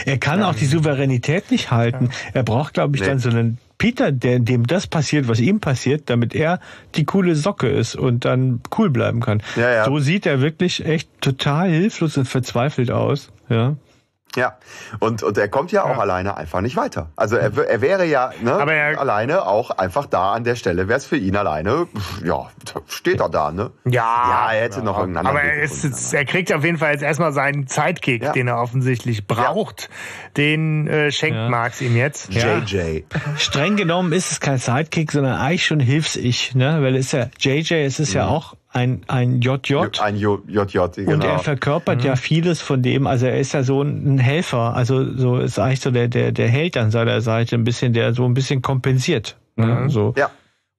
Er 0.06 0.18
kann 0.18 0.42
ja. 0.42 0.50
auch 0.50 0.56
die 0.56 0.66
Souveränität 0.66 1.50
nicht 1.50 1.72
halten. 1.72 2.10
Ja. 2.12 2.32
Er 2.34 2.44
braucht, 2.44 2.74
glaube 2.74 2.98
ich, 2.98 3.02
nee. 3.02 3.08
dann 3.08 3.20
so 3.20 3.30
einen 3.30 3.58
Peter, 3.78 4.12
der, 4.12 4.40
dem 4.40 4.68
das 4.68 4.86
passiert, 4.86 5.30
was 5.30 5.40
ihm 5.40 5.62
passiert, 5.62 6.10
damit 6.10 6.36
er 6.36 6.60
die 6.96 7.06
coole 7.06 7.36
Socke 7.36 7.70
ist 7.70 7.96
und 7.96 8.26
dann 8.26 8.60
cool 8.78 8.90
bleiben 8.90 9.22
kann. 9.22 9.42
So 9.86 10.00
sieht 10.00 10.26
er 10.26 10.42
wirklich 10.42 10.86
echt 10.86 11.10
total 11.22 11.70
hilflos 11.70 12.18
und 12.18 12.26
verzweifelt 12.26 12.92
aus. 12.92 13.32
Ja. 13.48 13.78
Ja, 14.36 14.58
und, 15.00 15.24
und 15.24 15.38
er 15.38 15.50
kommt 15.50 15.74
ja 15.74 15.84
auch 15.84 15.90
ja. 15.90 15.98
alleine 15.98 16.38
einfach 16.38 16.62
nicht 16.62 16.78
weiter. 16.78 17.10
Also 17.18 17.36
er, 17.36 17.52
er 17.68 17.82
wäre 17.82 18.06
ja 18.06 18.32
ne, 18.42 18.54
Aber 18.54 18.74
er, 18.74 18.98
alleine 18.98 19.46
auch 19.46 19.72
einfach 19.72 20.06
da 20.06 20.32
an 20.32 20.46
der 20.46 20.56
Stelle, 20.56 20.88
wäre 20.88 20.98
es 20.98 21.06
für 21.06 21.18
ihn 21.18 21.36
alleine, 21.36 21.88
ja, 22.24 22.50
steht 22.88 23.20
er 23.20 23.28
da, 23.28 23.52
ne? 23.52 23.72
Ja. 23.84 23.92
Ja, 23.92 24.54
er 24.54 24.64
hätte 24.64 24.78
ja. 24.78 24.84
noch 24.84 24.98
irgendeinen 25.00 25.28
Aber 25.28 25.42
er, 25.42 25.62
ist 25.62 25.84
jetzt, 25.84 26.14
er 26.14 26.24
kriegt 26.24 26.54
auf 26.54 26.64
jeden 26.64 26.78
Fall 26.78 26.94
jetzt 26.94 27.04
erstmal 27.04 27.34
seinen 27.34 27.68
Zeitkick, 27.68 28.24
ja. 28.24 28.32
den 28.32 28.48
er 28.48 28.62
offensichtlich 28.62 29.28
braucht. 29.28 29.90
Den 30.38 30.88
äh, 30.88 31.12
schenkt 31.12 31.36
ja. 31.36 31.50
Marx 31.50 31.82
ihm 31.82 31.98
jetzt. 31.98 32.34
JJ. 32.34 33.04
Streng 33.38 33.76
genommen 33.76 34.14
ist 34.14 34.32
es 34.32 34.40
kein 34.40 34.58
Sidekick, 34.58 35.12
sondern 35.12 35.36
eigentlich 35.40 35.66
schon 35.66 35.82
Hilfs-Ich, 35.82 36.56
ne? 36.56 36.82
Weil 36.82 36.96
es 36.96 37.08
ist 37.08 37.12
ja, 37.12 37.28
JJ, 37.38 37.86
es 37.86 38.00
ist 38.00 38.12
mhm. 38.12 38.20
ja 38.20 38.28
auch 38.28 38.56
ein, 38.74 39.02
ein 39.08 39.42
JJ. 39.42 39.76
Ein 40.00 40.16
JJ, 40.16 40.78
genau. 40.96 41.14
Und 41.14 41.24
er 41.24 41.40
verkörpert 41.40 42.00
mhm. 42.00 42.06
ja 42.06 42.16
vieles 42.16 42.62
von 42.62 42.82
dem, 42.82 43.06
also 43.06 43.26
er 43.26 43.40
ist 43.40 43.54
ja 43.54 43.64
so 43.64 43.82
ein 43.82 44.18
Helfer, 44.18 44.76
also 44.76 45.16
so 45.16 45.40
ist 45.40 45.60
eigentlich 45.60 45.82
so 45.82 45.92
der, 45.92 46.08
der, 46.08 46.32
der 46.32 46.48
Held 46.48 46.78
an 46.78 46.90
seiner 46.90 47.22
Seite, 47.22 47.56
ein 47.56 47.64
bisschen, 47.64 47.94
der 47.94 48.14
so 48.14 48.26
ein 48.26 48.34
bisschen 48.34 48.62
kompensiert. 48.62 49.38
Ne? 49.56 49.66
Mhm. 49.66 49.90
So. 49.90 50.14
Ja. 50.18 50.30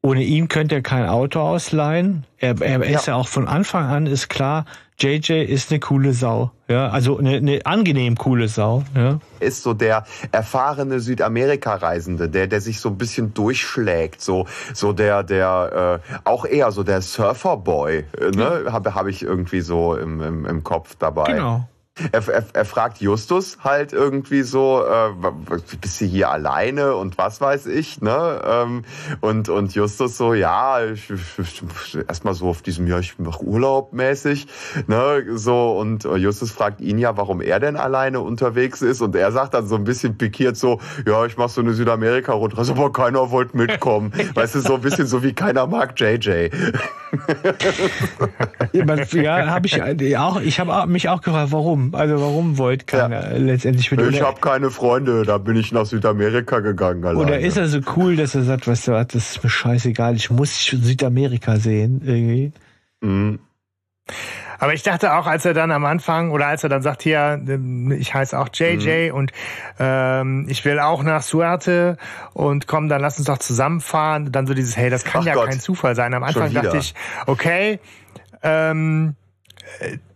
Ohne 0.03 0.23
ihn 0.23 0.49
könnte 0.49 0.77
er 0.77 0.83
kein 0.83 1.07
Auto 1.07 1.41
ausleihen. 1.41 2.25
Er, 2.39 2.61
er 2.61 2.79
ja. 2.89 2.99
ist 2.99 3.07
ja 3.07 3.15
auch 3.15 3.29
von 3.29 3.47
Anfang 3.47 3.87
an, 3.87 4.07
ist 4.07 4.29
klar, 4.29 4.65
JJ 4.99 5.45
ist 5.45 5.71
eine 5.71 5.81
coole 5.81 6.13
Sau. 6.13 6.53
Ja, 6.69 6.89
also 6.89 7.19
eine, 7.19 7.37
eine 7.37 7.67
angenehm 7.67 8.17
coole 8.17 8.49
Sau. 8.49 8.85
Ja. 8.95 9.19
Ist 9.41 9.63
so 9.63 9.75
der 9.75 10.05
erfahrene 10.31 11.01
Südamerika-Reisende, 11.01 12.29
der, 12.29 12.47
der 12.47 12.61
sich 12.61 12.81
so 12.81 12.91
ein 12.91 12.99
bisschen 12.99 13.35
durchschlägt. 13.35 14.21
So, 14.21 14.47
so 14.73 14.93
der, 14.93 15.23
der, 15.23 16.01
äh, 16.05 16.19
auch 16.25 16.45
eher 16.45 16.71
so 16.73 16.83
der 16.83 17.03
Surferboy, 17.03 18.05
äh, 18.19 18.31
ne? 18.31 18.67
Habe 18.71 18.95
hab 18.95 19.07
ich 19.07 19.23
irgendwie 19.23 19.61
so 19.61 19.97
im, 19.97 20.23
im, 20.23 20.47
im 20.47 20.65
Kopf 20.65 20.95
dabei. 20.99 21.33
Genau. 21.33 21.69
Er, 22.11 22.27
er, 22.27 22.45
er 22.55 22.65
fragt 22.65 23.03
Justus 23.03 23.59
halt 23.63 23.93
irgendwie 23.93 24.43
so, 24.43 24.83
äh, 24.83 25.11
bist 25.81 26.01
du 26.01 26.07
hier 26.07 26.31
alleine 26.31 26.97
und 26.97 27.19
was 27.19 27.41
weiß 27.41 27.67
ich, 27.67 28.01
ne? 28.01 28.41
Ähm, 28.47 28.85
und, 29.21 29.51
und 29.51 29.75
Justus 29.75 30.17
so, 30.17 30.33
ja, 30.33 30.83
ich, 30.85 31.11
ich, 31.11 31.99
erstmal 32.09 32.33
so 32.33 32.49
auf 32.49 32.63
diesem, 32.63 32.87
ja, 32.87 32.99
ich 32.99 33.19
mache 33.19 33.45
Urlaub 33.45 33.93
mäßig, 33.93 34.47
ne? 34.87 35.25
So, 35.35 35.73
und 35.79 36.05
Justus 36.05 36.51
fragt 36.51 36.81
ihn 36.81 36.99
ja, 36.99 37.17
warum 37.19 37.43
er 37.43 37.61
denn 37.61 37.77
alleine 37.77 38.21
unterwegs 38.21 38.81
ist. 38.81 39.03
Und 39.03 39.15
er 39.15 39.31
sagt 39.31 39.53
dann 39.53 39.67
so 39.67 39.75
ein 39.75 39.85
bisschen 39.85 40.17
pikiert 40.17 40.57
so, 40.57 40.81
ja, 41.07 41.27
ich 41.27 41.37
mache 41.37 41.51
so 41.51 41.61
eine 41.61 41.75
Südamerika-Rundreise, 41.75 42.73
aber 42.73 42.91
keiner 42.91 43.31
wollte 43.31 43.55
mitkommen. 43.57 44.13
weißt 44.35 44.55
du, 44.55 44.61
so 44.61 44.77
ein 44.77 44.81
bisschen 44.81 45.07
so 45.07 45.23
wie 45.23 45.35
keiner 45.35 45.67
mag 45.67 45.99
JJ. 46.01 46.49
ja, 49.13 49.47
habe 49.47 49.67
ich 49.67 50.17
auch, 50.17 50.41
ich 50.41 50.59
habe 50.59 50.87
mich 50.87 51.09
auch 51.11 51.21
gefragt, 51.21 51.53
warum? 51.53 51.82
Also 51.93 52.21
warum 52.21 52.59
wollte 52.59 52.85
keiner 52.85 53.33
ja. 53.33 53.37
letztendlich 53.37 53.91
mit 53.91 54.01
Ich 54.11 54.23
habe 54.23 54.41
keine 54.41 54.71
Freunde, 54.71 55.25
da 55.25 55.39
bin 55.39 55.57
ich 55.57 55.73
nach 55.73 55.87
Südamerika 55.87 56.61
gegangen. 56.61 57.05
Alleine. 57.05 57.21
Oder 57.21 57.41
ist 57.41 57.57
er 57.57 57.69
so 57.69 57.81
cool, 57.97 58.17
dass 58.17 58.35
er 58.35 58.43
sagt, 58.43 58.69
weißt 58.69 58.89
du 58.89 58.93
was, 58.93 59.09
das 59.09 59.31
ist 59.33 59.45
mir 59.45 59.51
scheißegal, 59.51 60.17
ich 60.17 60.31
muss 60.31 60.65
Südamerika 60.67 61.57
sehen 61.57 62.01
irgendwie. 62.05 62.53
Mhm. 63.01 63.39
Aber 64.63 64.75
ich 64.75 64.85
dachte 64.85 65.15
auch, 65.15 65.27
als 65.27 65.45
er 65.45 65.55
dann 65.55 65.73
am 65.73 65.85
Anfang 65.85 66.31
oder 66.31 66.47
als 66.47 66.63
er 66.63 66.69
dann 66.69 66.83
sagt, 66.83 67.03
hier, 67.03 67.43
ich 67.99 68.15
heiße 68.15 68.39
auch 68.39 68.49
JJ 68.53 69.11
mhm. 69.11 69.17
und 69.17 69.33
ähm, 69.81 70.47
ich 70.49 70.65
will 70.65 70.79
auch 70.79 71.03
nach 71.03 71.23
Suerte 71.23 71.97
und 72.33 72.69
komm, 72.69 72.89
dann 72.89 73.01
lass 73.01 73.19
uns 73.19 73.27
doch 73.27 73.39
zusammenfahren. 73.39 74.31
Dann 74.31 74.47
so 74.47 74.55
dieses, 74.55 74.77
hey, 74.77 74.89
das 74.89 75.03
kann 75.03 75.23
Ach 75.23 75.27
ja 75.27 75.35
Gott. 75.35 75.49
kein 75.49 75.59
Zufall 75.59 75.97
sein. 75.97 76.15
Am 76.15 76.23
Anfang 76.23 76.53
dachte 76.53 76.77
ich, 76.77 76.95
okay, 77.27 77.81
ähm, 78.45 79.17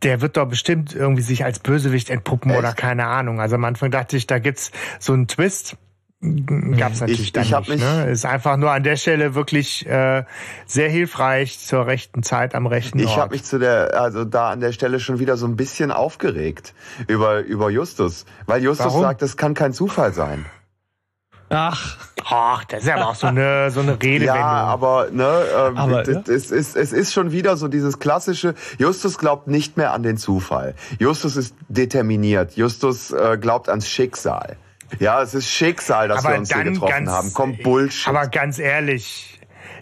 der 0.02 0.20
wird 0.20 0.36
doch 0.36 0.46
bestimmt 0.46 0.94
irgendwie 0.94 1.22
sich 1.22 1.44
als 1.44 1.58
Bösewicht 1.58 2.10
entpuppen 2.10 2.50
Echt? 2.50 2.58
oder 2.58 2.72
keine 2.72 3.06
Ahnung. 3.06 3.40
Also 3.40 3.56
am 3.56 3.64
Anfang 3.64 3.90
dachte 3.90 4.16
ich, 4.16 4.26
da 4.26 4.38
gibt's 4.38 4.70
so 4.98 5.12
einen 5.12 5.28
Twist. 5.28 5.76
Gab's 6.20 7.00
natürlich 7.00 7.20
ich, 7.20 7.32
dann 7.32 7.44
ich 7.44 7.68
nicht. 7.68 7.80
Ne? 7.80 8.06
Ist 8.10 8.24
einfach 8.24 8.56
nur 8.56 8.72
an 8.72 8.82
der 8.82 8.96
Stelle 8.96 9.34
wirklich 9.34 9.86
äh, 9.86 10.24
sehr 10.64 10.88
hilfreich 10.88 11.58
zur 11.58 11.86
rechten 11.86 12.22
Zeit 12.22 12.54
am 12.54 12.66
rechten 12.66 12.98
Ort. 13.00 13.08
Ich 13.08 13.16
habe 13.16 13.34
mich 13.34 13.44
zu 13.44 13.58
der, 13.58 14.00
also 14.00 14.24
da 14.24 14.50
an 14.50 14.60
der 14.60 14.72
Stelle 14.72 14.98
schon 14.98 15.18
wieder 15.18 15.36
so 15.36 15.46
ein 15.46 15.56
bisschen 15.56 15.92
aufgeregt 15.92 16.74
über 17.06 17.40
über 17.40 17.70
Justus, 17.70 18.24
weil 18.46 18.62
Justus 18.62 18.86
Warum? 18.86 19.02
sagt, 19.02 19.20
das 19.20 19.36
kann 19.36 19.52
kein 19.52 19.74
Zufall 19.74 20.14
sein. 20.14 20.46
Ach. 21.48 21.96
Ach, 22.28 22.64
das 22.64 22.80
ist 22.80 22.88
ja 22.88 22.96
aber 22.96 23.08
auch 23.10 23.14
so 23.14 23.28
eine, 23.28 23.70
so 23.70 23.80
eine 23.80 23.92
Redewendung. 23.92 24.36
Ja, 24.36 24.64
aber, 24.64 25.08
ne, 25.12 25.44
ähm, 25.56 25.76
aber, 25.76 26.10
ja? 26.10 26.22
Es, 26.26 26.50
ist, 26.50 26.76
es 26.76 26.92
ist 26.92 27.12
schon 27.12 27.30
wieder 27.30 27.56
so 27.56 27.68
dieses 27.68 28.00
klassische, 28.00 28.54
Justus 28.78 29.16
glaubt 29.16 29.46
nicht 29.46 29.76
mehr 29.76 29.92
an 29.92 30.02
den 30.02 30.16
Zufall. 30.16 30.74
Justus 30.98 31.36
ist 31.36 31.54
determiniert. 31.68 32.56
Justus 32.56 33.12
äh, 33.12 33.38
glaubt 33.40 33.68
ans 33.68 33.88
Schicksal. 33.88 34.56
Ja, 34.98 35.22
es 35.22 35.34
ist 35.34 35.48
Schicksal, 35.48 36.08
dass 36.08 36.24
aber 36.24 36.34
wir 36.34 36.38
uns 36.40 36.52
hier 36.52 36.64
getroffen 36.64 36.90
ganz, 36.90 37.10
haben. 37.10 37.32
Kommt 37.32 37.62
Bullshit. 37.62 38.08
Aber 38.08 38.26
ganz 38.26 38.58
ehrlich, 38.58 39.35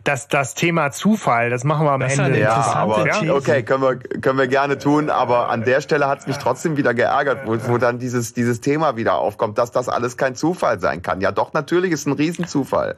das, 0.04 0.28
das 0.28 0.54
Thema 0.54 0.90
Zufall, 0.90 1.50
das 1.50 1.64
machen 1.64 1.86
wir 1.86 1.92
am 1.92 2.00
das 2.00 2.18
Ende. 2.18 2.38
Ja, 2.38 2.54
aber 2.74 3.06
ja? 3.06 3.34
okay, 3.34 3.62
können 3.62 3.82
wir, 3.82 3.96
können 3.96 4.38
wir 4.38 4.46
gerne 4.46 4.78
tun, 4.78 5.08
aber 5.08 5.48
an 5.48 5.64
der 5.64 5.80
Stelle 5.80 6.06
hat 6.08 6.20
es 6.20 6.26
mich 6.26 6.36
trotzdem 6.36 6.76
wieder 6.76 6.92
geärgert, 6.92 7.46
wo, 7.46 7.56
wo 7.68 7.78
dann 7.78 7.98
dieses, 7.98 8.34
dieses 8.34 8.60
Thema 8.60 8.96
wieder 8.96 9.14
aufkommt, 9.16 9.56
dass 9.56 9.72
das 9.72 9.88
alles 9.88 10.16
kein 10.16 10.34
Zufall 10.34 10.78
sein 10.78 11.00
kann. 11.00 11.22
Ja, 11.22 11.32
doch, 11.32 11.54
natürlich 11.54 11.90
ist 11.90 12.06
ein 12.06 12.12
Riesenzufall. 12.12 12.96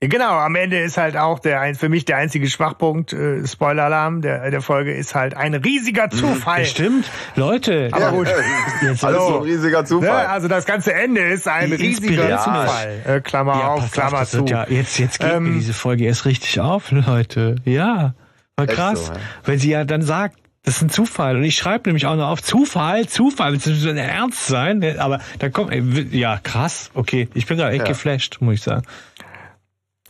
Genau, 0.00 0.32
am 0.32 0.54
Ende 0.56 0.78
ist 0.78 0.98
halt 0.98 1.16
auch 1.16 1.38
der 1.38 1.74
für 1.74 1.88
mich 1.88 2.04
der 2.04 2.18
einzige 2.18 2.48
Schwachpunkt, 2.48 3.14
äh, 3.14 3.46
Spoiler-Alarm 3.46 4.20
der, 4.20 4.50
der 4.50 4.60
Folge 4.60 4.92
ist 4.92 5.14
halt 5.14 5.34
ein 5.34 5.54
riesiger 5.54 6.08
mhm. 6.12 6.18
Zufall. 6.18 6.66
Stimmt, 6.66 7.10
Leute. 7.34 7.88
Aber 7.92 8.12
gut. 8.12 8.28
Jetzt 8.82 9.02
alles 9.02 9.18
so 9.18 9.38
ein 9.38 9.42
riesiger 9.44 9.86
Zufall. 9.86 10.24
Ne? 10.24 10.28
Also 10.28 10.48
das 10.48 10.66
ganze 10.66 10.92
Ende 10.92 11.22
ist 11.22 11.48
ein 11.48 11.70
Die 11.70 11.76
riesiger 11.76 12.38
Zufall. 12.38 13.02
Äh, 13.06 13.20
Klammer 13.22 13.58
ja, 13.58 13.68
auf, 13.68 13.90
Klammer 13.90 14.20
auf, 14.20 14.28
zu. 14.28 14.44
Ja, 14.44 14.66
jetzt, 14.68 14.98
jetzt 14.98 15.18
geht 15.18 15.32
ähm, 15.32 15.44
mir 15.44 15.52
diese 15.54 15.72
Folge 15.72 16.04
erst 16.04 16.26
richtig 16.26 16.60
auf, 16.60 16.90
Leute. 16.90 17.56
Ja, 17.64 18.14
war 18.56 18.66
krass. 18.66 19.06
So, 19.06 19.12
ja. 19.14 19.20
Weil 19.44 19.58
sie 19.58 19.70
ja 19.70 19.84
dann 19.84 20.02
sagt, 20.02 20.36
das 20.62 20.76
ist 20.76 20.82
ein 20.82 20.90
Zufall. 20.90 21.36
Und 21.36 21.44
ich 21.44 21.56
schreibe 21.56 21.88
nämlich 21.88 22.04
auch 22.04 22.16
noch 22.16 22.28
auf 22.28 22.42
Zufall, 22.42 23.06
Zufall, 23.06 23.54
das 23.54 23.64
soll 23.64 23.96
ernst 23.96 24.46
sein. 24.46 24.98
Aber 24.98 25.20
da 25.38 25.48
kommt, 25.48 25.72
ja, 26.12 26.38
krass, 26.42 26.90
okay. 26.92 27.28
Ich 27.32 27.46
bin 27.46 27.56
gerade 27.56 27.72
echt 27.72 27.84
ja. 27.84 27.88
geflasht, 27.88 28.38
muss 28.40 28.56
ich 28.56 28.62
sagen. 28.62 28.82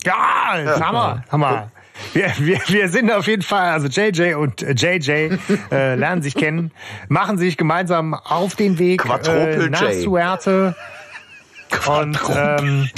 Ja, 0.06 0.58
ja. 0.64 0.80
Hammer, 0.80 1.24
Hammer. 1.30 1.70
Wir, 2.12 2.32
wir, 2.38 2.60
wir 2.66 2.88
sind 2.88 3.10
auf 3.10 3.26
jeden 3.26 3.42
Fall, 3.42 3.70
also 3.70 3.88
JJ 3.88 4.34
und 4.34 4.60
JJ 4.60 5.10
äh, 5.70 5.94
lernen 5.94 6.22
sich 6.22 6.34
kennen, 6.34 6.70
machen 7.08 7.38
sich 7.38 7.56
gemeinsam 7.56 8.14
auf 8.14 8.54
den 8.54 8.78
Weg 8.78 9.04
äh, 9.04 9.68
nach 9.68 9.92
Suerte. 9.92 10.76
Und 11.86 12.18
ähm, 12.34 12.88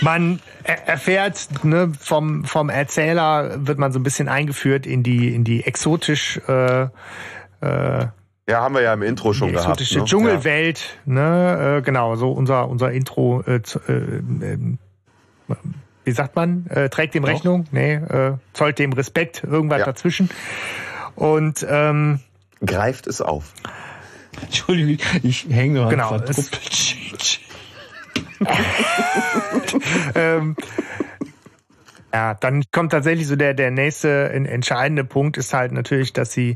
man 0.00 0.40
erfährt 0.62 1.48
ne, 1.64 1.92
vom, 1.98 2.44
vom 2.44 2.68
Erzähler, 2.68 3.66
wird 3.66 3.78
man 3.78 3.92
so 3.92 3.98
ein 3.98 4.02
bisschen 4.02 4.28
eingeführt 4.28 4.86
in 4.86 5.02
die, 5.02 5.34
in 5.34 5.44
die 5.44 5.66
exotisch 5.66 6.40
äh, 6.46 6.82
äh, 6.82 8.06
ja, 8.46 8.60
haben 8.60 8.74
wir 8.74 8.82
ja 8.82 8.92
im 8.92 9.02
Intro 9.02 9.32
schon 9.32 9.48
die 9.48 9.54
gehabt. 9.54 9.80
Exotische 9.80 10.00
ne? 10.00 10.04
Dschungelwelt, 10.04 10.98
ja. 11.06 11.12
ne, 11.12 11.76
äh, 11.78 11.82
genau, 11.82 12.14
so 12.16 12.30
unser, 12.30 12.68
unser 12.68 12.92
Intro 12.92 13.42
äh, 13.46 13.56
äh, 13.56 14.58
wie 16.04 16.12
sagt 16.12 16.36
man, 16.36 16.66
äh, 16.66 16.88
trägt 16.90 17.14
dem 17.14 17.24
Rechnung, 17.24 17.66
nee, 17.72 17.94
äh, 17.94 18.34
zollt 18.52 18.78
dem 18.78 18.92
Respekt, 18.92 19.42
irgendwas 19.44 19.80
ja. 19.80 19.86
dazwischen. 19.86 20.30
Und 21.16 21.66
ähm, 21.68 22.20
greift 22.64 23.06
es 23.06 23.20
auf. 23.20 23.54
Entschuldigung, 24.42 24.98
ich 25.22 25.46
hänge 25.48 25.80
noch 25.80 25.90
genau, 25.90 26.10
an 26.10 26.24
ähm, 30.14 30.56
ja, 32.14 32.34
dann 32.34 32.62
kommt 32.70 32.92
tatsächlich 32.92 33.26
so 33.26 33.34
der, 33.34 33.54
der 33.54 33.72
nächste 33.72 34.30
entscheidende 34.30 35.02
Punkt 35.02 35.36
ist 35.36 35.52
halt 35.52 35.72
natürlich, 35.72 36.12
dass 36.12 36.30
sie 36.30 36.54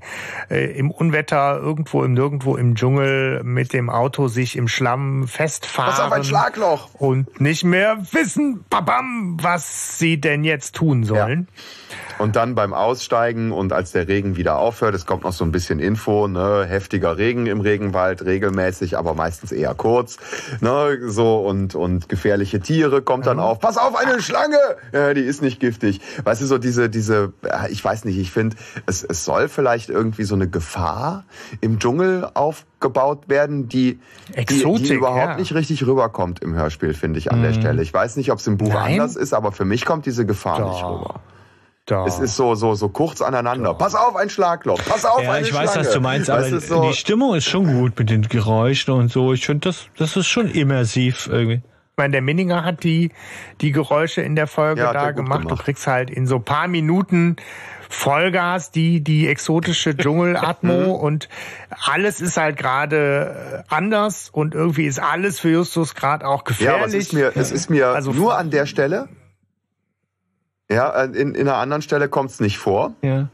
äh, 0.51 0.67
im 0.79 0.93
Unwetter 0.93 1.59
irgendwo 1.59 2.05
im 2.05 2.15
Nirgendwo 2.15 2.55
im 2.55 2.77
Dschungel 2.77 3.43
mit 3.43 3.73
dem 3.73 3.91
Auto 3.91 4.29
sich 4.29 4.55
im 4.55 4.69
Schlamm 4.69 5.27
festfahren. 5.27 5.93
Was 5.93 5.99
auf 5.99 6.13
ein 6.13 6.23
Schlagloch! 6.23 6.91
Und 6.95 7.41
nicht 7.41 7.65
mehr 7.65 7.99
wissen, 8.13 8.65
babam, 8.71 9.37
was 9.43 9.99
sie 9.99 10.21
denn 10.21 10.45
jetzt 10.45 10.77
tun 10.77 11.03
sollen. 11.03 11.49
Ja. 11.51 11.89
Und 12.19 12.35
dann 12.35 12.55
beim 12.55 12.75
Aussteigen 12.75 13.53
und 13.53 13.73
als 13.73 13.93
der 13.93 14.09
Regen 14.09 14.37
wieder 14.37 14.59
aufhört, 14.59 14.95
es 14.95 15.07
kommt 15.07 15.23
noch 15.23 15.33
so 15.33 15.45
ein 15.45 15.53
bisschen 15.53 15.79
Info, 15.79 16.27
ne, 16.27 16.67
heftiger 16.69 17.17
Regen 17.17 17.47
im 17.47 17.61
Regenwald, 17.61 18.25
regelmäßig, 18.25 18.99
aber 18.99 19.15
meistens 19.15 19.53
eher 19.53 19.75
kurz, 19.75 20.19
ne, 20.61 20.99
so 21.07 21.39
und 21.39 21.75
und 21.77 22.09
gefährliche 22.09 22.61
Tiere 22.61 23.03
kommt 23.03 23.27
dann 23.27 23.39
auf. 23.39 23.61
Pass 23.61 23.79
auf, 23.79 23.97
eine 23.97 24.21
Schlange, 24.21 24.59
ja, 24.93 25.15
die 25.15 25.23
ist 25.23 25.43
nicht 25.43 25.48
giftig. 25.59 26.01
Weißt 26.25 26.43
du 26.43 26.47
so 26.47 26.59
diese 26.59 26.91
diese, 26.91 27.33
ich 27.70 27.85
weiß 27.85 28.05
nicht, 28.05 28.19
ich 28.19 28.31
finde, 28.31 28.57
es 28.87 29.03
es 29.03 29.25
soll 29.25 29.49
vielleicht 29.49 29.89
irgendwie 29.89 30.25
so 30.25 30.35
eine 30.35 30.49
Gefahr 30.49 31.25
im 31.61 31.79
Dschungel 31.79 32.29
aufgebaut 32.35 33.29
werden, 33.29 33.69
die 33.69 33.99
Exotik, 34.35 34.83
die, 34.83 34.89
die 34.89 34.95
überhaupt 34.95 35.31
ja. 35.31 35.37
nicht 35.37 35.55
richtig 35.55 35.87
rüberkommt 35.87 36.41
im 36.41 36.55
Hörspiel, 36.55 36.95
finde 36.95 37.19
ich 37.19 37.33
an 37.33 37.39
mhm. 37.39 37.45
der 37.45 37.53
Stelle. 37.55 37.83
Ich 37.83 37.93
weiß 37.93 38.16
nicht, 38.16 38.31
ob 38.31 38.39
es 38.39 38.47
im 38.47 38.59
Buch 38.59 38.73
Nein. 38.73 38.93
anders 38.93 39.16
ist, 39.16 39.33
aber 39.33 39.53
für 39.53 39.65
mich 39.65 39.85
kommt 39.85 40.07
diese 40.07 40.27
Gefahr 40.27 40.59
Doch. 40.59 40.73
nicht 40.73 40.85
rüber. 40.85 41.20
Da. 41.89 42.05
Es 42.05 42.19
ist 42.19 42.37
so, 42.37 42.55
so, 42.55 42.75
so 42.75 42.91
kurz 42.91 43.23
aneinander. 43.23 43.70
Da. 43.70 43.75
Pass 43.75 43.95
auf, 43.95 44.15
ein 44.15 44.29
Schlagloch. 44.29 44.79
Pass 44.87 45.07
auf, 45.07 45.23
ja, 45.23 45.33
eine 45.33 45.43
ich 45.43 45.49
Schlange. 45.49 45.69
weiß, 45.69 45.77
was 45.79 45.91
du 45.93 46.01
meinst, 46.01 46.29
aber 46.29 46.61
so 46.61 46.83
die 46.83 46.93
Stimmung 46.93 47.35
ist 47.35 47.47
schon 47.47 47.81
gut 47.81 47.99
mit 47.99 48.11
den 48.11 48.23
Geräuschen 48.23 48.93
und 48.93 49.11
so. 49.11 49.33
Ich 49.33 49.47
finde, 49.47 49.69
das, 49.69 49.87
das 49.97 50.15
ist 50.15 50.27
schon 50.27 50.49
immersiv 50.51 51.31
irgendwie. 51.33 51.62
Ich 51.99 52.01
meine, 52.01 52.12
der 52.12 52.23
Minninger 52.23 52.65
hat 52.65 52.85
die, 52.85 53.11
die 53.61 53.73
Geräusche 53.73 54.23
in 54.23 54.37
der 54.37 54.47
Folge 54.47 54.83
ja, 54.83 54.93
da 54.93 55.11
gemacht. 55.11 55.43
gemacht. 55.43 55.59
Du 55.59 55.65
kriegst 55.65 55.89
halt 55.89 56.11
in 56.11 56.29
so 56.29 56.39
paar 56.39 56.69
Minuten 56.69 57.35
Vollgas, 57.89 58.70
die, 58.70 59.03
die 59.03 59.27
exotische 59.27 59.97
Dschungelatmo 59.97 60.73
mhm. 60.85 60.93
und 60.93 61.29
alles 61.87 62.20
ist 62.20 62.37
halt 62.37 62.57
gerade 62.57 63.65
äh, 63.69 63.75
anders 63.75 64.31
und 64.31 64.55
irgendwie 64.55 64.87
ist 64.87 65.01
alles 65.01 65.41
für 65.41 65.49
Justus 65.49 65.97
gerade 65.97 66.25
auch 66.25 66.45
gefährlich. 66.45 66.79
Ja, 66.79 66.85
aber 66.85 66.87
es 66.87 66.95
ist 66.95 67.12
mir, 67.12 67.33
es 67.35 67.51
ist 67.51 67.69
mir 67.69 67.89
also 67.89 68.12
nur 68.12 68.39
an 68.39 68.51
der 68.51 68.66
Stelle 68.66 69.09
ja, 70.70 71.03
in, 71.03 71.35
in 71.35 71.49
einer 71.49 71.57
anderen 71.57 71.83
Stelle 71.83 72.09
kommt 72.09 72.31
es 72.31 72.41
nicht 72.41 72.59
vor. 72.59 72.93
Ja. 73.03 73.29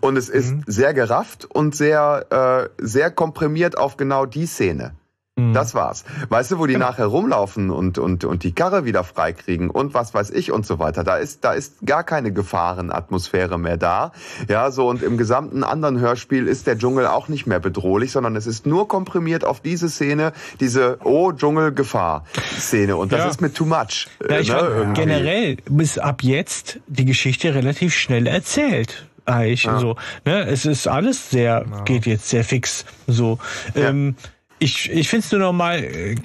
Und 0.00 0.16
es 0.18 0.28
ist 0.28 0.52
mhm. 0.52 0.64
sehr 0.66 0.92
gerafft 0.92 1.46
und 1.46 1.74
sehr, 1.74 2.68
äh, 2.78 2.84
sehr 2.84 3.10
komprimiert 3.10 3.78
auf 3.78 3.96
genau 3.96 4.26
die 4.26 4.44
Szene. 4.46 4.94
Mhm. 5.36 5.54
Das 5.54 5.74
war's. 5.74 6.04
Weißt 6.28 6.50
du, 6.50 6.58
wo 6.58 6.66
die 6.66 6.76
nachher 6.76 7.06
rumlaufen 7.06 7.70
und, 7.70 7.96
und, 7.96 8.24
und 8.24 8.42
die 8.42 8.52
Karre 8.52 8.84
wieder 8.84 9.02
freikriegen 9.02 9.70
und 9.70 9.94
was 9.94 10.12
weiß 10.12 10.28
ich 10.28 10.52
und 10.52 10.66
so 10.66 10.78
weiter. 10.78 11.04
Da 11.04 11.16
ist, 11.16 11.42
da 11.42 11.54
ist 11.54 11.86
gar 11.86 12.04
keine 12.04 12.32
Gefahrenatmosphäre 12.32 13.58
mehr 13.58 13.78
da. 13.78 14.12
Ja, 14.48 14.70
so 14.70 14.88
und 14.88 15.02
im 15.02 15.16
gesamten 15.16 15.64
anderen 15.64 15.98
Hörspiel 15.98 16.46
ist 16.46 16.66
der 16.66 16.76
Dschungel 16.76 17.06
auch 17.06 17.28
nicht 17.28 17.46
mehr 17.46 17.60
bedrohlich, 17.60 18.12
sondern 18.12 18.36
es 18.36 18.46
ist 18.46 18.66
nur 18.66 18.88
komprimiert 18.88 19.44
auf 19.44 19.60
diese 19.60 19.88
Szene, 19.88 20.32
diese 20.60 20.98
Oh, 21.02 21.32
Dschungel, 21.32 21.72
Gefahr 21.72 22.24
Szene. 22.58 22.96
Und 22.96 23.12
das 23.12 23.20
ja. 23.20 23.28
ist 23.28 23.40
mir 23.40 23.54
too 23.54 23.64
much. 23.64 24.08
Ja, 24.28 24.38
ich 24.38 24.50
ne, 24.50 24.92
generell 24.92 25.56
bis 25.70 25.96
ab 25.96 26.22
jetzt 26.22 26.80
die 26.88 27.06
Geschichte 27.06 27.54
relativ 27.54 27.94
schnell 27.94 28.26
erzählt 28.26 29.08
Eich, 29.24 29.64
ja. 29.64 29.78
so. 29.78 29.96
Ne? 30.24 30.46
Es 30.46 30.66
ist 30.66 30.88
alles 30.88 31.30
sehr, 31.30 31.64
ja. 31.70 31.80
geht 31.82 32.06
jetzt 32.06 32.28
sehr 32.28 32.44
fix. 32.44 32.84
So. 33.06 33.38
Ähm, 33.76 34.16
ich, 34.62 34.90
ich 34.90 35.08
finde 35.08 35.24
es 35.26 35.32
nur 35.32 35.40
noch 35.40 35.52
mal. 35.52 35.82
Äh, 35.82 36.16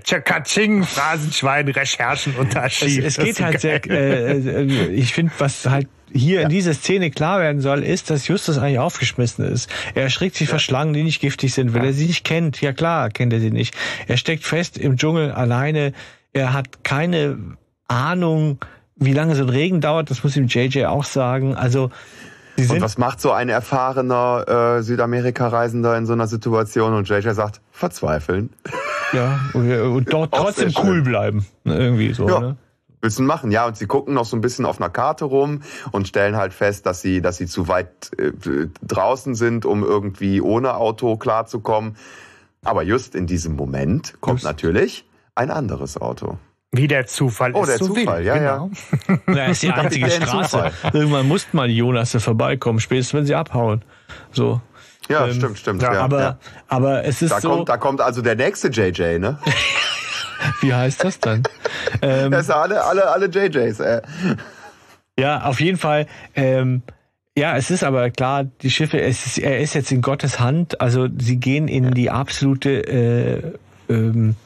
Chakaching, 0.04 0.84
Phrasenschwein, 0.84 1.68
Recherchen, 1.68 2.34
Unterschied. 2.36 3.04
Es, 3.04 3.18
es 3.18 3.24
geht 3.24 3.40
halt 3.40 3.60
sehr. 3.60 3.84
Äh, 3.90 4.38
äh, 4.38 4.88
ich 4.88 5.12
finde, 5.12 5.32
was 5.38 5.66
halt 5.66 5.88
hier 6.12 6.40
ja. 6.40 6.42
in 6.42 6.48
dieser 6.48 6.74
Szene 6.74 7.10
klar 7.10 7.40
werden 7.40 7.60
soll, 7.60 7.82
ist, 7.82 8.10
dass 8.10 8.28
Justus 8.28 8.58
eigentlich 8.58 8.78
aufgeschmissen 8.78 9.44
ist. 9.44 9.70
Er 9.94 10.04
erschrickt 10.04 10.36
sich 10.36 10.48
ja. 10.48 10.52
vor 10.52 10.58
Schlangen, 10.58 10.94
die 10.94 11.02
nicht 11.02 11.20
giftig 11.20 11.52
sind, 11.54 11.74
weil 11.74 11.82
ja. 11.82 11.88
er 11.88 11.92
sie 11.92 12.06
nicht 12.06 12.24
kennt. 12.24 12.60
Ja 12.60 12.72
klar, 12.72 13.10
kennt 13.10 13.32
er 13.32 13.40
sie 13.40 13.50
nicht. 13.50 13.74
Er 14.06 14.16
steckt 14.16 14.44
fest 14.44 14.78
im 14.78 14.96
Dschungel 14.96 15.32
alleine. 15.32 15.92
Er 16.32 16.52
hat 16.52 16.84
keine 16.84 17.38
Ahnung, 17.88 18.58
wie 18.96 19.12
lange 19.12 19.34
so 19.34 19.42
ein 19.42 19.48
Regen 19.48 19.80
dauert. 19.80 20.10
Das 20.10 20.24
muss 20.24 20.36
ihm 20.36 20.46
JJ 20.46 20.86
auch 20.86 21.04
sagen. 21.04 21.54
Also 21.54 21.90
und 22.58 22.80
was 22.80 22.98
macht 22.98 23.20
so 23.20 23.32
ein 23.32 23.48
erfahrener 23.48 24.76
äh, 24.78 24.82
Südamerika-Reisender 24.82 25.96
in 25.96 26.06
so 26.06 26.12
einer 26.12 26.26
Situation? 26.26 26.94
Und 26.94 27.08
JJ 27.08 27.30
sagt, 27.30 27.60
verzweifeln. 27.82 28.50
Ja, 29.12 29.40
und, 29.54 30.04
dort 30.12 30.32
trotzdem 30.32 30.72
cool 30.84 31.02
bleiben. 31.02 31.44
Irgendwie 31.64 32.14
so, 32.14 32.28
ja. 32.28 32.38
ne? 32.38 32.56
willst 33.00 33.18
du 33.18 33.24
machen? 33.24 33.50
Ja, 33.50 33.66
und 33.66 33.76
sie 33.76 33.86
gucken 33.86 34.14
noch 34.14 34.24
so 34.24 34.36
ein 34.36 34.40
bisschen 34.40 34.64
auf 34.64 34.80
einer 34.80 34.88
Karte 34.88 35.24
rum 35.24 35.62
und 35.90 36.06
stellen 36.06 36.36
halt 36.36 36.54
fest, 36.54 36.86
dass 36.86 37.02
sie, 37.02 37.20
dass 37.20 37.38
sie 37.38 37.46
zu 37.46 37.66
weit 37.66 38.12
äh, 38.16 38.30
draußen 38.86 39.34
sind, 39.34 39.66
um 39.66 39.82
irgendwie 39.82 40.40
ohne 40.40 40.76
Auto 40.76 41.16
klarzukommen. 41.16 41.96
Aber 42.64 42.84
just 42.84 43.16
in 43.16 43.26
diesem 43.26 43.56
Moment 43.56 44.14
kommt 44.20 44.42
just. 44.42 44.44
natürlich 44.44 45.04
ein 45.34 45.50
anderes 45.50 46.00
Auto. 46.00 46.38
Wie 46.70 46.86
der 46.86 47.06
Zufall 47.06 47.52
oh, 47.54 47.64
ist. 47.64 47.64
Oh, 47.64 47.66
der 47.66 47.78
Zufall, 47.78 48.18
will. 48.20 48.26
ja, 48.26 48.38
genau. 48.38 48.70
ja. 49.26 49.34
Das 49.34 49.50
ist 49.50 49.62
die 49.64 49.70
einzige 49.72 50.08
Straße. 50.08 50.70
Irgendwann 50.92 51.26
muss 51.26 51.52
mal 51.52 51.68
Jonas 51.68 52.12
da 52.12 52.20
vorbeikommen, 52.20 52.78
spätestens 52.78 53.14
wenn 53.14 53.26
sie 53.26 53.34
abhauen. 53.34 53.84
So. 54.30 54.60
Ja, 55.12 55.26
ähm, 55.26 55.34
stimmt, 55.34 55.58
stimmt. 55.58 55.82
Ja, 55.82 55.92
aber, 55.92 56.20
ja. 56.20 56.38
aber 56.68 57.04
es 57.04 57.22
ist 57.22 57.32
da 57.32 57.40
so. 57.40 57.50
Kommt, 57.50 57.68
da 57.68 57.76
kommt 57.76 58.00
also 58.00 58.22
der 58.22 58.34
nächste 58.34 58.68
JJ, 58.68 59.18
ne? 59.18 59.38
Wie 60.60 60.72
heißt 60.72 61.04
das 61.04 61.20
dann? 61.20 61.42
ähm, 62.02 62.30
das 62.30 62.46
sind 62.46 62.54
alle, 62.54 62.82
alle, 62.82 63.08
alle 63.08 63.26
JJs. 63.26 63.80
Äh. 63.80 64.02
Ja, 65.18 65.44
auf 65.44 65.60
jeden 65.60 65.78
Fall. 65.78 66.06
Ähm, 66.34 66.82
ja, 67.36 67.56
es 67.56 67.70
ist 67.70 67.84
aber 67.84 68.10
klar, 68.10 68.44
die 68.44 68.70
Schiffe, 68.70 69.00
es 69.00 69.26
ist, 69.26 69.38
er 69.38 69.60
ist 69.60 69.74
jetzt 69.74 69.92
in 69.92 70.02
Gottes 70.02 70.40
Hand. 70.40 70.80
Also 70.80 71.08
sie 71.18 71.36
gehen 71.36 71.68
in 71.68 71.92
die 71.92 72.10
absolute. 72.10 72.70
Äh, 72.86 73.92
ähm, 73.92 74.36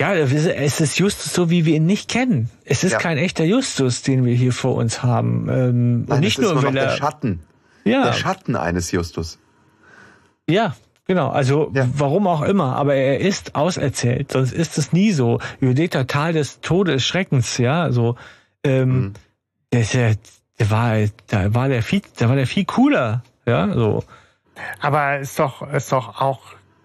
ja, 0.00 0.14
es 0.14 0.80
ist 0.80 0.98
Justus 0.98 1.32
so, 1.32 1.48
wie 1.48 1.64
wir 1.64 1.76
ihn 1.76 1.86
nicht 1.86 2.10
kennen. 2.10 2.50
Es 2.64 2.82
ist 2.82 2.92
ja. 2.92 2.98
kein 2.98 3.18
echter 3.18 3.44
Justus, 3.44 4.02
den 4.02 4.24
wir 4.24 4.34
hier 4.34 4.52
vor 4.52 4.74
uns 4.74 5.04
haben. 5.04 5.48
Ähm, 5.48 6.00
Nein, 6.02 6.16
und 6.16 6.20
nicht 6.20 6.40
nur, 6.40 6.54
nur 6.54 6.62
weil 6.64 6.76
er. 6.76 6.86
Der 6.86 6.96
Schatten. 6.96 7.40
Ja. 7.84 8.04
Der 8.04 8.12
Schatten 8.12 8.56
eines 8.56 8.90
Justus. 8.90 9.38
Ja, 10.48 10.74
Genau, 11.06 11.30
also 11.30 11.70
ja. 11.74 11.86
warum 11.94 12.26
auch 12.28 12.42
immer, 12.42 12.76
aber 12.76 12.94
er 12.94 13.18
ist 13.18 13.56
auserzählt, 13.56 14.30
sonst 14.32 14.52
ist 14.52 14.78
es 14.78 14.92
nie 14.92 15.10
so. 15.10 15.40
Judeta 15.60 16.04
Tal 16.04 16.32
des 16.32 16.60
Todes, 16.60 17.04
Schreckens, 17.04 17.58
ja, 17.58 17.90
so. 17.90 18.16
Ähm, 18.62 18.88
mhm. 18.88 19.12
der, 19.72 19.82
ja, 19.82 20.14
der 20.60 20.70
war, 20.70 20.94
da 21.26 21.54
war 21.54 21.68
der 21.68 21.82
viel, 21.82 22.02
da 22.18 22.28
war 22.28 22.36
der 22.36 22.46
viel 22.46 22.64
cooler, 22.64 23.24
ja, 23.46 23.72
so. 23.72 24.04
Aber 24.80 25.18
ist 25.18 25.38
doch, 25.38 25.62
ist 25.72 25.90
doch 25.90 26.20
auch 26.20 26.40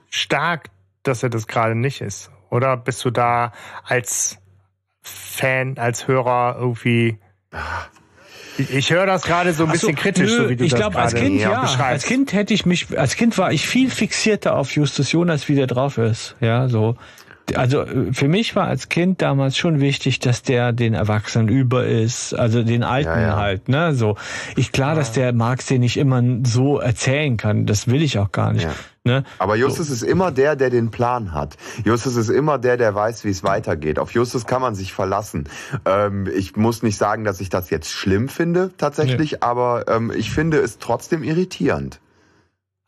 stark, 0.10 0.72
dass 1.04 1.22
er 1.22 1.30
das 1.30 1.46
gerade 1.46 1.76
nicht 1.76 2.02
ist, 2.02 2.32
oder? 2.50 2.76
Bist 2.76 3.06
du 3.06 3.12
da 3.12 3.54
als 3.84 4.40
Fan, 5.02 5.78
als 5.78 6.08
Hörer 6.08 6.58
irgendwie 6.60 7.20
ich 8.58 8.92
höre 8.92 9.06
das 9.06 9.24
gerade 9.24 9.54
so 9.54 9.66
ein 9.66 9.72
bisschen 9.72 9.96
so, 9.96 10.02
kritisch, 10.02 10.32
nö, 10.32 10.44
so 10.44 10.50
wie 10.50 10.56
du 10.56 10.64
ich 10.64 10.72
das 10.72 10.80
glaube, 10.80 10.98
als 11.00 11.14
Kind 11.14 11.40
ja. 11.40 11.62
Als 11.62 12.04
Kind 12.04 12.34
hätte 12.34 12.54
ich 12.54 12.66
mich, 12.66 12.98
als 12.98 13.16
Kind 13.16 13.38
war 13.38 13.52
ich 13.52 13.68
viel 13.68 13.90
fixierter 13.90 14.56
auf 14.56 14.72
Justus 14.72 15.12
Jonas, 15.12 15.48
wie 15.48 15.56
der 15.56 15.68
drauf 15.68 15.98
ist. 15.98 16.36
Ja, 16.40 16.68
so. 16.68 16.96
Also 17.56 17.86
für 18.12 18.28
mich 18.28 18.56
war 18.56 18.68
als 18.68 18.90
Kind 18.90 19.22
damals 19.22 19.58
schon 19.58 19.80
wichtig, 19.80 20.20
dass 20.20 20.44
der 20.44 20.74
den 20.74 20.94
Erwachsenen 20.94 21.48
über 21.48 21.86
ist, 21.86 22.34
also 22.34 22.64
den 22.64 22.84
Alten 22.84 23.10
ja, 23.10 23.22
ja. 23.22 23.36
halt, 23.38 23.70
ne? 23.70 23.94
So. 23.94 24.18
Ich 24.56 24.72
klar, 24.72 24.96
dass 24.96 25.14
der 25.14 25.32
Marx 25.34 25.68
den 25.68 25.82
nicht 25.82 25.98
immer 25.98 26.22
so 26.44 26.80
erzählen 26.80 27.38
kann. 27.38 27.66
Das 27.66 27.88
will 27.88 28.02
ich 28.02 28.20
auch 28.20 28.32
gar 28.32 28.52
nicht. 28.52 28.68
Ne? 29.08 29.24
Aber 29.40 29.56
Justus 29.56 29.88
so. 29.88 29.94
ist 29.94 30.02
immer 30.04 30.32
der, 30.32 30.58
der 30.58 30.70
den 30.70 30.92
Plan 30.92 31.34
hat. 31.34 31.56
Justus 31.86 32.18
ist 32.18 32.30
immer 32.30 32.58
der, 32.58 32.76
der 32.76 32.94
weiß, 32.94 33.24
wie 33.24 33.30
es 33.30 33.42
weitergeht. 33.42 34.00
Auf 34.00 34.12
Justus 34.12 34.46
kann 34.46 34.62
man 34.62 34.76
sich 34.76 34.92
verlassen. 34.92 35.48
Ähm, 35.86 36.28
ich 36.28 36.58
muss 36.58 36.84
nicht 36.84 36.98
sagen, 36.98 37.24
dass 37.24 37.40
ich 37.40 37.48
das 37.50 37.70
jetzt 37.70 37.90
schlimm 37.90 38.28
finde, 38.28 38.72
tatsächlich, 38.78 39.32
nee. 39.32 39.38
aber 39.40 39.86
ähm, 39.88 40.12
ich 40.14 40.32
finde 40.32 40.60
es 40.60 40.80
trotzdem 40.80 41.24
irritierend. 41.24 42.02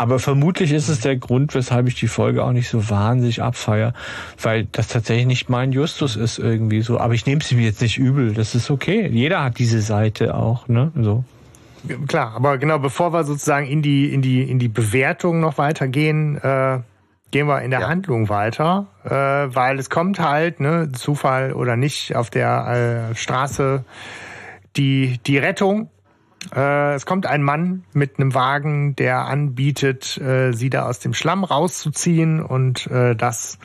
Aber 0.02 0.18
vermutlich 0.18 0.72
ist 0.72 0.88
es 0.88 1.02
der 1.02 1.18
Grund, 1.18 1.54
weshalb 1.54 1.88
ich 1.90 1.96
die 1.96 2.08
Folge 2.08 2.46
auch 2.46 2.54
nicht 2.54 2.70
so 2.70 2.90
wahnsinnig 2.90 3.44
abfeier, 3.44 3.94
weil 4.42 4.66
das 4.72 4.88
tatsächlich 4.88 5.26
nicht 5.26 5.50
mein 5.50 5.74
Justus 5.74 6.16
ist 6.16 6.40
irgendwie 6.40 6.80
so. 6.82 6.98
Aber 6.98 7.14
ich 7.14 7.26
nehme 7.26 7.42
es 7.42 7.52
mir 7.52 7.66
jetzt 7.66 7.82
nicht 7.82 7.98
übel. 7.98 8.34
Das 8.34 8.56
ist 8.56 8.72
okay. 8.72 9.10
Jeder 9.10 9.44
hat 9.44 9.60
diese 9.60 9.82
Seite 9.82 10.36
auch, 10.36 10.70
ne? 10.70 10.94
So. 10.96 11.26
Klar, 12.08 12.34
aber 12.34 12.58
genau, 12.58 12.80
bevor 12.80 13.12
wir 13.12 13.26
sozusagen 13.26 13.68
in 13.68 13.82
die, 13.82 14.14
in 14.14 14.22
die, 14.22 14.42
in 14.42 14.58
die 14.58 14.70
Bewertung 14.70 15.42
noch 15.42 15.58
weitergehen, 15.58 16.38
äh, 16.38 16.80
gehen 17.32 17.48
wir 17.48 17.62
in 17.62 17.72
der 17.72 17.82
ja. 17.82 17.90
Handlung 17.90 18.30
weiter, 18.30 18.88
äh, 19.04 19.10
weil 19.10 19.80
es 19.80 19.90
kommt 19.90 20.22
halt, 20.22 20.62
ne, 20.62 20.94
Zufall 20.94 21.52
oder 21.52 21.76
nicht, 21.76 22.16
auf 22.16 22.30
der 22.30 23.10
äh, 23.12 23.16
Straße 23.16 23.84
die, 24.78 25.20
die 25.28 25.38
Rettung. 25.38 25.90
Äh, 26.56 26.94
es 26.96 27.06
kommt 27.06 27.26
ein 27.26 27.44
Mann 27.44 27.84
mit 27.94 28.18
einem 28.18 28.34
Wagen, 28.34 28.96
der 28.96 29.26
anbietet, 29.26 30.18
äh, 30.18 30.52
sie 30.54 30.70
da 30.70 30.88
aus 30.88 31.00
dem 31.00 31.14
Schlamm 31.14 31.44
rauszuziehen 31.44 32.42
und 32.42 32.88
äh, 32.88 33.16
das 33.16 33.58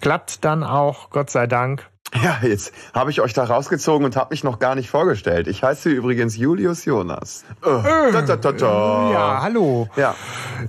klappt 0.00 0.44
dann 0.44 0.64
auch, 0.64 1.10
Gott 1.10 1.30
sei 1.30 1.46
Dank. 1.46 1.88
Ja, 2.14 2.38
jetzt 2.42 2.72
habe 2.94 3.10
ich 3.10 3.20
euch 3.20 3.34
da 3.34 3.44
rausgezogen 3.44 4.06
und 4.06 4.16
habe 4.16 4.28
mich 4.30 4.42
noch 4.42 4.58
gar 4.58 4.74
nicht 4.74 4.88
vorgestellt. 4.88 5.46
Ich 5.46 5.62
heiße 5.62 5.90
übrigens 5.90 6.36
Julius 6.36 6.86
Jonas. 6.86 7.44
Äh, 7.62 7.68
da, 8.12 8.22
da, 8.22 8.36
da, 8.36 8.52
da. 8.52 9.12
Ja, 9.12 9.42
hallo. 9.42 9.88
Ja. 9.96 10.14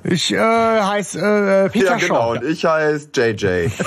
Ich 0.04 0.34
äh, 0.34 0.38
heiße 0.38 1.20
äh, 1.20 1.70
Peter 1.70 1.92
Ja, 1.92 1.96
genau. 1.96 2.34
Schock. 2.34 2.44
Und 2.44 2.50
ich 2.50 2.66
heiße 2.66 3.10
JJ. 3.16 3.70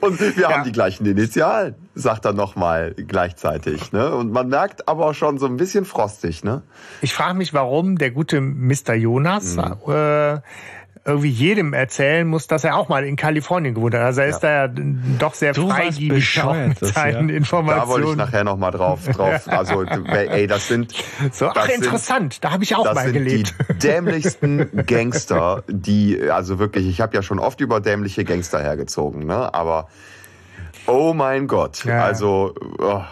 und 0.00 0.20
wir 0.20 0.32
ja. 0.42 0.50
haben 0.50 0.64
die 0.64 0.72
gleichen 0.72 1.06
Initialen, 1.06 1.74
sagt 1.94 2.24
er 2.24 2.32
nochmal 2.32 2.94
gleichzeitig. 2.94 3.92
Ne? 3.92 4.14
Und 4.14 4.32
man 4.32 4.48
merkt 4.48 4.88
aber 4.88 5.06
auch 5.06 5.14
schon 5.14 5.38
so 5.38 5.46
ein 5.46 5.56
bisschen 5.56 5.84
frostig. 5.84 6.44
Ne? 6.44 6.62
Ich 7.02 7.14
frage 7.14 7.36
mich, 7.36 7.52
warum 7.52 7.98
der 7.98 8.10
gute 8.10 8.40
Mr. 8.40 8.94
Jonas 8.94 9.56
mhm. 9.56 9.92
äh, 9.92 10.40
irgendwie 11.04 11.30
jedem 11.30 11.72
erzählen 11.72 12.26
muss, 12.26 12.46
dass 12.46 12.64
er 12.64 12.76
auch 12.76 12.88
mal 12.88 13.04
in 13.04 13.16
Kalifornien 13.16 13.74
gewohnt 13.74 13.94
hat. 13.94 14.02
Also 14.02 14.20
er 14.20 14.28
ist 14.28 14.42
ja. 14.42 14.68
da 14.68 14.80
ja 14.80 14.82
doch 15.18 15.34
sehr 15.34 15.52
du 15.52 15.68
freigiebig 15.68 16.42
mit 16.68 16.78
seinen 16.78 17.28
ja. 17.30 17.36
Informationen. 17.36 17.80
Da 17.80 17.88
wollte 17.88 18.10
ich 18.10 18.16
nachher 18.16 18.44
noch 18.44 18.56
mal 18.56 18.70
drauf. 18.70 19.06
drauf. 19.06 19.46
Also 19.50 19.84
ey, 19.84 20.46
das 20.46 20.68
sind 20.68 20.92
so 21.32 21.48
ach 21.48 21.68
interessant. 21.68 22.34
Sind, 22.34 22.44
da 22.44 22.52
habe 22.52 22.64
ich 22.64 22.76
auch 22.76 22.94
mal 22.94 23.12
gelebt. 23.12 23.54
Die 23.68 23.78
dämlichsten 23.78 24.84
Gangster, 24.86 25.64
die 25.68 26.30
also 26.30 26.58
wirklich. 26.58 26.86
Ich 26.86 27.00
habe 27.00 27.14
ja 27.14 27.22
schon 27.22 27.38
oft 27.38 27.60
über 27.60 27.80
dämliche 27.80 28.24
Gangster 28.24 28.60
hergezogen, 28.62 29.26
ne? 29.26 29.52
Aber 29.52 29.88
oh 30.86 31.12
mein 31.14 31.46
Gott, 31.46 31.84
ja. 31.84 32.04
also. 32.04 32.54
Oh. 32.78 33.02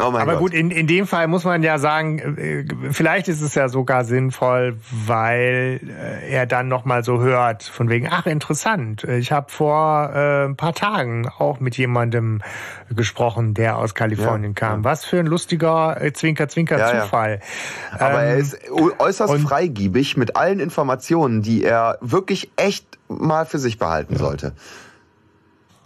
Oh 0.00 0.04
Aber 0.04 0.24
Gott. 0.24 0.38
gut, 0.38 0.54
in, 0.54 0.70
in 0.70 0.86
dem 0.86 1.06
Fall 1.06 1.28
muss 1.28 1.44
man 1.44 1.62
ja 1.62 1.78
sagen, 1.78 2.18
äh, 2.36 2.64
vielleicht 2.92 3.28
ist 3.28 3.40
es 3.40 3.54
ja 3.54 3.68
sogar 3.68 4.04
sinnvoll, 4.04 4.76
weil 4.90 5.80
äh, 5.88 6.30
er 6.30 6.46
dann 6.46 6.68
nochmal 6.68 7.04
so 7.04 7.20
hört, 7.20 7.62
von 7.62 7.88
wegen, 7.88 8.08
ach 8.10 8.26
interessant, 8.26 9.04
ich 9.04 9.32
habe 9.32 9.50
vor 9.50 10.10
äh, 10.14 10.44
ein 10.46 10.56
paar 10.56 10.74
Tagen 10.74 11.28
auch 11.38 11.60
mit 11.60 11.76
jemandem 11.76 12.42
gesprochen, 12.94 13.54
der 13.54 13.76
aus 13.76 13.94
Kalifornien 13.94 14.52
ja, 14.52 14.68
kam. 14.68 14.80
Ja. 14.80 14.84
Was 14.84 15.04
für 15.04 15.18
ein 15.18 15.26
lustiger 15.26 16.00
äh, 16.00 16.12
Zwinker-Zwinker-Zufall. 16.12 17.40
Ja, 17.92 18.00
Aber 18.00 18.22
ähm, 18.22 18.28
er 18.28 18.36
ist 18.36 18.58
äußerst 18.98 19.34
freigiebig 19.42 20.16
mit 20.16 20.36
allen 20.36 20.60
Informationen, 20.60 21.42
die 21.42 21.64
er 21.64 21.98
wirklich 22.00 22.50
echt 22.56 22.98
mal 23.08 23.46
für 23.46 23.58
sich 23.58 23.78
behalten 23.78 24.16
sollte. 24.16 24.52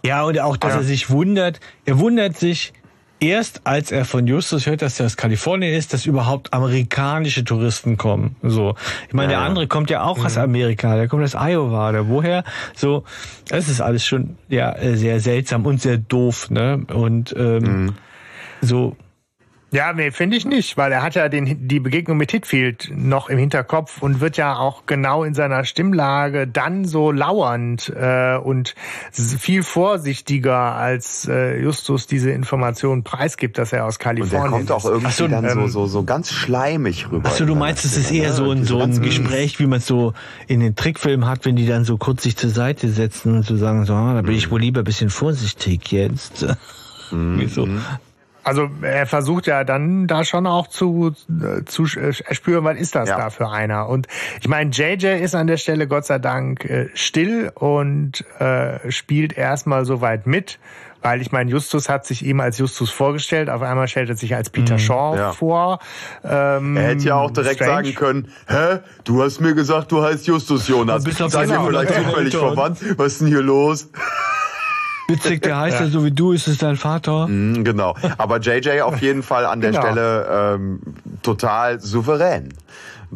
Ja, 0.05 0.23
und 0.23 0.37
auch, 0.39 0.57
dass 0.57 0.75
er 0.75 0.83
sich 0.83 1.09
wundert, 1.09 1.61
er 1.85 1.97
wundert 1.97 2.35
sich, 2.37 2.73
erst 3.23 3.61
als 3.65 3.91
er 3.91 4.05
von 4.05 4.27
Justus 4.27 4.65
hört, 4.65 4.81
dass 4.81 4.99
er 4.99 5.05
aus 5.05 5.17
Kalifornien 5.17 5.73
ist, 5.73 5.93
dass 5.93 6.05
überhaupt 6.05 6.53
amerikanische 6.53 7.43
Touristen 7.43 7.97
kommen. 7.97 8.35
So, 8.43 8.75
ich 9.07 9.13
meine, 9.13 9.33
ja, 9.33 9.39
der 9.39 9.47
andere 9.47 9.67
kommt 9.67 9.89
ja 9.89 10.03
auch 10.03 10.17
ja. 10.17 10.25
aus 10.25 10.35
mhm. 10.35 10.43
Amerika, 10.43 10.95
der 10.95 11.07
kommt 11.07 11.23
aus 11.23 11.35
Iowa 11.35 11.89
oder 11.89 12.07
woher. 12.07 12.43
So, 12.75 13.03
das 13.47 13.69
ist 13.69 13.81
alles 13.81 14.05
schon 14.05 14.37
ja 14.49 14.75
sehr 14.95 15.19
seltsam 15.19 15.65
und 15.65 15.81
sehr 15.81 15.97
doof, 15.97 16.49
ne? 16.49 16.85
Und 16.93 17.33
ähm, 17.37 17.63
mhm. 17.63 17.93
so 18.61 18.95
Ja, 19.73 19.91
nee, 19.91 20.11
finde 20.11 20.37
ich 20.37 20.45
nicht, 20.45 20.77
weil 20.77 20.91
er 20.91 21.01
hat 21.01 21.15
ja 21.15 21.29
den, 21.29 21.67
die 21.67 21.79
Begegnung 21.79 22.15
mit 22.15 22.29
Hitfield 22.29 22.91
noch 22.95 23.27
im 23.27 23.39
Hinterkopf 23.39 24.03
und 24.03 24.21
wird 24.21 24.37
ja 24.37 24.55
auch 24.55 24.85
genau 24.85 25.23
in 25.23 25.33
seiner 25.33 25.65
Stimmlage 25.65 26.45
dann 26.45 26.85
so 26.85 27.11
lauernd 27.11 27.91
äh, 27.95 28.37
und 28.37 28.75
viel 29.11 29.63
vorsichtiger, 29.63 30.75
als 30.75 31.27
äh, 31.27 31.59
Justus 31.59 32.05
diese 32.05 32.29
Information 32.29 33.01
preisgibt, 33.01 33.57
dass 33.57 33.73
er 33.73 33.85
aus 33.85 33.97
Kalifornien 33.97 34.53
und 34.53 34.69
der 34.69 34.75
kommt 34.75 34.85
auch 34.85 34.85
irgendwie 34.87 35.11
so, 35.11 35.27
dann 35.27 35.43
ähm, 35.43 35.53
so, 35.53 35.67
so, 35.67 35.87
so 35.87 36.03
ganz 36.03 36.31
schleimig 36.31 37.11
rüber. 37.11 37.29
Achso, 37.29 37.45
du 37.45 37.55
meinst, 37.55 37.83
es 37.83 37.97
ist 37.97 38.11
eher 38.11 38.31
so 38.31 38.51
ein, 38.51 38.65
so 38.65 38.79
ein 38.79 39.01
Gespräch, 39.01 39.59
wie 39.59 39.65
man 39.65 39.79
es 39.79 39.87
so 39.87 40.13
in 40.45 40.59
den 40.59 40.75
Trickfilmen 40.75 41.27
hat, 41.27 41.45
wenn 41.45 41.55
die 41.55 41.65
dann 41.65 41.83
so 41.83 41.97
kurz 41.97 42.21
sich 42.21 42.37
zur 42.37 42.51
Seite 42.51 42.89
setzen 42.89 43.37
und 43.37 43.43
so 43.43 43.57
sagen, 43.57 43.85
so, 43.85 43.95
ah, 43.95 44.13
da 44.13 44.21
bin 44.21 44.35
ich 44.35 44.51
wohl 44.51 44.61
lieber 44.61 44.81
ein 44.81 44.85
bisschen 44.85 45.09
vorsichtig 45.09 45.91
jetzt. 45.91 46.45
Mhm. 47.09 47.35
Wieso? 47.39 47.67
Also 48.43 48.69
er 48.81 49.05
versucht 49.05 49.47
ja 49.47 49.63
dann 49.63 50.07
da 50.07 50.23
schon 50.23 50.47
auch 50.47 50.67
zu, 50.67 51.15
äh, 51.29 51.63
zu 51.65 51.85
erspüren, 51.97 52.63
was 52.63 52.77
ist 52.77 52.95
das 52.95 53.09
ja. 53.09 53.17
da 53.17 53.29
für 53.29 53.49
einer. 53.49 53.87
Und 53.87 54.07
ich 54.41 54.47
meine, 54.47 54.71
JJ 54.71 55.21
ist 55.21 55.35
an 55.35 55.47
der 55.47 55.57
Stelle 55.57 55.87
Gott 55.87 56.05
sei 56.05 56.19
Dank 56.19 56.65
äh, 56.65 56.89
still 56.93 57.51
und 57.55 58.25
äh, 58.39 58.91
spielt 58.91 59.37
erstmal 59.37 59.85
so 59.85 60.01
weit 60.01 60.27
mit. 60.27 60.59
Weil 61.03 61.21
ich 61.21 61.33
meine, 61.33 61.51
Justus 61.51 61.89
hat 61.89 62.05
sich 62.05 62.25
ihm 62.25 62.39
als 62.39 62.57
Justus 62.57 62.89
vorgestellt, 62.89 63.49
auf 63.49 63.61
einmal 63.61 63.89
stellt 63.89 64.07
er 64.07 64.15
sich 64.15 64.35
als 64.35 64.49
Peter 64.49 64.75
mhm, 64.75 64.79
Shaw 64.79 65.17
ja. 65.17 65.31
vor. 65.33 65.79
Ähm, 66.23 66.77
er 66.77 66.83
hätte 66.83 67.03
ja 67.03 67.15
auch 67.15 67.31
direkt 67.31 67.55
strange. 67.55 67.73
sagen 67.73 67.95
können, 67.95 68.27
hä, 68.47 68.79
du 69.03 69.21
hast 69.21 69.41
mir 69.41 69.53
gesagt, 69.53 69.91
du 69.91 70.01
heißt 70.01 70.25
Justus 70.27 70.69
Jonas. 70.69 71.03
Seid 71.03 71.49
ihr 71.49 71.61
vielleicht 71.61 71.93
zufällig 71.93 72.35
verwandt? 72.35 72.79
Was 72.97 73.13
ist 73.13 73.21
denn 73.21 73.27
hier 73.27 73.41
los? 73.41 73.89
Witzig, 75.07 75.41
der 75.41 75.59
heißt 75.59 75.79
ja. 75.79 75.85
ja 75.85 75.91
so 75.91 76.05
wie 76.05 76.11
du, 76.11 76.31
ist 76.31 76.47
es 76.47 76.57
dein 76.57 76.75
Vater. 76.75 77.27
Mhm, 77.27 77.63
genau. 77.63 77.95
Aber 78.17 78.39
JJ 78.39 78.81
auf 78.81 79.01
jeden 79.01 79.23
Fall 79.23 79.45
an 79.45 79.61
der 79.61 79.71
genau. 79.71 79.83
Stelle 79.83 80.55
ähm, 80.55 80.79
total 81.21 81.79
souverän. 81.79 82.53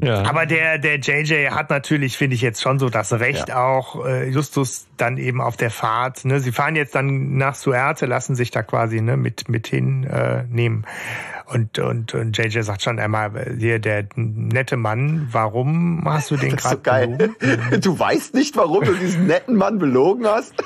Ja. 0.02 0.24
Aber 0.26 0.46
der, 0.46 0.78
der 0.78 1.00
JJ 1.00 1.50
hat 1.50 1.70
natürlich, 1.70 2.18
finde 2.18 2.36
ich 2.36 2.42
jetzt 2.42 2.62
schon 2.62 2.80
so 2.80 2.90
das 2.90 3.14
Recht 3.14 3.50
ja. 3.50 3.66
auch, 3.66 4.06
äh, 4.06 4.30
Justus 4.30 4.88
dann 4.98 5.18
eben 5.18 5.42
auf 5.42 5.58
der 5.58 5.72
Fahrt. 5.72 6.26
Ne? 6.26 6.40
Sie 6.40 6.52
fahren 6.52 6.76
jetzt 6.76 6.96
dann 6.96 7.38
nach 7.38 7.56
Suerte, 7.56 8.06
lassen 8.06 8.36
sich 8.36 8.52
da 8.52 8.64
quasi 8.64 9.02
ne, 9.02 9.18
mit, 9.18 9.50
mit 9.50 9.68
hinnehmen. 9.68 10.84
Äh, 10.84 11.54
und, 11.54 11.80
und, 11.80 12.14
und 12.14 12.38
JJ 12.38 12.62
sagt 12.62 12.82
schon 12.82 13.00
einmal, 13.00 13.56
hier 13.58 13.80
der 13.80 14.06
nette 14.16 14.76
Mann, 14.76 15.30
warum 15.32 16.04
hast 16.06 16.30
du 16.30 16.36
den 16.36 16.58
gerade 16.58 16.76
so 16.76 16.82
geil. 16.82 17.08
Belogen? 17.40 17.82
Du 17.82 17.98
weißt 17.98 18.34
nicht, 18.34 18.58
warum 18.58 18.84
du 18.84 18.94
diesen 18.94 19.28
netten 19.28 19.56
Mann 19.56 19.80
belogen 19.80 20.28
hast? 20.28 20.54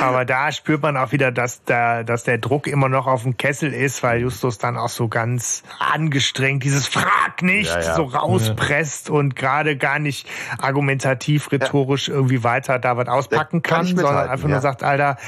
Aber 0.00 0.24
da 0.24 0.50
spürt 0.50 0.82
man 0.82 0.96
auch 0.96 1.12
wieder, 1.12 1.30
dass 1.30 1.62
der, 1.64 2.04
dass 2.04 2.24
der 2.24 2.38
Druck 2.38 2.66
immer 2.66 2.88
noch 2.88 3.06
auf 3.06 3.22
dem 3.22 3.36
Kessel 3.36 3.72
ist, 3.72 4.02
weil 4.02 4.20
Justus 4.20 4.58
dann 4.58 4.76
auch 4.76 4.88
so 4.88 5.08
ganz 5.08 5.62
angestrengt 5.78 6.64
dieses 6.64 6.86
Frag 6.86 7.42
nicht 7.42 7.70
ja, 7.70 7.80
ja. 7.80 7.94
so 7.94 8.04
rauspresst 8.04 9.08
ja. 9.08 9.14
und 9.14 9.36
gerade 9.36 9.76
gar 9.76 9.98
nicht 9.98 10.26
argumentativ, 10.58 11.52
rhetorisch 11.52 12.08
irgendwie 12.08 12.42
weiter 12.44 12.78
da 12.78 12.96
was 12.96 13.08
auspacken 13.08 13.62
kann, 13.62 13.86
kann 13.86 13.96
sondern 13.96 14.30
einfach 14.30 14.48
nur 14.48 14.60
sagt, 14.60 14.82
Alter, 14.82 15.18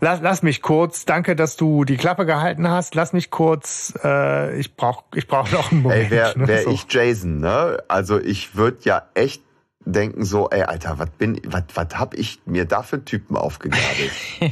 lass, 0.00 0.20
lass 0.20 0.42
mich 0.42 0.60
kurz, 0.60 1.04
danke, 1.04 1.36
dass 1.36 1.56
du 1.56 1.84
die 1.84 1.96
Klappe 1.96 2.26
gehalten 2.26 2.68
hast, 2.68 2.94
lass 2.94 3.12
mich 3.12 3.30
kurz, 3.30 3.94
äh, 4.02 4.58
ich 4.58 4.74
brauch, 4.74 5.04
ich 5.14 5.28
brauch 5.28 5.50
noch 5.52 5.70
einen 5.70 5.82
Moment. 5.82 6.04
Ey, 6.04 6.10
wär, 6.10 6.32
wär 6.36 6.46
ne? 6.46 6.62
so. 6.62 6.70
ich 6.70 6.86
Jason, 6.88 7.40
ne? 7.40 7.82
Also 7.88 8.18
ich 8.18 8.56
würde 8.56 8.78
ja 8.82 9.02
echt 9.14 9.42
denken 9.84 10.24
so, 10.24 10.48
ey, 10.50 10.62
Alter, 10.62 10.98
was 10.98 11.10
bin, 11.10 11.40
was, 11.44 11.64
was 11.74 11.98
hab 11.98 12.14
ich 12.14 12.40
mir 12.44 12.64
da 12.64 12.82
für 12.82 13.04
Typen 13.04 13.36
aufgegabelt? 13.36 14.12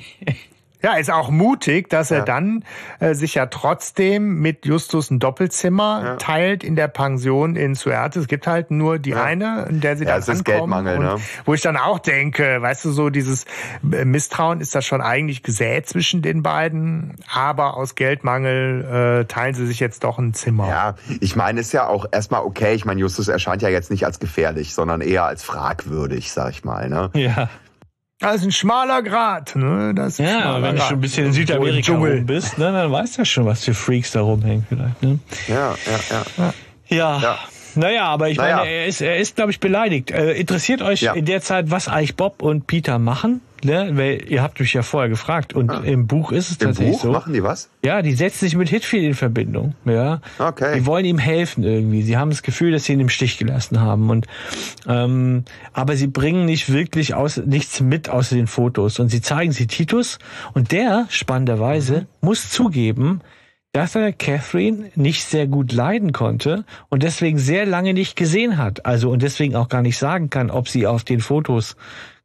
Ja, 0.82 0.94
ist 0.94 1.10
auch 1.10 1.30
mutig, 1.30 1.90
dass 1.90 2.10
ja. 2.10 2.18
er 2.18 2.24
dann 2.24 2.64
äh, 3.00 3.14
sich 3.14 3.34
ja 3.34 3.46
trotzdem 3.46 4.40
mit 4.40 4.64
Justus 4.64 5.10
ein 5.10 5.18
Doppelzimmer 5.18 6.02
ja. 6.04 6.16
teilt 6.16 6.62
in 6.62 6.76
der 6.76 6.86
Pension 6.86 7.56
in 7.56 7.74
Suerte. 7.74 8.20
Es 8.20 8.28
gibt 8.28 8.46
halt 8.46 8.70
nur 8.70 8.98
die 8.98 9.10
ja. 9.10 9.24
eine, 9.24 9.66
in 9.68 9.80
der 9.80 9.96
sie 9.96 10.04
ja, 10.04 10.12
dann 10.12 10.20
es 10.20 10.28
ist 10.28 10.44
Geldmangel, 10.44 10.98
ne? 11.00 11.16
Wo 11.44 11.54
ich 11.54 11.62
dann 11.62 11.76
auch 11.76 11.98
denke, 11.98 12.62
weißt 12.62 12.84
du, 12.84 12.92
so 12.92 13.10
dieses 13.10 13.44
äh, 13.90 14.04
Misstrauen 14.04 14.60
ist 14.60 14.74
da 14.74 14.80
schon 14.80 15.00
eigentlich 15.00 15.42
gesät 15.42 15.88
zwischen 15.88 16.22
den 16.22 16.42
beiden, 16.44 17.16
aber 17.32 17.76
aus 17.76 17.96
Geldmangel 17.96 19.22
äh, 19.22 19.24
teilen 19.24 19.54
sie 19.54 19.66
sich 19.66 19.80
jetzt 19.80 20.04
doch 20.04 20.18
ein 20.18 20.32
Zimmer. 20.32 20.68
Ja, 20.68 20.94
ich 21.20 21.34
meine, 21.34 21.60
ist 21.60 21.72
ja 21.72 21.88
auch 21.88 22.06
erstmal 22.12 22.42
okay. 22.42 22.74
Ich 22.74 22.84
meine, 22.84 23.00
Justus 23.00 23.26
erscheint 23.26 23.62
ja 23.62 23.68
jetzt 23.68 23.90
nicht 23.90 24.06
als 24.06 24.20
gefährlich, 24.20 24.74
sondern 24.74 25.00
eher 25.00 25.24
als 25.24 25.42
fragwürdig, 25.42 26.30
sag 26.30 26.50
ich 26.50 26.64
mal, 26.64 26.88
ne? 26.88 27.10
Ja. 27.14 27.48
Das 28.20 28.36
ist 28.36 28.44
ein 28.44 28.52
schmaler 28.52 29.02
Grat, 29.02 29.54
ne? 29.54 29.92
Das 29.94 30.18
ist 30.18 30.26
ja, 30.26 30.60
wenn 30.60 30.74
du 30.74 30.82
schon 30.82 30.96
ein 30.96 31.00
bisschen 31.00 31.26
in 31.26 31.32
Südamerika 31.32 31.92
rum 31.92 32.26
bist, 32.26 32.58
ne, 32.58 32.72
dann 32.72 32.90
weißt 32.90 33.16
du 33.16 33.20
ja 33.20 33.24
schon, 33.24 33.46
was 33.46 33.64
für 33.64 33.74
Freaks 33.74 34.10
da 34.10 34.22
rumhängen 34.22 34.66
vielleicht, 34.68 35.02
ne? 35.02 35.20
Ja, 35.46 35.76
ja, 35.86 36.24
ja. 36.36 36.54
Ja. 36.88 37.20
ja. 37.20 37.38
Naja, 37.76 38.06
aber 38.06 38.28
ich 38.28 38.38
naja. 38.38 38.56
meine, 38.56 38.70
er 38.70 38.86
ist, 38.86 39.00
er 39.00 39.18
ist, 39.18 39.36
glaube 39.36 39.52
ich, 39.52 39.60
beleidigt. 39.60 40.10
Äh, 40.10 40.32
interessiert 40.32 40.82
euch 40.82 41.02
ja. 41.02 41.12
in 41.12 41.26
der 41.26 41.42
Zeit, 41.42 41.70
was 41.70 41.86
eigentlich 41.86 42.16
Bob 42.16 42.42
und 42.42 42.66
Peter 42.66 42.98
machen? 42.98 43.40
Ne? 43.64 43.90
Weil 43.94 44.30
ihr 44.30 44.42
habt 44.42 44.60
mich 44.60 44.72
ja 44.72 44.82
vorher 44.82 45.08
gefragt 45.08 45.52
und 45.52 45.70
ah. 45.70 45.80
im 45.80 46.06
Buch 46.06 46.32
ist 46.32 46.50
es 46.50 46.56
Im 46.58 46.68
tatsächlich 46.68 46.96
Buch? 46.96 47.02
so. 47.02 47.12
Machen 47.12 47.32
die 47.32 47.42
was? 47.42 47.70
Ja, 47.84 48.02
die 48.02 48.14
setzen 48.14 48.46
sich 48.46 48.56
mit 48.56 48.68
Hitfield 48.68 49.04
in 49.04 49.14
Verbindung. 49.14 49.74
Ja. 49.84 50.20
Okay. 50.38 50.78
Die 50.78 50.86
wollen 50.86 51.04
ihm 51.04 51.18
helfen 51.18 51.64
irgendwie. 51.64 52.02
Sie 52.02 52.16
haben 52.16 52.30
das 52.30 52.42
Gefühl, 52.42 52.72
dass 52.72 52.84
sie 52.84 52.92
ihn 52.92 53.00
im 53.00 53.08
Stich 53.08 53.38
gelassen 53.38 53.80
haben 53.80 54.10
und 54.10 54.26
ähm, 54.86 55.44
aber 55.72 55.96
sie 55.96 56.06
bringen 56.06 56.44
nicht 56.44 56.72
wirklich 56.72 57.14
aus, 57.14 57.36
nichts 57.38 57.80
mit 57.80 58.08
außer 58.08 58.36
den 58.36 58.46
Fotos 58.46 58.98
und 58.98 59.08
sie 59.08 59.20
zeigen 59.20 59.52
sie 59.52 59.66
Titus 59.66 60.18
und 60.54 60.72
der 60.72 61.06
spannenderweise 61.10 62.00
mhm. 62.00 62.06
muss 62.20 62.50
zugeben, 62.50 63.20
dass 63.72 63.94
er 63.94 64.12
Catherine 64.12 64.90
nicht 64.94 65.24
sehr 65.24 65.46
gut 65.46 65.72
leiden 65.72 66.12
konnte 66.12 66.64
und 66.88 67.02
deswegen 67.02 67.38
sehr 67.38 67.66
lange 67.66 67.94
nicht 67.94 68.16
gesehen 68.16 68.56
hat. 68.56 68.86
Also 68.86 69.10
und 69.10 69.22
deswegen 69.22 69.54
auch 69.56 69.68
gar 69.68 69.82
nicht 69.82 69.98
sagen 69.98 70.30
kann, 70.30 70.50
ob 70.50 70.68
sie 70.68 70.86
auf 70.86 71.04
den 71.04 71.20
Fotos 71.20 71.76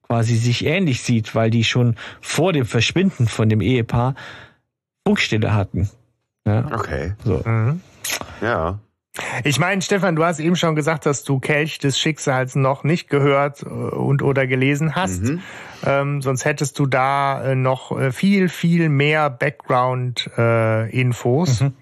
quasi 0.03 0.35
sich 0.35 0.65
ähnlich 0.65 1.01
sieht, 1.01 1.35
weil 1.35 1.49
die 1.49 1.63
schon 1.63 1.95
vor 2.21 2.53
dem 2.53 2.65
Verschwinden 2.65 3.27
von 3.27 3.49
dem 3.49 3.61
Ehepaar 3.61 4.15
Funkstille 5.05 5.53
hatten. 5.53 5.89
Ja. 6.45 6.65
Okay. 6.73 7.13
So. 7.23 7.41
Mhm. 7.45 7.81
Ja. 8.41 8.79
Ich 9.43 9.59
meine, 9.59 9.83
Stefan, 9.83 10.15
du 10.15 10.23
hast 10.23 10.39
eben 10.39 10.55
schon 10.55 10.73
gesagt, 10.75 11.05
dass 11.05 11.23
du 11.23 11.39
Kelch 11.39 11.77
des 11.77 11.99
Schicksals 11.99 12.55
noch 12.55 12.83
nicht 12.83 13.09
gehört 13.09 13.61
äh, 13.61 13.65
und 13.65 14.23
oder 14.23 14.47
gelesen 14.47 14.95
hast. 14.95 15.21
Mhm. 15.21 15.41
Ähm, 15.85 16.23
sonst 16.23 16.45
hättest 16.45 16.79
du 16.79 16.87
da 16.87 17.43
äh, 17.43 17.53
noch 17.55 17.95
äh, 17.97 18.11
viel, 18.11 18.49
viel 18.49 18.89
mehr 18.89 19.29
Background-Infos. 19.29 21.61
Äh, 21.61 21.65
mhm. 21.65 21.73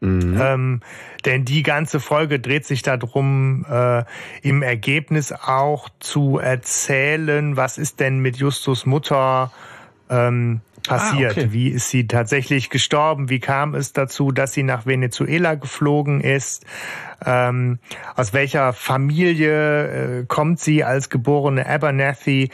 Mhm. 0.00 0.40
Ähm, 0.40 0.80
denn 1.24 1.44
die 1.44 1.62
ganze 1.62 1.98
Folge 1.98 2.38
dreht 2.38 2.64
sich 2.64 2.82
darum, 2.82 3.66
äh, 3.68 4.04
im 4.42 4.62
Ergebnis 4.62 5.32
auch 5.32 5.88
zu 5.98 6.38
erzählen, 6.38 7.56
was 7.56 7.78
ist 7.78 7.98
denn 8.00 8.20
mit 8.20 8.36
Justus 8.36 8.86
Mutter 8.86 9.50
ähm, 10.08 10.60
passiert? 10.86 11.36
Ah, 11.36 11.40
okay. 11.40 11.52
Wie 11.52 11.68
ist 11.68 11.90
sie 11.90 12.06
tatsächlich 12.06 12.70
gestorben? 12.70 13.28
Wie 13.28 13.40
kam 13.40 13.74
es 13.74 13.92
dazu, 13.92 14.30
dass 14.30 14.52
sie 14.52 14.62
nach 14.62 14.86
Venezuela 14.86 15.54
geflogen 15.54 16.20
ist? 16.20 16.64
Ähm, 17.24 17.80
aus 18.14 18.32
welcher 18.32 18.72
Familie 18.72 20.20
äh, 20.20 20.24
kommt 20.26 20.60
sie 20.60 20.84
als 20.84 21.10
geborene 21.10 21.66
Abernathy? 21.66 22.50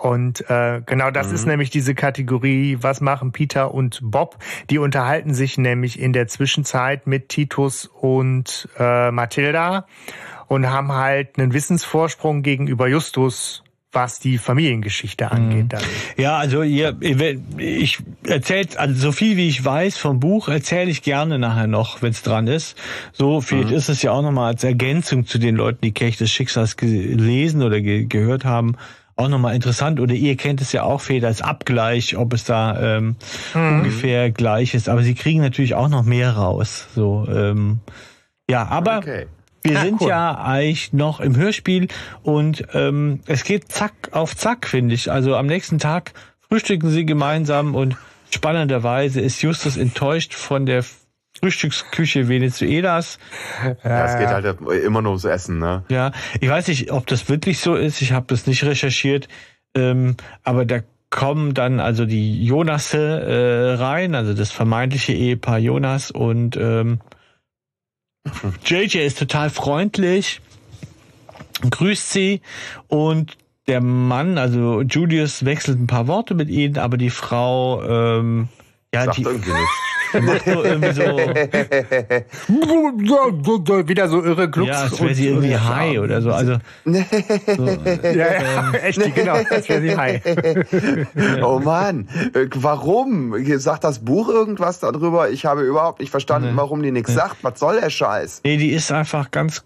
Und 0.00 0.48
äh, 0.48 0.82
genau 0.86 1.10
das 1.10 1.28
mhm. 1.28 1.34
ist 1.34 1.46
nämlich 1.46 1.70
diese 1.70 1.94
Kategorie, 1.94 2.78
was 2.80 3.00
machen 3.00 3.32
Peter 3.32 3.74
und 3.74 4.00
Bob? 4.02 4.38
Die 4.70 4.78
unterhalten 4.78 5.34
sich 5.34 5.58
nämlich 5.58 5.98
in 5.98 6.12
der 6.12 6.28
Zwischenzeit 6.28 7.06
mit 7.06 7.28
Titus 7.28 7.86
und 7.86 8.68
äh, 8.78 9.10
Mathilda 9.10 9.86
und 10.46 10.70
haben 10.70 10.92
halt 10.92 11.38
einen 11.38 11.52
Wissensvorsprung 11.52 12.42
gegenüber 12.42 12.88
Justus 12.88 13.64
was 13.94 14.18
die 14.18 14.38
Familiengeschichte 14.38 15.30
angeht. 15.30 15.72
Dann. 15.72 15.82
Ja, 16.16 16.36
also 16.36 16.62
ihr, 16.62 16.96
ich 17.58 17.98
erzählt 18.26 18.76
also 18.76 18.94
so 18.94 19.12
viel 19.12 19.36
wie 19.36 19.48
ich 19.48 19.64
weiß 19.64 19.96
vom 19.96 20.20
Buch 20.20 20.48
erzähle 20.48 20.90
ich 20.90 21.02
gerne 21.02 21.38
nachher 21.38 21.66
noch, 21.66 22.02
wenn 22.02 22.10
es 22.10 22.22
dran 22.22 22.46
ist. 22.48 22.76
So 23.12 23.40
vielleicht 23.40 23.70
mhm. 23.70 23.76
ist 23.76 23.88
es 23.88 24.02
ja 24.02 24.12
auch 24.12 24.22
nochmal 24.22 24.52
als 24.52 24.64
Ergänzung 24.64 25.26
zu 25.26 25.38
den 25.38 25.54
Leuten, 25.54 25.80
die 25.82 25.92
Kelch 25.92 26.16
des 26.16 26.30
Schicksals 26.30 26.76
gelesen 26.76 27.62
oder 27.62 27.80
ge 27.80 28.06
gehört 28.06 28.44
haben 28.44 28.76
auch 29.16 29.28
nochmal 29.28 29.54
interessant. 29.54 30.00
Oder 30.00 30.14
ihr 30.14 30.36
kennt 30.36 30.60
es 30.60 30.72
ja 30.72 30.82
auch, 30.82 31.00
Feder 31.00 31.28
als 31.28 31.42
Abgleich, 31.42 32.16
ob 32.16 32.32
es 32.32 32.44
da 32.44 32.96
ähm, 32.96 33.16
mhm. 33.54 33.78
ungefähr 33.78 34.30
gleich 34.30 34.74
ist. 34.74 34.88
Aber 34.88 35.02
sie 35.02 35.14
kriegen 35.14 35.40
natürlich 35.40 35.74
auch 35.74 35.88
noch 35.88 36.04
mehr 36.04 36.32
raus. 36.32 36.88
So, 36.94 37.26
ähm, 37.30 37.80
ja, 38.48 38.66
aber 38.66 38.98
okay. 38.98 39.26
wir 39.62 39.74
ja, 39.74 39.80
sind 39.82 40.00
cool. 40.00 40.08
ja 40.08 40.38
eigentlich 40.38 40.92
noch 40.92 41.20
im 41.20 41.36
Hörspiel 41.36 41.88
und 42.22 42.64
ähm, 42.74 43.20
es 43.26 43.44
geht 43.44 43.70
zack 43.70 43.92
auf 44.12 44.36
zack, 44.36 44.66
finde 44.66 44.94
ich. 44.94 45.10
Also 45.10 45.36
am 45.36 45.46
nächsten 45.46 45.78
Tag 45.78 46.12
frühstücken 46.40 46.90
sie 46.90 47.06
gemeinsam 47.06 47.74
und 47.74 47.96
spannenderweise 48.30 49.20
ist 49.20 49.40
Justus 49.42 49.76
enttäuscht 49.76 50.34
von 50.34 50.66
der 50.66 50.84
Frühstücksküche 51.38 52.28
Venezuelas. 52.28 53.18
Ja, 53.84 54.06
es 54.06 54.18
geht 54.18 54.28
halt 54.28 54.60
immer 54.84 55.02
nur 55.02 55.12
ums 55.12 55.24
Essen, 55.24 55.58
ne? 55.58 55.84
Ja, 55.88 56.12
ich 56.40 56.48
weiß 56.48 56.68
nicht, 56.68 56.90
ob 56.92 57.06
das 57.06 57.28
wirklich 57.28 57.58
so 57.58 57.74
ist. 57.74 58.02
Ich 58.02 58.12
habe 58.12 58.26
das 58.28 58.46
nicht 58.46 58.64
recherchiert, 58.64 59.28
ähm, 59.74 60.16
aber 60.42 60.64
da 60.64 60.80
kommen 61.10 61.54
dann 61.54 61.80
also 61.80 62.06
die 62.06 62.44
Jonasse 62.44 62.98
äh, 62.98 63.74
rein, 63.80 64.14
also 64.14 64.34
das 64.34 64.50
vermeintliche 64.50 65.12
Ehepaar 65.12 65.58
Jonas 65.58 66.10
und 66.10 66.56
ähm, 66.56 66.98
JJ 68.64 68.98
ist 68.98 69.18
total 69.18 69.50
freundlich, 69.50 70.40
grüßt 71.70 72.10
sie 72.10 72.40
und 72.88 73.36
der 73.66 73.80
Mann, 73.80 74.38
also 74.38 74.82
Julius, 74.82 75.44
wechselt 75.44 75.78
ein 75.78 75.86
paar 75.86 76.06
Worte 76.06 76.34
mit 76.34 76.50
ihnen, 76.50 76.78
aber 76.78 76.96
die 76.96 77.10
Frau, 77.10 77.82
ähm, 77.82 78.48
ja, 78.94 79.04
Sagt 79.04 79.18
die 79.18 79.22
irgendwie 79.22 79.52
nichts. 80.14 80.26
macht 80.26 80.44
so 80.44 80.62
irgendwie 80.62 80.92
so, 80.92 81.02
Wieder 83.88 84.08
so 84.08 84.22
irre 84.22 84.48
Glucks. 84.50 84.70
ja, 84.70 84.82
als 84.82 84.92
wäre 85.00 85.08
und- 85.08 85.14
sie 85.14 85.26
irgendwie 85.28 85.56
high 85.56 85.98
oder 85.98 86.22
so. 86.22 86.32
Also 86.32 86.58
so, 86.84 86.92
Ja, 86.94 88.14
ja, 88.14 88.72
echt, 88.74 89.14
genau, 89.14 89.38
das 89.48 89.68
wäre 89.68 89.80
sie 89.82 89.96
high. 89.96 90.20
Oh 91.42 91.60
Mann, 91.60 92.08
äh, 92.34 92.46
warum? 92.54 93.34
Sagt 93.58 93.84
das 93.84 94.04
Buch 94.04 94.28
irgendwas 94.28 94.80
darüber? 94.80 95.30
Ich 95.30 95.44
habe 95.46 95.62
überhaupt 95.62 96.00
nicht 96.00 96.10
verstanden, 96.10 96.50
Nee. 96.52 96.56
warum 96.56 96.82
die 96.82 96.90
nichts 96.92 97.14
sagt. 97.14 97.36
Was 97.42 97.58
soll 97.58 97.80
der 97.80 97.90
Scheiß? 97.90 98.40
nee, 98.44 98.56
die 98.56 98.70
ist 98.70 98.90
einfach 98.92 99.30
ganz 99.30 99.64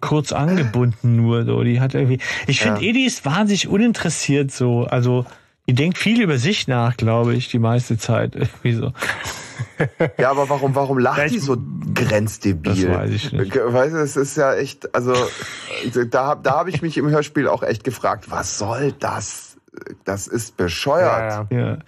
kurz 0.00 0.32
angebunden 0.32 1.16
nur 1.16 1.44
so. 1.44 1.62
Die 1.62 1.80
hat 1.80 1.94
irgendwie. 1.94 2.18
Ich 2.46 2.60
finde, 2.60 2.80
Ja. 2.82 2.88
Edi 2.88 3.06
ist 3.06 3.24
wahnsinnig 3.24 3.68
uninteressiert 3.68 4.50
so. 4.52 4.84
Also 4.84 5.24
die 5.68 5.74
denkt 5.74 5.98
viel 5.98 6.20
über 6.20 6.38
sich 6.38 6.68
nach, 6.68 6.96
glaube 6.96 7.34
ich, 7.34 7.48
die 7.50 7.58
meiste 7.58 7.98
Zeit. 7.98 8.34
Irgendwie 8.36 8.72
so. 8.72 8.92
Ja, 10.18 10.30
aber 10.30 10.48
warum, 10.48 10.74
warum 10.74 10.98
lacht 10.98 11.16
Vielleicht- 11.16 11.34
die 11.34 11.38
so 11.38 11.56
grenzdebil? 11.94 12.74
Das 12.88 12.98
weiß 12.98 13.10
ich 13.10 13.32
nicht. 13.32 13.54
Weißt 13.56 13.94
du, 13.94 13.98
es 13.98 14.16
ist 14.16 14.36
ja 14.36 14.54
echt, 14.54 14.94
also 14.94 15.14
da, 16.10 16.26
hab- 16.28 16.44
da 16.44 16.52
habe 16.58 16.70
ich 16.70 16.80
mich 16.82 16.96
im 16.98 17.08
Hörspiel 17.08 17.46
auch 17.48 17.62
echt 17.62 17.84
gefragt, 17.84 18.30
was 18.30 18.58
soll 18.58 18.92
das? 18.92 19.56
Das 20.04 20.26
ist 20.26 20.56
bescheuert. 20.56 21.48
Ja, 21.50 21.58
ja. 21.58 21.68
Ja. 21.68 21.78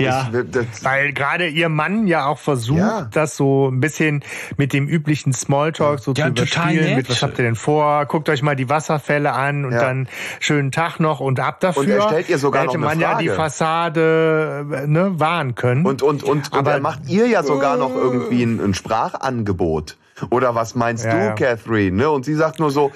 Ja. 0.00 0.28
Ich, 0.32 0.50
das, 0.50 0.82
Weil 0.84 1.12
gerade 1.12 1.46
ihr 1.46 1.68
Mann 1.68 2.08
ja 2.08 2.26
auch 2.26 2.38
versucht, 2.40 2.78
Ja. 2.78 3.08
das 3.12 3.36
so 3.36 3.68
ein 3.70 3.78
bisschen 3.78 4.24
mit 4.56 4.72
dem 4.72 4.88
üblichen 4.88 5.32
Smalltalk 5.32 6.00
so 6.00 6.12
Ja, 6.14 6.26
zu 6.34 6.44
total 6.44 6.72
überspielen. 6.72 6.96
Mit 6.96 7.08
was 7.08 7.22
habt 7.22 7.38
ihr 7.38 7.44
denn 7.44 7.54
vor? 7.54 8.04
Guckt 8.06 8.28
euch 8.28 8.42
mal 8.42 8.56
die 8.56 8.68
Wasserfälle 8.68 9.32
an 9.32 9.64
und 9.64 9.70
Ja. 9.72 9.78
dann 9.80 10.08
schönen 10.40 10.72
Tag 10.72 10.98
noch 10.98 11.20
und 11.20 11.38
ab 11.38 11.60
dafür. 11.60 11.82
Und 11.84 11.90
er 11.90 12.02
stellt 12.02 12.28
ihr 12.28 12.38
sogar 12.38 12.62
hätte 12.64 12.76
noch 12.78 12.88
eine 12.90 13.00
man 13.00 13.00
ja 13.00 13.18
die 13.18 13.28
Frage. 13.28 13.40
Fassade 13.40 14.66
äh, 14.82 14.86
ne, 14.88 15.20
wahren 15.20 15.54
können. 15.54 15.86
und, 15.86 16.02
und, 16.02 16.24
und, 16.24 16.52
und 16.52 16.58
Aber- 16.58 16.72
er 16.72 16.80
macht 16.80 17.06
ihr 17.08 17.28
ja 17.28 17.44
sogar 17.44 17.76
noch 17.76 17.94
irgendwie 17.94 18.42
ein, 18.42 18.58
ein 18.60 18.74
Sprachangebot. 18.74 19.96
Oder 20.30 20.56
was 20.56 20.74
meinst 20.74 21.04
Ja, 21.04 21.12
du, 21.12 21.18
ja. 21.18 21.32
Catherine? 21.34 21.96
Ne? 21.96 22.10
Und 22.10 22.24
sie 22.24 22.34
sagt 22.34 22.58
nur 22.58 22.70
so, 22.72 22.90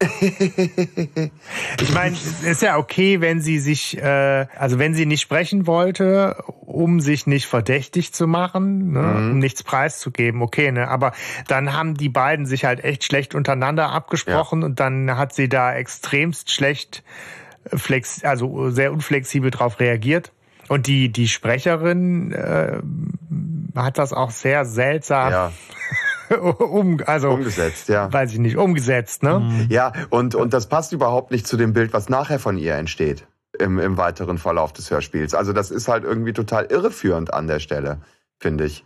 Ich 1.80 1.92
meine, 1.94 2.14
es 2.14 2.42
ist 2.42 2.62
ja 2.62 2.76
okay, 2.76 3.20
wenn 3.20 3.40
sie 3.40 3.58
sich, 3.58 3.96
äh, 3.98 4.46
also 4.56 4.78
wenn 4.78 4.94
sie 4.94 5.06
nicht 5.06 5.20
sprechen 5.20 5.66
wollte, 5.66 6.36
um 6.60 7.00
sich 7.00 7.26
nicht 7.26 7.46
verdächtig 7.46 8.12
zu 8.12 8.26
machen, 8.26 8.92
ne, 8.92 9.00
Mhm. 9.00 9.30
um 9.32 9.38
nichts 9.38 9.62
preiszugeben, 9.62 10.42
okay, 10.42 10.72
ne? 10.72 10.88
Aber 10.88 11.12
dann 11.48 11.72
haben 11.72 11.94
die 11.94 12.08
beiden 12.08 12.46
sich 12.46 12.64
halt 12.64 12.84
echt 12.84 13.04
schlecht 13.04 13.34
untereinander 13.34 13.90
abgesprochen 13.90 14.62
und 14.62 14.80
dann 14.80 15.16
hat 15.16 15.34
sie 15.34 15.48
da 15.48 15.74
extremst 15.74 16.50
schlecht 16.50 17.02
äh, 17.70 17.76
flex, 17.78 18.22
also 18.24 18.70
sehr 18.70 18.92
unflexibel 18.92 19.50
drauf 19.50 19.80
reagiert. 19.80 20.32
Und 20.68 20.88
die, 20.88 21.10
die 21.10 21.28
Sprecherin 21.28 22.32
äh, 22.32 22.80
hat 23.76 23.98
das 23.98 24.12
auch 24.12 24.30
sehr 24.32 24.64
seltsam 24.64 25.30
ja, 25.30 25.52
um, 26.58 27.00
also 27.06 27.30
umgesetzt, 27.30 27.88
ja. 27.88 28.12
weiß 28.12 28.32
ich 28.32 28.38
nicht, 28.38 28.56
umgesetzt, 28.56 29.22
ne? 29.22 29.66
Ja, 29.68 29.92
und, 30.10 30.34
und 30.34 30.52
das 30.52 30.68
passt 30.68 30.92
überhaupt 30.92 31.30
nicht 31.30 31.46
zu 31.46 31.56
dem 31.56 31.72
Bild, 31.72 31.92
was 31.92 32.08
nachher 32.08 32.38
von 32.38 32.58
ihr 32.58 32.74
entsteht 32.74 33.26
im, 33.58 33.78
im 33.78 33.96
weiteren 33.96 34.38
Verlauf 34.38 34.72
des 34.72 34.90
Hörspiels. 34.90 35.34
Also 35.34 35.52
das 35.52 35.70
ist 35.70 35.88
halt 35.88 36.04
irgendwie 36.04 36.32
total 36.32 36.66
irreführend 36.66 37.32
an 37.32 37.46
der 37.46 37.60
Stelle, 37.60 38.00
finde 38.38 38.64
ich. 38.66 38.84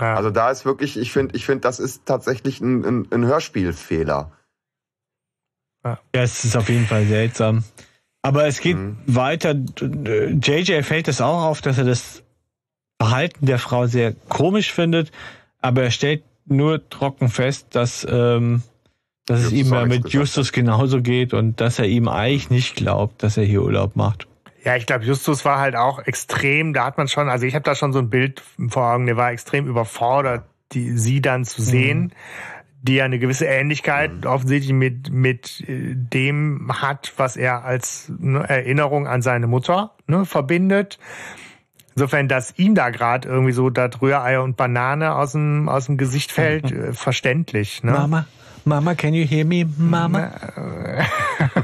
Ja. 0.00 0.14
Also 0.14 0.30
da 0.30 0.50
ist 0.50 0.64
wirklich, 0.64 0.96
ich 0.96 1.12
finde, 1.12 1.36
ich 1.36 1.44
finde, 1.44 1.60
das 1.60 1.80
ist 1.80 2.06
tatsächlich 2.06 2.60
ein, 2.60 2.84
ein, 2.84 3.08
ein 3.10 3.26
Hörspielfehler. 3.26 4.32
Ja, 5.84 5.98
es 6.12 6.44
ist 6.44 6.56
auf 6.56 6.68
jeden 6.68 6.86
Fall 6.86 7.04
seltsam. 7.06 7.64
Aber 8.22 8.46
es 8.46 8.60
geht 8.60 8.76
Mhm. 8.76 8.96
weiter. 9.06 9.52
JJ 9.52 10.82
fällt 10.82 11.08
es 11.08 11.20
auch 11.20 11.42
auf, 11.42 11.60
dass 11.60 11.78
er 11.78 11.84
das 11.84 12.22
Verhalten 13.00 13.46
der 13.46 13.58
Frau 13.58 13.86
sehr 13.86 14.14
komisch 14.28 14.72
findet, 14.72 15.10
aber 15.60 15.82
er 15.82 15.90
stellt 15.90 16.22
nur 16.46 16.88
trocken 16.88 17.28
fest, 17.28 17.68
dass, 17.72 18.06
ähm, 18.08 18.62
dass 19.26 19.40
es 19.40 19.52
ihm 19.52 19.72
ja 19.72 19.84
mit 19.84 20.04
gesagt 20.04 20.14
Justus 20.14 20.52
genauso 20.52 21.02
geht 21.02 21.34
und 21.34 21.60
dass 21.60 21.78
er 21.78 21.86
ihm 21.86 22.08
eigentlich 22.08 22.50
nicht 22.50 22.76
glaubt, 22.76 23.22
dass 23.22 23.36
er 23.36 23.44
hier 23.44 23.62
Urlaub 23.62 23.96
macht. 23.96 24.26
Ja, 24.64 24.76
ich 24.76 24.86
glaube, 24.86 25.04
Justus 25.04 25.44
war 25.44 25.58
halt 25.58 25.74
auch 25.74 25.98
extrem, 26.00 26.72
da 26.72 26.84
hat 26.84 26.96
man 26.96 27.08
schon, 27.08 27.28
also 27.28 27.46
ich 27.46 27.54
habe 27.54 27.64
da 27.64 27.74
schon 27.74 27.92
so 27.92 27.98
ein 27.98 28.10
Bild 28.10 28.42
vor 28.68 28.92
Augen, 28.92 29.06
der 29.06 29.16
war 29.16 29.32
extrem 29.32 29.66
überfordert, 29.66 30.44
die, 30.72 30.96
sie 30.96 31.20
dann 31.20 31.44
zu 31.44 31.62
sehen, 31.62 32.12
die 32.82 32.96
ja 32.96 33.04
eine 33.04 33.18
gewisse 33.18 33.46
Ähnlichkeit 33.46 34.26
offensichtlich 34.26 34.72
mit, 34.72 35.10
mit 35.10 35.64
äh, 35.68 35.94
dem 35.94 36.70
hat, 36.80 37.12
was 37.16 37.36
er 37.36 37.64
als 37.64 38.10
ne, 38.18 38.48
Erinnerung 38.48 39.06
an 39.06 39.22
seine 39.22 39.46
Mutter 39.46 39.94
ne, 40.06 40.26
verbindet. 40.26 40.98
Insofern, 41.94 42.28
dass 42.28 42.54
ihm 42.58 42.74
da 42.74 42.90
gerade 42.90 43.28
irgendwie 43.28 43.52
so 43.52 43.70
das 43.70 44.00
Rührei 44.00 44.40
und 44.40 44.56
Banane 44.56 45.14
aus 45.14 45.32
dem, 45.32 45.68
aus 45.68 45.86
dem 45.86 45.96
Gesicht 45.98 46.32
fällt, 46.32 46.70
äh, 46.72 46.92
verständlich. 46.92 47.82
Ne? 47.82 47.92
Mama, 47.92 48.26
Mama, 48.64 48.94
can 48.94 49.12
you 49.14 49.26
hear 49.26 49.44
me, 49.44 49.64
Mama? 49.76 50.30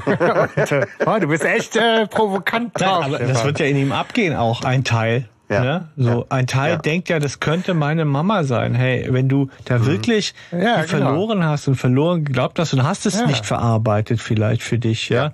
Und, 0.07 0.73
äh, 0.73 0.87
oh, 1.07 1.17
du 1.21 1.29
bist 1.29 1.45
echt 1.45 1.77
äh, 1.77 2.07
provokant 2.07 2.73
Nein, 2.79 2.89
drauf. 2.89 3.05
aber 3.05 3.19
das 3.19 3.45
wird 3.45 3.59
ja 3.61 3.67
in 3.67 3.77
ihm 3.77 3.93
abgehen, 3.93 4.35
auch 4.37 4.63
ein 4.65 4.85
Teil. 4.85 5.29
Ja. 5.51 5.63
Ne? 5.65 5.89
So 5.97 6.27
ein 6.29 6.47
Teil 6.47 6.73
Ja. 6.73 6.77
denkt 6.77 7.09
ja, 7.09 7.19
das 7.21 7.41
könnte 7.41 7.73
meine 7.73 8.05
Mama 8.05 8.45
sein. 8.45 8.75
Hey, 8.75 9.07
wenn 9.11 9.31
du 9.31 9.49
da 9.65 9.87
wirklich 9.87 10.35
Mhm. 10.51 10.61
Ja, 10.61 10.83
die 10.83 10.91
genau. 10.93 11.07
verloren 11.07 11.45
hast 11.45 11.69
und 11.69 11.77
verloren 11.77 12.25
geglaubt 12.27 12.59
hast 12.59 12.75
und 12.75 12.83
hast 12.83 13.07
es 13.07 13.19
Ja. 13.21 13.27
nicht 13.27 13.47
verarbeitet 13.47 14.21
vielleicht 14.21 14.63
für 14.63 14.79
dich, 14.79 15.09
ja. 15.09 15.33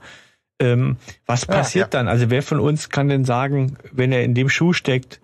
Ähm, 0.65 0.97
was 1.27 1.47
passiert 1.47 1.93
ja. 1.95 1.99
dann? 1.99 2.09
Also 2.09 2.31
wer 2.31 2.43
von 2.43 2.59
uns 2.59 2.89
kann 2.89 3.09
denn 3.09 3.25
sagen, 3.25 3.77
wenn 3.93 4.13
er 4.13 4.25
in 4.25 4.35
dem 4.35 4.49
Schuh 4.49 4.73
steckt, 4.73 5.21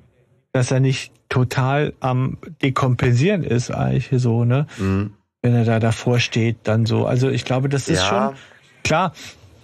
dass 0.53 0.71
er 0.71 0.81
nicht 0.81 1.13
total 1.29 1.93
am 2.01 2.39
dekompensieren 2.63 3.43
ist 3.45 3.71
eigentlich 3.71 4.11
so, 4.21 4.45
ne? 4.45 4.67
Mhm. 4.79 5.13
Wenn 5.43 5.55
er 5.55 5.65
da 5.65 5.79
davor 5.81 6.21
steht, 6.21 6.59
dann 6.65 6.85
so. 6.87 7.07
Also 7.07 7.31
ich 7.31 7.45
glaube, 7.45 7.69
das 7.69 7.89
ist 7.89 8.01
Ja. 8.03 8.09
schon 8.09 8.37
klar, 8.85 9.13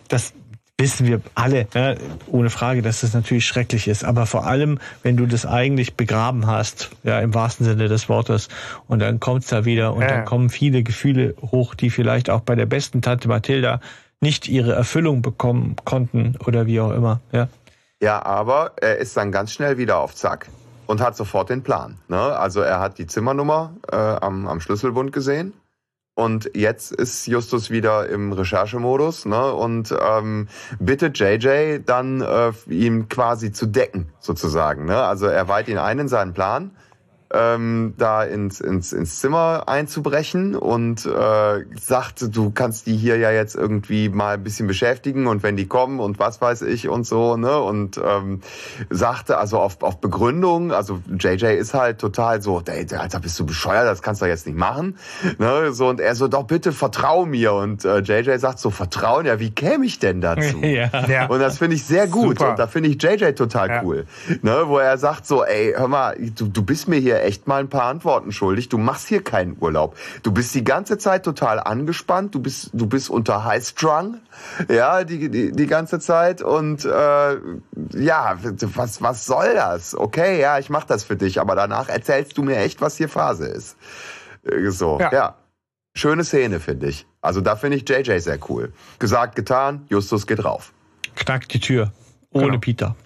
das 0.09 0.33
wissen 0.79 1.07
wir 1.07 1.21
alle, 1.35 1.67
ne? 1.75 1.97
ohne 2.27 2.51
Frage, 2.51 2.83
dass 2.83 3.01
das 3.01 3.15
natürlich 3.15 3.47
schrecklich 3.47 3.89
ist. 3.89 4.05
Aber 4.05 4.27
vor 4.27 4.47
allem, 4.47 4.79
wenn 5.03 5.17
du 5.17 5.27
das 5.27 5.47
eigentlich 5.47 5.95
begraben 5.95 6.47
hast, 6.47 6.91
ja, 7.03 7.19
im 7.21 7.33
wahrsten 7.35 7.65
Sinne 7.65 7.89
des 7.89 8.09
Wortes, 8.09 8.49
und 8.87 9.01
dann 9.01 9.19
kommt's 9.19 9.49
da 9.49 9.65
wieder 9.65 9.95
und 9.95 10.03
Ja. 10.03 10.09
dann 10.09 10.25
kommen 10.27 10.51
viele 10.51 10.83
Gefühle 10.83 11.35
hoch, 11.41 11.75
die 11.75 11.91
vielleicht 11.91 12.29
auch 12.31 12.41
bei 12.41 12.55
der 12.55 12.67
besten 12.67 13.01
Tante 13.01 13.27
Mathilda 13.27 13.81
nicht 14.21 14.49
ihre 14.49 14.73
Erfüllung 14.73 15.23
bekommen 15.23 15.77
konnten 15.85 16.37
oder 16.47 16.67
wie 16.67 16.81
auch 16.81 16.93
immer. 16.93 17.21
Ja. 17.33 17.49
Ja, 18.01 18.25
aber 18.25 18.73
er 18.77 18.99
ist 18.99 19.17
dann 19.17 19.33
ganz 19.33 19.53
schnell 19.53 19.79
wieder 19.79 19.99
auf 19.99 20.15
Zack 20.15 20.49
und 20.87 21.01
hat 21.01 21.17
sofort 21.17 21.49
den 21.49 21.63
Plan. 21.63 21.99
Ne? 22.09 22.19
Also 22.19 22.61
er 22.61 22.79
hat 22.79 22.99
die 22.99 23.07
Zimmernummer 23.07 23.75
äh, 23.91 23.97
am, 23.97 24.47
am 24.47 24.61
Schlüsselbund 24.61 25.13
gesehen. 25.13 25.55
Und 26.15 26.51
jetzt 26.55 26.93
ist 26.93 27.27
Justus 27.27 27.69
wieder 27.69 28.09
im 28.09 28.33
Recherchemodus 28.33 29.27
ne? 29.27 29.53
und 29.53 29.95
ähm, 30.01 30.49
bittet 30.79 31.19
JJ 31.19 31.81
dann 31.85 32.23
äh, 32.23 32.53
ihm 32.71 33.09
quasi 33.11 33.53
zu 33.53 33.67
decken, 33.67 34.11
sozusagen. 34.19 34.87
Ne? 34.87 34.97
Also 34.97 35.27
er 35.27 35.47
weiht 35.49 35.69
ihn 35.69 35.77
ein 35.77 35.99
in 35.99 36.09
seinen 36.09 36.33
Plan, 36.33 36.71
ähm, 37.33 37.95
da 37.99 38.25
ins, 38.25 38.61
ins, 38.61 38.93
ins 38.93 39.21
Zimmer 39.21 39.65
einzubrechen 39.67 40.55
und 40.55 41.07
äh, 41.07 41.65
sagt, 41.79 42.37
du 42.37 42.51
kannst 42.51 42.87
die 42.87 42.97
hier 42.97 43.17
ja 43.17 43.31
jetzt 43.31 43.57
irgendwie 43.57 44.09
mal 44.09 44.35
ein 44.35 44.45
bisschen 44.45 44.67
beschäftigen 44.67 45.27
und 45.27 45.43
wenn 45.43 45.57
die 45.57 45.67
kommen 45.67 46.01
und 46.01 46.19
was 46.19 46.41
weiß 46.41 46.63
ich 46.63 46.89
und 46.89 47.05
so, 47.07 47.37
ne? 47.37 47.61
Und 47.61 48.01
ähm, 48.05 48.41
sagte 48.91 49.39
also 49.39 49.59
auf, 49.59 49.83
auf 49.83 50.01
Begründung, 50.01 50.73
also 50.73 51.01
JJ 51.19 51.47
ist 51.57 51.75
halt 51.75 51.99
total 51.99 52.43
so, 52.43 52.63
ey, 52.67 52.87
Alter, 52.97 53.21
bist 53.21 53.39
du 53.39 53.47
bescheuert, 53.47 53.87
das 53.87 54.03
kannst 54.03 54.23
du 54.23 54.27
jetzt 54.27 54.47
nicht 54.47 54.59
machen. 54.59 54.97
Ne? 55.39 55.73
So, 55.73 55.89
und 55.89 56.01
er 56.01 56.15
so, 56.15 56.29
doch 56.29 56.45
bitte 56.45 56.73
vertrau 56.73 57.27
mir. 57.27 57.53
Und 57.53 57.85
äh, 57.85 57.99
JJ 57.99 58.39
sagt 58.39 58.59
so, 58.59 58.71
vertrauen, 58.71 59.27
ja, 59.27 59.41
wie 59.41 59.51
käme 59.51 59.85
ich 59.87 59.99
denn 59.99 60.21
dazu? 60.21 60.59
ja. 60.63 60.91
Ja. 61.09 61.27
Und 61.27 61.41
das 61.41 61.59
finde 61.59 61.77
ich 61.77 61.85
sehr 61.85 62.07
gut. 62.07 62.39
Super. 62.39 62.51
Und 62.51 62.59
da 62.59 62.67
finde 62.67 62.89
ich 62.89 63.03
JJ 63.03 63.33
total 63.33 63.69
Ja. 63.69 63.83
cool. 63.83 64.07
Ne, 64.43 64.63
wo 64.67 64.79
er 64.79 64.97
sagt 64.99 65.27
so, 65.27 65.45
ey, 65.45 65.75
hör 65.77 65.89
mal, 65.89 66.17
du, 66.37 66.47
du 66.47 66.63
bist 66.63 66.89
mir 66.89 66.99
hier 66.99 67.16
echt 67.23 67.47
mal 67.47 67.61
ein 67.61 67.69
paar 67.69 67.85
Antworten 67.85 68.33
schuldig. 68.33 68.69
Du 68.69 68.79
machst 68.79 69.09
hier 69.09 69.23
keinen 69.23 69.57
Urlaub. 69.61 69.97
Du 70.23 70.33
bist 70.33 70.55
die 70.55 70.65
ganze 70.65 70.99
Zeit 70.99 71.25
total 71.25 71.61
angespannt. 71.61 72.35
Du 72.35 72.41
bist, 72.41 72.71
du 72.73 72.87
bist 72.87 73.11
unter 73.11 73.45
High 73.45 73.65
Strung. 73.67 74.19
Ja, 74.69 75.05
die, 75.05 75.29
die, 75.31 75.53
die 75.53 75.67
ganze 75.67 75.99
Zeit. 76.01 76.43
Und 76.43 76.85
äh, 76.85 77.37
ja, 77.95 78.37
was, 78.43 79.03
was 79.03 79.27
soll 79.27 79.55
das? 79.55 79.95
Okay, 79.97 80.41
ja, 80.41 80.59
ich 80.59 80.71
mach 80.71 80.85
das 80.85 81.05
für 81.05 81.17
dich. 81.17 81.41
Aber 81.41 81.55
danach 81.55 81.89
erzählst 81.89 82.37
du 82.39 82.43
mir 82.43 82.57
echt, 82.59 82.81
was 82.81 82.97
hier 82.97 83.09
Phase 83.09 83.47
ist. 83.47 83.77
Äh, 84.45 84.71
So, 84.71 84.99
Ja. 85.01 85.13
ja. 85.13 85.35
Schöne 85.95 86.25
Szene, 86.25 86.61
finde 86.61 86.89
ich. 86.89 87.07
Also 87.23 87.41
da 87.41 87.57
finde 87.57 87.79
ich 87.79 87.89
JJ 87.89 88.19
sehr 88.19 88.39
cool. 88.51 88.73
Gesagt, 88.99 89.35
getan, 89.35 89.87
Justus 89.89 90.27
geht 90.27 90.45
rauf. 90.45 90.75
Knackt 91.15 91.55
die 91.55 91.61
Tür. 91.61 91.91
Ohne 92.33 92.47
Genau. 92.49 92.59
Peter. 92.59 92.97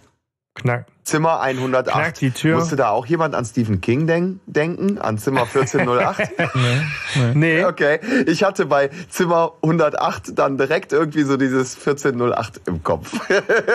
Knack. 0.61 0.87
Zimmer 1.05 1.41
108. 1.41 1.93
Knack 1.93 2.15
die 2.15 2.31
Tür. 2.31 2.57
Musste 2.59 2.77
da 2.77 2.91
auch 2.91 3.07
jemand 3.07 3.35
an 3.35 3.45
Stephen 3.45 3.81
King 3.81 4.07
denk 4.07 4.41
denken? 4.47 4.99
An 4.99 5.19
Zimmer 5.19 5.43
1408? 5.43 6.31
Nee. 7.35 7.65
okay. 7.65 7.99
Ich 8.27 8.45
hatte 8.45 8.67
bei 8.67 8.91
Zimmer 9.09 9.55
108 9.63 10.39
dann 10.39 10.57
direkt 10.57 10.93
irgendwie 10.93 11.23
so 11.23 11.37
dieses 11.37 11.75
1408 11.77 12.61
im 12.67 12.83
Kopf. 12.85 13.13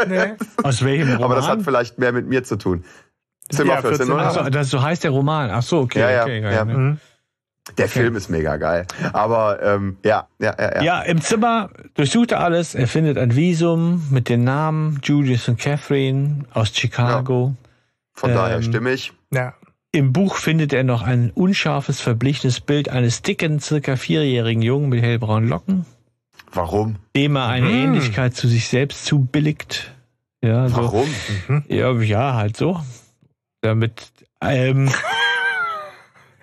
nee. 0.08 0.36
Aus 0.64 0.84
welchem 0.84 1.10
Roman? 1.10 1.24
Aber 1.24 1.36
das 1.36 1.48
hat 1.48 1.62
vielleicht 1.64 2.00
mehr 2.00 2.14
mit 2.14 2.28
mir 2.28 2.44
zu 2.44 2.56
tun. 2.58 2.86
Zimmer 3.50 3.74
Ja, 3.74 3.78
1408. 3.78 4.38
Ach 4.38 4.44
so, 4.46 4.50
das 4.50 4.70
so 4.70 4.82
heißt 4.82 5.04
der 5.04 5.12
Roman. 5.12 5.50
Ach 5.52 5.62
so, 5.62 5.80
okay. 5.80 6.00
Ja, 6.00 6.12
ja, 6.12 6.24
okay, 6.24 6.42
geil, 6.42 6.54
ja. 6.54 6.66
ne? 6.66 6.98
Mhm. 7.70 7.76
Der 7.78 7.90
Film 7.90 8.16
ist 8.16 8.30
mega 8.30 8.58
geil. 8.58 8.86
Aber 9.14 9.62
ähm, 9.64 9.98
ja, 10.04 10.28
ja, 10.40 10.56
ja, 10.60 10.76
ja. 10.76 10.82
Ja, 10.84 11.02
im 11.02 11.20
Zimmer 11.22 11.70
durchsucht 11.96 12.32
er 12.32 12.42
alles. 12.42 12.76
Er 12.76 12.88
findet 12.88 13.18
ein 13.18 13.36
Visum 13.36 14.04
mit 14.12 14.30
den 14.30 14.44
Namen 14.44 15.00
Julius 15.04 15.48
und 15.50 15.60
Catherine 15.60 16.46
aus 16.54 16.76
Chicago. 16.76 17.56
Von 18.14 18.34
daher 18.34 18.58
ähm, 18.58 18.64
stimmig. 18.64 19.14
Ja. 19.34 19.54
Im 19.92 20.12
Buch 20.14 20.36
findet 20.36 20.74
er 20.74 20.84
noch 20.84 21.04
ein 21.04 21.32
unscharfes, 21.32 22.02
verblichenes 22.02 22.60
Bild 22.60 22.90
eines 22.90 23.22
dicken, 23.22 23.60
circa 23.62 23.96
vierjährigen 23.96 24.62
Jungen 24.62 24.90
mit 24.90 25.02
hellbraunen 25.02 25.48
Locken, 25.50 25.86
Warum? 26.52 26.98
dem 27.16 27.38
er 27.38 27.48
eine 27.48 27.68
Hm. 27.70 27.76
Ähnlichkeit 27.76 28.36
zu 28.36 28.48
sich 28.50 28.68
selbst 28.68 29.06
zubilligt. 29.06 29.92
Ja, 30.44 30.68
so. 30.68 30.76
Warum? 30.78 31.08
Ja, 31.70 31.92
ja, 31.94 32.34
halt 32.36 32.58
so. 32.58 32.82
Damit, 33.62 34.12
ähm, 34.42 34.92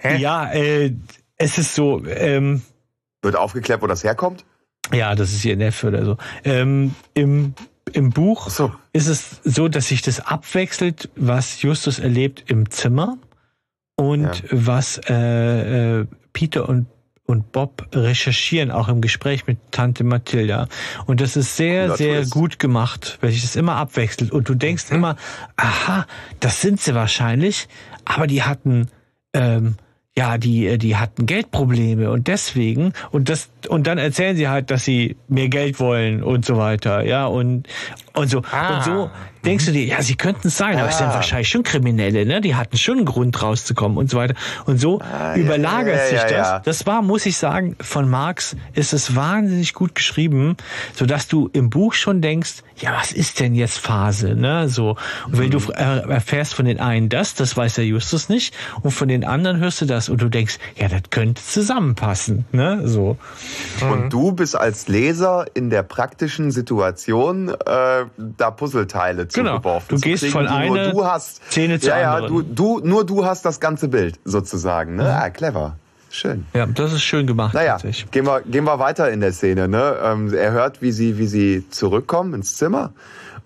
Hä? 0.03 0.17
ja, 0.19 0.51
äh, 0.53 0.93
es 1.37 1.59
ist 1.59 1.75
so, 1.75 2.05
ähm, 2.07 2.63
Wird 3.23 3.37
aufgeklärt, 3.37 3.83
wo 3.83 3.87
das 3.87 4.03
herkommt? 4.05 4.45
ja, 4.93 5.15
das 5.15 5.33
ist 5.33 5.45
ihr 5.45 5.57
Neffe 5.57 5.89
oder 5.89 6.05
so. 6.05 6.17
Ähm, 6.45 6.95
im, 7.15 7.55
Im 7.93 8.11
Buch 8.11 8.51
so. 8.51 8.73
ist 8.93 9.07
es 9.07 9.41
so, 9.45 9.69
dass 9.69 9.89
sich 9.89 10.03
das 10.03 10.21
abwechselt, 10.21 11.09
was 11.17 11.63
Justus 11.63 11.99
erlebt 11.99 12.45
im 12.49 12.69
Zimmer 12.71 13.17
und 13.97 14.25
Ja. 14.25 14.33
was 14.51 15.01
äh, 15.09 16.01
äh, 16.01 16.07
Peter 16.33 16.69
und 16.69 16.87
und 17.25 17.53
Bob 17.53 17.87
recherchieren, 17.95 18.71
auch 18.73 18.89
im 18.89 19.01
Gespräch 19.01 19.47
mit 19.47 19.59
Tante 19.71 20.03
Mathilda. 20.05 20.67
Und 21.07 21.21
das 21.21 21.37
ist 21.37 21.57
sehr, 21.57 21.85
Cooler 21.85 21.97
sehr 21.97 22.27
gut 22.27 22.59
gemacht, 22.59 23.17
weil 23.23 23.31
sich 23.31 23.43
das 23.43 23.57
immer 23.57 23.77
abwechselt. 23.77 24.33
Und 24.33 24.49
du 24.49 24.55
denkst 24.55 24.91
immer, 24.91 25.17
aha, 25.57 26.07
das 26.41 26.61
sind 26.61 26.81
sie 26.81 26.95
wahrscheinlich, 26.95 27.69
aber 28.05 28.27
die 28.27 28.43
hatten, 28.43 28.89
ähm, 29.33 29.77
ja, 30.17 30.37
die, 30.39 30.67
äh, 30.67 30.79
die 30.79 30.97
hatten 30.97 31.27
Geldprobleme 31.27 32.11
und 32.11 32.29
deswegen, 32.29 32.93
und 33.13 33.29
das, 33.29 33.51
und 33.69 33.87
dann 33.87 33.99
erzählen 33.99 34.37
sie 34.37 34.49
halt, 34.49 34.71
dass 34.71 34.85
sie 34.85 35.17
mehr 35.29 35.49
Geld 35.49 35.81
wollen 35.81 36.23
und 36.23 36.45
so 36.45 36.57
weiter, 36.59 37.05
ja, 37.05 37.27
und, 37.27 37.67
und 38.15 38.29
so, 38.29 38.43
Ah. 38.51 38.77
und 38.77 38.85
so 38.85 39.11
denkst 39.45 39.67
du 39.67 39.73
dir, 39.73 39.85
ja, 39.85 40.03
sie 40.03 40.15
könnten 40.15 40.49
es 40.49 40.57
sein, 40.57 40.79
aber 40.79 40.89
es 40.89 40.99
sind 40.99 41.09
Ah. 41.09 41.15
wahrscheinlich 41.15 41.49
schon 41.49 41.63
Kriminelle, 41.63 42.25
ne, 42.27 42.41
die 42.41 42.55
hatten 42.55 42.77
schon 42.77 42.99
einen 42.99 43.07
Grund 43.07 43.43
rauszukommen 43.43 43.99
und 43.99 44.11
so 44.11 44.17
weiter. 44.19 44.35
Und 44.67 44.79
so 44.79 45.01
Ah, 45.01 45.35
überlagert 45.37 45.97
ja, 45.97 46.03
ja, 46.03 46.09
sich 46.23 46.31
ja, 46.31 46.55
das. 46.59 46.63
Das 46.65 46.87
war, 46.87 47.03
muss 47.03 47.27
ich 47.27 47.37
sagen, 47.37 47.77
von 47.81 48.09
Marx 48.09 48.57
ist 48.75 48.93
es 48.93 49.15
wahnsinnig 49.17 49.75
gut 49.75 49.95
geschrieben, 49.95 50.57
so 50.95 51.07
dass 51.07 51.29
du 51.29 51.49
im 51.53 51.71
Buch 51.71 51.93
schon 51.95 52.21
denkst, 52.21 52.63
ja, 52.77 52.95
was 52.99 53.13
ist 53.13 53.41
denn 53.41 53.55
jetzt 53.55 53.79
Phase, 53.79 54.35
ne, 54.35 54.69
so. 54.69 54.97
Und 55.27 55.39
wenn 55.39 55.51
du 55.51 55.59
Mhm. 55.59 55.71
äh, 55.77 55.99
erfährst 56.13 56.55
von 56.55 56.65
den 56.65 56.81
einen 56.81 57.09
das, 57.09 57.35
das 57.35 57.57
weiß 57.57 57.75
der 57.75 57.85
Justus 57.87 58.29
nicht, 58.29 58.55
und 58.83 58.91
von 58.93 59.09
den 59.09 59.25
anderen 59.25 59.59
hörst 59.59 59.81
du 59.81 59.87
das 59.87 60.09
und 60.09 60.21
du 60.23 60.29
denkst, 60.29 60.59
ja, 60.77 60.89
das 60.89 61.03
könnte 61.11 61.43
zusammenpassen, 61.43 62.45
ne, 62.53 62.83
so. 62.89 63.17
Und 63.89 64.13
du 64.13 64.33
bist 64.33 64.57
als 64.57 64.89
Leser 64.89 65.47
in 65.55 65.71
der 65.71 65.83
praktischen 65.83 66.51
Situation, 66.51 67.49
äh, 67.49 67.55
da 68.17 68.51
Puzzleteile 68.51 69.29
Genau. 69.33 69.57
zugeworfen 69.57 69.89
Du 69.89 69.97
zu 69.97 70.03
gehst 70.03 70.23
kriegen, 70.23 70.33
von 70.33 70.47
einer 70.47 70.67
nur 70.67 70.93
du 70.93 71.05
hast. 71.05 71.43
Szene 71.51 71.81
zur 71.81 71.91
ja, 71.91 72.01
ja, 72.01 72.15
anderen. 72.17 72.55
du, 72.55 72.81
du, 72.81 72.87
nur 72.87 73.05
du 73.05 73.25
hast 73.25 73.45
das 73.45 73.61
ganze 73.61 73.89
Bild 73.89 74.19
sozusagen. 74.25 74.97
Ne? 74.97 75.09
Ah, 75.09 75.31
clever. 75.31 75.77
Schön. 76.11 76.47
Ja, 76.53 76.67
das 76.67 76.93
ist 76.93 77.03
schön 77.03 77.27
gemacht. 77.27 77.55
Naja, 77.55 77.79
gehen 78.11 78.27
wir, 78.27 78.43
gehen 78.43 78.65
wir 78.65 78.79
weiter 78.79 79.11
in 79.11 79.21
der 79.21 79.33
Szene. 79.33 79.67
Ne? 79.67 79.97
Ähm, 80.03 80.35
er 80.35 80.53
hört, 80.53 80.83
wie 80.83 80.93
sie, 80.93 81.17
wie 81.17 81.27
sie 81.27 81.65
zurückkommen 81.71 82.35
ins 82.35 82.57
Zimmer 82.57 82.93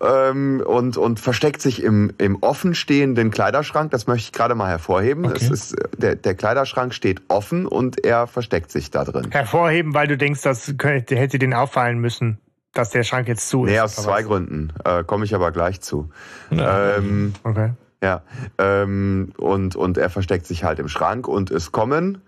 ähm, 0.01 0.61
und, 0.65 0.97
und 0.97 1.19
versteckt 1.19 1.61
sich 1.61 1.81
im, 1.81 2.11
im 2.17 2.37
offenstehenden 2.41 3.31
Kleiderschrank. 3.31 3.91
Das 3.91 4.07
möchte 4.07 4.25
ich 4.25 4.31
gerade 4.33 4.55
mal 4.55 4.67
hervorheben. 4.67 5.25
Okay. 5.25 5.37
Es 5.41 5.49
ist, 5.49 5.75
der, 5.97 6.15
der 6.15 6.35
Kleiderschrank 6.35 6.93
steht 6.93 7.21
offen 7.29 7.65
und 7.65 8.03
er 8.03 8.27
versteckt 8.27 8.71
sich 8.71 8.91
da 8.91 9.03
drin. 9.05 9.27
Hervorheben, 9.31 9.93
weil 9.93 10.07
du 10.07 10.17
denkst, 10.17 10.41
das 10.41 10.73
könnte, 10.77 11.15
hätte 11.15 11.39
denen 11.39 11.53
auffallen 11.53 11.99
müssen, 11.99 12.37
dass 12.73 12.89
der 12.91 13.03
Schrank 13.03 13.27
jetzt 13.27 13.49
zu 13.49 13.65
ist. 13.65 13.71
Nee, 13.71 13.79
aus 13.79 13.95
zwei 13.95 14.19
was? 14.19 14.25
Gründen. 14.25 14.73
Äh, 14.85 15.03
Komme 15.03 15.25
ich 15.25 15.33
aber 15.35 15.51
gleich 15.51 15.81
zu. 15.81 16.09
Ja. 16.51 16.97
Ähm, 16.97 17.33
Okay. 17.43 17.71
Ja, 18.03 18.21
ähm, 18.59 19.33
und, 19.37 19.75
und 19.75 19.97
er 19.97 20.11
versteckt 20.11 20.45
sich 20.45 20.63
halt 20.63 20.77
im 20.77 20.87
Schrank 20.87 21.27
und 21.27 21.49
es 21.49 21.71
kommen 21.71 22.21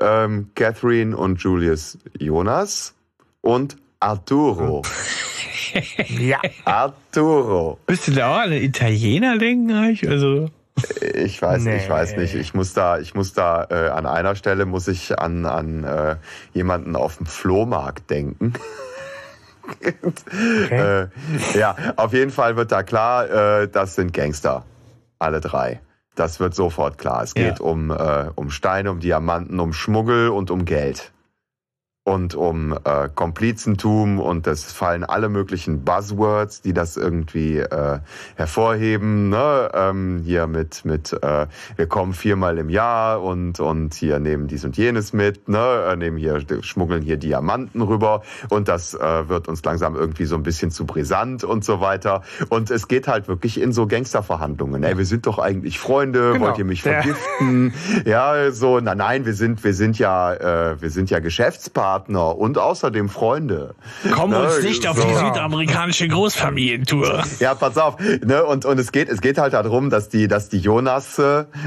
ähm, 0.00 0.50
Catherine 0.54 1.16
und 1.16 1.42
Julius 1.42 1.98
Jonas 2.16 2.94
und 3.40 3.76
Arturo. 3.98 4.82
Ja. 6.08 6.38
Arturo. 6.64 7.78
Bist 7.86 8.06
du 8.06 8.12
da 8.12 8.30
auch 8.32 8.36
an 8.38 8.52
einen 8.52 8.62
Italiener 8.62 9.36
denken 9.38 9.72
eigentlich? 9.72 10.08
Also, 10.08 10.48
Ich 11.12 11.42
weiß, 11.42 11.64
Nee. 11.64 11.78
ich 11.78 11.88
weiß 11.90 12.16
nicht. 12.16 12.34
Ich 12.36 12.54
muss 12.54 12.72
da, 12.72 12.98
ich 13.00 13.14
muss 13.16 13.32
da 13.32 13.66
äh, 13.68 13.88
an 13.90 14.06
einer 14.06 14.36
Stelle 14.36 14.64
muss 14.64 14.86
ich 14.86 15.18
an 15.18 15.44
an 15.44 15.82
äh, 15.84 16.16
jemanden 16.54 16.94
auf 16.94 17.16
dem 17.16 17.26
Flohmarkt 17.26 18.08
denken. 18.10 18.52
Okay. 19.70 21.08
äh, 21.54 21.58
ja, 21.58 21.76
auf 21.96 22.12
jeden 22.12 22.30
Fall 22.30 22.56
wird 22.56 22.72
da 22.72 22.82
klar, 22.82 23.30
äh, 23.62 23.68
das 23.68 23.94
sind 23.94 24.12
Gangster, 24.12 24.64
alle 25.18 25.40
drei. 25.40 25.80
Das 26.16 26.40
wird 26.40 26.54
sofort 26.54 26.98
klar. 26.98 27.22
Es 27.22 27.32
Ja. 27.36 27.44
geht 27.50 27.60
um 27.60 27.90
äh, 27.90 28.30
um 28.34 28.50
Steine, 28.50 28.90
um 28.90 29.00
Diamanten, 29.00 29.58
um 29.60 29.72
Schmuggel 29.72 30.28
und 30.30 30.50
um 30.50 30.64
Geld 30.64 31.12
und 32.10 32.34
um 32.34 32.72
äh, 32.84 33.08
Komplizentum 33.14 34.18
und 34.18 34.46
es 34.48 34.64
fallen 34.72 35.04
alle 35.04 35.28
möglichen 35.28 35.84
Buzzwords, 35.84 36.60
die 36.60 36.72
das 36.72 36.96
irgendwie 36.96 37.58
äh, 37.58 38.00
hervorheben. 38.34 39.28
Ne? 39.28 39.70
Ähm, 39.72 40.20
hier 40.24 40.48
mit 40.48 40.84
mit 40.84 41.12
äh, 41.22 41.46
wir 41.76 41.86
kommen 41.86 42.12
viermal 42.12 42.58
im 42.58 42.68
Jahr 42.68 43.22
und 43.22 43.60
und 43.60 43.94
hier 43.94 44.18
nehmen 44.18 44.48
dies 44.48 44.64
und 44.64 44.76
jenes 44.76 45.12
mit, 45.12 45.48
ne? 45.48 45.84
Äh, 45.88 45.96
nehmen 45.96 46.16
hier 46.16 46.40
schmuggeln 46.62 47.02
hier 47.02 47.16
Diamanten 47.16 47.80
rüber 47.80 48.22
und 48.48 48.66
das 48.66 48.94
äh, 48.94 49.28
wird 49.28 49.46
uns 49.46 49.62
langsam 49.64 49.94
irgendwie 49.94 50.24
so 50.24 50.34
ein 50.34 50.42
bisschen 50.42 50.72
zu 50.72 50.86
brisant 50.86 51.44
und 51.44 51.64
so 51.64 51.80
weiter. 51.80 52.22
Und 52.48 52.72
es 52.72 52.88
geht 52.88 53.06
halt 53.06 53.28
wirklich 53.28 53.60
in 53.60 53.72
so 53.72 53.86
Gangsterverhandlungen. 53.86 54.82
Ey, 54.82 54.98
wir 54.98 55.06
sind 55.06 55.26
doch 55.26 55.38
eigentlich 55.38 55.78
Freunde, 55.78 56.32
Genau. 56.32 56.46
wollt 56.46 56.58
ihr 56.58 56.64
mich 56.64 56.82
vergiften? 56.82 57.72
ja, 58.04 58.50
so, 58.50 58.80
na 58.80 58.96
nein, 58.96 59.26
wir 59.26 59.34
sind 59.34 59.62
wir 59.62 59.74
sind 59.74 59.96
ja 59.98 60.34
äh, 60.34 60.82
wir 60.82 60.90
sind 60.90 61.08
ja 61.10 61.20
Geschäftspartner 61.20 61.99
und 62.08 62.58
außerdem 62.58 63.08
Freunde. 63.08 63.74
komm 64.12 64.30
Ne, 64.30 64.38
uns 64.44 64.62
nicht 64.62 64.86
auf 64.86 64.96
so. 64.96 65.02
die 65.06 65.14
südamerikanische 65.14 66.08
Großfamilientour. 66.08 67.24
Ja, 67.40 67.54
pass 67.54 67.78
auf. 67.78 67.96
Ne, 68.24 68.44
und, 68.44 68.64
und 68.64 68.78
es 68.78 68.92
geht, 68.92 69.08
es 69.08 69.20
geht 69.20 69.38
halt 69.38 69.52
darum, 69.54 69.88
dass 69.90 70.08
die, 70.08 70.28
dass 70.28 70.48
die 70.48 70.58
Jonas 70.58 71.20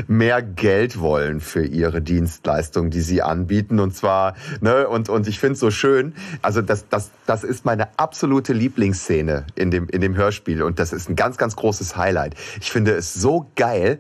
mehr 0.08 0.42
Geld 0.42 1.00
wollen 1.00 1.40
für 1.40 1.66
ihre 1.66 2.02
Dienstleistung, 2.02 2.90
die 2.90 3.02
sie 3.02 3.22
anbieten. 3.22 3.80
Und 3.80 3.96
zwar, 3.96 4.36
ne, 4.62 4.88
und, 4.88 5.10
und 5.10 5.28
ich 5.28 5.40
finde 5.40 5.56
so 5.58 5.72
schön, 5.72 6.14
also 6.42 6.62
das, 6.62 6.88
das, 6.90 7.12
das 7.26 7.44
ist 7.44 7.66
meine 7.66 7.88
absolute 7.98 8.54
Lieblingsszene 8.54 9.46
in 9.56 9.72
dem, 9.72 9.88
in 9.90 10.02
dem 10.02 10.16
Hörspiel. 10.16 10.62
Und 10.64 10.80
das 10.80 10.94
ist 10.94 11.10
ein 11.10 11.16
ganz, 11.16 11.38
ganz 11.38 11.56
großes 11.56 11.96
Highlight. 11.98 12.36
Ich 12.62 12.72
finde 12.72 12.92
es 12.94 13.14
so 13.14 13.50
geil, 13.56 14.00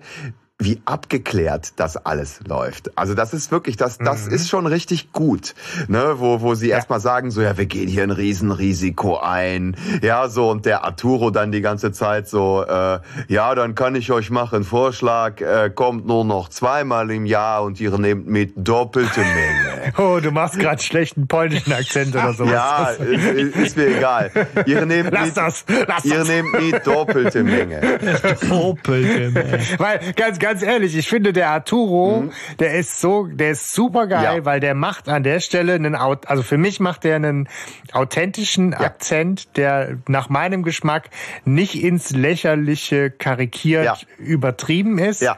wie 0.63 0.81
abgeklärt 0.85 1.73
das 1.77 1.97
alles 1.97 2.39
läuft. 2.47 2.97
Also 2.97 3.13
das 3.13 3.33
ist 3.33 3.51
wirklich, 3.51 3.77
das, 3.77 3.97
das 3.97 4.27
ist 4.27 4.49
schon 4.49 4.65
richtig 4.65 5.11
gut, 5.11 5.55
ne? 5.87 6.15
wo, 6.17 6.41
wo 6.41 6.55
sie 6.55 6.69
erstmal 6.69 6.99
sagen, 6.99 7.31
so, 7.31 7.41
ja, 7.41 7.57
wir 7.57 7.65
gehen 7.65 7.87
hier 7.87 8.03
ein 8.03 8.11
Riesenrisiko 8.11 9.17
ein, 9.17 9.75
ja, 10.01 10.27
so, 10.29 10.49
und 10.49 10.65
der 10.65 10.83
Arturo 10.83 11.31
dann 11.31 11.51
die 11.51 11.61
ganze 11.61 11.91
Zeit 11.91 12.27
so, 12.27 12.63
äh, 12.63 12.99
ja, 13.27 13.55
dann 13.55 13.75
kann 13.75 13.95
ich 13.95 14.11
euch 14.11 14.29
machen, 14.29 14.63
Vorschlag, 14.63 15.41
äh, 15.41 15.69
kommt 15.73 16.05
nur 16.05 16.25
noch 16.25 16.49
zweimal 16.49 17.11
im 17.11 17.25
Jahr 17.25 17.63
und 17.63 17.79
ihr 17.79 17.97
nehmt 17.97 18.27
mit 18.27 18.53
doppelte 18.55 19.21
Menge. 19.21 19.73
Oh, 19.97 20.19
du 20.21 20.31
machst 20.31 20.57
gerade 20.57 20.81
schlechten 20.81 21.27
polnischen 21.27 21.73
Akzent 21.73 22.15
oder 22.15 22.33
sowas. 22.33 22.51
Ja, 22.51 22.89
ist, 22.89 23.55
ist 23.55 23.77
mir 23.77 23.97
egal. 23.97 24.31
Ihr 24.65 24.85
nehmt 24.85 25.11
Lass 25.11 25.27
mit, 25.27 25.37
das, 25.37 25.65
lass 25.87 26.05
ihr 26.05 26.19
das. 26.19 26.27
nehmt 26.27 26.53
mit 26.53 26.87
doppelte 26.87 27.43
Menge. 27.43 27.99
Opel, 28.49 29.05
ey. 29.05 29.59
Weil, 29.77 30.13
ganz, 30.15 30.39
ganz 30.39 30.52
ehrlich, 30.61 30.95
ich 30.95 31.07
finde, 31.07 31.33
der 31.33 31.49
Arturo, 31.49 32.25
der 32.59 32.75
ist 32.75 32.99
so, 32.99 33.25
der 33.27 33.51
ist 33.51 33.73
super 33.73 34.07
geil, 34.07 34.37
Ja. 34.39 34.45
weil 34.45 34.59
der 34.59 34.75
macht 34.75 35.09
an 35.09 35.23
der 35.23 35.39
Stelle 35.39 35.73
einen, 35.73 35.95
also 35.95 36.43
für 36.43 36.57
mich 36.57 36.79
macht 36.79 37.03
der 37.05 37.15
einen 37.15 37.47
authentischen 37.93 38.73
Akzent, 38.73 39.57
der 39.57 39.97
nach 40.07 40.29
meinem 40.29 40.63
Geschmack 40.63 41.09
nicht 41.45 41.81
ins 41.81 42.11
Lächerliche 42.11 43.09
karikiert 43.09 43.85
Ja. 43.85 43.97
übertrieben 44.17 44.97
ist. 44.99 45.21
Ja. 45.21 45.37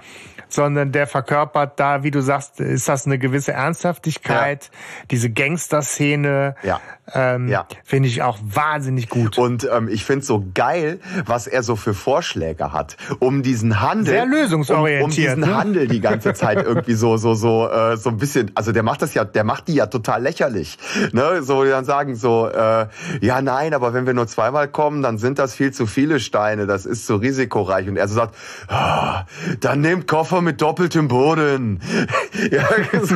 Sondern 0.56 0.91
der 0.91 1.07
verkörpert 1.07 1.80
da, 1.80 2.03
wie 2.03 2.11
du 2.11 2.22
sagst, 2.22 2.60
ist 2.60 2.88
das 2.88 3.06
eine 3.06 3.19
gewisse 3.19 3.52
Ernsthaftigkeit, 3.52 4.65
ja. 4.72 5.06
diese 5.11 5.30
Gangster-Szene, 5.30 6.56
ja. 6.64 6.82
Ähm, 7.14 7.48
ja. 7.49 7.68
finde 7.84 8.10
ich 8.10 8.23
auch 8.23 8.40
wahnsinnig 8.41 9.10
gut. 9.10 9.38
Und 9.38 9.69
ähm, 9.72 9.90
ich 9.90 10.03
finde 10.06 10.26
so 10.26 10.44
geil, 10.56 10.99
was 11.26 11.45
er 11.45 11.61
so 11.61 11.76
für 11.76 11.94
Vorschläge 11.94 12.73
hat, 12.73 12.98
um 13.19 13.44
diesen 13.44 13.80
Handel, 13.80 14.07
sehr 14.07 14.26
lösungsorientiert, 14.26 15.03
um, 15.03 15.10
um 15.10 15.11
diesen 15.11 15.40
ne? 15.41 15.56
Handel 15.56 15.88
die 15.88 16.02
ganze 16.02 16.34
Zeit 16.34 16.65
irgendwie 16.65 16.95
so 16.95 17.18
so 17.18 17.36
so 17.36 17.69
äh, 17.69 17.95
so 17.98 18.10
ein 18.10 18.18
bisschen, 18.18 18.52
also 18.56 18.72
der 18.72 18.82
macht 18.82 19.03
das 19.03 19.14
ja, 19.14 19.23
der 19.23 19.44
macht 19.44 19.68
die 19.68 19.76
ja 19.76 19.86
total 19.86 20.23
lächerlich, 20.23 20.80
ne? 21.11 21.44
So 21.44 21.64
die 21.64 21.69
dann 21.69 21.86
sagen 21.86 22.15
so, 22.15 22.48
äh, 22.48 22.88
ja 23.22 23.41
nein, 23.41 23.76
aber 23.76 23.94
wenn 23.94 24.07
wir 24.07 24.15
nur 24.15 24.26
zweimal 24.26 24.68
kommen, 24.68 25.03
dann 25.03 25.19
sind 25.19 25.38
das 25.38 25.53
viel 25.53 25.72
zu 25.72 25.86
viele 25.86 26.19
Steine, 26.19 26.65
das 26.65 26.88
ist 26.88 27.06
so 27.06 27.18
risikoreich. 27.18 27.88
Und 27.88 27.98
er 27.98 28.07
so 28.07 28.15
sagt, 28.15 28.36
ah, 28.68 29.26
dann 29.60 29.82
nehmt 29.82 30.07
Koffer 30.07 30.41
mit 30.46 30.62
doppeltem 30.62 31.08
Boden. 31.08 31.82
ja, 32.52 32.66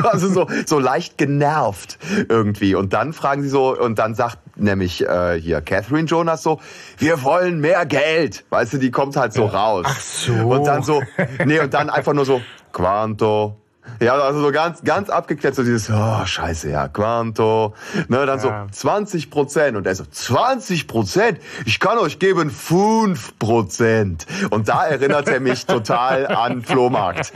also 0.04 0.28
so 0.28 0.46
so 0.66 0.78
leicht 0.78 1.16
genervt 1.16 1.98
irgendwie. 2.28 2.74
Und 2.74 2.92
dann 2.92 3.12
fragen 3.12 3.42
sie 3.42 3.48
so 3.48 3.76
und 3.78 3.98
dann 3.98 4.14
sagt 4.14 4.38
nämlich 4.56 5.06
äh, 5.06 5.40
hier 5.40 5.60
Catherine 5.62 6.06
Jonas 6.06 6.42
so, 6.42 6.60
wir 6.98 7.22
wollen 7.22 7.60
mehr 7.60 7.86
Geld. 7.86 8.44
Weißt 8.50 8.74
du, 8.74 8.78
die 8.78 8.90
kommt 8.90 9.16
halt 9.16 9.32
so 9.32 9.46
raus. 9.46 9.86
Ach 9.88 10.00
so. 10.00 10.32
Und 10.32 10.66
dann 10.66 10.82
so, 10.82 11.02
nee, 11.44 11.60
und 11.60 11.72
dann 11.72 11.88
einfach 11.88 12.12
nur 12.12 12.24
so, 12.26 12.42
Quanto. 12.72 13.59
Ja, 14.00 14.14
also 14.14 14.40
so 14.40 14.52
ganz, 14.52 14.82
ganz 14.82 15.10
abgeklärt, 15.10 15.54
so 15.54 15.62
dieses, 15.62 15.90
oh, 15.90 16.24
scheiße, 16.24 16.70
ja, 16.70 16.88
Quanto. 16.88 17.74
Ne, 18.08 18.24
dann 18.26 18.38
ja. 18.40 18.66
so 18.70 18.88
20 18.88 19.30
Prozent. 19.30 19.76
Und 19.76 19.86
er 19.86 19.94
so, 19.94 20.04
20 20.04 20.86
Prozent? 20.86 21.38
Ich 21.66 21.80
kann 21.80 21.98
euch 21.98 22.18
geben 22.18 22.50
5 22.50 23.38
Prozent. 23.38 24.26
Und 24.50 24.68
da 24.68 24.86
erinnert 24.86 25.28
er 25.28 25.40
mich 25.40 25.66
total 25.66 26.26
an 26.28 26.62
Flohmarkt. 26.62 27.32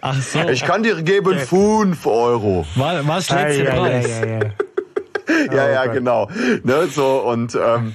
Ach 0.00 0.22
so. 0.22 0.40
Ich 0.48 0.64
kann 0.64 0.82
dir 0.82 1.02
geben 1.02 1.38
5 1.38 2.06
Euro. 2.06 2.64
War, 2.76 3.06
war's 3.06 3.30
letzte 3.30 3.64
ja, 3.64 3.74
Preis? 3.74 4.08
Ja, 4.08 4.26
ja, 4.26 4.38
ja. 5.46 5.54
ja, 5.54 5.68
ja, 5.70 5.86
genau. 5.86 6.28
Ne, 6.62 6.86
so 6.88 7.22
und 7.22 7.56
ähm, 7.56 7.94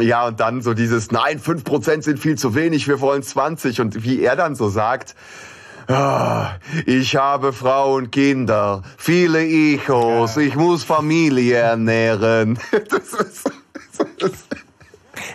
ja, 0.00 0.26
und 0.26 0.40
dann 0.40 0.62
so 0.62 0.72
dieses, 0.72 1.10
nein, 1.10 1.38
fünf 1.38 1.64
Prozent 1.64 2.04
sind 2.04 2.18
viel 2.18 2.38
zu 2.38 2.54
wenig, 2.54 2.88
wir 2.88 3.00
wollen 3.00 3.22
20. 3.22 3.80
Und 3.80 4.04
wie 4.04 4.22
er 4.22 4.36
dann 4.36 4.54
so 4.54 4.68
sagt, 4.68 5.14
ah, 5.88 6.56
ich 6.86 7.16
habe 7.16 7.52
Frau 7.52 7.94
und 7.94 8.10
Kinder, 8.12 8.82
viele 8.96 9.44
Echos, 9.44 10.36
ich 10.36 10.54
muss 10.56 10.84
Familie 10.84 11.56
ernähren. 11.56 12.58
Das 12.90 13.12
ist, 13.12 13.50
das 13.98 14.30
ist 14.30 14.46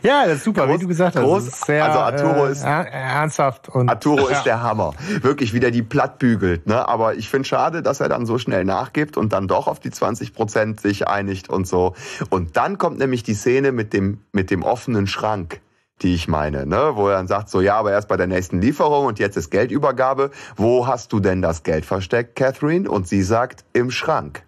ja, 0.02 0.26
das 0.26 0.38
ist 0.38 0.44
super, 0.44 0.66
groß, 0.66 0.76
wie 0.76 0.82
du 0.82 0.88
gesagt 0.88 1.16
hast. 1.16 1.24
Groß, 1.24 1.62
sehr, 1.66 1.86
also 1.86 2.00
Arturo 2.00 2.48
äh, 2.48 2.52
ist 2.52 2.64
ernsthaft 2.64 3.70
und 3.70 3.90
Arturo 3.90 4.30
ja. 4.30 4.38
ist 4.38 4.44
der 4.44 4.62
Hammer. 4.62 4.94
Wirklich, 5.22 5.54
wie 5.54 5.60
der 5.60 5.72
die 5.72 5.82
platt 5.82 6.20
bügelt. 6.20 6.68
Ne? 6.68 6.88
Aber 6.88 7.16
ich 7.16 7.30
finde 7.30 7.48
schade, 7.48 7.82
dass 7.82 8.00
er 8.00 8.10
dann 8.10 8.26
so 8.26 8.38
schnell 8.38 8.66
nachgibt 8.66 9.18
und 9.18 9.34
dann 9.34 9.48
doch 9.48 9.68
auf 9.68 9.80
die 9.80 9.92
20 9.92 10.34
Prozent 10.34 10.80
sich 10.80 11.08
einigt 11.08 11.50
und 11.50 11.68
so. 11.68 11.96
Und 12.30 12.58
dann 12.58 12.78
kommt 12.78 13.00
nämlich 13.00 13.24
die 13.24 13.34
Szene 13.34 13.72
mit 13.72 13.94
dem 13.94 14.20
mit 14.32 14.52
dem 14.52 14.64
offenen 14.64 15.08
Schrank 15.08 15.62
die 16.02 16.16
ich 16.16 16.28
meine, 16.28 16.66
ne? 16.66 16.92
wo 16.96 17.08
er 17.08 17.18
dann 17.18 17.28
sagt, 17.28 17.50
so 17.50 17.62
ja, 17.62 17.76
aber 17.76 17.92
erst 17.92 18.08
bei 18.08 18.18
der 18.18 18.28
nächsten 18.28 18.62
Lieferung 18.62 19.06
und 19.06 19.20
jetzt 19.20 19.38
ist 19.38 19.50
Geldübergabe. 19.50 20.32
Wo 20.56 20.88
hast 20.88 21.14
du 21.14 21.20
denn 21.20 21.42
das 21.42 21.64
Geld 21.64 21.86
versteckt, 21.86 22.36
Catherine? 22.36 22.90
Und 22.90 23.08
sie 23.08 23.24
sagt, 23.24 23.64
im 23.74 23.92
Schrank. 23.92 24.44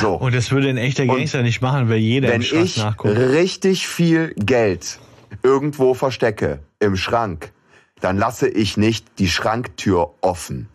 So. 0.00 0.14
Und 0.14 0.34
das 0.34 0.50
würde 0.50 0.68
ein 0.68 0.76
echter 0.76 1.06
Gangster 1.06 1.38
und 1.38 1.44
nicht 1.44 1.62
machen, 1.62 1.88
weil 1.88 1.98
jeder 1.98 2.28
wenn 2.28 2.36
im 2.36 2.42
Schrank 2.42 2.64
ich 2.64 2.76
nachguckt. 2.78 3.16
richtig 3.16 3.86
viel 3.86 4.34
Geld 4.34 4.98
irgendwo 5.42 5.94
verstecke 5.94 6.60
im 6.80 6.96
Schrank, 6.96 7.52
dann 8.00 8.18
lasse 8.18 8.48
ich 8.48 8.76
nicht 8.76 9.06
die 9.18 9.28
Schranktür 9.28 10.14
offen, 10.20 10.68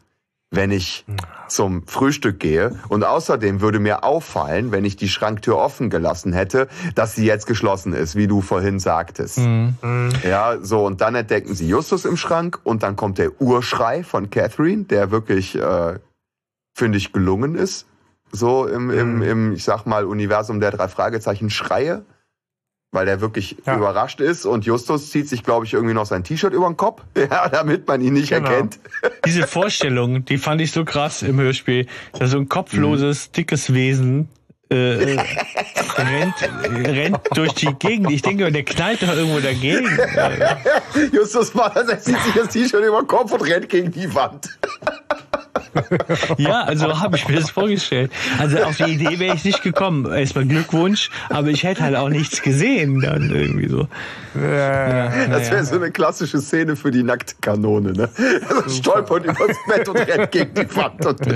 wenn 0.50 0.72
ich 0.72 1.06
zum 1.52 1.86
Frühstück 1.88 2.40
gehe. 2.40 2.80
Und 2.90 3.04
außerdem 3.04 3.62
würde 3.62 3.80
mir 3.80 4.04
auffallen, 4.04 4.72
wenn 4.72 4.86
ich 4.86 4.96
die 4.96 5.10
Schranktür 5.10 5.58
offen 5.58 5.90
gelassen 5.90 6.34
hätte, 6.34 6.68
dass 6.96 7.16
sie 7.16 7.26
jetzt 7.26 7.46
geschlossen 7.46 7.94
ist, 7.94 8.16
wie 8.16 8.28
du 8.28 8.42
vorhin 8.42 8.80
sagtest. 8.80 9.40
Mhm. 9.40 9.76
Ja, 10.24 10.58
so 10.62 10.86
und 10.86 11.02
dann 11.02 11.16
entdecken 11.16 11.54
sie 11.54 11.68
Justus 11.68 12.06
im 12.06 12.18
Schrank 12.18 12.60
und 12.64 12.84
dann 12.84 12.96
kommt 12.96 13.18
der 13.18 13.42
Urschrei 13.42 14.04
von 14.04 14.30
Catherine, 14.30 14.86
der 14.86 15.12
wirklich, 15.12 15.56
äh, 15.58 16.00
finde 16.74 16.98
ich, 16.98 17.12
gelungen 17.14 17.56
ist 17.56 17.88
so 18.32 18.66
im, 18.66 18.90
im, 18.90 19.16
Mhm. 19.18 19.22
im, 19.24 19.54
ich 19.54 19.64
sag 19.66 19.86
mal, 19.86 20.06
Universum 20.06 20.62
der 20.62 20.72
drei 20.72 20.88
Fragezeichen 20.88 21.50
Schreie, 21.50 22.06
weil 22.92 23.06
der 23.06 23.22
wirklich 23.22 23.56
Ja. 23.66 23.78
überrascht 23.78 24.20
ist 24.20 24.46
und 24.46 24.66
Justus 24.66 25.12
zieht 25.12 25.28
sich, 25.30 25.44
glaube 25.44 25.66
ich, 25.66 25.74
irgendwie 25.74 25.94
noch 25.94 26.06
sein 26.06 26.24
T-Shirt 26.24 26.54
über 26.54 26.68
den 26.68 26.78
Kopf, 26.78 27.02
ja, 27.18 27.48
damit 27.50 27.88
man 27.88 28.02
ihn 28.02 28.14
nicht 28.14 28.30
Genau. 28.30 28.50
erkennt. 28.50 28.80
Diese 29.26 29.48
Vorstellung, 29.48 30.26
die 30.26 30.38
fand 30.38 30.62
ich 30.62 30.72
so 30.72 30.84
krass 30.86 31.22
im 31.22 31.40
Hörspiel, 31.40 31.88
dass 32.20 32.32
so 32.32 32.38
ein 32.38 32.50
kopfloses, 32.50 33.32
dickes 33.32 33.74
Wesen 33.74 34.28
äh, 34.70 35.16
äh, 35.16 35.20
rennt, 35.98 36.34
rennt 36.88 37.20
durch 37.34 37.54
die 37.56 37.74
Gegend. 37.80 38.10
Ich 38.12 38.22
denke, 38.22 38.52
der 38.52 38.64
knallt 38.64 39.02
doch 39.04 39.14
irgendwo 39.14 39.40
dagegen. 39.40 39.86
Justus 41.12 41.54
macht 41.54 41.76
er 41.76 42.00
zieht 42.00 42.18
sich 42.22 42.34
das 42.34 42.50
T-Shirt 42.50 42.84
über 42.86 43.02
den 43.02 43.08
Kopf 43.08 43.32
und 43.32 43.42
rennt 43.42 43.68
gegen 43.70 43.92
die 43.92 44.14
Wand. 44.16 44.58
Ja, 46.38 46.64
also 46.64 47.00
habe 47.00 47.18
ich 47.18 47.28
mir 47.28 47.36
das 47.40 47.50
vorgestellt. 47.50 48.12
Also 48.40 48.58
auf 48.64 48.78
die 48.78 48.84
Idee 48.94 49.20
wäre 49.20 49.36
ich 49.36 49.44
nicht 49.46 49.64
gekommen. 49.64 50.12
Erstmal 50.12 50.46
Glückwunsch, 50.46 51.10
aber 51.30 51.48
ich 51.50 51.64
hätte 51.64 51.84
halt 51.84 51.96
auch 51.96 52.10
nichts 52.10 52.42
gesehen 52.42 53.02
dann 53.02 53.30
irgendwie 53.30 53.68
so. 53.70 53.82
Äh, 54.36 55.30
Das 55.30 55.50
wäre 55.50 55.58
ja. 55.58 55.64
so 55.64 55.76
eine 55.76 55.92
klassische 55.92 56.40
Szene 56.40 56.76
für 56.76 56.92
die 56.92 57.04
nackte 57.04 57.36
Kanone, 57.42 57.94
ne? 57.94 58.10
Also 58.50 58.70
stolpert 58.70 59.26
übers 59.26 59.58
Bett 59.68 59.88
und 59.90 59.98
rennt 59.98 60.32
gegen 60.32 60.54
die 60.54 60.76
Wand. 60.76 61.06
Und 61.06 61.20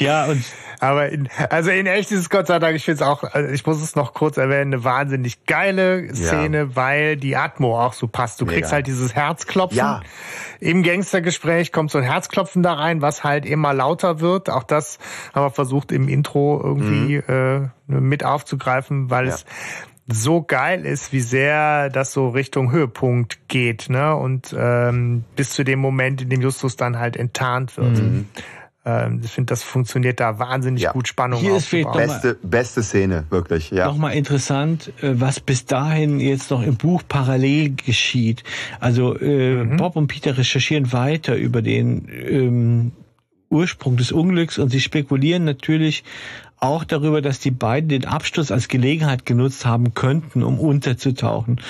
Ja, 0.00 0.26
und 0.26 0.44
Aber 0.80 1.08
in, 1.08 1.28
also 1.50 1.70
in 1.70 1.86
echt 1.86 2.12
ist 2.12 2.20
es 2.20 2.30
Gott 2.30 2.46
sei 2.46 2.58
Dank, 2.60 2.76
ich 2.76 2.84
finde 2.84 3.02
es 3.02 3.08
auch, 3.08 3.24
also 3.24 3.52
ich 3.52 3.66
muss 3.66 3.82
es 3.82 3.96
noch 3.96 4.14
kurz 4.14 4.36
erwähnen, 4.36 4.72
eine 4.74 4.84
wahnsinnig 4.84 5.44
geile 5.46 6.14
Szene, 6.14 6.76
weil 6.76 7.16
die 7.16 7.34
Atmo 7.36 7.80
auch 7.80 7.92
so 7.94 8.06
passt. 8.06 8.40
Du 8.40 8.46
kriegst 8.46 8.62
Mega. 8.62 8.72
halt 8.72 8.86
dieses 8.86 9.14
Herzklopfen. 9.14 9.76
Ja. 9.78 10.00
Im 10.60 10.82
Gangstergespräch 10.84 11.72
kommt 11.72 11.90
so 11.90 11.98
ein 11.98 12.04
Herzklopfen 12.04 12.62
da 12.62 12.74
rein, 12.74 13.02
was 13.02 13.24
halt 13.24 13.44
immer 13.44 13.74
lauter 13.74 14.20
wird. 14.20 14.50
Auch 14.50 14.62
das 14.62 14.98
haben 15.34 15.44
wir 15.46 15.50
versucht 15.50 15.90
im 15.90 16.08
Intro 16.08 16.60
irgendwie 16.62 17.16
äh, 17.16 17.68
mit 17.88 18.24
aufzugreifen, 18.24 19.10
weil 19.10 19.24
Mhm. 19.24 19.30
Ja. 19.30 19.34
es 19.34 19.44
so 20.10 20.42
geil 20.42 20.86
ist, 20.86 21.12
wie 21.12 21.20
sehr 21.20 21.90
das 21.90 22.12
so 22.12 22.28
Richtung 22.30 22.70
Höhepunkt 22.72 23.46
geht, 23.48 23.90
ne? 23.90 24.14
Und 24.16 24.56
ähm, 24.58 25.24
bis 25.36 25.50
zu 25.50 25.64
dem 25.64 25.80
Moment, 25.80 26.22
in 26.22 26.30
dem 26.30 26.40
Justus 26.40 26.76
dann 26.76 26.98
halt 26.98 27.16
enttarnt 27.16 27.76
wird. 27.76 27.98
Ähm, 27.98 28.28
ich 29.22 29.30
finde, 29.30 29.50
das 29.52 29.62
funktioniert 29.62 30.20
da 30.20 30.38
wahnsinnig 30.38 30.80
Mhm. 30.82 30.84
Ja. 30.84 30.92
gut, 30.92 31.08
Spannung 31.08 31.40
Hier 31.40 31.56
ist 31.56 31.66
vielleicht 31.66 31.88
aufzubauen. 31.88 32.06
noch 32.06 32.22
beste, 32.22 32.38
beste 32.42 32.82
Szene, 32.82 33.24
wirklich, 33.30 33.70
ja. 33.70 33.86
nochmal 33.86 34.14
interessant, 34.14 34.92
äh, 35.02 35.12
was 35.14 35.40
bis 35.40 35.64
dahin 35.66 36.20
jetzt 36.20 36.50
noch 36.50 36.62
im 36.62 36.76
Buch 36.76 37.02
parallel 37.08 37.74
geschieht. 37.74 38.44
Also 38.80 39.18
äh, 39.18 39.64
Bob 39.76 39.96
und 39.96 40.06
Peter 40.08 40.36
recherchieren 40.38 40.92
weiter 40.92 41.36
über 41.36 41.62
den 41.62 42.08
ähm, 42.08 42.92
Ursprung 43.50 43.96
des 43.96 44.12
Unglücks 44.12 44.58
und 44.58 44.68
sie 44.70 44.80
spekulieren 44.80 45.44
natürlich 45.44 46.04
auch 46.60 46.84
darüber, 46.84 47.22
dass 47.22 47.40
die 47.40 47.50
beiden 47.50 47.88
den 47.88 48.04
Absturz 48.04 48.50
als 48.50 48.68
Gelegenheit 48.68 49.26
genutzt 49.26 49.66
haben 49.66 49.94
könnten, 49.94 50.42
um 50.42 50.58
unterzutauchen. 50.58 51.60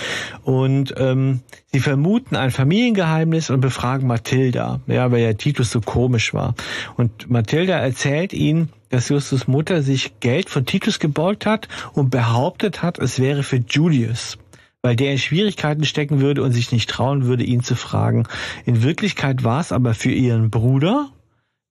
Und 0.43 0.95
ähm, 0.97 1.41
sie 1.73 1.81
vermuten 1.81 2.37
ein 2.37 2.51
Familiengeheimnis 2.51 3.51
und 3.51 3.61
befragen 3.61 4.07
Mathilda, 4.07 4.81
ja, 4.87 5.11
weil 5.11 5.23
ja 5.23 5.33
Titus 5.35 5.71
so 5.71 5.81
komisch 5.81 6.35
war. 6.35 6.55
Und 6.97 7.31
Mathilda 7.31 7.75
erzählt 7.75 8.33
ihnen, 8.33 8.71
dass 8.91 9.09
Justus 9.09 9.47
Mutter 9.47 9.83
sich 9.83 10.21
Geld 10.21 10.49
von 10.49 10.65
Titus 10.65 10.99
geborgt 10.99 11.45
hat 11.45 11.69
und 11.93 12.11
behauptet 12.11 12.83
hat, 12.83 12.99
es 12.99 13.19
wäre 13.19 13.43
für 13.43 13.63
Julius 13.69 14.39
weil 14.81 14.95
der 14.95 15.11
in 15.11 15.19
Schwierigkeiten 15.19 15.85
stecken 15.85 16.21
würde 16.21 16.43
und 16.43 16.53
sich 16.53 16.71
nicht 16.71 16.89
trauen 16.89 17.27
würde, 17.27 17.43
ihn 17.43 17.65
zu 17.65 17.75
fragen. 17.75 18.25
In 18.65 18.83
Wirklichkeit 18.85 19.43
war 19.43 19.61
es 19.61 19.73
aber 19.73 19.93
für 19.93 20.13
ihren 20.13 20.51
Bruder, 20.51 21.11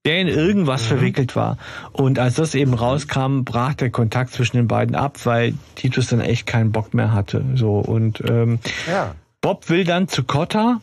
der 0.08 0.22
in 0.22 0.28
irgendwas 0.28 0.86
verwickelt 0.86 1.36
war. 1.36 1.58
Und 1.92 2.18
als 2.18 2.36
das 2.36 2.54
eben 2.54 2.72
rauskam, 2.72 3.42
brach 3.44 3.74
der 3.74 3.90
Kontakt 3.90 4.32
zwischen 4.32 4.56
den 4.56 4.66
beiden 4.66 4.96
ab, 4.96 5.18
weil 5.24 5.52
Titus 5.74 6.06
dann 6.06 6.22
echt 6.22 6.46
keinen 6.46 6.72
Bock 6.72 6.94
mehr 6.94 7.12
hatte. 7.12 7.44
So 7.56 7.78
und 7.78 8.22
ähm, 8.26 8.58
ja. 8.90 9.14
Bob 9.42 9.68
will 9.68 9.84
dann 9.84 10.08
zu 10.08 10.24
Cotta 10.24 10.80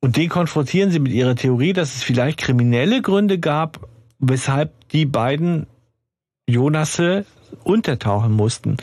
und 0.00 0.16
den 0.16 0.30
konfrontieren 0.30 0.90
sie 0.90 1.00
mit 1.00 1.12
ihrer 1.12 1.36
Theorie, 1.36 1.74
dass 1.74 1.94
es 1.94 2.02
vielleicht 2.02 2.38
kriminelle 2.38 3.02
Gründe 3.02 3.38
gab, 3.38 3.78
weshalb 4.18 4.72
die 4.88 5.04
beiden 5.04 5.66
Jonasse 6.46 7.26
untertauchen 7.64 8.32
mussten. 8.32 8.78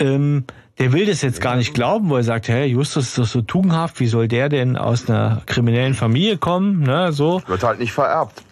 Ähm, 0.00 0.42
der 0.80 0.92
will 0.92 1.06
das 1.06 1.22
jetzt 1.22 1.40
gar 1.40 1.54
nicht 1.54 1.72
glauben, 1.72 2.10
wo 2.10 2.16
er 2.16 2.24
sagt, 2.24 2.48
hey, 2.48 2.66
Justus 2.66 3.10
ist 3.10 3.18
doch 3.18 3.26
so 3.26 3.42
tugendhaft, 3.42 4.00
wie 4.00 4.08
soll 4.08 4.26
der 4.26 4.48
denn 4.48 4.76
aus 4.76 5.08
einer 5.08 5.42
kriminellen 5.46 5.94
Familie 5.94 6.36
kommen? 6.36 6.80
Ne, 6.80 7.12
so. 7.12 7.42
Wird 7.46 7.62
halt 7.62 7.78
nicht 7.78 7.92
vererbt. 7.92 8.42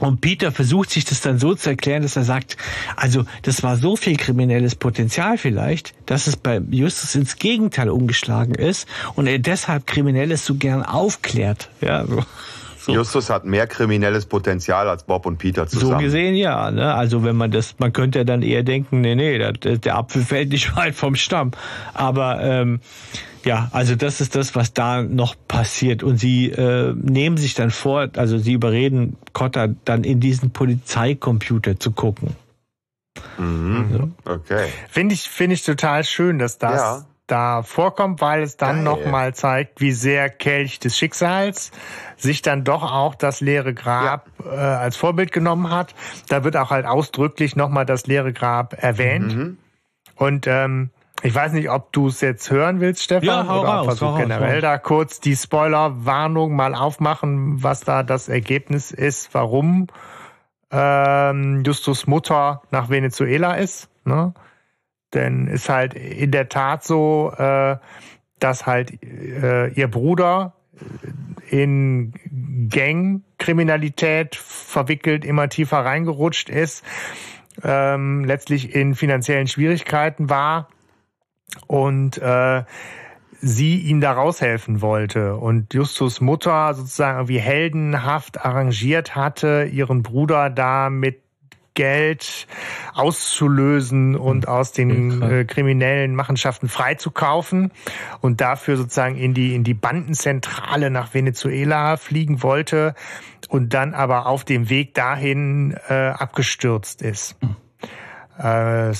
Und 0.00 0.20
Peter 0.20 0.50
versucht 0.50 0.90
sich 0.90 1.04
das 1.04 1.20
dann 1.20 1.38
so 1.38 1.54
zu 1.54 1.70
erklären, 1.70 2.02
dass 2.02 2.16
er 2.16 2.24
sagt, 2.24 2.56
also 2.96 3.24
das 3.42 3.62
war 3.62 3.76
so 3.76 3.96
viel 3.96 4.16
kriminelles 4.16 4.74
Potenzial 4.74 5.38
vielleicht, 5.38 5.94
dass 6.06 6.26
es 6.26 6.36
bei 6.36 6.60
Justus 6.70 7.14
ins 7.14 7.36
Gegenteil 7.36 7.88
umgeschlagen 7.88 8.54
ist 8.54 8.88
und 9.14 9.26
er 9.26 9.38
deshalb 9.38 9.86
Kriminelles 9.86 10.44
so 10.44 10.56
gern 10.56 10.82
aufklärt. 10.82 11.68
Ja, 11.80 12.06
so. 12.06 12.24
So. 12.84 12.92
Justus 12.92 13.30
hat 13.30 13.46
mehr 13.46 13.66
kriminelles 13.66 14.26
Potenzial 14.26 14.90
als 14.90 15.04
Bob 15.04 15.24
und 15.24 15.38
Peter 15.38 15.66
zusammen. 15.66 15.92
So 15.92 15.98
gesehen 15.98 16.34
ja. 16.34 16.70
Ne? 16.70 16.94
Also 16.94 17.24
wenn 17.24 17.34
man 17.34 17.50
das, 17.50 17.76
man 17.78 17.94
könnte 17.94 18.18
ja 18.18 18.24
dann 18.24 18.42
eher 18.42 18.62
denken, 18.62 19.00
nee, 19.00 19.14
nee, 19.14 19.38
der, 19.38 19.52
der 19.52 19.96
Apfel 19.96 20.22
fällt 20.24 20.50
nicht 20.50 20.76
weit 20.76 20.94
vom 20.94 21.16
Stamm. 21.16 21.52
Aber 21.94 22.42
ähm, 22.42 22.80
ja, 23.42 23.70
also 23.72 23.94
das 23.94 24.20
ist 24.20 24.36
das, 24.36 24.54
was 24.54 24.74
da 24.74 25.02
noch 25.02 25.34
passiert. 25.48 26.02
Und 26.02 26.18
sie 26.18 26.50
äh, 26.50 26.92
nehmen 26.94 27.38
sich 27.38 27.54
dann 27.54 27.70
vor, 27.70 28.10
also 28.16 28.36
sie 28.36 28.52
überreden 28.52 29.16
Cotta 29.32 29.68
dann 29.86 30.04
in 30.04 30.20
diesen 30.20 30.50
Polizeicomputer 30.50 31.80
zu 31.80 31.90
gucken. 31.92 32.36
Mhm. 33.38 34.12
So. 34.26 34.30
Okay. 34.30 34.68
Finde 34.90 35.14
ich, 35.14 35.22
finde 35.22 35.54
ich 35.54 35.64
total 35.64 36.04
schön, 36.04 36.38
dass 36.38 36.58
das 36.58 36.80
ja 36.80 37.06
da 37.26 37.62
vorkommt, 37.62 38.20
weil 38.20 38.42
es 38.42 38.56
dann 38.56 38.82
nochmal 38.82 39.34
zeigt, 39.34 39.80
wie 39.80 39.92
sehr 39.92 40.28
Kelch 40.28 40.78
des 40.78 40.96
Schicksals 40.96 41.70
sich 42.16 42.42
dann 42.42 42.64
doch 42.64 42.82
auch 42.82 43.14
das 43.14 43.40
leere 43.40 43.72
Grab 43.72 44.28
ja. 44.44 44.52
äh, 44.52 44.56
als 44.56 44.96
Vorbild 44.96 45.32
genommen 45.32 45.70
hat. 45.70 45.94
Da 46.28 46.44
wird 46.44 46.56
auch 46.56 46.70
halt 46.70 46.86
ausdrücklich 46.86 47.56
nochmal 47.56 47.86
das 47.86 48.06
leere 48.06 48.32
Grab 48.32 48.74
erwähnt. 48.82 49.36
Mhm. 49.36 49.58
Und 50.16 50.46
ähm, 50.46 50.90
ich 51.22 51.34
weiß 51.34 51.52
nicht, 51.52 51.70
ob 51.70 51.92
du 51.92 52.08
es 52.08 52.20
jetzt 52.20 52.50
hören 52.50 52.80
willst, 52.80 53.02
Stefan, 53.02 53.26
ja, 53.26 53.46
hau 53.48 53.60
oder 53.60 53.68
raus, 53.70 53.86
versuch 53.86 54.18
generell 54.18 54.56
raus. 54.56 54.62
da 54.62 54.78
kurz 54.78 55.20
die 55.20 55.34
Spoiler-Warnung 55.34 56.54
mal 56.54 56.74
aufmachen, 56.74 57.62
was 57.62 57.80
da 57.80 58.02
das 58.02 58.28
Ergebnis 58.28 58.90
ist, 58.90 59.32
warum 59.32 59.86
ähm, 60.70 61.62
Justus 61.64 62.06
Mutter 62.06 62.62
nach 62.70 62.90
Venezuela 62.90 63.54
ist. 63.54 63.88
Ne? 64.04 64.34
Denn 65.14 65.46
ist 65.46 65.68
halt 65.68 65.94
in 65.94 66.30
der 66.30 66.48
Tat 66.48 66.84
so, 66.84 67.32
äh, 67.36 67.76
dass 68.38 68.66
halt 68.66 69.02
äh, 69.02 69.68
ihr 69.68 69.88
Bruder 69.88 70.54
in 71.48 72.12
Gangkriminalität 72.68 74.34
verwickelt, 74.36 75.24
immer 75.24 75.48
tiefer 75.48 75.78
reingerutscht 75.78 76.48
ist, 76.50 76.84
ähm, 77.62 78.24
letztlich 78.24 78.74
in 78.74 78.94
finanziellen 78.94 79.46
Schwierigkeiten 79.46 80.28
war 80.30 80.68
und 81.66 82.18
äh, 82.18 82.64
sie 83.40 83.78
ihm 83.78 84.00
da 84.00 84.12
raushelfen 84.12 84.80
wollte. 84.80 85.36
Und 85.36 85.74
Justus 85.74 86.20
Mutter 86.20 86.74
sozusagen 86.74 87.28
wie 87.28 87.38
heldenhaft 87.38 88.44
arrangiert 88.44 89.14
hatte, 89.14 89.68
ihren 89.70 90.02
Bruder 90.02 90.50
da 90.50 90.90
mit 90.90 91.23
Geld 91.74 92.46
auszulösen 92.94 94.16
und 94.16 94.46
hm. 94.46 94.52
aus 94.52 94.72
den 94.72 95.22
äh, 95.22 95.44
kriminellen 95.44 96.14
Machenschaften 96.14 96.68
freizukaufen 96.68 97.72
und 98.20 98.40
dafür 98.40 98.76
sozusagen 98.76 99.16
in 99.16 99.34
die, 99.34 99.54
in 99.54 99.64
die 99.64 99.74
Bandenzentrale 99.74 100.90
nach 100.90 101.14
Venezuela 101.14 101.96
fliegen 101.96 102.42
wollte 102.42 102.94
und 103.48 103.74
dann 103.74 103.94
aber 103.94 104.26
auf 104.26 104.44
dem 104.44 104.70
Weg 104.70 104.94
dahin 104.94 105.76
äh, 105.88 105.94
abgestürzt 105.94 107.02
ist. 107.02 107.36
Mhm. 107.42 107.56
Äh, 108.38 108.92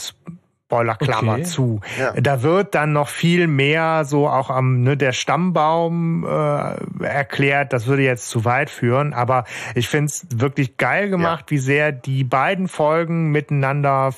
Spoilerklammer 0.75 1.35
okay. 1.35 1.43
zu. 1.45 1.81
Ja. 1.99 2.13
Da 2.21 2.43
wird 2.43 2.75
dann 2.75 2.93
noch 2.93 3.09
viel 3.09 3.47
mehr 3.47 4.05
so 4.05 4.29
auch 4.29 4.51
am 4.51 4.83
ne, 4.83 4.97
der 4.97 5.13
Stammbaum 5.13 6.25
äh, 6.25 7.05
erklärt. 7.05 7.73
Das 7.73 7.87
würde 7.87 8.03
jetzt 8.03 8.29
zu 8.29 8.45
weit 8.45 8.71
führen, 8.71 9.15
aber 9.15 9.45
ich 9.75 9.89
finde 9.89 10.07
es 10.07 10.27
wirklich 10.35 10.77
geil 10.77 11.11
gemacht, 11.11 11.47
ja. 11.47 11.51
wie 11.51 11.59
sehr 11.59 11.93
die 11.93 12.25
beiden 12.25 12.67
Folgen 12.67 13.31
miteinander 13.31 14.13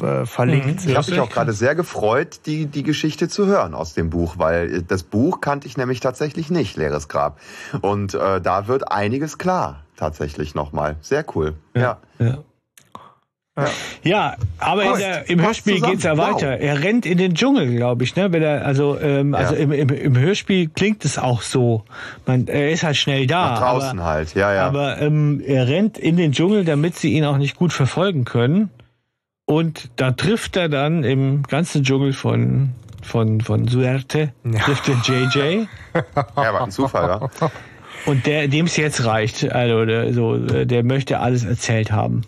äh, 0.00 0.26
verlinkt 0.26 0.66
mhm. 0.66 0.78
sind. 0.78 0.90
Ich 0.90 0.96
habe 0.96 1.10
mich 1.10 1.20
auch 1.20 1.30
gerade 1.30 1.52
sehr 1.52 1.74
gefreut, 1.74 2.40
die, 2.46 2.66
die 2.66 2.82
Geschichte 2.82 3.28
zu 3.28 3.46
hören 3.46 3.74
aus 3.74 3.94
dem 3.94 4.10
Buch, 4.10 4.34
weil 4.38 4.82
das 4.82 5.04
Buch 5.04 5.40
kannte 5.40 5.66
ich 5.68 5.76
nämlich 5.76 6.00
tatsächlich 6.00 6.50
nicht, 6.50 6.76
Leeres 6.76 7.08
Grab. 7.08 7.38
Und 7.80 8.14
äh, 8.14 8.40
da 8.40 8.66
wird 8.66 8.90
einiges 8.90 9.38
klar, 9.38 9.84
tatsächlich 9.96 10.54
nochmal. 10.54 10.96
Sehr 11.00 11.24
cool. 11.34 11.54
ja. 11.74 11.98
ja. 12.18 12.38
Ja, 13.56 13.66
ja 14.02 14.36
aber 14.58 14.96
der, 14.96 15.28
im 15.28 15.40
Hörspiel 15.42 15.74
zusammen. 15.74 15.92
geht's 15.92 16.04
ja 16.04 16.16
weiter. 16.16 16.52
Wow. 16.52 16.60
Er 16.60 16.82
rennt 16.82 17.04
in 17.04 17.18
den 17.18 17.34
Dschungel, 17.34 17.76
glaube 17.76 18.04
ich. 18.04 18.16
Ne? 18.16 18.32
Wenn 18.32 18.42
er, 18.42 18.64
also 18.64 18.98
ähm, 18.98 19.32
ja. 19.32 19.38
also 19.38 19.54
im, 19.54 19.72
im, 19.72 19.88
im 19.90 20.18
Hörspiel 20.18 20.68
klingt 20.68 21.04
es 21.04 21.18
auch 21.18 21.42
so. 21.42 21.84
Man, 22.26 22.48
er 22.48 22.70
ist 22.70 22.82
halt 22.82 22.96
schnell 22.96 23.26
da. 23.26 23.50
Nach 23.50 23.58
draußen 23.60 23.98
aber, 23.98 24.08
halt, 24.08 24.34
ja, 24.34 24.54
ja. 24.54 24.66
Aber 24.66 25.00
ähm, 25.00 25.42
er 25.44 25.68
rennt 25.68 25.98
in 25.98 26.16
den 26.16 26.32
Dschungel, 26.32 26.64
damit 26.64 26.96
sie 26.96 27.12
ihn 27.12 27.24
auch 27.24 27.36
nicht 27.36 27.56
gut 27.56 27.72
verfolgen 27.72 28.24
können. 28.24 28.70
Und 29.44 29.90
da 29.96 30.12
trifft 30.12 30.56
er 30.56 30.68
dann 30.68 31.04
im 31.04 31.42
ganzen 31.42 31.82
Dschungel 31.82 32.12
von 32.12 32.70
von 33.02 33.40
von 33.40 33.66
Suerte 33.66 34.32
ja. 34.44 34.60
trifft 34.60 34.88
er 34.88 34.94
JJ. 35.04 35.66
ja, 36.14 36.54
war 36.54 36.62
ein 36.62 36.70
Zufall, 36.70 37.08
ja. 37.08 37.50
Und 38.06 38.26
der, 38.26 38.48
dem 38.48 38.66
es 38.66 38.76
jetzt 38.76 39.04
reicht, 39.04 39.52
also 39.52 39.84
der, 39.84 40.12
so, 40.12 40.36
der 40.38 40.82
möchte 40.82 41.20
alles 41.20 41.44
erzählt 41.44 41.92
haben. 41.92 42.22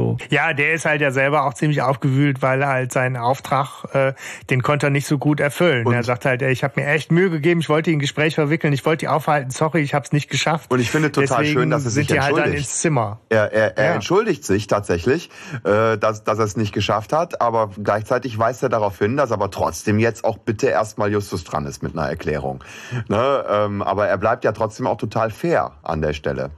So. 0.00 0.16
Ja, 0.30 0.54
der 0.54 0.72
ist 0.72 0.86
halt 0.86 1.02
ja 1.02 1.10
selber 1.10 1.44
auch 1.44 1.52
ziemlich 1.52 1.82
aufgewühlt, 1.82 2.40
weil 2.40 2.62
er 2.62 2.68
halt 2.68 2.92
seinen 2.92 3.18
Auftrag, 3.18 3.84
äh, 3.92 4.14
den 4.48 4.62
konnte 4.62 4.86
er 4.86 4.90
nicht 4.90 5.06
so 5.06 5.18
gut 5.18 5.40
erfüllen. 5.40 5.86
Und 5.86 5.92
er 5.92 6.02
sagt 6.02 6.24
halt, 6.24 6.40
ey, 6.40 6.50
ich 6.50 6.64
habe 6.64 6.80
mir 6.80 6.86
echt 6.86 7.12
Mühe 7.12 7.28
gegeben, 7.28 7.60
ich 7.60 7.68
wollte 7.68 7.90
ihn 7.90 7.94
in 7.94 8.00
Gespräch 8.00 8.34
verwickeln, 8.34 8.72
ich 8.72 8.86
wollte 8.86 9.00
die 9.00 9.08
aufhalten, 9.08 9.50
sorry, 9.50 9.80
ich 9.80 9.92
habe 9.92 10.06
es 10.06 10.12
nicht 10.12 10.30
geschafft. 10.30 10.70
Und 10.70 10.80
ich 10.80 10.90
finde 10.90 11.12
total 11.12 11.42
Deswegen 11.42 11.60
schön, 11.60 11.70
dass 11.70 11.84
er 11.84 11.90
sich 11.90 12.08
sind 12.08 12.16
entschuldigt. 12.16 12.44
halt 12.44 12.54
dann 12.54 12.58
ins 12.58 12.78
Zimmer. 12.80 13.20
Er, 13.28 13.52
er, 13.52 13.76
er 13.76 13.84
ja. 13.84 13.94
entschuldigt 13.94 14.44
sich 14.44 14.66
tatsächlich, 14.68 15.28
äh, 15.64 15.98
dass, 15.98 16.24
dass 16.24 16.38
er 16.38 16.44
es 16.46 16.56
nicht 16.56 16.72
geschafft 16.72 17.12
hat, 17.12 17.42
aber 17.42 17.70
gleichzeitig 17.82 18.38
weist 18.38 18.62
er 18.62 18.70
darauf 18.70 18.98
hin, 18.98 19.18
dass 19.18 19.32
aber 19.32 19.50
trotzdem 19.50 19.98
jetzt 19.98 20.24
auch 20.24 20.38
bitte 20.38 20.68
erstmal 20.68 21.12
Justus 21.12 21.44
dran 21.44 21.66
ist 21.66 21.82
mit 21.82 21.92
einer 21.92 22.08
Erklärung. 22.08 22.64
Ne? 23.08 23.44
Ähm, 23.50 23.82
aber 23.82 24.08
er 24.08 24.16
bleibt 24.16 24.44
ja 24.44 24.52
trotzdem 24.52 24.86
auch 24.86 24.96
total 24.96 25.30
fair 25.30 25.72
an 25.82 26.00
der 26.00 26.14
Stelle. 26.14 26.50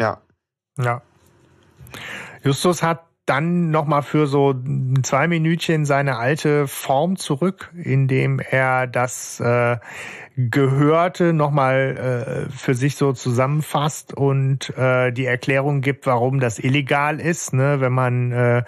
Ja. 0.00 0.22
Ja. 0.78 1.02
Justus 2.48 2.82
hat 2.82 3.04
dann 3.26 3.70
nochmal 3.70 4.00
für 4.00 4.26
so 4.26 4.54
zwei 5.02 5.28
Minütchen 5.28 5.84
seine 5.84 6.16
alte 6.16 6.66
Form 6.66 7.16
zurück, 7.16 7.70
indem 7.74 8.40
er 8.40 8.86
das 8.86 9.38
äh, 9.38 9.76
Gehörte 10.34 11.34
nochmal 11.34 12.46
äh, 12.48 12.50
für 12.50 12.72
sich 12.72 12.96
so 12.96 13.12
zusammenfasst 13.12 14.14
und 14.14 14.70
äh, 14.78 15.12
die 15.12 15.26
Erklärung 15.26 15.82
gibt, 15.82 16.06
warum 16.06 16.40
das 16.40 16.58
illegal 16.58 17.20
ist, 17.20 17.52
ne, 17.52 17.80
wenn 17.80 17.92
man 17.92 18.32
äh, 18.32 18.62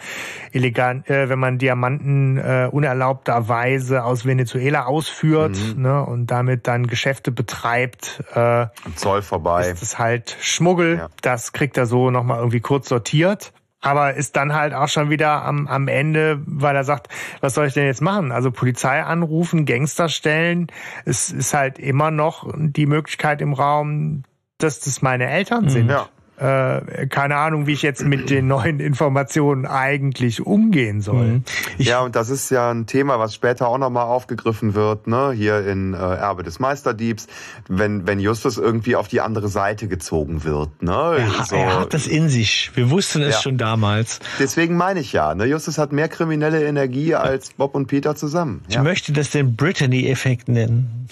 illegal, 0.53 1.05
äh, 1.07 1.31
wenn 1.31 1.39
man 1.39 1.57
Diamanten 1.57 2.37
äh, 2.37 2.69
unerlaubterweise 2.71 4.05
aus 4.05 4.27
Venezuela 4.27 4.85
ausführt 4.85 5.57
mhm. 5.75 5.83
ne, 5.83 6.05
und 6.05 6.27
damit 6.27 6.67
dann 6.67 6.87
Geschäfte 6.87 7.31
betreibt. 7.31 8.25
Äh, 8.35 8.67
Zoll 8.97 9.23
vorbei. 9.23 9.71
Ist 9.71 9.81
das 9.81 9.99
halt 9.99 10.37
Schmuggel. 10.41 10.99
Ja. 10.99 11.09
Das 11.23 11.53
kriegt 11.55 11.79
er 11.79 11.87
so 11.87 12.11
nochmal 12.11 12.39
irgendwie 12.39 12.61
kurz 12.61 12.91
sortiert 12.91 13.55
aber 13.81 14.15
ist 14.15 14.37
dann 14.37 14.55
halt 14.55 14.75
auch 14.75 14.89
schon 14.89 15.11
wieder 15.11 15.45
am, 15.45 15.67
am 15.67 15.89
Ende, 15.89 16.41
weil 16.47 16.77
er 16.77 16.85
sagt, 16.85 17.09
was 17.41 17.55
soll 17.55 17.67
ich 17.67 17.75
denn 17.75 17.87
jetzt 17.87 18.03
machen? 18.03 18.33
Also 18.33 18.51
Polizei 18.51 19.03
anrufen, 19.03 19.65
Gangster 19.65 20.09
stellen, 20.09 20.67
es 21.05 21.31
ist 21.31 21.55
halt 21.55 21.79
immer 21.79 22.11
noch 22.11 22.49
die 22.57 22.87
Möglichkeit 22.87 23.41
im 23.41 23.53
Raum, 23.53 24.25
dass 24.59 24.81
das 24.81 25.03
meine 25.03 25.29
Eltern 25.29 25.65
mhm. 25.65 25.71
sind. 25.71 25.91
Ja 25.91 26.09
äh, 26.41 27.07
keine 27.09 27.37
Ahnung, 27.37 27.67
wie 27.67 27.73
ich 27.73 27.83
jetzt 27.83 28.03
mit 28.03 28.31
den 28.31 28.47
neuen 28.47 28.81
Informationen 28.81 29.67
eigentlich 29.67 30.45
umgehen 30.45 31.03
soll. 31.03 31.27
Mhm. 31.27 31.45
ja, 31.77 32.01
und 32.01 32.17
das 32.17 32.31
ist 32.31 32.51
ja 32.51 32.71
ein 32.71 32.87
Thema, 32.87 33.19
was 33.19 33.35
später 33.35 33.69
auch 33.69 33.77
nochmal 33.77 34.07
aufgegriffen 34.07 34.75
wird, 34.75 35.07
ne? 35.07 35.33
hier 35.33 35.67
in 35.67 35.93
äh, 35.93 35.99
Erbe 35.99 36.43
des 36.43 36.59
Meisterdiebs, 36.59 37.27
wenn, 37.69 38.07
wenn 38.07 38.21
Justus 38.21 38.57
irgendwie 38.57 38.97
auf 38.97 39.09
die 39.09 39.21
andere 39.21 39.49
Seite 39.49 39.87
gezogen 39.87 40.43
wird. 40.43 40.83
Ne? 40.83 40.93
Er, 41.19 41.45
so. 41.45 41.57
er 41.57 41.81
hat 41.81 41.93
das 41.93 42.07
in 42.07 42.31
sich. 42.31 42.71
Wir 42.75 42.89
wussten 42.89 43.21
es 43.21 43.35
ja. 43.35 43.43
schon 43.43 43.59
damals. 43.59 44.21
Deswegen 44.39 44.77
meine 44.77 45.01
ich 45.01 45.13
ja, 45.13 45.35
ne? 45.35 45.45
Justus 45.45 45.77
hat 45.77 45.93
mehr 45.93 46.09
kriminelle 46.09 46.65
Energie 46.65 47.15
als 47.15 47.53
Bob 47.53 47.75
und 47.75 47.87
Peter 47.87 48.17
zusammen. 48.17 48.63
Ich 48.69 48.79
möchte 48.79 49.13
das 49.13 49.31
den 49.31 49.57
Brittany-Effekt 49.57 50.49
nennen. 50.49 51.09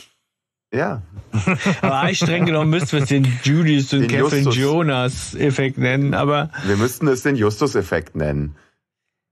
Ja. 0.73 1.03
aber 1.83 2.01
eigentlich 2.01 2.19
streng 2.19 2.45
genommen 2.45 2.71
müssten 2.71 2.93
wir 2.93 3.03
es 3.03 3.09
den 3.09 3.27
Julius 3.43 3.93
und 3.93 4.01
den 4.03 4.09
Kevin 4.09 4.51
Jonas 4.51 5.35
Effekt 5.35 5.79
nennen, 5.79 6.15
aber. 6.15 6.51
Wir 6.65 6.77
müssten 6.77 7.09
es 7.09 7.23
den 7.23 7.37
Justus 7.37 7.75
Effekt 7.75 8.17
nennen. 8.17 8.55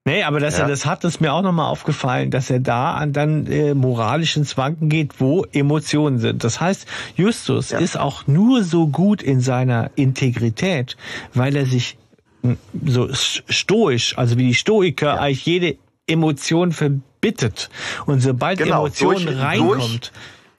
Nee, 0.06 0.22
aber 0.22 0.38
dass 0.38 0.56
ja. 0.56 0.64
er 0.64 0.68
das 0.68 0.86
hat, 0.86 1.02
ist 1.02 1.20
mir 1.20 1.32
auch 1.32 1.42
nochmal 1.42 1.68
aufgefallen, 1.68 2.30
dass 2.30 2.48
er 2.48 2.60
da 2.60 2.94
an 2.94 3.12
dann 3.12 3.46
äh, 3.48 3.74
moralischen 3.74 4.44
Zwanken 4.44 4.88
geht, 4.88 5.20
wo 5.20 5.44
Emotionen 5.52 6.20
sind. 6.20 6.44
Das 6.44 6.60
heißt, 6.60 6.86
Justus 7.16 7.70
ja. 7.70 7.78
ist 7.80 7.98
auch 7.98 8.28
nur 8.28 8.62
so 8.62 8.86
gut 8.86 9.20
in 9.20 9.40
seiner 9.40 9.90
Integrität, 9.96 10.96
weil 11.34 11.56
er 11.56 11.66
sich 11.66 11.98
hm, 12.42 12.56
so 12.86 13.08
stoisch, 13.12 14.16
also 14.16 14.38
wie 14.38 14.46
die 14.46 14.54
Stoiker, 14.54 15.06
ja. 15.06 15.16
eigentlich 15.16 15.44
jede 15.44 15.76
Emotion 16.06 16.70
verbittet. 16.70 17.68
Und 18.06 18.20
sobald 18.20 18.58
genau, 18.60 18.86
Emotion 18.86 19.24
durch, 19.24 19.38
reinkommt, 19.38 20.12
durch 20.12 20.12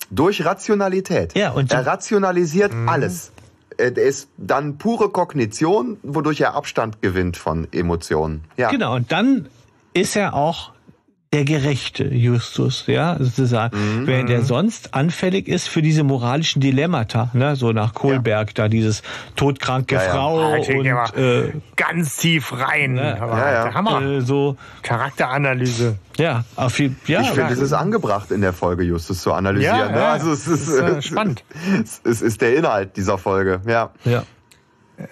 durch 0.09 0.45
Rationalität. 0.45 1.35
Ja, 1.35 1.51
und 1.51 1.71
er 1.71 1.85
rationalisiert 1.85 2.73
mhm. 2.73 2.89
alles. 2.89 3.31
der 3.77 3.95
ist 3.97 4.29
dann 4.37 4.77
pure 4.77 5.09
Kognition, 5.09 5.97
wodurch 6.03 6.41
er 6.41 6.55
Abstand 6.55 7.01
gewinnt 7.01 7.37
von 7.37 7.67
Emotionen. 7.71 8.43
Ja. 8.57 8.69
Genau, 8.69 8.95
und 8.95 9.11
dann 9.11 9.47
ist 9.93 10.15
er 10.15 10.33
auch 10.33 10.71
der 11.33 11.43
gerechte 11.43 12.05
Justus, 12.05 12.85
ja, 12.87 13.17
sozusagen, 13.19 13.77
mhm. 13.77 14.07
während 14.07 14.29
er 14.29 14.43
sonst 14.43 14.93
anfällig 14.93 15.47
ist 15.47 15.67
für 15.67 15.81
diese 15.81 16.03
moralischen 16.03 16.61
Dilemmata, 16.61 17.29
ne, 17.33 17.55
so 17.57 17.73
nach 17.73 17.93
Kohlberg, 17.93 18.49
ja. 18.49 18.53
da 18.53 18.67
dieses 18.69 19.03
todkranke 19.35 19.95
ja, 19.95 20.01
Frau 20.01 20.55
ja. 20.55 21.03
und 21.03 21.17
äh, 21.17 21.51
ganz 21.75 22.15
tief 22.15 22.53
rein, 22.53 22.93
ne, 22.93 23.17
ja, 23.19 23.73
Hammer, 23.73 24.01
äh, 24.01 24.21
so 24.21 24.55
Charakteranalyse. 24.83 25.97
Ja, 26.17 26.45
auf 26.55 26.79
jeden 26.79 26.97
ja. 27.07 27.21
Ich 27.21 27.29
finde, 27.29 27.53
es 27.53 27.59
ist 27.59 27.73
angebracht 27.73 28.31
in 28.31 28.41
der 28.41 28.53
Folge 28.53 28.83
Justus 28.83 29.21
zu 29.21 29.33
analysieren. 29.33 29.91
Ne? 29.91 30.03
Also 30.03 30.31
es 30.31 30.47
ist, 30.47 30.67
ist 30.67 30.79
äh, 30.79 31.01
spannend. 31.01 31.43
es 32.03 32.21
ist 32.21 32.41
der 32.41 32.55
Inhalt 32.55 32.97
dieser 32.97 33.17
Folge, 33.17 33.61
ja. 33.67 33.91
Ja. 34.03 34.23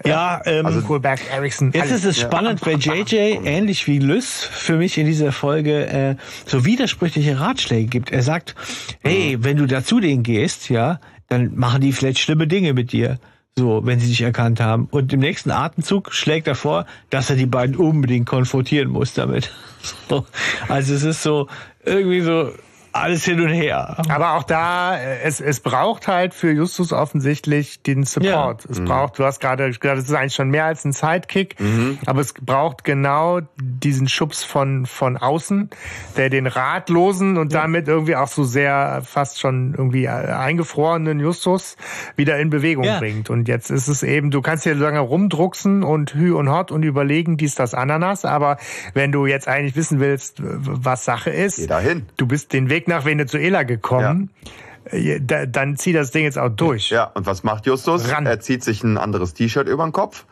Ja, 0.03 0.41
ähm, 0.45 0.65
also 0.65 0.81
Kohlberg, 0.81 1.19
Ericsson. 1.31 1.71
Jetzt 1.73 1.91
ist 1.91 2.05
es 2.05 2.19
spannend, 2.19 2.65
weil 2.65 2.77
JJ 2.77 3.15
ähnlich 3.45 3.87
wie 3.87 3.99
Lys 3.99 4.43
für 4.43 4.77
mich 4.77 4.97
in 4.97 5.05
dieser 5.05 5.31
Folge 5.31 5.85
äh, 5.87 6.15
so 6.45 6.65
widersprüchliche 6.65 7.39
Ratschläge 7.39 7.87
gibt. 7.87 8.11
Er 8.11 8.23
sagt, 8.23 8.55
hey, 9.01 9.37
wenn 9.41 9.57
du 9.57 9.67
da 9.67 9.83
zu 9.83 9.99
denen 9.99 10.23
gehst, 10.23 10.69
ja, 10.69 10.99
dann 11.27 11.55
machen 11.55 11.81
die 11.81 11.91
vielleicht 11.91 12.19
schlimme 12.19 12.47
Dinge 12.47 12.73
mit 12.73 12.91
dir. 12.91 13.19
So, 13.57 13.85
wenn 13.85 13.99
sie 13.99 14.07
dich 14.07 14.21
erkannt 14.21 14.59
haben. 14.59 14.87
Und 14.91 15.13
im 15.13 15.21
nächsten 15.21 15.49
Atemzug 15.49 16.13
schlägt 16.13 16.47
er 16.47 16.55
vor, 16.55 16.85
dass 17.09 17.29
er 17.29 17.37
die 17.37 17.45
beiden 17.45 17.77
unbedingt 17.77 18.25
konfrontieren 18.27 18.89
muss 18.89 19.13
damit. 19.13 19.51
So. 20.09 20.25
Also 20.67 20.95
es 20.95 21.03
ist 21.03 21.21
so 21.21 21.47
irgendwie 21.83 22.21
so 22.21 22.51
alles 22.95 23.25
hin 23.25 23.41
und 23.41 23.49
her. 23.49 23.97
Aber 24.09 24.33
auch 24.35 24.43
da, 24.43 24.97
es, 24.97 25.41
es 25.41 25.59
braucht 25.59 26.07
halt 26.07 26.33
für 26.33 26.51
Justus 26.51 26.93
offensichtlich 26.93 27.81
den 27.81 28.03
Support. 28.03 28.63
Ja. 28.63 28.71
Es 28.71 28.79
mhm. 28.79 28.85
braucht, 28.85 29.19
du 29.19 29.25
hast 29.25 29.39
gerade 29.41 29.69
gesagt, 29.69 29.97
es 29.97 30.05
ist 30.05 30.13
eigentlich 30.13 30.33
schon 30.33 30.49
mehr 30.49 30.65
als 30.65 30.85
ein 30.85 30.93
Sidekick, 30.93 31.59
mhm. 31.59 31.99
aber 32.05 32.21
es 32.21 32.33
braucht 32.33 32.85
genau 32.85 33.41
diesen 33.57 34.07
Schubs 34.07 34.43
von, 34.43 34.85
von 34.85 35.17
außen, 35.17 35.69
der 36.15 36.29
den 36.29 36.47
ratlosen 36.47 37.37
und 37.37 37.51
ja. 37.51 37.61
damit 37.61 37.89
irgendwie 37.89 38.15
auch 38.15 38.29
so 38.29 38.45
sehr 38.45 39.01
fast 39.05 39.41
schon 39.41 39.75
irgendwie 39.77 40.07
eingefrorenen 40.07 41.19
Justus 41.19 41.75
wieder 42.15 42.39
in 42.39 42.49
Bewegung 42.49 42.85
ja. 42.85 42.99
bringt. 42.99 43.29
Und 43.29 43.49
jetzt 43.49 43.71
ist 43.71 43.89
es 43.89 44.03
eben, 44.03 44.31
du 44.31 44.41
kannst 44.41 44.63
hier 44.63 44.75
lange 44.75 44.99
rumdrucksen 44.99 45.83
und 45.83 46.13
hü 46.13 46.33
und 46.33 46.49
hot 46.49 46.71
und 46.71 46.83
überlegen, 46.83 47.35
dies, 47.35 47.55
das, 47.55 47.73
Ananas, 47.73 48.23
aber 48.23 48.57
wenn 48.93 49.11
du 49.11 49.25
jetzt 49.25 49.49
eigentlich 49.49 49.75
wissen 49.75 49.99
willst, 49.99 50.37
was 50.41 51.03
Sache 51.03 51.29
ist, 51.29 51.57
Geh 51.57 51.67
dahin. 51.67 52.05
du 52.15 52.25
bist 52.25 52.53
den 52.53 52.69
Weg 52.69 52.84
nach 52.87 53.05
Venezuela 53.05 53.63
gekommen. 53.63 54.29
Ja. 54.43 54.51
Äh, 54.91 55.19
da, 55.21 55.45
dann 55.45 55.77
zieht 55.77 55.95
das 55.95 56.11
Ding 56.11 56.23
jetzt 56.23 56.37
auch 56.37 56.49
durch. 56.49 56.89
Ja, 56.89 57.05
und 57.13 57.25
was 57.25 57.43
macht 57.43 57.65
Justus? 57.65 58.11
Ran. 58.11 58.25
Er 58.25 58.39
zieht 58.39 58.63
sich 58.63 58.83
ein 58.83 58.97
anderes 58.97 59.33
T-Shirt 59.33 59.67
über 59.67 59.83
den 59.83 59.91
Kopf. 59.91 60.25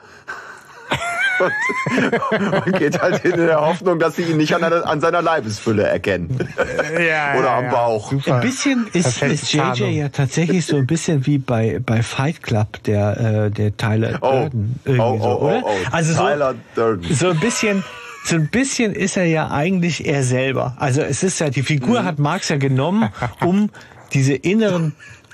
und, 1.40 2.54
und, 2.68 2.78
geht 2.78 3.02
halt 3.02 3.26
in 3.26 3.38
der 3.38 3.62
Hoffnung, 3.62 3.98
dass 3.98 4.16
sie 4.16 4.24
ihn 4.24 4.38
nicht 4.38 4.54
an, 4.56 4.64
einer, 4.64 4.86
an 4.86 5.02
seiner 5.02 5.22
Leibesfülle 5.22 5.84
erkennen. 5.84 6.48
Ja, 7.00 7.36
Oder 7.40 7.52
am 7.52 7.70
Bauch. 7.72 8.12
Super. 8.12 8.36
Ein 8.36 8.42
bisschen 8.42 8.88
ist, 8.94 9.22
ist 9.24 9.52
JJ 9.54 9.84
ja 9.86 10.10
tatsächlich 10.10 10.66
so 10.66 10.78
ein 10.78 10.86
bisschen 10.86 11.26
wie 11.26 11.40
bei, 11.40 11.80
bei 11.84 12.04
Fight 12.04 12.44
Club, 12.44 12.84
der, 12.84 13.46
äh, 13.46 13.52
der 13.52 13.76
Tyler 13.76 14.20
oh. 14.22 14.32
Durden. 14.32 14.80
Irgendwie 14.86 15.02
oh, 15.02 15.18
oh, 15.20 15.24
so, 15.24 15.40
oder? 15.42 15.62
Oh, 15.64 15.70
oh. 15.70 15.88
Also 15.92 16.14
so, 16.14 16.20
Tyler 16.20 16.56
Durden. 16.76 17.14
so 17.14 17.30
ein 17.30 17.40
bisschen 17.40 17.84
so 18.24 18.36
ein 18.36 18.50
bisschen 18.50 18.94
ist 18.94 19.18
er 19.18 19.26
ja 19.26 19.52
eigentlich 19.52 20.06
er 20.06 20.24
selber. 20.24 20.76
Also 20.78 21.02
es 21.02 21.24
ist 21.24 21.40
ja, 21.40 21.50
die 21.50 21.64
Figur 21.64 22.02
mhm. 22.02 22.06
hat 22.06 22.20
Marx 22.20 22.50
ja 22.50 22.58
genommen, 22.58 23.10
um 23.42 23.70
diese 24.14 24.34
inneren 24.34 24.94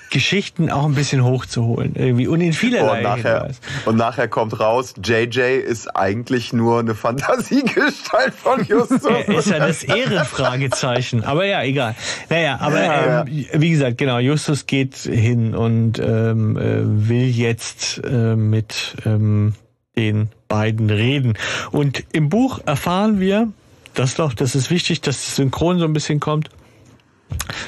Geschichten 0.09 0.71
auch 0.71 0.85
ein 0.85 0.95
bisschen 0.95 1.23
hochzuholen 1.23 1.93
irgendwie 1.95 2.27
und 2.27 2.41
in 2.41 2.53
vielerlei 2.53 2.97
und 2.97 3.03
nachher, 3.03 3.51
und 3.85 3.95
nachher 3.95 4.27
kommt 4.27 4.59
raus, 4.59 4.95
JJ 5.03 5.59
ist 5.59 5.95
eigentlich 5.95 6.51
nur 6.51 6.79
eine 6.79 6.95
Fantasiegestalt 6.95 8.33
von 8.33 8.65
Justus. 8.65 9.01
ist 9.27 9.49
ja 9.49 9.59
das 9.59 9.83
Ehrenfragezeichen, 9.83 11.23
aber 11.23 11.45
ja, 11.45 11.63
egal. 11.63 11.95
Naja, 12.29 12.57
aber 12.59 12.83
ja, 12.83 13.21
ähm, 13.21 13.45
wie 13.53 13.69
gesagt, 13.69 13.97
genau, 13.97 14.17
Justus 14.17 14.65
geht 14.65 14.95
hin 14.95 15.53
und 15.53 15.99
ähm, 15.99 16.57
äh, 16.57 17.07
will 17.09 17.27
jetzt 17.27 18.01
äh, 18.03 18.35
mit 18.35 18.95
ähm, 19.05 19.53
den 19.99 20.29
beiden 20.47 20.89
reden. 20.89 21.33
Und 21.71 22.05
im 22.13 22.29
Buch 22.29 22.59
erfahren 22.65 23.19
wir, 23.19 23.51
das 23.93 24.15
doch, 24.15 24.33
das 24.33 24.55
ist 24.55 24.69
wichtig, 24.69 25.01
dass 25.01 25.17
das 25.25 25.35
Synchron 25.35 25.77
so 25.77 25.85
ein 25.85 25.93
bisschen 25.93 26.21
kommt. 26.21 26.49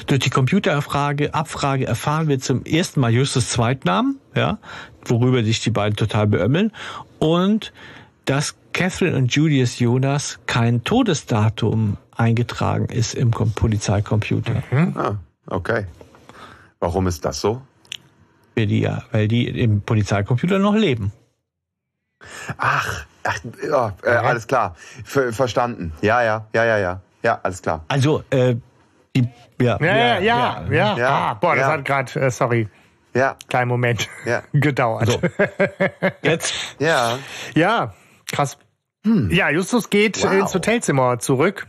Durch 0.06 0.20
die 0.20 0.30
Computerabfrage 0.30 1.34
Abfrage 1.34 1.86
erfahren 1.86 2.28
wir 2.28 2.40
zum 2.40 2.64
ersten 2.64 3.00
Mal 3.00 3.12
Justus 3.12 3.50
Zweitnamen, 3.50 4.18
ja, 4.34 4.58
worüber 5.04 5.44
sich 5.44 5.60
die 5.60 5.70
beiden 5.70 5.94
total 5.94 6.26
beömmeln. 6.26 6.72
Und 7.18 7.72
dass 8.24 8.56
Catherine 8.72 9.16
und 9.16 9.34
Julius 9.34 9.78
Jonas 9.78 10.40
kein 10.46 10.84
Todesdatum 10.84 11.98
eingetragen 12.16 12.86
ist 12.86 13.14
im 13.14 13.30
Polizeicomputer. 13.30 14.62
Mhm. 14.70 14.96
Ah, 14.96 15.16
okay. 15.46 15.86
Warum 16.80 17.06
ist 17.06 17.24
das 17.24 17.40
so? 17.40 17.60
Weil 18.56 18.66
die, 18.66 18.80
ja, 18.80 19.04
weil 19.12 19.28
die 19.28 19.46
im 19.46 19.82
Polizeicomputer 19.82 20.58
noch 20.58 20.74
leben. 20.74 21.12
Ach, 22.56 23.06
ach 23.22 23.38
ja, 23.68 23.92
äh, 24.02 24.10
alles 24.10 24.46
klar. 24.46 24.74
Ver 25.04 25.32
verstanden. 25.32 25.92
Ja, 26.00 26.22
ja, 26.22 26.46
ja, 26.52 26.64
ja, 26.64 26.78
ja. 26.78 27.00
Ja, 27.22 27.40
alles 27.42 27.62
klar. 27.62 27.84
Also, 27.88 28.24
äh, 28.30 28.56
die, 29.14 29.28
ja, 29.60 29.78
ja, 29.80 29.96
ja, 29.96 30.18
ja, 30.20 30.64
ja. 30.70 30.96
ja. 30.96 31.08
Ah, 31.08 31.34
boah, 31.34 31.54
das 31.54 31.66
hat 31.66 31.84
gerade, 31.84 32.20
äh, 32.20 32.30
sorry. 32.30 32.68
Ja. 33.14 33.36
Kleinen 33.48 33.68
Moment 33.68 34.08
ja. 34.24 34.42
gedauert. 34.52 35.06
So. 35.06 35.20
Jetzt? 36.22 36.54
Ja. 36.78 37.18
Ja, 37.54 37.94
krass. 38.30 38.58
Hm. 39.04 39.30
Ja, 39.30 39.50
Justus 39.50 39.90
geht 39.90 40.22
wow. 40.22 40.32
ins 40.32 40.54
Hotelzimmer 40.54 41.18
zurück 41.18 41.66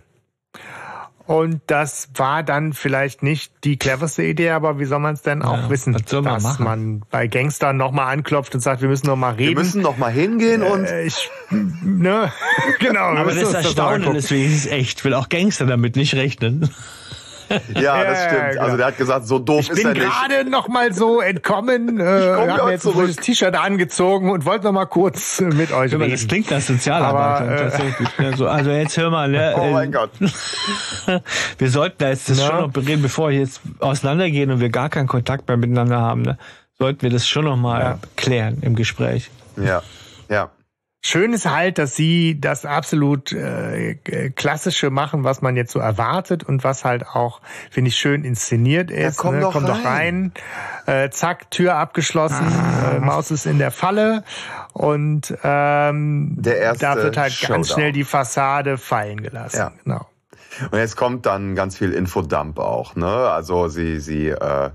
und 1.26 1.62
das 1.68 2.10
war 2.16 2.44
dann 2.44 2.74
vielleicht 2.74 3.24
nicht 3.24 3.54
die 3.64 3.78
cleverste 3.78 4.24
Idee, 4.24 4.50
aber 4.50 4.80
wie 4.80 4.86
soll 4.86 5.00
man 5.00 5.14
es 5.14 5.22
denn 5.22 5.41
auch 5.41 5.58
ja, 5.58 5.70
wissen, 5.70 5.94
dass 5.94 6.44
machen? 6.44 6.64
man 6.64 7.02
bei 7.10 7.28
Gangstern 7.28 7.78
nochmal 7.78 8.14
anklopft 8.14 8.54
und 8.56 8.62
sagt, 8.62 8.82
wir 8.82 8.90
müssen 8.90 9.08
noch 9.08 9.16
mal 9.16 9.36
reden. 9.36 9.56
Wir 9.56 9.64
müssen 9.64 9.82
noch 9.82 9.98
mal 9.98 10.12
hingehen 10.12 10.62
äh, 10.62 10.66
und 10.66 10.86
ich, 11.06 11.30
ne, 11.50 12.32
genau. 12.80 13.16
Aber 13.16 13.32
das 13.32 13.54
Erstaunliche 13.54 14.18
ist 14.18 14.32
wenigstens 14.32 14.66
echt. 14.72 15.06
Will 15.06 15.14
auch 15.14 15.30
Gangster 15.30 15.66
damit 15.66 15.95
nicht 15.95 16.14
rechnen. 16.16 16.70
Ja, 17.76 18.04
das 18.04 18.24
stimmt. 18.26 18.42
Also 18.42 18.60
genau. 18.60 18.78
der 18.78 18.86
hat 18.88 18.98
gesagt, 18.98 19.28
so 19.28 19.40
doof 19.40 19.62
ich 19.62 19.70
ist 19.70 19.84
er 19.84 19.94
nicht. 19.94 20.04
Ich 20.04 20.10
bin 20.10 20.12
gerade 20.12 20.50
noch 20.50 20.68
mal 20.68 20.94
so 20.94 21.22
entkommen, 21.22 22.00
äh, 22.00 22.04
habe 22.04 22.72
jetzt 22.72 22.84
zurück. 22.84 23.10
ein 23.10 23.16
T-Shirt 23.16 23.56
angezogen 23.56 24.32
und 24.32 24.46
wollte 24.46 24.66
noch 24.66 24.72
mal 24.72 24.86
kurz 24.86 25.42
mit 25.42 25.72
euch 25.72 25.94
reden. 25.94 26.12
Das 26.12 26.28
klingt 26.28 26.52
nach 26.52 26.62
Sozialarbeiter 26.62 27.54
äh, 27.54 27.58
tatsächlich. 27.58 28.10
So, 28.38 28.48
also 28.48 28.70
jetzt 28.72 28.98
hör 28.98 29.10
mal. 29.10 29.30
Ne, 29.30 29.56
oh 29.58 29.72
mein 29.72 29.90
äh, 29.90 29.92
Gott. 29.92 30.12
wir 31.58 31.70
sollten 31.70 31.96
da 32.00 32.10
jetzt 32.10 32.30
das 32.30 32.40
ja. 32.40 32.48
schon 32.48 32.60
noch 32.62 32.72
bereden, 32.72 33.02
bevor 33.02 33.30
wir 33.30 33.40
jetzt 33.40 33.62
auseinandergehen 33.80 34.52
und 34.52 34.60
wir 34.60 34.70
gar 34.70 34.90
keinen 34.90 35.08
Kontakt 35.08 35.48
mehr 35.48 35.58
miteinander 35.58 36.00
haben. 36.00 36.24
Ne, 36.24 36.38
sollten 36.78 37.02
wir 37.02 37.10
das 37.10 37.28
schon 37.28 37.46
noch 37.46 37.58
mal 37.58 37.82
ja. 37.82 38.00
klären 38.16 38.58
im 38.62 38.76
Gespräch. 38.76 39.30
Ja, 39.58 39.82
ja. 40.30 40.50
Schön 41.06 41.34
ist 41.34 41.46
halt, 41.46 41.80
dass 41.80 41.98
sie 41.98 42.40
das 42.40 42.66
absolut 42.66 43.34
äh, 43.34 43.96
klassische 44.36 44.90
machen, 44.90 45.26
was 45.26 45.42
man 45.42 45.58
jetzt 45.58 45.74
so 45.74 45.80
erwartet 45.80 46.46
und 46.46 46.64
was 46.64 46.86
halt 46.86 47.06
auch, 47.06 47.42
finde 47.70 47.90
ich, 47.90 47.98
schön 47.98 48.24
inszeniert 48.24 48.90
ist. 48.90 49.18
Ja, 49.18 49.22
komm, 49.22 49.36
ne? 49.36 49.42
doch, 49.42 49.52
komm 49.52 49.66
rein. 49.66 49.74
doch 49.74 49.86
rein. 49.86 50.32
Äh, 50.86 51.10
zack, 51.10 51.52
Tür 51.52 51.76
abgeschlossen, 51.76 52.48
ah. 52.48 52.96
äh, 52.96 53.00
Maus 53.02 53.32
ist 53.32 53.46
in 53.46 53.58
der 53.58 53.72
Falle 53.72 54.24
und 54.72 55.38
ähm, 55.44 56.38
da 56.40 56.96
wird 56.96 57.18
halt 57.18 57.34
Showdown. 57.34 57.56
ganz 57.58 57.74
schnell 57.74 57.92
die 57.92 58.06
Fassade 58.06 58.78
fallen 58.78 59.22
gelassen. 59.22 59.58
Ja. 59.58 59.72
Genau. 59.84 60.08
Und 60.72 60.80
jetzt 60.80 60.96
kommt 60.96 61.26
dann 61.26 61.54
ganz 61.54 61.78
viel 61.78 61.92
Infodump 61.92 62.60
auch, 62.60 62.96
ne? 62.96 63.08
Also 63.08 63.68
sie, 63.68 64.00
sie 64.00 64.30
äh, 64.30 64.70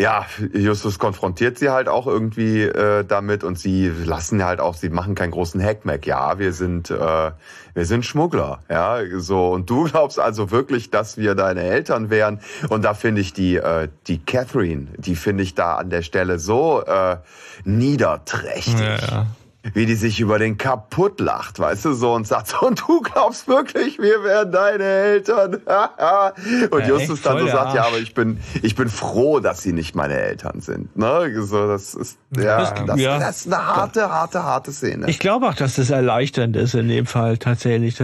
ja, 0.00 0.26
Justus 0.52 0.98
konfrontiert 0.98 1.56
sie 1.56 1.70
halt 1.70 1.88
auch 1.88 2.08
irgendwie 2.08 2.62
äh, 2.62 3.04
damit 3.04 3.44
und 3.44 3.56
sie 3.56 3.88
lassen 3.88 4.44
halt 4.44 4.58
auch, 4.58 4.74
sie 4.74 4.88
machen 4.88 5.14
keinen 5.14 5.30
großen 5.30 5.62
Hackmack. 5.62 6.04
Ja, 6.04 6.40
wir 6.40 6.52
sind, 6.52 6.90
äh, 6.90 7.30
wir 7.74 7.84
sind 7.86 8.04
Schmuggler, 8.04 8.58
ja, 8.68 8.98
so. 9.18 9.52
Und 9.52 9.70
du 9.70 9.84
glaubst 9.90 10.18
also 10.18 10.50
wirklich, 10.50 10.90
dass 10.90 11.16
wir 11.16 11.36
deine 11.36 11.62
Eltern 11.62 12.10
wären? 12.10 12.40
Und 12.70 12.84
da 12.84 12.94
finde 12.94 13.20
ich 13.20 13.34
die, 13.34 13.56
äh, 13.56 13.88
die 14.08 14.18
Catherine, 14.18 14.88
die 14.96 15.14
finde 15.14 15.44
ich 15.44 15.54
da 15.54 15.76
an 15.76 15.90
der 15.90 16.02
Stelle 16.02 16.40
so 16.40 16.82
äh, 16.82 17.18
niederträchtig. 17.64 18.80
Ja, 18.80 18.96
ja 18.96 19.26
wie 19.72 19.86
die 19.86 19.94
sich 19.94 20.20
über 20.20 20.38
den 20.38 20.58
kaputt 20.58 21.20
lacht, 21.20 21.58
weißt 21.58 21.86
du, 21.86 21.92
so 21.94 22.12
und 22.12 22.26
sagt 22.26 22.48
so, 22.48 22.66
und 22.66 22.80
du 22.86 23.00
glaubst 23.00 23.48
wirklich, 23.48 23.98
wir 23.98 24.22
wären 24.22 24.52
deine 24.52 24.84
Eltern. 24.84 25.54
und 26.70 26.80
ja, 26.80 26.86
Justus 26.86 27.22
dann 27.22 27.38
so 27.38 27.46
sagt, 27.46 27.56
Arsch. 27.68 27.74
ja, 27.74 27.86
aber 27.86 27.98
ich 27.98 28.12
bin, 28.12 28.38
ich 28.62 28.74
bin 28.74 28.88
froh, 28.88 29.40
dass 29.40 29.62
sie 29.62 29.72
nicht 29.72 29.94
meine 29.94 30.14
Eltern 30.14 30.60
sind. 30.60 30.96
Ne? 30.96 31.32
So, 31.42 31.66
das 31.66 31.94
ist, 31.94 32.18
ja, 32.36 32.58
das, 32.58 32.74
das, 32.86 33.00
ja. 33.00 33.18
das 33.18 33.46
ist 33.46 33.52
eine 33.52 33.66
harte, 33.66 34.10
harte, 34.10 34.42
harte 34.42 34.72
Szene. 34.72 35.08
Ich 35.08 35.18
glaube 35.18 35.48
auch, 35.48 35.54
dass 35.54 35.76
das 35.76 35.90
erleichternd 35.90 36.56
ist 36.56 36.74
in 36.74 36.88
dem 36.88 37.06
Fall 37.06 37.38
tatsächlich. 37.38 37.96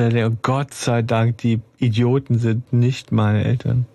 Gott 0.42 0.72
sei 0.72 1.02
Dank, 1.02 1.38
die 1.38 1.60
Idioten 1.76 2.38
sind 2.38 2.72
nicht 2.72 3.12
meine 3.12 3.44
Eltern. 3.44 3.86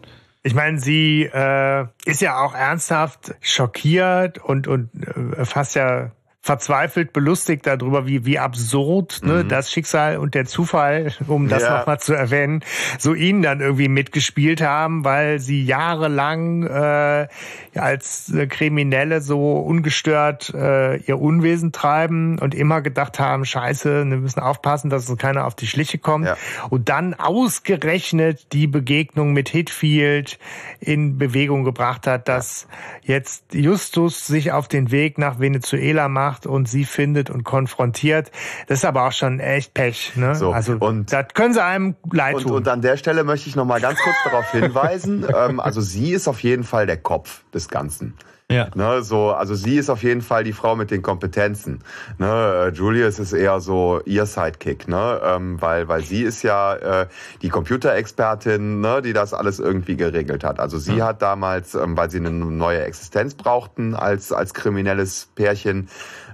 Ich 0.43 0.53
meine, 0.53 0.79
sie 0.79 1.23
äh, 1.23 1.85
ist 2.05 2.21
ja 2.21 2.39
auch 2.39 2.53
ernsthaft 2.53 3.33
schockiert 3.41 4.37
und, 4.37 4.67
und 4.67 4.89
äh, 5.35 5.43
fast 5.43 5.73
ja 5.73 6.11
verzweifelt 6.45 7.11
belustigt 7.11 7.65
darüber, 7.65 8.05
wie, 8.05 8.23
wie 8.23 8.37
absurd 8.37 9.21
ne, 9.23 9.43
mhm. 9.43 9.49
das 9.49 9.71
Schicksal 9.71 10.19
und 10.19 10.35
der 10.35 10.45
Zufall, 10.45 11.11
um 11.25 11.47
das 11.47 11.63
ja. 11.63 11.79
nochmal 11.79 11.99
zu 11.99 12.13
erwähnen, 12.13 12.63
so 12.99 13.15
ihnen 13.15 13.41
dann 13.41 13.61
irgendwie 13.61 13.87
mitgespielt 13.87 14.61
haben, 14.61 15.03
weil 15.03 15.39
sie 15.39 15.65
jahrelang 15.65 16.61
äh, 16.67 17.27
als 17.73 18.31
Kriminelle 18.49 19.21
so 19.21 19.53
ungestört 19.53 20.53
äh, 20.53 20.97
ihr 20.97 21.19
Unwesen 21.19 21.71
treiben 21.71 22.37
und 22.37 22.53
immer 22.53 22.83
gedacht 22.83 23.17
haben, 23.17 23.43
scheiße, 23.43 24.05
wir 24.07 24.17
müssen 24.17 24.39
aufpassen, 24.39 24.91
dass 24.91 25.09
uns 25.09 25.19
keiner 25.19 25.47
auf 25.47 25.55
die 25.55 25.65
Schliche 25.65 25.97
kommt. 25.97 26.27
Ja. 26.27 26.37
Und 26.69 26.89
dann 26.89 27.15
ausgerechnet 27.15 28.53
die 28.53 28.67
Begegnung 28.67 29.33
mit 29.33 29.49
Hitfield 29.49 30.37
in 30.79 31.17
Bewegung 31.17 31.63
gebracht 31.63 32.07
hat, 32.07 32.27
dass 32.27 32.67
jetzt 33.03 33.53
Justus 33.53 34.25
sich 34.27 34.51
auf 34.51 34.67
den 34.67 34.91
Weg 34.91 35.17
nach 35.17 35.39
Venezuela 35.39 36.07
macht 36.09 36.45
und 36.45 36.67
sie 36.67 36.85
findet 36.85 37.29
und 37.29 37.43
konfrontiert. 37.43 38.31
Das 38.67 38.79
ist 38.79 38.85
aber 38.85 39.07
auch 39.07 39.11
schon 39.11 39.39
echt 39.39 39.73
Pech. 39.73 40.13
Ne? 40.15 40.35
So, 40.35 40.51
also 40.51 40.77
und, 40.79 41.11
das 41.11 41.27
können 41.33 41.53
sie 41.53 41.63
einem 41.63 41.95
leid 42.11 42.39
tun. 42.39 42.51
Und, 42.51 42.57
und 42.57 42.67
an 42.67 42.81
der 42.81 42.97
Stelle 42.97 43.23
möchte 43.23 43.49
ich 43.49 43.55
noch 43.55 43.65
mal 43.65 43.81
ganz 43.81 43.99
kurz 43.99 44.15
darauf 44.23 44.51
hinweisen. 44.51 45.25
ähm, 45.35 45.59
also 45.59 45.81
sie 45.81 46.11
ist 46.11 46.27
auf 46.27 46.41
jeden 46.41 46.63
Fall 46.63 46.85
der 46.85 46.97
Kopf 46.97 47.43
des 47.53 47.69
Ganzen. 47.69 48.15
Ja. 48.51 48.69
Ne, 48.75 49.01
so, 49.01 49.31
also 49.31 49.55
sie 49.55 49.77
ist 49.77 49.89
auf 49.89 50.03
jeden 50.03 50.21
Fall 50.21 50.43
die 50.43 50.53
Frau 50.53 50.75
mit 50.75 50.91
den 50.91 51.01
Kompetenzen. 51.01 51.79
Ne, 52.19 52.27
äh, 52.27 52.69
Julius 52.69 53.17
ist 53.17 53.33
eher 53.33 53.59
so 53.59 54.01
ihr 54.05 54.27
Sidekick, 54.27 54.87
ne, 54.87 55.19
ähm, 55.23 55.59
weil, 55.59 55.87
weil 55.87 56.03
sie 56.03 56.21
ist 56.21 56.43
ja 56.43 56.75
äh, 56.75 57.07
die 57.41 57.49
Computerexpertin, 57.49 58.81
ne, 58.81 59.01
die 59.01 59.13
das 59.13 59.33
alles 59.33 59.57
irgendwie 59.57 59.97
geregelt 59.97 60.43
hat. 60.43 60.59
Also 60.59 60.77
sie 60.77 60.97
ja. 60.97 61.07
hat 61.07 61.23
damals, 61.23 61.73
ähm, 61.73 61.97
weil 61.97 62.11
sie 62.11 62.19
eine 62.19 62.29
neue 62.29 62.83
Existenz 62.83 63.33
brauchten 63.33 63.95
als, 63.95 64.31
als 64.31 64.53
kriminelles 64.53 65.27
Pärchen, 65.33 65.89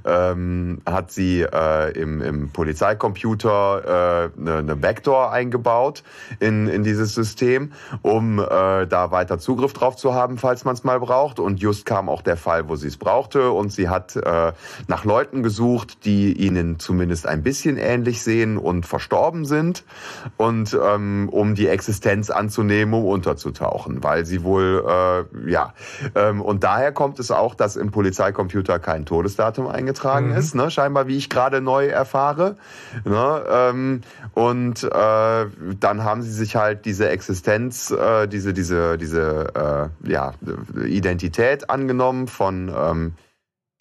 ähm, 0.06 0.82
hat 0.86 1.12
sie 1.12 1.42
äh, 1.42 1.92
im, 2.00 2.22
im 2.22 2.50
Polizeicomputer 2.50 4.32
äh, 4.36 4.40
eine, 4.40 4.58
eine 4.58 4.76
Backdoor 4.76 5.32
eingebaut 5.32 6.04
in, 6.40 6.68
in 6.68 6.84
dieses 6.84 7.14
System, 7.14 7.72
um 8.02 8.40
äh, 8.40 8.88
da 8.88 9.12
weiter 9.12 9.40
Zugriff 9.40 9.74
drauf 9.74 9.96
zu 9.96 10.14
haben, 10.14 10.38
falls 10.38 10.66
man 10.66 10.74
es 10.74 10.84
mal 10.84 11.00
braucht. 11.00 11.40
Und 11.40 11.60
just 11.62 11.86
kam 11.86 12.10
auch 12.10 12.22
der 12.22 12.38
Fall, 12.38 12.68
wo 12.70 12.76
sie 12.76 12.88
es 12.88 12.98
brauchte. 12.98 13.52
Und 13.52 13.72
sie 13.72 13.90
hat 13.90 14.16
äh, 14.16 14.54
nach 14.88 15.06
Leuten 15.06 15.44
gesucht, 15.44 16.06
die 16.06 16.34
ihnen 16.34 16.80
zumindest 16.80 17.28
ein 17.28 17.44
bisschen 17.44 17.78
ähnlich 17.78 18.24
sehen 18.24 18.58
und 18.58 18.86
verstorben 18.86 19.46
sind. 19.46 19.84
Und 20.38 20.78
ähm, 20.82 21.30
um 21.30 21.56
die 21.56 21.68
Existenz 21.68 22.30
anzunehmen, 22.30 22.94
um 22.94 23.06
unterzutauchen, 23.06 24.04
weil 24.04 24.26
sie 24.26 24.44
wohl, 24.44 24.84
äh, 24.88 25.52
ja. 25.52 25.74
Ähm, 26.16 26.42
und 26.42 26.64
daher 26.64 26.92
kommt 26.92 27.20
es 27.20 27.32
auch, 27.32 27.56
dass 27.56 27.76
im 27.76 27.92
Polizeicomputer 27.92 28.80
kein 28.80 29.06
Todesdatum 29.06 29.68
eingetragen 29.68 29.91
eingetragen 29.92 30.30
mhm. 30.30 30.38
ist, 30.38 30.56
ne? 30.56 30.72
scheinbar 30.72 31.08
wie 31.08 31.18
ich 31.18 31.30
gerade 31.30 31.62
neu 31.62 31.88
erfahre. 31.88 32.56
Ne? 33.04 33.44
Ähm, 33.50 34.02
und 34.34 34.84
äh, 34.84 34.90
dann 34.90 36.04
haben 36.04 36.22
sie 36.22 36.32
sich 36.32 36.56
halt 36.56 36.86
diese 36.86 37.10
Existenz, 37.10 37.92
äh, 37.92 38.28
diese, 38.28 38.54
diese, 38.54 38.98
diese 38.98 39.92
äh, 40.04 40.10
ja, 40.10 40.34
Identität 40.86 41.70
angenommen 41.70 42.28
von 42.28 42.72
ähm, 42.76 43.14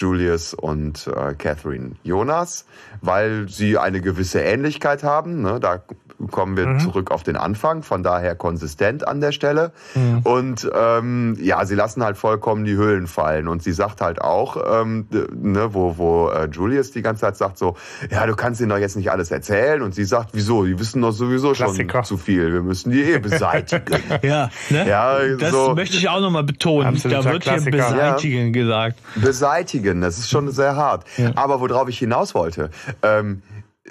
Julius 0.00 0.54
und 0.54 1.06
äh, 1.06 1.34
Catherine 1.34 1.92
Jonas, 2.02 2.64
weil 3.02 3.48
sie 3.48 3.78
eine 3.78 4.00
gewisse 4.00 4.40
Ähnlichkeit 4.40 5.02
haben. 5.02 5.42
Ne? 5.42 5.60
Da 5.60 5.82
kommen 6.28 6.56
wir 6.56 6.66
mhm. 6.66 6.80
zurück 6.80 7.10
auf 7.10 7.22
den 7.22 7.36
Anfang, 7.36 7.82
von 7.82 8.02
daher 8.02 8.34
konsistent 8.34 9.06
an 9.06 9.20
der 9.20 9.32
Stelle. 9.32 9.72
Mhm. 9.94 10.20
Und 10.24 10.70
ähm, 10.74 11.36
ja, 11.40 11.64
sie 11.64 11.74
lassen 11.74 12.02
halt 12.02 12.16
vollkommen 12.16 12.64
die 12.64 12.76
Hüllen 12.76 13.06
fallen. 13.06 13.48
Und 13.48 13.62
sie 13.62 13.72
sagt 13.72 14.00
halt 14.00 14.20
auch, 14.20 14.56
ähm, 14.82 15.06
ne, 15.10 15.74
wo, 15.74 15.96
wo 15.98 16.28
äh, 16.28 16.48
Julius 16.50 16.90
die 16.90 17.02
ganze 17.02 17.22
Zeit 17.22 17.36
sagt 17.36 17.58
so, 17.58 17.76
ja, 18.10 18.26
du 18.26 18.34
kannst 18.34 18.60
ihnen 18.60 18.70
doch 18.70 18.78
jetzt 18.78 18.96
nicht 18.96 19.10
alles 19.10 19.30
erzählen. 19.30 19.82
Und 19.82 19.94
sie 19.94 20.04
sagt, 20.04 20.30
wieso? 20.32 20.64
Die 20.64 20.78
wissen 20.78 21.02
doch 21.02 21.12
sowieso 21.12 21.52
Klassiker. 21.52 22.04
schon 22.04 22.04
zu 22.04 22.16
viel. 22.16 22.52
Wir 22.52 22.62
müssen 22.62 22.90
die 22.90 23.02
eh 23.02 23.18
beseitigen. 23.18 24.02
ja, 24.22 24.50
ne? 24.68 24.88
ja, 24.88 25.18
das 25.38 25.50
so. 25.50 25.74
möchte 25.74 25.96
ich 25.96 26.08
auch 26.08 26.20
nochmal 26.20 26.44
betonen. 26.44 26.88
Absoluter 26.88 27.22
da 27.22 27.32
wird 27.32 27.42
Klassiker. 27.42 27.76
hier 27.76 27.94
beseitigen 27.94 28.46
ja. 28.46 28.52
gesagt. 28.52 28.98
Beseitigen, 29.16 30.00
das 30.00 30.18
ist 30.18 30.30
schon 30.30 30.50
sehr 30.50 30.76
hart. 30.76 31.04
Ja. 31.16 31.32
Aber 31.36 31.60
worauf 31.60 31.88
ich 31.88 31.98
hinaus 31.98 32.34
wollte, 32.34 32.70
ähm, 33.02 33.42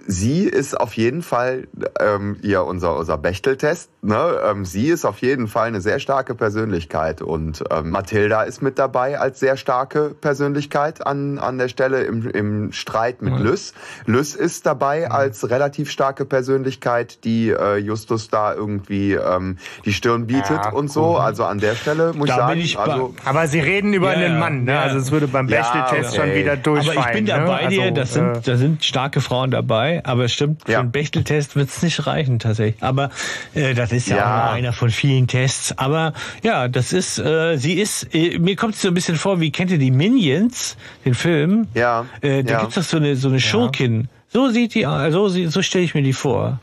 sie 0.09 0.43
ist 0.45 0.79
auf 0.79 0.93
jeden 0.95 1.21
Fall 1.21 1.67
ähm, 1.99 2.37
ihr 2.41 2.63
unser 2.63 2.97
unser 2.97 3.17
Bechteltest. 3.17 3.91
Ne? 4.01 4.39
Ähm, 4.43 4.65
sie 4.65 4.87
ist 4.87 5.05
auf 5.05 5.19
jeden 5.19 5.47
Fall 5.47 5.67
eine 5.67 5.81
sehr 5.81 5.99
starke 5.99 6.33
Persönlichkeit 6.33 7.21
und 7.21 7.63
ähm, 7.69 7.91
Mathilda 7.91 8.41
ist 8.41 8.63
mit 8.63 8.79
dabei 8.79 9.19
als 9.19 9.39
sehr 9.39 9.55
starke 9.55 10.15
Persönlichkeit 10.19 11.05
an 11.05 11.37
an 11.37 11.59
der 11.59 11.67
Stelle 11.67 12.03
im 12.03 12.27
im 12.27 12.71
Streit 12.71 13.21
mit 13.21 13.35
mhm. 13.35 13.43
Lys. 13.45 13.73
Lys 14.07 14.33
ist 14.33 14.65
dabei 14.65 15.05
mhm. 15.05 15.11
als 15.11 15.49
relativ 15.49 15.91
starke 15.91 16.25
Persönlichkeit, 16.25 17.23
die 17.23 17.49
äh, 17.49 17.77
Justus 17.77 18.29
da 18.29 18.55
irgendwie 18.55 19.13
ähm, 19.13 19.57
die 19.85 19.93
Stirn 19.93 20.25
bietet 20.25 20.49
ja, 20.49 20.71
und 20.71 20.91
so. 20.91 21.11
Cool. 21.11 21.19
Also 21.19 21.43
an 21.43 21.59
der 21.59 21.75
Stelle 21.75 22.13
muss 22.13 22.29
da 22.29 22.33
ich 22.33 22.39
sagen. 22.39 22.59
Ich 22.59 22.79
also, 22.79 23.15
aber 23.25 23.47
sie 23.47 23.59
reden 23.59 23.93
über 23.93 24.11
ja, 24.13 24.25
einen 24.25 24.39
Mann. 24.39 24.63
Ne? 24.63 24.73
Ja. 24.73 24.81
Also 24.81 24.97
es 24.97 25.11
würde 25.11 25.27
beim 25.27 25.45
Bechteltest 25.45 26.15
ja, 26.15 26.23
okay. 26.23 26.31
schon 26.31 26.39
wieder 26.39 26.57
durchfallen. 26.57 26.97
Aber 26.97 27.09
ich 27.09 27.15
bin 27.15 27.25
ne? 27.25 27.45
bei 27.45 27.67
dir. 27.67 27.81
Also, 27.83 27.93
das 27.93 28.13
sind 28.13 28.37
äh, 28.37 28.41
da 28.43 28.57
sind 28.57 28.83
starke 28.83 29.21
Frauen 29.21 29.51
dabei 29.51 29.98
aber 30.03 30.25
es 30.25 30.33
stimmt, 30.33 30.63
für 30.65 30.71
ja. 30.71 30.79
einen 30.79 30.91
Bechteltest 30.91 31.55
wird 31.55 31.69
es 31.69 31.81
nicht 31.81 32.05
reichen 32.07 32.39
tatsächlich. 32.39 32.81
Aber 32.81 33.09
äh, 33.53 33.73
das 33.73 33.91
ist 33.91 34.07
ja, 34.07 34.17
ja. 34.17 34.47
Auch 34.47 34.53
einer 34.53 34.73
von 34.73 34.89
vielen 34.89 35.27
Tests. 35.27 35.77
Aber 35.77 36.13
ja, 36.43 36.67
das 36.67 36.93
ist, 36.93 37.19
äh, 37.19 37.57
sie 37.57 37.73
ist, 37.73 38.13
äh, 38.13 38.39
mir 38.39 38.55
kommt 38.55 38.75
es 38.75 38.81
so 38.81 38.87
ein 38.87 38.93
bisschen 38.93 39.15
vor, 39.15 39.39
wie 39.39 39.51
kennt 39.51 39.71
ihr 39.71 39.77
die 39.77 39.91
Minions, 39.91 40.77
den 41.05 41.13
Film? 41.13 41.67
Ja. 41.73 42.05
Äh, 42.21 42.43
da 42.43 42.53
ja. 42.53 42.59
gibt's 42.61 42.75
doch 42.75 42.83
so 42.83 42.97
eine, 42.97 43.15
so 43.15 43.29
eine 43.29 43.39
Schurkin. 43.39 44.07
So 44.31 44.49
sieht 44.49 44.75
die 44.75 44.85
aus, 44.85 45.11
so, 45.11 45.27
so 45.27 45.61
stelle 45.61 45.85
ich 45.85 45.95
mir 45.95 46.03
die 46.03 46.13
vor. 46.13 46.59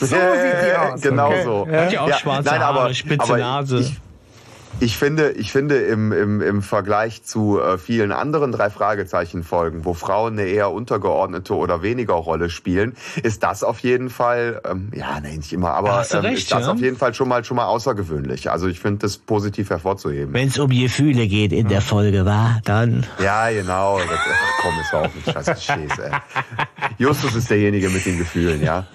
so 0.00 0.06
sieht 0.06 0.16
die 0.16 0.76
aus. 0.76 1.00
Genau 1.00 1.28
okay. 1.28 1.42
so. 1.44 1.66
Hat 1.70 1.92
ja 1.92 2.00
auch 2.02 2.18
schwarze 2.18 2.50
Nein, 2.50 2.60
Haare, 2.60 2.80
aber, 2.80 2.94
spitze 2.94 3.24
aber 3.24 3.38
Nase. 3.38 3.80
Ich, 3.80 4.00
ich 4.80 4.96
finde, 4.96 5.32
ich 5.32 5.52
finde 5.52 5.76
im, 5.76 6.12
im, 6.12 6.40
im 6.40 6.62
Vergleich 6.62 7.22
zu 7.22 7.60
äh, 7.60 7.78
vielen 7.78 8.12
anderen 8.12 8.52
drei 8.52 8.70
Fragezeichen 8.70 9.44
Folgen, 9.44 9.84
wo 9.84 9.94
Frauen 9.94 10.38
eine 10.38 10.48
eher 10.48 10.70
untergeordnete 10.70 11.54
oder 11.54 11.82
weniger 11.82 12.14
Rolle 12.14 12.50
spielen, 12.50 12.96
ist 13.22 13.42
das 13.42 13.62
auf 13.62 13.80
jeden 13.80 14.10
Fall, 14.10 14.60
ähm, 14.64 14.90
ja, 14.94 15.20
nee, 15.20 15.36
nicht 15.36 15.52
immer, 15.52 15.74
aber 15.74 16.04
ähm, 16.10 16.20
recht, 16.20 16.38
ist 16.38 16.52
das 16.52 16.66
ja? 16.66 16.72
auf 16.72 16.80
jeden 16.80 16.96
Fall 16.96 17.14
schon 17.14 17.28
mal 17.28 17.44
schon 17.44 17.56
mal 17.56 17.66
außergewöhnlich. 17.66 18.50
Also 18.50 18.68
ich 18.68 18.80
finde 18.80 19.00
das 19.00 19.18
positiv 19.18 19.70
hervorzuheben. 19.70 20.32
Wenn 20.32 20.48
es 20.48 20.58
um 20.58 20.70
Gefühle 20.70 21.26
geht 21.28 21.52
in 21.52 21.68
der 21.68 21.80
Folge, 21.80 22.24
war 22.24 22.60
dann. 22.64 23.06
Ja, 23.22 23.50
genau. 23.50 23.98
Das, 23.98 24.08
ach 24.08 24.62
komm, 24.62 24.74
ist 24.80 24.94
auch 24.94 25.04
ein 25.04 25.32
scheiß 25.32 25.64
Scheiß, 25.64 25.98
ey. 25.98 26.10
Justus 26.98 27.34
ist 27.34 27.50
derjenige 27.50 27.88
mit 27.90 28.04
den 28.04 28.18
Gefühlen, 28.18 28.62
ja. 28.62 28.86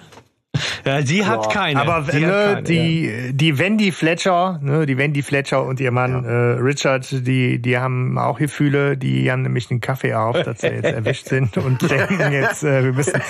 Ja, 0.84 1.02
sie 1.02 1.24
hat 1.24 1.42
Boah. 1.42 1.52
keine. 1.52 1.80
Aber 1.80 2.00
ne, 2.12 2.20
keine, 2.20 2.62
die, 2.62 3.06
ja. 3.06 3.32
die 3.32 3.58
Wendy 3.58 3.92
Fletcher, 3.92 4.58
ne, 4.62 4.86
die 4.86 4.96
Wendy 4.98 5.22
Fletcher 5.22 5.64
und 5.64 5.80
ihr 5.80 5.90
Mann 5.90 6.24
ja. 6.24 6.30
äh, 6.30 6.58
Richard, 6.58 7.26
die, 7.26 7.58
die 7.58 7.78
haben 7.78 8.18
auch 8.18 8.38
Gefühle, 8.38 8.96
die 8.96 9.30
haben 9.30 9.42
nämlich 9.42 9.70
einen 9.70 9.80
Kaffee 9.80 10.14
auf, 10.14 10.40
dass 10.42 10.60
sie 10.60 10.68
jetzt 10.68 10.84
erwischt 10.84 11.26
sind 11.26 11.56
und 11.56 11.82
denken 11.90 12.32
jetzt, 12.32 12.64
äh, 12.64 12.84
wir 12.84 12.92
müssen 12.92 13.20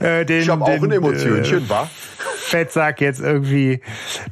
äh, 0.00 0.24
den. 0.24 0.42
Ich 0.42 0.48
habe 0.48 0.64
auch 0.64 0.68
ein 0.68 0.90
Emotionchen, 0.90 1.58
äh, 1.58 1.68
wa? 1.68 1.90
Fettsack 2.52 3.00
jetzt 3.00 3.18
irgendwie 3.18 3.80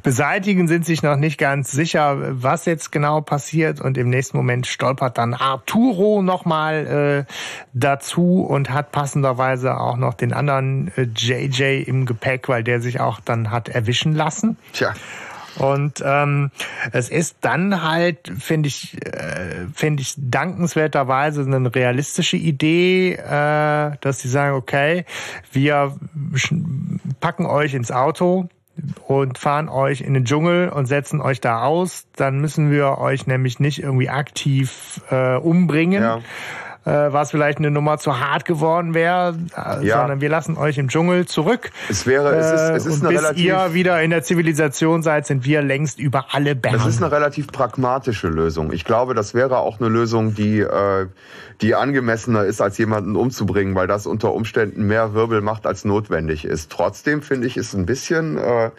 beseitigen, 0.03 0.67
sind 0.67 0.85
sich 0.85 1.01
noch 1.01 1.15
nicht 1.15 1.39
ganz 1.39 1.71
sicher, 1.71 2.17
was 2.19 2.65
jetzt 2.65 2.91
genau 2.91 3.21
passiert. 3.21 3.81
Und 3.81 3.97
im 3.97 4.09
nächsten 4.11 4.37
Moment 4.37 4.67
stolpert 4.67 5.17
dann 5.17 5.33
Arturo 5.33 6.21
nochmal 6.21 7.25
äh, 7.27 7.33
dazu 7.73 8.45
und 8.47 8.69
hat 8.69 8.91
passenderweise 8.91 9.75
auch 9.79 9.97
noch 9.97 10.13
den 10.13 10.33
anderen 10.33 10.91
äh, 10.97 11.07
JJ 11.15 11.81
im 11.87 12.05
Gepäck, 12.05 12.47
weil 12.47 12.63
der 12.63 12.79
sich 12.79 12.99
auch 12.99 13.19
dann 13.19 13.49
hat 13.49 13.69
erwischen 13.69 14.13
lassen. 14.13 14.57
Tja. 14.73 14.93
Und 15.57 16.01
ähm, 16.05 16.51
es 16.91 17.09
ist 17.09 17.37
dann 17.41 17.83
halt, 17.83 18.31
finde 18.39 18.67
ich, 18.67 18.97
äh, 19.05 19.67
finde 19.73 20.01
ich 20.01 20.15
dankenswerterweise 20.17 21.41
eine 21.41 21.73
realistische 21.73 22.37
Idee, 22.37 23.13
äh, 23.13 23.91
dass 24.01 24.19
sie 24.19 24.29
sagen, 24.29 24.55
okay, 24.55 25.05
wir 25.51 25.95
packen 27.19 27.45
euch 27.45 27.73
ins 27.73 27.91
Auto 27.91 28.49
und 29.07 29.37
fahren 29.37 29.69
euch 29.69 30.01
in 30.01 30.13
den 30.13 30.25
Dschungel 30.25 30.69
und 30.69 30.85
setzen 30.85 31.21
euch 31.21 31.41
da 31.41 31.63
aus. 31.63 32.07
Dann 32.15 32.39
müssen 32.39 32.71
wir 32.71 32.97
euch 32.97 33.27
nämlich 33.27 33.59
nicht 33.59 33.83
irgendwie 33.83 34.09
aktiv 34.09 35.01
äh, 35.09 35.35
umbringen. 35.35 36.01
Ja 36.01 36.21
äh, 36.83 36.89
was 36.89 37.31
vielleicht 37.31 37.59
eine 37.59 37.69
Nummer 37.69 37.97
zu 37.97 38.19
hart 38.19 38.45
geworden 38.45 38.93
wäre, 38.93 39.35
äh, 39.55 39.85
ja. 39.85 39.99
sondern 39.99 40.21
wir 40.21 40.29
lassen 40.29 40.57
euch 40.57 40.77
im 40.77 40.87
Dschungel 40.87 41.27
zurück. 41.27 41.71
Es 41.89 42.07
wäre, 42.07 42.35
es 42.35 42.51
ist, 42.51 42.61
es 42.61 42.85
ist 42.85 43.01
und 43.01 43.07
eine 43.07 43.15
bis 43.15 43.23
relativ, 43.23 43.45
ihr 43.45 43.73
wieder 43.73 44.01
in 44.01 44.09
der 44.09 44.23
Zivilisation 44.23 45.03
seid, 45.03 45.27
sind 45.27 45.45
wir 45.45 45.61
längst 45.61 45.99
über 45.99 46.27
alle 46.31 46.55
Berge. 46.55 46.77
Es 46.77 46.85
ist 46.85 47.03
eine 47.03 47.11
relativ 47.11 47.47
pragmatische 47.47 48.27
Lösung. 48.27 48.71
Ich 48.71 48.83
glaube, 48.83 49.13
das 49.13 49.33
wäre 49.33 49.59
auch 49.59 49.79
eine 49.79 49.89
Lösung, 49.89 50.33
die, 50.33 50.59
äh, 50.59 51.07
die 51.61 51.75
angemessener 51.75 52.45
ist, 52.45 52.61
als 52.61 52.77
jemanden 52.79 53.15
umzubringen, 53.15 53.75
weil 53.75 53.87
das 53.87 54.07
unter 54.07 54.33
Umständen 54.33 54.87
mehr 54.87 55.13
Wirbel 55.13 55.41
macht, 55.41 55.67
als 55.67 55.85
notwendig 55.85 56.45
ist. 56.45 56.71
Trotzdem 56.71 57.21
finde 57.21 57.45
ich 57.45 57.57
es 57.57 57.73
ein 57.73 57.85
bisschen, 57.85 58.37
äh, 58.37 58.71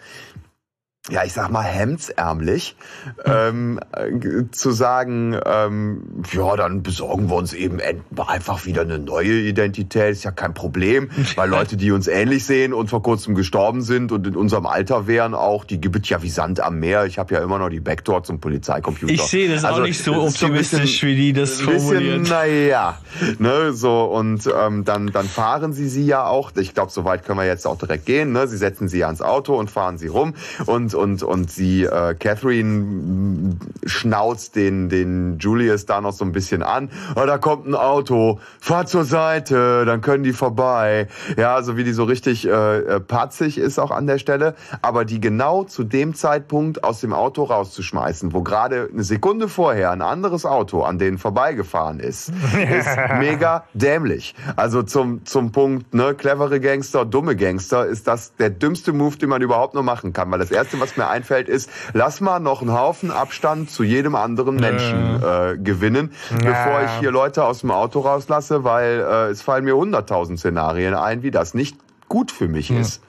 ja, 1.09 1.25
ich 1.25 1.33
sag 1.33 1.51
mal, 1.51 1.63
hemdsärmlich, 1.63 2.77
ähm, 3.25 3.77
äh, 3.91 4.49
zu 4.51 4.71
sagen, 4.71 5.37
ähm, 5.45 6.23
ja, 6.31 6.55
dann 6.55 6.81
besorgen 6.81 7.29
wir 7.29 7.35
uns 7.35 7.51
eben 7.51 7.81
einfach 8.15 8.65
wieder 8.65 8.83
eine 8.83 8.99
neue 8.99 9.41
Identität, 9.41 10.13
ist 10.13 10.23
ja 10.23 10.31
kein 10.31 10.53
Problem, 10.53 11.09
weil 11.35 11.49
Leute, 11.49 11.75
die 11.75 11.91
uns 11.91 12.07
ähnlich 12.07 12.45
sehen 12.45 12.71
und 12.73 12.89
vor 12.89 13.03
kurzem 13.03 13.35
gestorben 13.35 13.81
sind 13.81 14.13
und 14.13 14.25
in 14.25 14.37
unserem 14.37 14.65
Alter 14.65 15.05
wären 15.05 15.33
auch, 15.33 15.65
die 15.65 15.81
gibt 15.81 16.05
es 16.05 16.09
ja 16.09 16.23
wie 16.23 16.29
Sand 16.29 16.61
am 16.61 16.79
Meer. 16.79 17.05
Ich 17.05 17.19
habe 17.19 17.33
ja 17.35 17.43
immer 17.43 17.59
noch 17.59 17.67
die 17.67 17.81
Backdoor 17.81 18.23
zum 18.23 18.39
Polizeicomputer. 18.39 19.11
Ich 19.11 19.23
sehe 19.23 19.53
das 19.53 19.65
also, 19.65 19.81
auch 19.81 19.85
nicht 19.85 20.01
so 20.01 20.13
optimistisch, 20.21 20.79
bisschen, 20.79 21.09
wie 21.09 21.15
die 21.15 21.33
das 21.33 21.59
formulieren. 21.59 22.21
Naja, 22.21 22.97
ne, 23.39 23.73
so 23.73 24.05
und 24.05 24.47
ähm, 24.57 24.85
dann, 24.85 25.07
dann 25.07 25.27
fahren 25.27 25.73
sie 25.73 25.89
sie 25.89 26.05
ja 26.05 26.25
auch, 26.25 26.51
ich 26.55 26.73
glaube, 26.73 26.93
so 26.93 27.03
weit 27.03 27.25
können 27.25 27.39
wir 27.39 27.45
jetzt 27.45 27.67
auch 27.67 27.77
direkt 27.77 28.05
gehen, 28.05 28.31
ne? 28.31 28.47
sie 28.47 28.57
setzen 28.57 28.87
sie 28.87 29.03
ans 29.03 29.21
Auto 29.21 29.59
und 29.59 29.69
fahren 29.69 29.97
sie 29.97 30.07
rum 30.07 30.33
und 30.65 30.92
und 30.95 31.23
und 31.23 31.51
sie 31.51 31.83
äh, 31.83 32.15
Catherine 32.15 33.57
schnauzt 33.85 34.55
den 34.55 34.89
den 34.89 35.37
Julius 35.39 35.85
da 35.85 36.01
noch 36.01 36.13
so 36.13 36.25
ein 36.25 36.31
bisschen 36.31 36.63
an. 36.63 36.89
Oh, 37.15 37.25
da 37.25 37.37
kommt 37.37 37.67
ein 37.67 37.75
Auto, 37.75 38.39
fahr 38.59 38.85
zur 38.85 39.05
Seite, 39.05 39.85
dann 39.85 40.01
können 40.01 40.23
die 40.23 40.33
vorbei. 40.33 41.07
Ja, 41.37 41.61
so 41.63 41.77
wie 41.77 41.83
die 41.83 41.93
so 41.93 42.03
richtig 42.03 42.47
äh, 42.47 42.77
äh, 42.79 42.99
patzig 42.99 43.57
ist 43.57 43.79
auch 43.79 43.91
an 43.91 44.07
der 44.07 44.17
Stelle, 44.17 44.55
aber 44.81 45.05
die 45.05 45.19
genau 45.19 45.63
zu 45.63 45.83
dem 45.83 46.13
Zeitpunkt 46.13 46.83
aus 46.83 47.01
dem 47.01 47.13
Auto 47.13 47.43
rauszuschmeißen, 47.43 48.33
wo 48.33 48.41
gerade 48.41 48.89
eine 48.91 49.03
Sekunde 49.03 49.47
vorher 49.47 49.91
ein 49.91 50.01
anderes 50.01 50.45
Auto 50.45 50.83
an 50.83 50.99
denen 50.99 51.17
vorbeigefahren 51.17 51.99
ist, 51.99 52.29
ist 52.79 52.89
mega 53.19 53.65
dämlich. 53.73 54.35
Also 54.55 54.83
zum 54.83 55.25
zum 55.25 55.51
Punkt, 55.51 55.93
ne, 55.93 56.13
clevere 56.15 56.59
Gangster, 56.59 57.05
dumme 57.05 57.35
Gangster, 57.35 57.85
ist 57.85 58.07
das 58.07 58.35
der 58.35 58.49
dümmste 58.49 58.93
Move, 58.93 59.17
den 59.17 59.29
man 59.29 59.41
überhaupt 59.41 59.73
nur 59.73 59.83
machen 59.83 60.13
kann, 60.13 60.31
weil 60.31 60.39
das 60.39 60.51
erste, 60.51 60.77
was 60.83 60.97
mir 60.97 61.07
einfällt, 61.07 61.49
ist, 61.49 61.69
lass 61.93 62.21
mal 62.21 62.39
noch 62.39 62.61
einen 62.61 62.73
Haufen 62.73 63.09
Abstand 63.09 63.69
zu 63.71 63.83
jedem 63.83 64.15
anderen 64.15 64.55
Menschen 64.55 65.23
äh, 65.23 65.57
gewinnen, 65.57 66.11
ja. 66.31 66.37
bevor 66.37 66.83
ich 66.83 66.91
hier 66.99 67.11
Leute 67.11 67.45
aus 67.45 67.61
dem 67.61 67.71
Auto 67.71 68.01
rauslasse, 68.01 68.63
weil 68.63 68.99
äh, 68.99 69.29
es 69.29 69.41
fallen 69.41 69.63
mir 69.63 69.75
hunderttausend 69.75 70.39
Szenarien 70.39 70.93
ein, 70.93 71.23
wie 71.23 71.31
das 71.31 71.53
nicht 71.53 71.77
gut 72.09 72.31
für 72.31 72.47
mich 72.47 72.69
ja. 72.69 72.79
ist. 72.79 73.01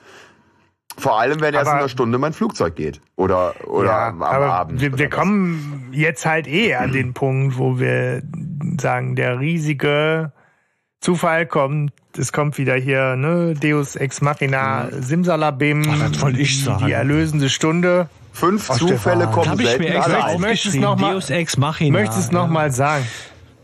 Vor 0.97 1.19
allem, 1.19 1.41
wenn 1.41 1.53
erst 1.53 1.71
in 1.71 1.77
einer 1.77 1.89
Stunde 1.89 2.17
mein 2.17 2.31
Flugzeug 2.31 2.75
geht. 2.75 3.01
Oder, 3.17 3.53
oder 3.67 3.89
ja, 3.89 4.07
am 4.07 4.21
Abend. 4.23 4.79
Wir, 4.79 4.97
wir 4.97 5.09
kommen 5.09 5.89
jetzt 5.91 6.25
halt 6.25 6.47
eh 6.47 6.75
an 6.75 6.93
den 6.93 7.13
Punkt, 7.13 7.57
wo 7.57 7.79
wir 7.79 8.23
sagen, 8.79 9.17
der 9.17 9.39
riesige 9.41 10.31
Zufall 11.01 11.45
kommt, 11.45 11.91
es 12.17 12.31
kommt 12.31 12.57
wieder 12.57 12.75
hier, 12.75 13.15
ne, 13.15 13.53
Deus 13.53 13.95
Ex 13.95 14.21
Machina, 14.21 14.87
Simsalabim, 14.91 15.83
Ach, 15.89 16.09
das 16.09 16.21
wollte 16.21 16.39
ich 16.39 16.63
sagen. 16.63 16.85
die 16.85 16.91
erlösende 16.91 17.49
Stunde. 17.49 18.09
Fünf 18.33 18.69
Ach, 18.69 18.77
Zufälle 18.77 19.27
kommen 19.27 19.49
Hab 19.49 19.59
ich 19.59 19.79
mir 19.79 19.95
extra 19.95 20.37
möchtest 20.37 20.75
noch 20.75 20.97
mal, 20.97 21.13
Deus 21.13 21.29
Ex 21.29 21.57
Machina. 21.57 21.99
Möchtest 21.99 22.31
noch 22.31 22.47
ja. 22.47 22.51
mal 22.51 22.71
sagen. 22.71 23.05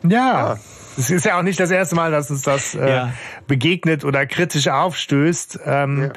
Ja. 0.08 0.58
Es 0.98 1.10
ist 1.10 1.26
ja 1.26 1.38
auch 1.40 1.44
nicht 1.44 1.60
das 1.60 1.72
erste 1.72 1.96
Mal, 1.96 2.12
dass 2.12 2.30
uns 2.30 2.42
das 2.42 2.76
äh, 2.76 2.90
ja. 2.90 3.14
begegnet 3.48 4.04
oder 4.04 4.26
kritisch 4.26 4.68
aufstößt. 4.68 5.60
Ähm, 5.66 6.04
ja. 6.04 6.10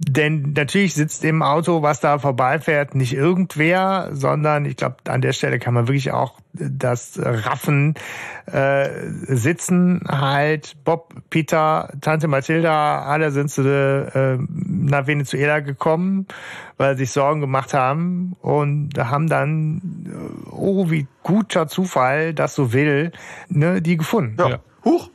Denn 0.00 0.52
natürlich 0.56 0.94
sitzt 0.94 1.24
im 1.24 1.42
Auto, 1.42 1.82
was 1.82 1.98
da 1.98 2.20
vorbeifährt, 2.20 2.94
nicht 2.94 3.14
irgendwer, 3.14 4.10
sondern 4.12 4.64
ich 4.64 4.76
glaube, 4.76 4.96
an 5.08 5.20
der 5.20 5.32
Stelle 5.32 5.58
kann 5.58 5.74
man 5.74 5.88
wirklich 5.88 6.12
auch 6.12 6.38
das 6.52 7.18
Raffen 7.20 7.94
äh, 8.46 8.88
sitzen 9.26 10.00
halt 10.08 10.76
Bob, 10.84 11.14
Peter, 11.30 11.92
Tante 12.00 12.28
Mathilda, 12.28 13.02
alle 13.02 13.32
sind 13.32 13.50
zu 13.50 13.62
äh, 13.62 14.38
nach 14.48 15.06
Venezuela 15.08 15.60
gekommen, 15.60 16.26
weil 16.76 16.96
sie 16.96 17.04
sich 17.04 17.12
Sorgen 17.12 17.40
gemacht 17.40 17.74
haben 17.74 18.36
und 18.40 18.96
haben 18.98 19.28
dann, 19.28 20.06
äh, 20.06 20.50
oh, 20.52 20.90
wie 20.90 21.08
guter 21.24 21.66
Zufall, 21.66 22.34
das 22.34 22.54
so 22.54 22.72
will, 22.72 23.10
ne, 23.48 23.82
die 23.82 23.96
gefunden. 23.96 24.36
Ja. 24.38 24.60
Huch. 24.84 25.10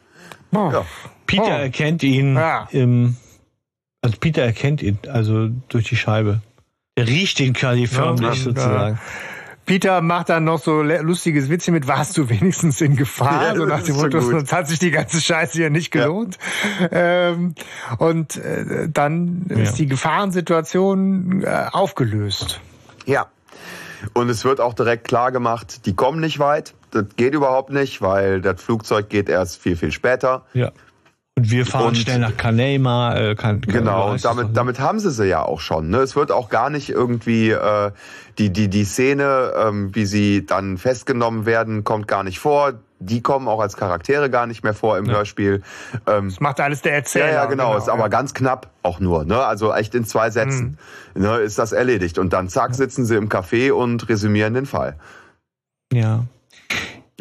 Oh. 0.54 0.70
Ja. 0.72 0.86
Peter 1.26 1.58
oh. 1.58 1.62
erkennt 1.62 2.04
ihn 2.04 2.36
ja. 2.36 2.68
im 2.72 3.16
also 4.04 4.18
Peter 4.20 4.44
erkennt 4.44 4.82
ihn, 4.82 5.00
also 5.08 5.50
durch 5.70 5.88
die 5.88 5.96
Scheibe. 5.96 6.42
Er 6.96 7.08
riecht 7.08 7.40
ihn 7.40 7.54
quasi 7.54 7.88
förmlich 7.88 8.36
ja, 8.38 8.44
sozusagen. 8.44 9.00
Peter 9.66 10.02
macht 10.02 10.28
dann 10.28 10.44
noch 10.44 10.60
so 10.60 10.82
lustiges 10.82 11.50
Witzchen 11.50 11.74
mit, 11.74 11.88
warst 11.88 12.18
du 12.18 12.28
wenigstens 12.28 12.82
in 12.82 12.98
Gefahr? 12.98 13.42
Ja, 13.44 13.56
so 13.56 13.66
nach 13.66 13.82
dem 13.82 13.96
Motto, 13.96 14.20
sonst 14.20 14.52
hat 14.52 14.68
sich 14.68 14.78
die 14.78 14.92
ganze 14.92 15.22
Scheiße 15.22 15.62
ja 15.62 15.70
nicht 15.70 15.92
gelohnt. 15.92 16.38
Ja. 16.82 17.30
Ähm, 17.30 17.56
und 17.98 18.36
äh, 18.36 18.90
dann 18.90 19.46
ja. 19.50 19.58
ist 19.60 19.76
die 19.80 19.88
Gefahrensituation 19.88 21.44
äh, 21.44 21.68
aufgelöst. 21.72 22.60
Ja. 23.06 23.28
Und 24.12 24.30
es 24.30 24.44
wird 24.44 24.60
auch 24.60 24.74
direkt 24.74 25.08
klar 25.08 25.32
gemacht, 25.32 25.86
die 25.86 25.96
kommen 25.96 26.20
nicht 26.20 26.40
weit. 26.40 26.74
Das 26.92 27.06
geht 27.16 27.34
überhaupt 27.34 27.70
nicht, 27.70 28.02
weil 28.02 28.42
das 28.42 28.62
Flugzeug 28.62 29.08
geht 29.08 29.30
erst 29.30 29.62
viel, 29.62 29.78
viel 29.78 29.94
später. 29.94 30.46
Ja. 30.54 30.74
Und 31.36 31.50
wir 31.50 31.66
fahren 31.66 31.88
und, 31.88 31.98
schnell 31.98 32.20
nach 32.20 32.38
Kanema. 32.38 33.16
Äh, 33.16 33.36
kan 33.36 33.62
genau, 33.62 34.12
und 34.12 34.24
damit, 34.24 34.56
damit 34.56 34.80
haben 34.80 35.00
sie 35.00 35.10
sie 35.10 35.26
ja 35.26 35.42
auch 35.42 35.60
schon. 35.60 35.90
Ne? 35.90 35.98
Es 35.98 36.16
wird 36.16 36.32
auch 36.32 36.48
gar 36.50 36.70
nicht 36.70 36.90
irgendwie 36.90 37.50
äh, 37.50 37.92
die, 38.38 38.52
die, 38.52 38.68
die 38.68 38.84
Szene, 38.84 39.52
ähm, 39.58 39.96
wie 39.96 40.06
sie 40.06 40.46
dann 40.46 40.78
festgenommen 40.78 41.48
werden, 41.48 41.84
kommt 41.84 42.08
gar 42.08 42.24
nicht 42.24 42.38
vor. 42.40 42.74
Die 43.00 43.22
kommen 43.22 43.48
auch 43.48 43.60
als 43.60 43.76
Charaktere 43.76 44.30
gar 44.30 44.46
nicht 44.46 44.64
mehr 44.64 44.76
vor 44.76 44.98
im 45.00 45.06
ja. 45.06 45.14
Hörspiel. 45.14 45.64
Ähm, 46.06 46.30
das 46.30 46.40
macht 46.40 46.60
alles 46.60 46.84
der 46.84 46.94
Erzähler. 46.94 47.28
Ja, 47.28 47.34
ja, 47.34 47.46
genau. 47.46 47.70
genau 47.70 47.78
ist 47.78 47.90
aber 47.90 48.10
ganz 48.10 48.36
knapp 48.36 48.70
auch 48.84 49.00
nur. 49.00 49.26
Ne? 49.26 49.44
Also 49.44 49.74
echt 49.74 49.96
in 49.96 50.06
zwei 50.06 50.30
Sätzen 50.30 50.78
mhm. 51.16 51.22
ne, 51.24 51.38
ist 51.38 51.58
das 51.58 51.72
erledigt. 51.72 52.20
Und 52.20 52.32
dann 52.32 52.48
zack, 52.48 52.76
sitzen 52.76 53.06
sie 53.06 53.16
im 53.16 53.28
Café 53.28 53.72
und 53.72 54.08
resümieren 54.08 54.54
den 54.54 54.68
Fall. 54.68 54.98
Ja. 55.92 56.26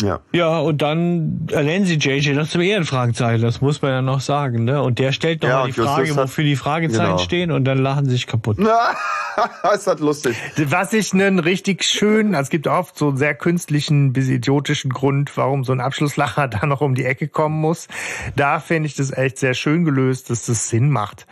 Ja. 0.03 0.21
ja, 0.33 0.59
und 0.59 0.83
dann 0.83 1.47
ernennen 1.51 1.87
sie 1.87 1.95
JJ 1.95 2.33
noch 2.33 2.49
zum 2.49 2.61
Ehrenfragezeichen, 2.61 3.43
das 3.43 3.61
muss 3.61 3.83
man 3.83 3.91
ja 3.91 4.03
noch 4.03 4.21
sagen. 4.21 4.65
Ne? 4.65 4.83
Und 4.83 4.99
der 4.99 5.13
stellt 5.13 5.43
noch 5.43 5.49
ja, 5.49 5.67
die 5.67 5.73
Frage, 5.73 6.17
wofür 6.17 6.45
die 6.45 6.57
Fragezeichen 6.57 7.05
genau. 7.05 7.19
stehen 7.19 7.51
und 7.51 7.65
dann 7.65 7.79
lachen 7.79 8.07
sie 8.07 8.13
sich 8.13 8.27
kaputt. 8.27 8.59
ist 9.75 9.87
das 9.87 10.01
lustig. 10.01 10.37
Was 10.67 10.93
ich 10.93 11.13
einen 11.15 11.39
richtig 11.39 11.85
schönen, 11.85 12.35
also 12.35 12.47
es 12.47 12.51
gibt 12.51 12.67
oft 12.67 12.99
so 12.99 13.09
einen 13.09 13.17
sehr 13.17 13.35
künstlichen 13.35 14.13
bis 14.13 14.29
idiotischen 14.29 14.93
Grund, 14.93 15.37
warum 15.37 15.65
so 15.65 15.73
ein 15.73 15.81
Abschlusslacher 15.81 16.49
da 16.49 16.67
noch 16.67 16.81
um 16.81 16.95
die 16.95 17.05
Ecke 17.05 17.29
kommen 17.29 17.61
muss. 17.61 17.89
Da 18.37 18.61
finde 18.61 18.89
ich 18.89 18.95
das 18.95 19.13
echt 19.13 19.39
sehr 19.39 19.55
schön 19.55 19.85
gelöst, 19.85 20.31
dass 20.31 20.47
das 20.47 20.69
Sinn 20.69 20.91
macht. 20.91 21.27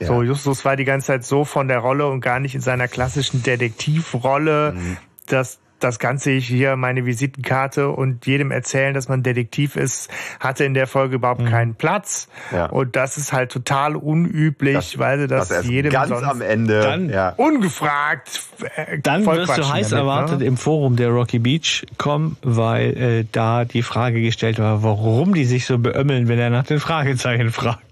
Ja. 0.00 0.08
So, 0.08 0.22
Justus 0.22 0.64
war 0.64 0.76
die 0.76 0.84
ganze 0.84 1.08
Zeit 1.08 1.24
so 1.24 1.44
von 1.44 1.68
der 1.68 1.78
Rolle 1.78 2.06
und 2.08 2.20
gar 2.20 2.40
nicht 2.40 2.54
in 2.54 2.60
seiner 2.60 2.88
klassischen 2.88 3.42
Detektivrolle. 3.42 4.72
Mhm 4.76 4.96
dass 5.26 5.58
das 5.80 5.98
Ganze 5.98 6.32
hier, 6.32 6.76
meine 6.76 7.06
Visitenkarte 7.06 7.88
und 7.88 8.26
jedem 8.26 8.50
erzählen, 8.50 8.94
dass 8.94 9.08
man 9.08 9.22
Detektiv 9.22 9.76
ist, 9.76 10.10
hatte 10.40 10.64
in 10.64 10.74
der 10.74 10.86
Folge 10.86 11.16
überhaupt 11.16 11.42
mhm. 11.42 11.50
keinen 11.50 11.74
Platz. 11.74 12.28
Ja. 12.52 12.66
Und 12.66 12.96
das 12.96 13.16
ist 13.16 13.32
halt 13.32 13.52
total 13.52 13.96
unüblich, 13.96 14.74
das, 14.74 14.98
weil 14.98 15.18
sie 15.20 15.26
das, 15.26 15.48
das 15.48 15.66
jedem 15.66 15.92
ganz 15.92 16.12
am 16.22 16.40
Ende 16.40 16.80
dann 16.80 17.10
ja. 17.10 17.30
ungefragt 17.36 18.42
äh, 18.76 18.98
Dann 19.00 19.26
wirst 19.26 19.56
du 19.56 19.68
heiß 19.68 19.90
damit, 19.90 20.04
ne? 20.04 20.10
erwartet 20.10 20.38
ne? 20.40 20.46
im 20.46 20.56
Forum 20.56 20.96
der 20.96 21.10
Rocky 21.10 21.38
Beach 21.38 21.86
kommen, 21.98 22.36
weil 22.42 22.96
äh, 22.96 23.24
da 23.30 23.64
die 23.64 23.82
Frage 23.82 24.20
gestellt 24.20 24.58
war, 24.58 24.82
warum 24.82 25.34
die 25.34 25.44
sich 25.44 25.66
so 25.66 25.78
beömmeln, 25.78 26.28
wenn 26.28 26.38
er 26.38 26.50
nach 26.50 26.64
den 26.64 26.80
Fragezeichen 26.80 27.50
fragt. 27.50 27.85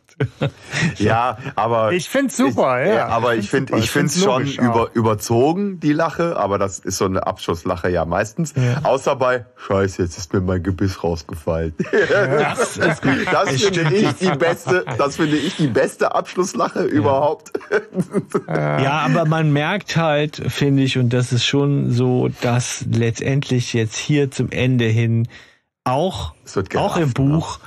Ja, 0.99 1.39
aber 1.57 1.93
ich 1.93 2.09
find's 2.09 2.36
super, 2.36 2.82
ich, 2.82 2.89
ja. 2.95 3.09
Aber 3.09 3.35
ich 3.35 3.51
finde, 3.51 3.77
ich 3.78 3.91
finde 3.91 4.07
es 4.07 4.23
schon 4.23 4.47
über, 4.47 4.91
überzogen 4.95 5.81
die 5.81 5.93
Lache, 5.93 6.36
aber 6.36 6.59
das 6.59 6.78
ist 6.78 6.99
so 6.99 7.07
eine 7.07 7.27
Abschusslache 7.27 7.91
ja 7.91 8.05
meistens. 8.05 8.55
Ja. 8.57 8.81
Außer 8.85 9.16
bei 9.16 9.47
Scheiße, 9.57 10.03
jetzt 10.03 10.19
ist 10.19 10.32
mir 10.32 10.41
mein 10.41 10.62
Gebiss 10.62 11.03
rausgefallen. 11.03 11.74
Ja, 12.11 12.55
das, 12.55 12.78
das 12.78 13.01
finde 13.01 13.95
ich 13.95 14.15
die 14.15 14.31
beste, 14.36 14.85
das 14.99 15.16
finde 15.16 15.36
ich 15.36 15.57
die 15.57 15.69
beste 15.69 16.15
Abschlusslache 16.15 16.81
ja. 16.81 16.86
überhaupt. 16.86 17.53
Ja, 18.49 19.01
aber 19.01 19.24
man 19.24 19.53
merkt 19.53 19.97
halt, 19.97 20.43
finde 20.49 20.82
ich, 20.82 20.99
und 20.99 21.12
das 21.12 21.32
ist 21.32 21.45
schon 21.45 21.91
so, 21.91 22.28
dass 22.41 22.85
letztendlich 22.91 23.73
jetzt 23.73 23.97
hier 23.97 24.31
zum 24.31 24.51
Ende 24.51 24.85
hin 24.85 25.28
auch, 25.85 26.35
auch 26.77 26.97
im 26.97 27.12
Buch 27.12 27.59
ne? 27.59 27.65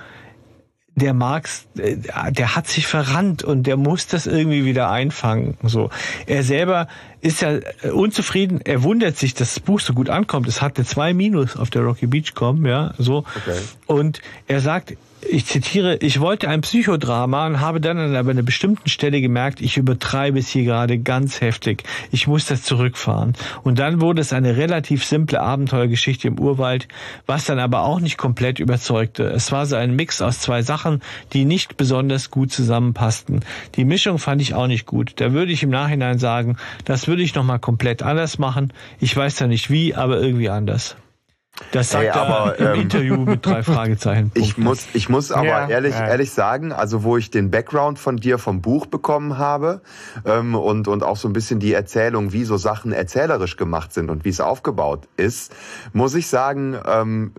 Der 0.98 1.14
Marx, 1.14 1.68
äh, 1.78 1.96
der 2.32 2.56
hat 2.56 2.68
sich 2.68 2.88
verrannt 2.88 3.44
und 3.44 3.64
der 3.64 3.78
muss 3.78 4.08
das 4.08 4.26
irgendwie 4.26 4.66
wieder 4.66 4.90
einfangen. 4.90 5.56
So, 5.62 5.92
er 6.26 6.44
selber 6.44 6.88
ist 7.22 7.42
ja 7.42 7.60
äh, 7.84 7.90
unzufrieden. 7.92 8.62
Er 8.64 8.82
wundert 8.82 9.16
sich, 9.16 9.36
dass 9.36 9.54
das 9.54 9.60
Buch 9.60 9.80
so 9.80 9.94
gut 9.94 10.10
ankommt. 10.10 10.48
Es 10.48 10.62
hatte 10.62 10.84
zwei 10.86 11.14
Minus 11.14 11.56
auf 11.56 11.70
der 11.70 11.84
Rocky 11.84 12.08
Beach 12.08 12.34
kommen, 12.34 12.66
ja, 12.66 12.96
so. 12.98 13.20
Okay. 13.20 13.60
Und 13.86 14.22
er 14.48 14.60
sagt, 14.60 14.98
ich 15.22 15.46
zitiere, 15.46 15.98
ich 15.98 16.20
wollte 16.20 16.50
ein 16.50 16.62
Psychodrama 16.62 17.48
und 17.48 17.60
habe 17.60 17.82
dann 17.82 17.98
an 17.98 18.16
einer 18.16 18.44
bestimmten 18.44 18.90
Stelle 18.90 19.22
gemerkt, 19.22 19.62
ich 19.62 19.78
übertreibe 19.78 20.40
es 20.40 20.50
hier 20.50 20.64
gerade 20.64 21.00
ganz 21.00 21.42
heftig. 21.42 21.84
Ich 22.12 22.28
muss 22.28 22.46
das 22.46 22.64
zurückfahren. 22.64 23.34
Und 23.64 23.80
dann 23.80 24.00
wurde 24.02 24.22
es 24.22 24.34
eine 24.34 24.58
relativ 24.58 25.04
simple 25.04 25.42
Abenteuergeschichte 25.42 26.28
im 26.28 26.40
Urwald, 26.40 26.88
was 27.26 27.46
dann 27.46 27.60
aber 27.60 27.82
auch 27.82 28.00
nicht 28.00 28.18
komplett 28.18 28.60
überzeugte. 28.60 29.24
Es 29.24 29.52
war 29.52 29.66
so 29.66 29.76
ein 29.76 29.96
Mix 29.96 30.22
aus 30.22 30.40
zwei 30.40 30.62
Sachen, 30.62 31.02
die 31.34 31.46
nicht 31.46 31.78
besonders 31.78 32.32
gut 32.32 32.52
zusammenpassten. 32.52 33.42
Die 33.76 33.86
Mischung 33.86 34.20
fand 34.20 34.42
ich 34.42 34.54
auch 34.54 34.68
nicht 34.68 34.86
gut. 34.86 35.14
Da 35.18 35.34
würde 35.34 35.52
ich 35.52 35.64
im 35.64 35.70
Nachhinein 35.70 36.20
sagen, 36.20 36.58
das 36.86 37.08
würde 37.08 37.24
ich 37.24 37.36
nochmal 37.36 37.60
komplett 37.60 38.04
anders 38.04 38.38
machen. 38.38 38.72
Ich 39.00 39.16
weiß 39.16 39.36
da 39.36 39.48
nicht 39.48 39.70
wie, 39.70 39.96
aber 39.96 40.22
irgendwie 40.22 40.50
anders. 40.50 40.96
Das 41.72 41.90
sagt 41.90 42.04
hey, 42.04 42.10
aber, 42.12 42.58
er 42.58 42.74
im 42.74 42.76
ähm, 42.76 42.82
Interview 42.82 43.18
mit 43.18 43.46
drei 43.46 43.64
Fragezeichen. 43.64 44.32
Ich 44.36 44.58
muss, 44.58 44.88
ich 44.94 45.10
muss 45.10 45.32
aber 45.32 45.48
ja, 45.48 45.68
ehrlich, 45.68 45.94
ja. 45.94 46.08
ehrlich 46.08 46.32
sagen, 46.32 46.72
also 46.72 47.04
wo 47.04 47.18
ich 47.18 47.32
den 47.32 47.52
Background 47.52 48.00
von 48.00 48.18
dir 48.18 48.38
vom 48.38 48.62
Buch 48.62 48.86
bekommen 48.86 49.38
habe 49.38 49.82
ähm, 50.26 50.56
und, 50.56 50.88
und 50.88 51.04
auch 51.04 51.18
so 51.18 51.28
ein 51.28 51.34
bisschen 51.34 51.60
die 51.60 51.74
Erzählung, 51.74 52.32
wie 52.32 52.44
so 52.44 52.58
Sachen 52.58 52.92
erzählerisch 52.92 53.58
gemacht 53.58 53.94
sind 53.94 54.10
und 54.10 54.24
wie 54.24 54.30
es 54.30 54.40
aufgebaut 54.40 55.08
ist, 55.18 55.54
muss 55.94 56.16
ich 56.16 56.28
sagen, 56.28 56.78
ähm, 56.86 57.34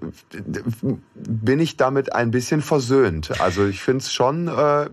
bin 1.14 1.60
ich 1.60 1.76
damit 1.76 2.12
ein 2.12 2.30
bisschen 2.30 2.60
versöhnt. 2.60 3.40
Also 3.40 3.66
ich 3.66 3.82
finde 3.82 4.02
es 4.02 4.12
schon, 4.12 4.48
äh, 4.48 4.88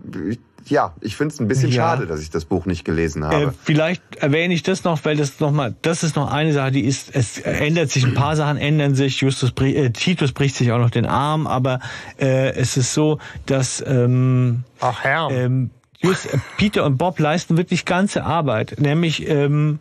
ja, 0.68 0.94
ich 1.00 1.16
finde 1.16 1.34
es 1.34 1.40
ein 1.40 1.48
bisschen 1.48 1.70
ja. 1.70 1.82
schade, 1.82 2.06
dass 2.06 2.20
ich 2.20 2.30
das 2.30 2.44
Buch 2.44 2.66
nicht 2.66 2.84
gelesen 2.84 3.24
habe. 3.24 3.44
Äh, 3.44 3.50
vielleicht 3.62 4.02
erwähne 4.16 4.54
ich 4.54 4.62
das 4.62 4.84
noch, 4.84 5.04
weil 5.04 5.16
das 5.16 5.40
noch 5.40 5.52
mal, 5.52 5.74
das 5.82 6.02
ist 6.02 6.16
noch 6.16 6.30
eine 6.30 6.52
Sache, 6.52 6.72
die 6.72 6.84
ist, 6.84 7.14
es 7.14 7.38
ändert 7.38 7.90
sich, 7.90 8.04
ein 8.04 8.14
paar 8.14 8.36
Sachen 8.36 8.56
ändern 8.56 8.94
sich. 8.94 9.20
Justus, 9.20 9.52
äh, 9.60 9.90
Titus 9.90 10.32
bricht 10.32 10.56
sich 10.56 10.72
auch 10.72 10.78
noch 10.78 10.90
den 10.90 11.06
Arm, 11.06 11.46
aber 11.46 11.80
äh, 12.18 12.50
es 12.54 12.76
ist 12.76 12.94
so, 12.94 13.18
dass 13.46 13.82
ähm, 13.86 14.64
Ach 14.80 15.02
Herr. 15.02 15.30
Ähm, 15.30 15.70
Just, 15.98 16.26
äh, 16.26 16.38
Peter 16.58 16.84
und 16.84 16.98
Bob 16.98 17.18
leisten 17.18 17.56
wirklich 17.56 17.84
ganze 17.84 18.24
Arbeit, 18.24 18.76
nämlich 18.78 19.26
ähm, 19.28 19.80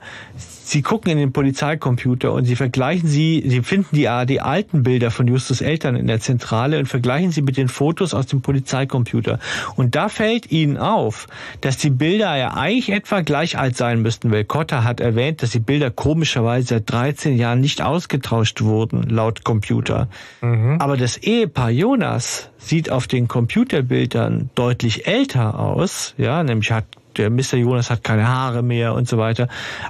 Sie 0.67 0.81
gucken 0.81 1.11
in 1.11 1.19
den 1.19 1.31
Polizeicomputer 1.31 2.33
und 2.33 2.45
sie 2.45 2.55
vergleichen 2.55 3.07
sie, 3.07 3.43
sie 3.45 3.61
finden 3.61 3.95
die, 3.95 4.09
die 4.27 4.41
alten 4.41 4.81
Bilder 4.81 5.11
von 5.11 5.27
Justus 5.27 5.61
Eltern 5.61 5.95
in 5.95 6.07
der 6.07 6.19
Zentrale 6.19 6.79
und 6.79 6.87
vergleichen 6.87 7.29
sie 7.29 7.43
mit 7.43 7.55
den 7.55 7.67
Fotos 7.67 8.15
aus 8.15 8.25
dem 8.25 8.41
Polizeicomputer. 8.41 9.37
Und 9.75 9.93
da 9.93 10.09
fällt 10.09 10.51
ihnen 10.51 10.77
auf, 10.77 11.27
dass 11.61 11.77
die 11.77 11.91
Bilder 11.91 12.35
ja 12.35 12.55
eigentlich 12.55 12.91
etwa 12.91 13.21
gleich 13.21 13.59
alt 13.59 13.77
sein 13.77 14.01
müssten, 14.01 14.31
weil 14.31 14.43
Cotta 14.43 14.83
hat 14.83 15.01
erwähnt, 15.01 15.43
dass 15.43 15.51
die 15.51 15.59
Bilder 15.59 15.91
komischerweise 15.91 16.69
seit 16.69 16.91
13 16.91 17.37
Jahren 17.37 17.61
nicht 17.61 17.83
ausgetauscht 17.83 18.63
wurden, 18.63 19.03
laut 19.03 19.43
Computer. 19.43 20.07
Mhm. 20.41 20.77
Aber 20.81 20.97
das 20.97 21.17
Ehepaar 21.17 21.69
Jonas 21.69 22.49
sieht 22.57 22.89
auf 22.89 23.05
den 23.05 23.27
Computerbildern 23.27 24.49
deutlich 24.55 25.05
älter 25.05 25.59
aus, 25.59 26.15
ja, 26.17 26.41
nämlich 26.41 26.71
hat 26.71 26.85
der 27.17 27.29
Mr. 27.29 27.55
Jonas 27.55 27.89
hat 27.89 28.03
keine 28.03 28.27
Haare 28.27 28.63
mehr 28.63 28.93
und 28.93 29.07
so 29.07 29.17
weiter, 29.17 29.47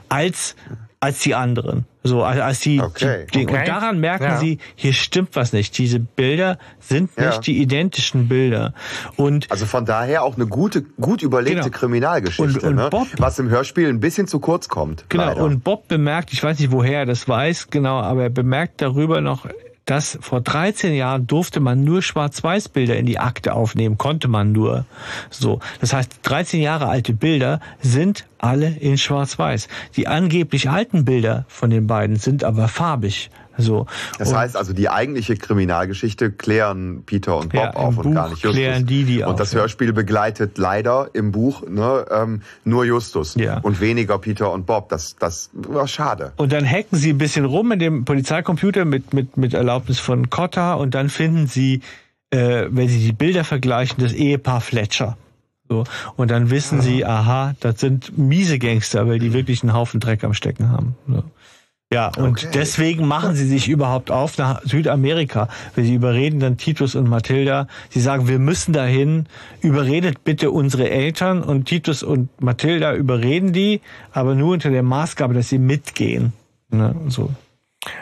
als 0.10 0.56
als 1.06 1.20
die 1.20 1.36
anderen. 1.36 1.86
So, 2.04 2.24
als 2.24 2.60
die, 2.60 2.82
okay. 2.82 3.26
die 3.34 3.46
okay. 3.46 3.58
und 3.58 3.68
daran 3.68 4.00
merken 4.00 4.24
ja. 4.24 4.38
sie, 4.38 4.60
hier 4.76 4.94
stimmt 4.94 5.36
was 5.36 5.54
nicht. 5.54 5.78
Diese 5.78 6.00
Bilder 6.00 6.58
sind 6.80 7.12
ja. 7.18 7.30
nicht 7.30 7.48
die 7.48 7.62
identischen 7.62 8.28
Bilder. 8.28 8.74
Und 9.16 9.50
also 9.52 9.66
von 9.66 9.86
daher 9.86 10.24
auch 10.24 10.36
eine 10.36 10.48
gute, 10.48 10.84
gut 10.84 11.24
überlegte 11.24 11.64
genau. 11.64 11.78
Kriminalgeschichte, 11.78 12.60
und, 12.62 12.64
und 12.64 12.76
ne? 12.76 12.90
Bob, 12.90 13.08
was 13.18 13.40
im 13.40 13.50
Hörspiel 13.50 13.90
ein 13.90 14.00
bisschen 14.00 14.28
zu 14.28 14.40
kurz 14.40 14.68
kommt. 14.68 15.06
Genau. 15.10 15.26
Leider. 15.26 15.44
Und 15.44 15.64
Bob 15.64 15.88
bemerkt, 15.88 16.32
ich 16.32 16.44
weiß 16.44 16.60
nicht 16.60 16.72
woher 16.72 17.00
er 17.00 17.06
das 17.06 17.28
weiß, 17.28 17.70
genau, 17.70 18.00
aber 18.00 18.24
er 18.24 18.30
bemerkt 18.30 18.82
darüber 18.82 19.22
noch 19.22 19.48
dass 19.86 20.18
vor 20.22 20.42
13 20.42 20.94
Jahren 20.94 21.28
durfte 21.28 21.60
man 21.60 21.84
nur 21.84 22.02
Schwarz-Weiß-Bilder 22.02 22.98
in 22.98 23.06
die 23.06 23.20
Akte 23.20 23.54
aufnehmen, 23.54 23.98
konnte 23.98 24.28
man 24.28 24.52
nur. 24.52 24.86
So. 25.30 25.60
Das 25.80 25.94
heißt, 25.94 26.20
13 26.24 26.62
Jahre 26.62 26.88
alte 26.88 27.14
Bilder 27.14 27.60
sind 27.82 28.26
alle 28.40 28.68
in 28.68 28.98
Schwarz-Weiß. 28.98 29.68
Die 29.96 30.08
angeblich 30.08 30.70
alten 30.70 31.06
Bilder 31.06 31.46
von 31.48 31.70
den 31.70 31.88
beiden 31.88 32.18
sind 32.18 32.44
aber 32.44 32.68
farbig. 32.68 33.30
So. 33.58 33.86
Das 34.18 34.30
und 34.30 34.38
heißt 34.38 34.58
also, 34.58 34.74
die 34.74 34.90
eigentliche 34.90 35.36
Kriminalgeschichte 35.36 36.32
klären 36.32 37.04
Peter 37.06 37.38
und 37.38 37.50
Bob 37.50 37.62
ja, 37.62 37.74
auf 37.74 37.98
und 37.98 38.04
Buch 38.04 38.14
gar 38.14 38.30
nicht 38.30 38.44
Justus. 38.44 38.56
Klären 38.56 38.86
die, 38.86 39.04
die 39.04 39.24
und 39.24 39.34
auf, 39.34 39.36
das 39.36 39.54
Hörspiel 39.54 39.94
begleitet 39.94 40.58
leider 40.58 41.10
im 41.14 41.32
Buch 41.32 41.64
ne, 41.68 42.06
ähm, 42.12 42.42
nur 42.64 42.86
Justus 42.86 43.36
ja. 43.36 43.60
und 43.60 43.80
weniger 43.80 44.18
Peter 44.20 44.52
und 44.52 44.66
Bob. 44.66 44.90
Das, 44.90 45.16
das 45.18 45.50
war 45.54 45.88
schade. 45.88 46.34
Und 46.38 46.52
dann 46.52 46.70
hacken 46.70 46.98
sie 46.98 47.12
ein 47.12 47.18
bisschen 47.18 47.46
rum 47.46 47.72
in 47.72 47.80
dem 47.80 48.06
Polizeicomputer 48.06 48.86
mit, 48.86 49.14
mit, 49.14 49.38
mit 49.38 49.54
Erlaubnis 49.54 50.00
von 50.00 50.30
Cotta 50.30 50.74
und 50.74 50.96
dann 50.96 51.10
finden 51.10 51.48
sie, 51.48 51.82
äh, 52.32 52.66
wenn 52.70 52.88
sie 52.88 53.00
die 53.00 53.14
Bilder 53.14 53.44
vergleichen, 53.44 54.04
das 54.04 54.14
Ehepaar 54.14 54.62
Fletcher. 54.62 55.18
So. 55.68 55.84
Und 56.16 56.30
dann 56.30 56.50
wissen 56.50 56.80
ja. 56.80 56.84
sie, 56.84 57.06
aha, 57.06 57.56
das 57.60 57.80
sind 57.80 58.18
miese 58.18 58.60
Gangster, 58.60 59.08
weil 59.08 59.20
die 59.20 59.34
wirklich 59.34 59.64
einen 59.64 59.74
Haufen 59.74 60.00
Dreck 60.00 60.24
am 60.24 60.34
Stecken 60.34 60.70
haben. 60.70 60.96
So. 61.08 61.24
Ja, 61.94 62.08
und 62.18 62.44
okay. 62.44 62.48
deswegen 62.54 63.08
machen 63.08 63.36
sie 63.36 63.46
sich 63.46 63.70
überhaupt 63.70 64.10
auf 64.10 64.38
nach 64.38 64.62
Südamerika. 64.64 65.48
Wenn 65.76 65.86
sie 65.86 65.94
überreden 65.94 66.40
dann 66.40 66.58
Titus 66.58 66.96
und 66.96 67.08
Mathilda, 67.08 67.68
sie 67.90 68.02
sagen, 68.02 68.28
wir 68.28 68.40
müssen 68.40 68.74
dahin, 68.74 69.28
überredet 69.62 70.24
bitte 70.24 70.50
unsere 70.50 70.90
Eltern 70.90 71.44
und 71.44 71.66
Titus 71.66 72.02
und 72.02 72.30
Mathilda 72.42 72.96
überreden 72.96 73.54
die, 73.54 73.82
aber 74.12 74.34
nur 74.34 74.54
unter 74.54 74.72
der 74.72 74.84
Maßgabe, 74.84 75.36
dass 75.36 75.50
sie 75.50 75.60
mitgehen. 75.60 76.34
Ne, 76.70 76.96
so. 77.08 77.30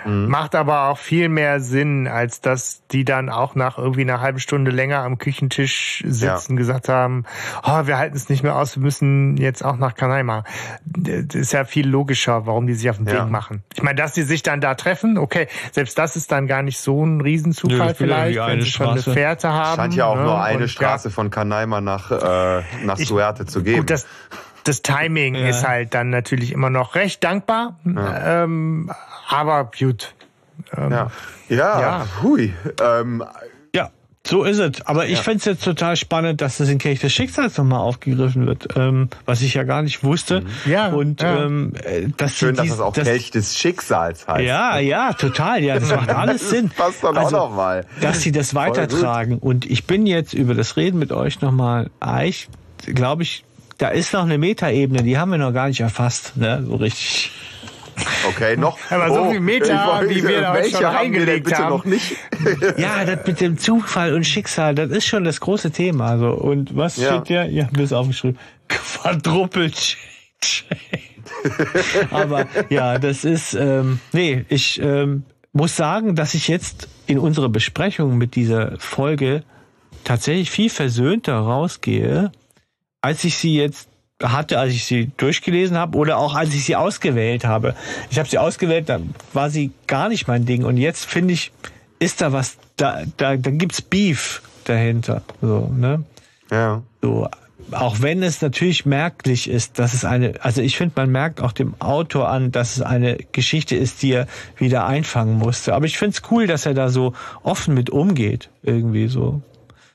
Mhm. 0.05 0.27
Macht 0.27 0.55
aber 0.55 0.89
auch 0.89 0.97
viel 0.97 1.29
mehr 1.29 1.59
Sinn, 1.59 2.07
als 2.07 2.41
dass 2.41 2.85
die 2.91 3.05
dann 3.05 3.29
auch 3.29 3.55
nach 3.55 3.77
irgendwie 3.77 4.01
einer 4.01 4.21
halben 4.21 4.39
Stunde 4.39 4.71
länger 4.71 4.99
am 4.99 5.17
Küchentisch 5.17 6.03
sitzen, 6.05 6.53
ja. 6.53 6.57
gesagt 6.57 6.89
haben, 6.89 7.25
oh, 7.63 7.85
wir 7.85 7.97
halten 7.97 8.15
es 8.15 8.29
nicht 8.29 8.43
mehr 8.43 8.55
aus, 8.55 8.75
wir 8.75 8.83
müssen 8.83 9.37
jetzt 9.37 9.63
auch 9.63 9.77
nach 9.77 9.95
Kanaima. 9.95 10.43
Das 10.85 11.35
ist 11.35 11.53
ja 11.53 11.65
viel 11.65 11.87
logischer, 11.87 12.45
warum 12.45 12.67
die 12.67 12.73
sich 12.73 12.89
auf 12.89 12.97
den 12.97 13.07
ja. 13.07 13.23
Weg 13.23 13.31
machen. 13.31 13.63
Ich 13.75 13.83
meine, 13.83 13.95
dass 13.95 14.13
die 14.13 14.23
sich 14.23 14.43
dann 14.43 14.61
da 14.61 14.75
treffen, 14.75 15.17
okay, 15.17 15.47
selbst 15.71 15.97
das 15.97 16.15
ist 16.15 16.31
dann 16.31 16.47
gar 16.47 16.61
nicht 16.61 16.79
so 16.79 17.05
ein 17.05 17.21
Riesenzufall 17.21 17.87
Nö, 17.87 17.93
vielleicht, 17.93 18.39
wenn 18.39 18.61
sie 18.61 18.69
schon 18.69 18.89
eine 18.89 19.01
Fährte 19.01 19.49
haben. 19.49 19.77
Scheint 19.77 19.95
ja 19.95 20.05
auch 20.05 20.15
ne? 20.15 20.23
nur 20.23 20.41
eine 20.41 20.63
Und 20.63 20.69
Straße 20.69 21.09
ja. 21.09 21.13
von 21.13 21.29
Kanaima 21.29 21.81
nach, 21.81 22.11
äh, 22.11 22.63
nach 22.83 22.97
Suerte 22.97 23.45
zu 23.45 23.63
geben. 23.63 23.79
Gut, 23.79 23.89
das, 23.89 24.05
das 24.63 24.81
Timing 24.81 25.35
ja. 25.35 25.47
ist 25.47 25.67
halt 25.67 25.93
dann 25.93 26.09
natürlich 26.09 26.51
immer 26.51 26.69
noch 26.69 26.95
recht 26.95 27.23
dankbar. 27.23 27.79
Ja. 27.85 28.43
Ähm, 28.43 28.91
aber 29.29 29.69
gut. 29.77 30.13
Ähm, 30.75 30.91
ja. 30.91 31.11
ja, 31.49 31.81
ja, 31.81 32.07
hui. 32.21 32.53
Ähm, 32.81 33.23
ja, 33.75 33.89
so 34.25 34.43
ist 34.43 34.59
es. 34.59 34.85
Aber 34.85 35.05
ich 35.05 35.17
ja. 35.17 35.21
fände 35.21 35.39
es 35.39 35.45
jetzt 35.45 35.63
total 35.63 35.95
spannend, 35.95 36.41
dass 36.41 36.57
das 36.57 36.69
in 36.69 36.77
Kelch 36.77 36.99
des 36.99 37.11
Schicksals 37.11 37.57
nochmal 37.57 37.79
aufgegriffen 37.79 38.45
wird, 38.45 38.67
ähm, 38.75 39.09
was 39.25 39.41
ich 39.41 39.55
ja 39.55 39.63
gar 39.63 39.81
nicht 39.81 40.03
wusste. 40.03 40.41
Mhm. 40.41 40.71
Ja. 40.71 40.87
Und 40.89 41.21
ja. 41.21 41.45
Ähm, 41.45 41.73
äh, 41.83 42.07
dass 42.15 42.37
schön, 42.37 42.55
dass 42.55 42.69
es 42.69 42.79
auch 42.79 42.93
das, 42.93 43.05
Kelch 43.05 43.31
des 43.31 43.57
Schicksals 43.57 44.27
heißt. 44.27 44.43
Ja, 44.43 44.77
ja, 44.79 45.13
total. 45.13 45.63
Ja, 45.63 45.79
das 45.79 45.89
macht 45.89 46.09
alles 46.09 46.49
Sinn. 46.49 46.69
Passt 46.69 47.03
dann 47.03 47.17
also, 47.17 47.37
auch 47.37 47.49
noch 47.49 47.55
mal. 47.55 47.85
Dass 48.01 48.21
sie 48.21 48.31
das 48.31 48.55
weitertragen. 48.55 49.39
Und 49.39 49.65
ich 49.65 49.85
bin 49.85 50.05
jetzt 50.05 50.33
über 50.33 50.53
das 50.53 50.77
Reden 50.77 50.99
mit 50.99 51.11
euch 51.11 51.41
nochmal, 51.41 51.89
ich 52.23 52.47
glaube 52.85 53.23
ich, 53.23 53.43
da 53.83 53.89
ist 53.89 54.13
noch 54.13 54.23
eine 54.23 54.37
Metaebene, 54.37 55.03
die 55.03 55.17
haben 55.17 55.31
wir 55.31 55.37
noch 55.37 55.51
gar 55.51 55.67
nicht 55.67 55.81
erfasst, 55.81 56.37
ne, 56.37 56.63
so 56.65 56.75
richtig. 56.75 57.31
Okay, 58.29 58.55
noch. 58.55 58.77
Aber 58.89 59.09
so 59.09 59.23
oh, 59.23 59.31
viel 59.31 59.41
Meta, 59.41 60.01
wie 60.07 60.23
wir 60.25 60.39
da 60.39 60.63
schon 60.63 60.85
reingelegt 60.85 61.53
haben. 61.53 61.69
Noch 61.69 61.83
nicht? 61.83 62.15
ja, 62.77 63.03
das 63.03 63.27
mit 63.27 63.41
dem 63.41 63.57
Zufall 63.57 64.13
und 64.13 64.23
Schicksal, 64.23 64.73
das 64.73 64.89
ist 64.89 65.05
schon 65.05 65.25
das 65.25 65.41
große 65.41 65.71
Thema. 65.71 66.11
Also, 66.11 66.29
und 66.29 66.77
was 66.77 66.95
ja. 66.95 67.09
steht 67.09 67.27
der? 67.29 67.51
Ja, 67.51 67.67
mir 67.75 67.83
ist 67.83 67.91
aufgeschrieben. 67.91 68.39
Quadruppelt 68.69 69.97
Aber 72.09 72.47
ja, 72.69 72.99
das 72.99 73.25
ist, 73.25 73.53
ähm, 73.53 73.99
nee, 74.13 74.45
ich 74.47 74.79
ähm, 74.81 75.23
muss 75.51 75.75
sagen, 75.75 76.15
dass 76.15 76.35
ich 76.35 76.47
jetzt 76.47 76.87
in 77.05 77.19
unserer 77.19 77.49
Besprechung 77.49 78.17
mit 78.17 78.35
dieser 78.35 78.79
Folge 78.79 79.43
tatsächlich 80.05 80.51
viel 80.51 80.69
versöhnter 80.69 81.35
rausgehe, 81.35 82.31
als 83.03 83.23
ich 83.25 83.37
sie 83.37 83.55
jetzt 83.55 83.89
hatte, 84.23 84.57
als 84.57 84.71
ich 84.73 84.85
sie 84.85 85.11
durchgelesen 85.17 85.77
habe 85.77 85.97
oder 85.97 86.17
auch 86.17 86.35
als 86.35 86.53
ich 86.53 86.63
sie 86.63 86.77
ausgewählt 86.77 87.43
habe. 87.43 87.75
Ich 88.09 88.17
habe 88.17 88.29
sie 88.29 88.37
ausgewählt, 88.37 88.87
dann 88.87 89.13
war 89.33 89.49
sie 89.49 89.71
gar 89.87 90.07
nicht 90.07 90.27
mein 90.27 90.45
Ding. 90.45 90.63
Und 90.63 90.77
jetzt 90.77 91.05
finde 91.05 91.33
ich, 91.33 91.51
ist 91.99 92.21
da 92.21 92.31
was, 92.31 92.57
da, 92.77 93.03
da, 93.17 93.35
da 93.35 93.51
gibt's 93.51 93.81
Beef 93.81 94.41
dahinter. 94.63 95.21
So, 95.41 95.69
ne? 95.75 96.05
Ja. 96.49 96.81
So, 97.01 97.27
auch 97.71 98.01
wenn 98.01 98.23
es 98.23 98.41
natürlich 98.41 98.85
merklich 98.85 99.49
ist, 99.49 99.79
dass 99.79 99.93
es 99.93 100.05
eine, 100.05 100.35
also 100.39 100.61
ich 100.61 100.77
finde, 100.77 100.93
man 100.95 101.11
merkt 101.11 101.41
auch 101.41 101.51
dem 101.51 101.73
Autor 101.79 102.29
an, 102.29 102.51
dass 102.51 102.77
es 102.77 102.81
eine 102.81 103.17
Geschichte 103.33 103.75
ist, 103.75 104.01
die 104.01 104.13
er 104.13 104.27
wieder 104.55 104.85
einfangen 104.85 105.37
musste. 105.37 105.73
Aber 105.75 105.85
ich 105.85 105.97
finde 105.97 106.15
es 106.15 106.31
cool, 106.31 106.47
dass 106.47 106.65
er 106.65 106.73
da 106.73 106.87
so 106.87 107.13
offen 107.41 107.73
mit 107.73 107.89
umgeht, 107.89 108.49
irgendwie 108.61 109.07
so. 109.07 109.41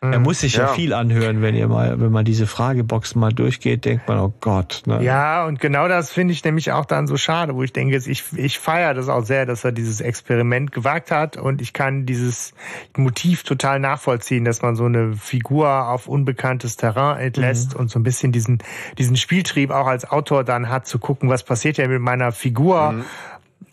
Er 0.01 0.21
muss 0.21 0.41
sich 0.41 0.55
ja. 0.55 0.67
ja. 0.67 0.69
viel 0.69 0.93
anhören, 0.93 1.43
wenn 1.43 1.57
ihr 1.57 1.67
mal, 1.67 2.01
wenn 2.01 2.13
man 2.13 2.25
diese 2.25 2.47
Fragebox 2.47 3.17
mal 3.17 3.33
durchgeht, 3.33 3.85
denkt 3.85 4.07
man, 4.07 4.21
oh 4.21 4.33
Gott. 4.41 4.83
Ne? 4.87 5.03
Ja, 5.03 5.45
und 5.45 5.59
genau 5.59 5.89
das 5.89 6.13
finde 6.13 6.33
ich 6.33 6.45
nämlich 6.45 6.71
auch 6.71 6.85
dann 6.85 7.09
so 7.09 7.17
schade, 7.17 7.57
wo 7.57 7.65
ich 7.65 7.73
denke, 7.73 7.97
ich, 7.97 8.25
ich 8.37 8.59
feiere 8.61 8.95
das 8.95 9.09
auch 9.09 9.25
sehr, 9.25 9.45
dass 9.45 9.65
er 9.65 9.73
dieses 9.73 10.01
Experiment 10.01 10.71
gewagt 10.71 11.11
hat 11.11 11.37
und 11.37 11.61
ich 11.61 11.73
kann 11.73 12.07
dieses 12.07 12.55
Motiv 12.97 13.43
total 13.43 13.81
nachvollziehen, 13.81 14.45
dass 14.45 14.63
man 14.63 14.77
so 14.77 14.85
eine 14.85 15.15
Figur 15.15 15.89
auf 15.89 16.07
unbekanntes 16.07 16.77
Terrain 16.77 17.19
entlässt 17.19 17.75
mhm. 17.75 17.81
und 17.81 17.91
so 17.91 17.99
ein 17.99 18.05
bisschen 18.05 18.31
diesen, 18.31 18.59
diesen 18.99 19.17
Spieltrieb 19.17 19.73
auch 19.73 19.89
als 19.89 20.09
Autor 20.09 20.45
dann 20.45 20.69
hat, 20.69 20.87
zu 20.87 21.01
gucken, 21.01 21.29
was 21.29 21.43
passiert 21.43 21.77
ja 21.77 21.89
mit 21.89 22.01
meiner 22.01 22.31
Figur. 22.31 22.93
Mhm. 22.93 23.05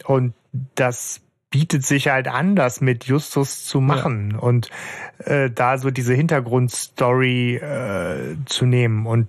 Und 0.06 0.34
das 0.74 1.22
bietet 1.56 1.86
sich 1.86 2.10
halt 2.10 2.28
an, 2.28 2.58
das 2.58 2.82
mit 2.82 3.06
Justus 3.06 3.64
zu 3.64 3.80
machen 3.80 4.32
ja. 4.34 4.40
und 4.40 4.70
äh, 5.20 5.50
da 5.50 5.78
so 5.78 5.92
diese 5.92 6.14
Hintergrundstory 6.14 7.56
äh, 7.56 8.36
zu 8.46 8.66
nehmen. 8.66 9.06
Und 9.06 9.28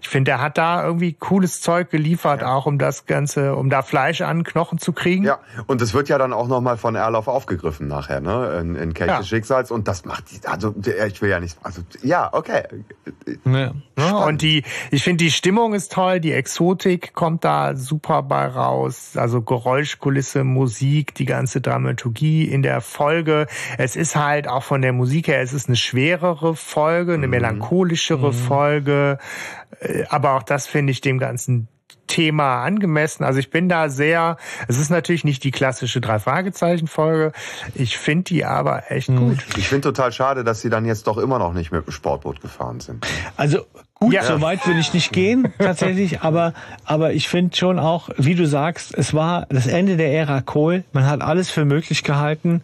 ich 0.00 0.08
finde, 0.08 0.32
er 0.32 0.40
hat 0.40 0.58
da 0.58 0.84
irgendwie 0.84 1.12
cooles 1.14 1.60
Zeug 1.60 1.90
geliefert, 1.90 2.42
ja. 2.42 2.54
auch 2.54 2.66
um 2.66 2.78
das 2.78 3.06
Ganze, 3.06 3.56
um 3.56 3.70
da 3.70 3.82
Fleisch 3.82 4.20
an 4.20 4.44
Knochen 4.44 4.78
zu 4.78 4.92
kriegen. 4.92 5.24
Ja, 5.24 5.38
und 5.66 5.80
es 5.82 5.94
wird 5.94 6.08
ja 6.08 6.18
dann 6.18 6.32
auch 6.32 6.48
nochmal 6.48 6.76
von 6.76 6.94
Erlauf 6.94 7.28
aufgegriffen 7.28 7.88
nachher, 7.88 8.20
ne? 8.20 8.58
In, 8.60 8.76
in 8.76 8.94
Kelch 8.94 9.08
ja. 9.08 9.18
des 9.18 9.28
Schicksals. 9.28 9.70
Und 9.70 9.88
das 9.88 10.04
macht 10.04 10.24
die, 10.30 10.46
also 10.46 10.74
ich 11.06 11.20
will 11.22 11.30
ja 11.30 11.40
nicht, 11.40 11.58
also 11.62 11.82
ja, 12.02 12.28
okay. 12.32 12.62
Ja. 13.44 13.72
und 14.26 14.42
die, 14.42 14.62
ich 14.90 15.02
finde, 15.02 15.24
die 15.24 15.30
Stimmung 15.30 15.74
ist 15.74 15.92
toll, 15.92 16.20
die 16.20 16.32
Exotik 16.32 17.14
kommt 17.14 17.44
da 17.44 17.74
super 17.76 18.22
bei 18.22 18.46
raus. 18.46 19.16
Also 19.16 19.42
Geräuschkulisse, 19.42 20.44
Musik, 20.44 21.14
die 21.14 21.24
ganze 21.24 21.60
Dramaturgie 21.60 22.44
in 22.44 22.62
der 22.62 22.80
Folge. 22.80 23.46
Es 23.78 23.96
ist 23.96 24.16
halt 24.16 24.48
auch 24.48 24.62
von 24.62 24.82
der 24.82 24.92
Musik 24.92 25.23
her, 25.26 25.40
es 25.40 25.52
ist 25.52 25.68
eine 25.68 25.76
schwerere 25.76 26.54
Folge, 26.56 27.14
eine 27.14 27.26
mhm. 27.26 27.30
melancholischere 27.30 28.28
mhm. 28.28 28.36
Folge. 28.36 29.18
Äh, 29.80 30.04
aber 30.08 30.34
auch 30.34 30.42
das 30.42 30.66
finde 30.66 30.92
ich 30.92 31.00
dem 31.00 31.18
Ganzen 31.18 31.68
Thema 32.06 32.62
angemessen. 32.62 33.24
Also 33.24 33.38
ich 33.38 33.50
bin 33.50 33.68
da 33.68 33.88
sehr, 33.88 34.36
es 34.68 34.78
ist 34.78 34.90
natürlich 34.90 35.24
nicht 35.24 35.42
die 35.42 35.50
klassische 35.50 36.00
Drei-Fragezeichen-Folge. 36.00 37.32
Ich 37.74 37.98
finde 37.98 38.24
die 38.24 38.44
aber 38.44 38.90
echt 38.90 39.08
mhm. 39.08 39.30
gut. 39.30 39.38
Ich 39.56 39.68
finde 39.68 39.88
total 39.88 40.12
schade, 40.12 40.44
dass 40.44 40.60
sie 40.60 40.70
dann 40.70 40.84
jetzt 40.84 41.06
doch 41.06 41.18
immer 41.18 41.38
noch 41.38 41.52
nicht 41.52 41.72
mit 41.72 41.86
dem 41.86 41.90
Sportboot 41.90 42.40
gefahren 42.40 42.80
sind. 42.80 43.06
Also 43.36 43.66
Gut, 44.04 44.12
ja. 44.12 44.22
so 44.22 44.42
weit 44.42 44.66
will 44.66 44.78
ich 44.78 44.92
nicht 44.92 45.12
gehen, 45.12 45.48
tatsächlich, 45.58 46.20
aber, 46.20 46.52
aber 46.84 47.14
ich 47.14 47.26
finde 47.28 47.56
schon 47.56 47.78
auch, 47.78 48.10
wie 48.18 48.34
du 48.34 48.46
sagst, 48.46 48.94
es 48.94 49.14
war 49.14 49.46
das 49.48 49.66
Ende 49.66 49.96
der 49.96 50.12
Ära 50.12 50.42
Kohl. 50.42 50.84
Man 50.92 51.06
hat 51.06 51.22
alles 51.22 51.50
für 51.50 51.64
möglich 51.64 52.04
gehalten 52.04 52.60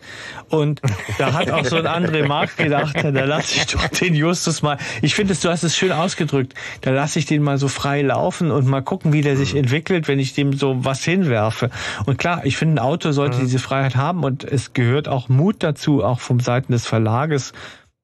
und 0.51 0.83
da 1.17 1.33
hat 1.33 1.51
auch 1.51 1.65
so 1.65 1.77
ein 1.77 1.87
André 1.87 2.27
Mark 2.27 2.59
gedacht, 2.59 2.95
da 3.03 3.09
lasse 3.09 3.57
ich 3.57 3.67
doch 3.69 3.89
den 3.89 4.15
Justus 4.15 4.61
mal. 4.61 4.77
Ich 5.01 5.15
finde, 5.15 5.35
du 5.35 5.49
hast 5.49 5.63
es 5.63 5.75
schön 5.75 5.93
ausgedrückt. 5.93 6.55
Da 6.83 6.91
lasse 6.91 7.19
ich 7.19 7.25
den 7.25 7.43
mal 7.43 7.57
so 7.57 7.69
frei 7.69 8.03
laufen 8.03 8.51
und 8.51 8.67
mal 8.67 8.83
gucken, 8.83 9.15
wie 9.15 9.23
der 9.23 9.39
sich 9.39 9.57
entwickelt, 9.57 10.09
wenn 10.09 10.19
ich 10.19 10.35
dem 10.35 10.53
so 10.53 10.85
was 10.85 11.03
hinwerfe. 11.05 11.71
Und 12.05 12.19
klar, 12.19 12.43
ich 12.45 12.59
finde, 12.59 12.75
ein 12.75 12.85
Autor 12.85 13.15
sollte 13.15 13.39
mhm. 13.39 13.43
diese 13.43 13.59
Freiheit 13.59 13.97
haben 13.97 14.25
und 14.25 14.45
es 14.45 14.75
gehört 14.75 15.09
auch 15.09 15.31
Mut 15.31 15.57
dazu, 15.61 16.05
auch 16.05 16.21
vom 16.21 16.41
Seiten 16.41 16.73
des 16.73 16.87
Verlages 16.87 17.55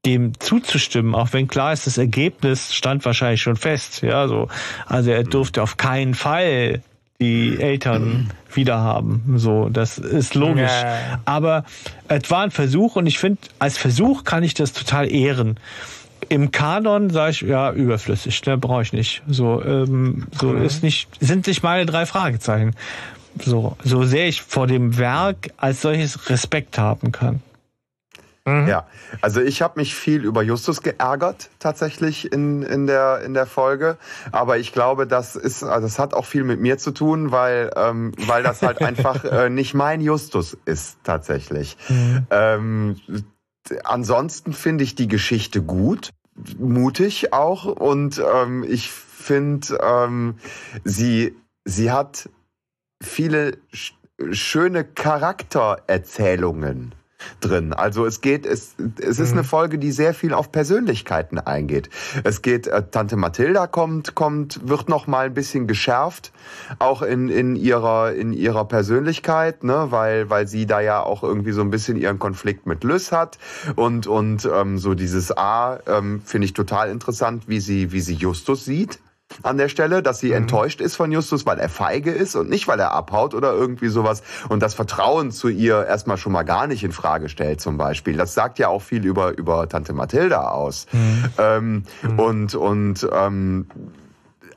dem 0.07 0.39
zuzustimmen, 0.39 1.15
auch 1.15 1.33
wenn 1.33 1.49
klar 1.49 1.73
ist, 1.73 1.87
das 1.87 1.99
Ergebnis 1.99 2.73
stand 2.73 3.05
wahrscheinlich 3.05 3.43
schon 3.43 3.57
fest. 3.57 4.03
Ja, 4.03 4.29
so. 4.29 4.49
Also 4.87 5.11
er 5.11 5.25
durfte 5.25 5.63
auf 5.63 5.77
keinen 5.77 6.15
Fall 6.15 6.81
die 7.21 7.59
Eltern 7.61 8.31
wiederhaben. 8.53 9.35
So, 9.37 9.69
das 9.69 9.99
ist 9.99 10.35
logisch. 10.35 10.71
Ja. 10.71 11.21
Aber 11.25 11.65
es 12.09 12.31
war 12.31 12.43
ein 12.43 12.51
Versuch 12.51 12.97
und 12.97 13.07
ich 13.07 13.19
finde, 13.19 13.41
als 13.59 13.79
Versuch 13.79 14.25
kann 14.25 14.43
ich 14.43 14.55
das 14.55 14.73
total 14.73 15.11
ehren. 15.11 15.59
Im 16.29 16.51
Kanon 16.51 17.11
sage 17.11 17.31
ich, 17.33 17.41
ja, 17.43 17.73
überflüssig, 17.73 18.45
ne, 18.47 18.59
brauche 18.59 18.83
ich 18.83 18.93
nicht. 18.93 19.23
So, 19.29 19.63
ähm, 19.63 20.27
so 20.39 20.49
mhm. 20.49 20.65
ist 20.65 20.83
nicht, 20.83 21.09
sind 21.21 21.47
nicht 21.47 21.63
meine 21.63 21.87
drei 21.87 22.07
Fragezeichen. 22.07 22.75
So, 23.45 23.77
so 23.85 24.05
sehr 24.05 24.29
ich 24.29 24.43
vor 24.43 24.67
dem 24.67 24.99
Werk 24.99 25.51
als 25.57 25.83
solches 25.83 26.31
Respekt 26.31 26.79
haben 26.79 27.13
kann. 27.13 27.43
Mhm. 28.47 28.69
Ja, 28.69 28.87
also 29.21 29.41
ich 29.41 29.61
habe 29.61 29.81
mich 29.81 29.97
viel 29.97 30.25
über 30.25 30.43
Justus 30.43 30.81
geärgert 30.81 31.51
tatsächlich 31.59 32.33
in, 32.33 32.63
in, 32.63 32.87
der, 32.87 33.23
in 33.23 33.35
der 33.35 33.45
Folge, 33.45 33.99
aber 34.31 34.57
ich 34.59 34.73
glaube, 34.73 35.09
das 35.09 35.35
ist, 35.35 35.65
also 35.65 35.89
das 35.89 35.99
hat 35.99 36.15
auch 36.15 36.25
viel 36.25 36.45
mit 36.45 36.61
mir 36.61 36.79
zu 36.79 36.93
tun, 36.93 37.33
weil, 37.33 37.73
ähm, 37.75 38.13
weil 38.27 38.45
das 38.45 38.63
halt 38.63 38.83
einfach 38.83 39.25
äh, 39.25 39.51
nicht 39.51 39.75
mein 39.75 40.01
Justus 40.01 40.57
ist 40.65 40.99
tatsächlich. 41.03 41.77
Mhm. 41.89 42.27
Ähm, 42.31 43.01
ansonsten 43.83 44.53
finde 44.53 44.85
ich 44.85 44.95
die 44.95 45.09
Geschichte 45.09 45.61
gut, 45.61 46.11
mutig 46.57 47.33
auch 47.33 47.65
und 47.65 48.23
ähm, 48.33 48.63
ich 48.63 48.93
finde, 48.93 49.77
ähm, 49.83 50.37
sie, 50.85 51.35
sie 51.65 51.91
hat 51.91 52.29
viele 53.03 53.59
schöne 54.31 54.85
Charaktererzählungen 54.85 56.95
drin. 57.41 57.73
Also 57.73 58.07
es 58.07 58.21
geht, 58.21 58.47
es, 58.47 58.75
es 59.01 59.19
ist 59.19 59.33
mhm. 59.33 59.39
eine 59.39 59.45
Folge, 59.45 59.79
die 59.79 59.93
sehr 59.93 60.15
viel 60.15 60.35
auf 60.35 60.53
Persönlichkeiten 60.53 61.39
eingeht. 61.39 61.91
Es 62.25 62.43
geht, 62.43 62.67
äh, 62.67 62.83
Tante 62.91 63.17
Mathilda 63.17 63.67
kommt, 63.67 64.15
kommt, 64.15 64.69
wird 64.69 64.89
noch 64.89 65.07
mal 65.07 65.27
ein 65.27 65.35
bisschen 65.35 65.67
geschärft, 65.67 66.33
auch 66.79 67.03
in, 67.03 67.29
in 67.29 67.57
ihrer, 67.57 68.13
in 68.13 68.33
ihrer 68.33 68.67
Persönlichkeit, 68.67 69.65
ne, 69.65 69.87
weil, 69.91 70.31
weil 70.31 70.47
sie 70.47 70.67
da 70.67 70.81
ja 70.81 71.03
auch 71.03 71.23
irgendwie 71.23 71.53
so 71.53 71.63
ein 71.63 71.71
bisschen 71.71 71.97
ihren 71.97 72.19
Konflikt 72.19 72.67
mit 72.67 72.85
Lys 72.85 73.13
hat 73.13 73.39
und, 73.77 74.07
und, 74.07 74.49
ähm, 74.53 74.79
so 74.79 74.95
dieses 74.95 75.37
A, 75.37 75.79
ähm, 75.87 76.23
finde 76.25 76.47
ich 76.47 76.53
total 76.53 76.91
interessant, 76.91 77.45
wie 77.49 77.61
sie, 77.61 77.93
wie 77.93 78.01
sie 78.01 78.15
Justus 78.15 78.65
sieht 78.65 78.99
an 79.43 79.57
der 79.57 79.69
Stelle, 79.69 80.03
dass 80.03 80.21
sie 80.21 80.29
mhm. 80.29 80.37
enttäuscht 80.37 80.81
ist 80.81 80.97
von 80.97 81.11
Justus, 81.13 81.47
weil 81.47 81.59
er 81.59 81.69
feige 81.69 82.11
ist 82.11 82.37
und 82.37 82.49
nicht, 82.49 82.69
weil 82.69 82.79
er 82.81 82.93
abhaut 82.93 83.35
oder 83.35 83.53
irgendwie 83.53 83.89
sowas 83.89 84.23
und 84.49 84.63
das 84.63 84.75
Vertrauen 84.75 85.31
zu 85.31 85.49
ihr 85.49 85.85
erstmal 85.85 86.17
schon 86.17 86.33
mal 86.33 86.45
gar 86.45 86.67
nicht 86.67 86.85
in 86.85 86.93
Frage 86.93 87.29
stellt 87.29 87.61
zum 87.61 87.77
Beispiel. 87.77 88.17
Das 88.17 88.35
sagt 88.35 88.59
ja 88.59 88.69
auch 88.69 88.83
viel 88.83 89.05
über, 89.05 89.37
über 89.37 89.69
Tante 89.69 89.93
Mathilda 89.93 90.49
aus. 90.51 90.87
Mhm. 90.93 91.25
Ähm, 91.39 91.83
mhm. 92.03 92.19
Und, 92.19 92.55
und 92.55 93.09
ähm, 93.13 93.67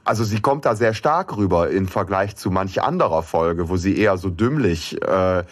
also 0.10 0.24
sie 0.24 0.42
kommt 0.42 0.66
da 0.66 0.76
sehr 0.76 0.94
stark 0.94 1.38
rüber 1.38 1.70
im 1.70 1.88
Vergleich 1.88 2.36
zu 2.36 2.50
manch 2.50 2.82
anderer 2.82 3.22
Folge, 3.22 3.70
wo 3.70 3.78
sie 3.78 3.98
eher 3.98 4.18
so 4.18 4.30
dümmlich 4.30 5.00
äh, 5.04 5.40
äh 5.40 5.44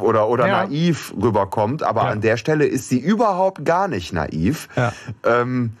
oder, 0.00 0.28
oder 0.28 0.46
ja. 0.46 0.64
naiv 0.64 1.12
rüberkommt. 1.20 1.82
Aber 1.82 2.04
ja. 2.04 2.08
an 2.08 2.20
der 2.22 2.36
Stelle 2.38 2.66
ist 2.66 2.88
sie 2.88 2.98
überhaupt 2.98 3.64
gar 3.64 3.88
nicht 3.88 4.12
naiv. 4.12 4.68
Ja. 4.76 4.92
Ähm, 5.24 5.72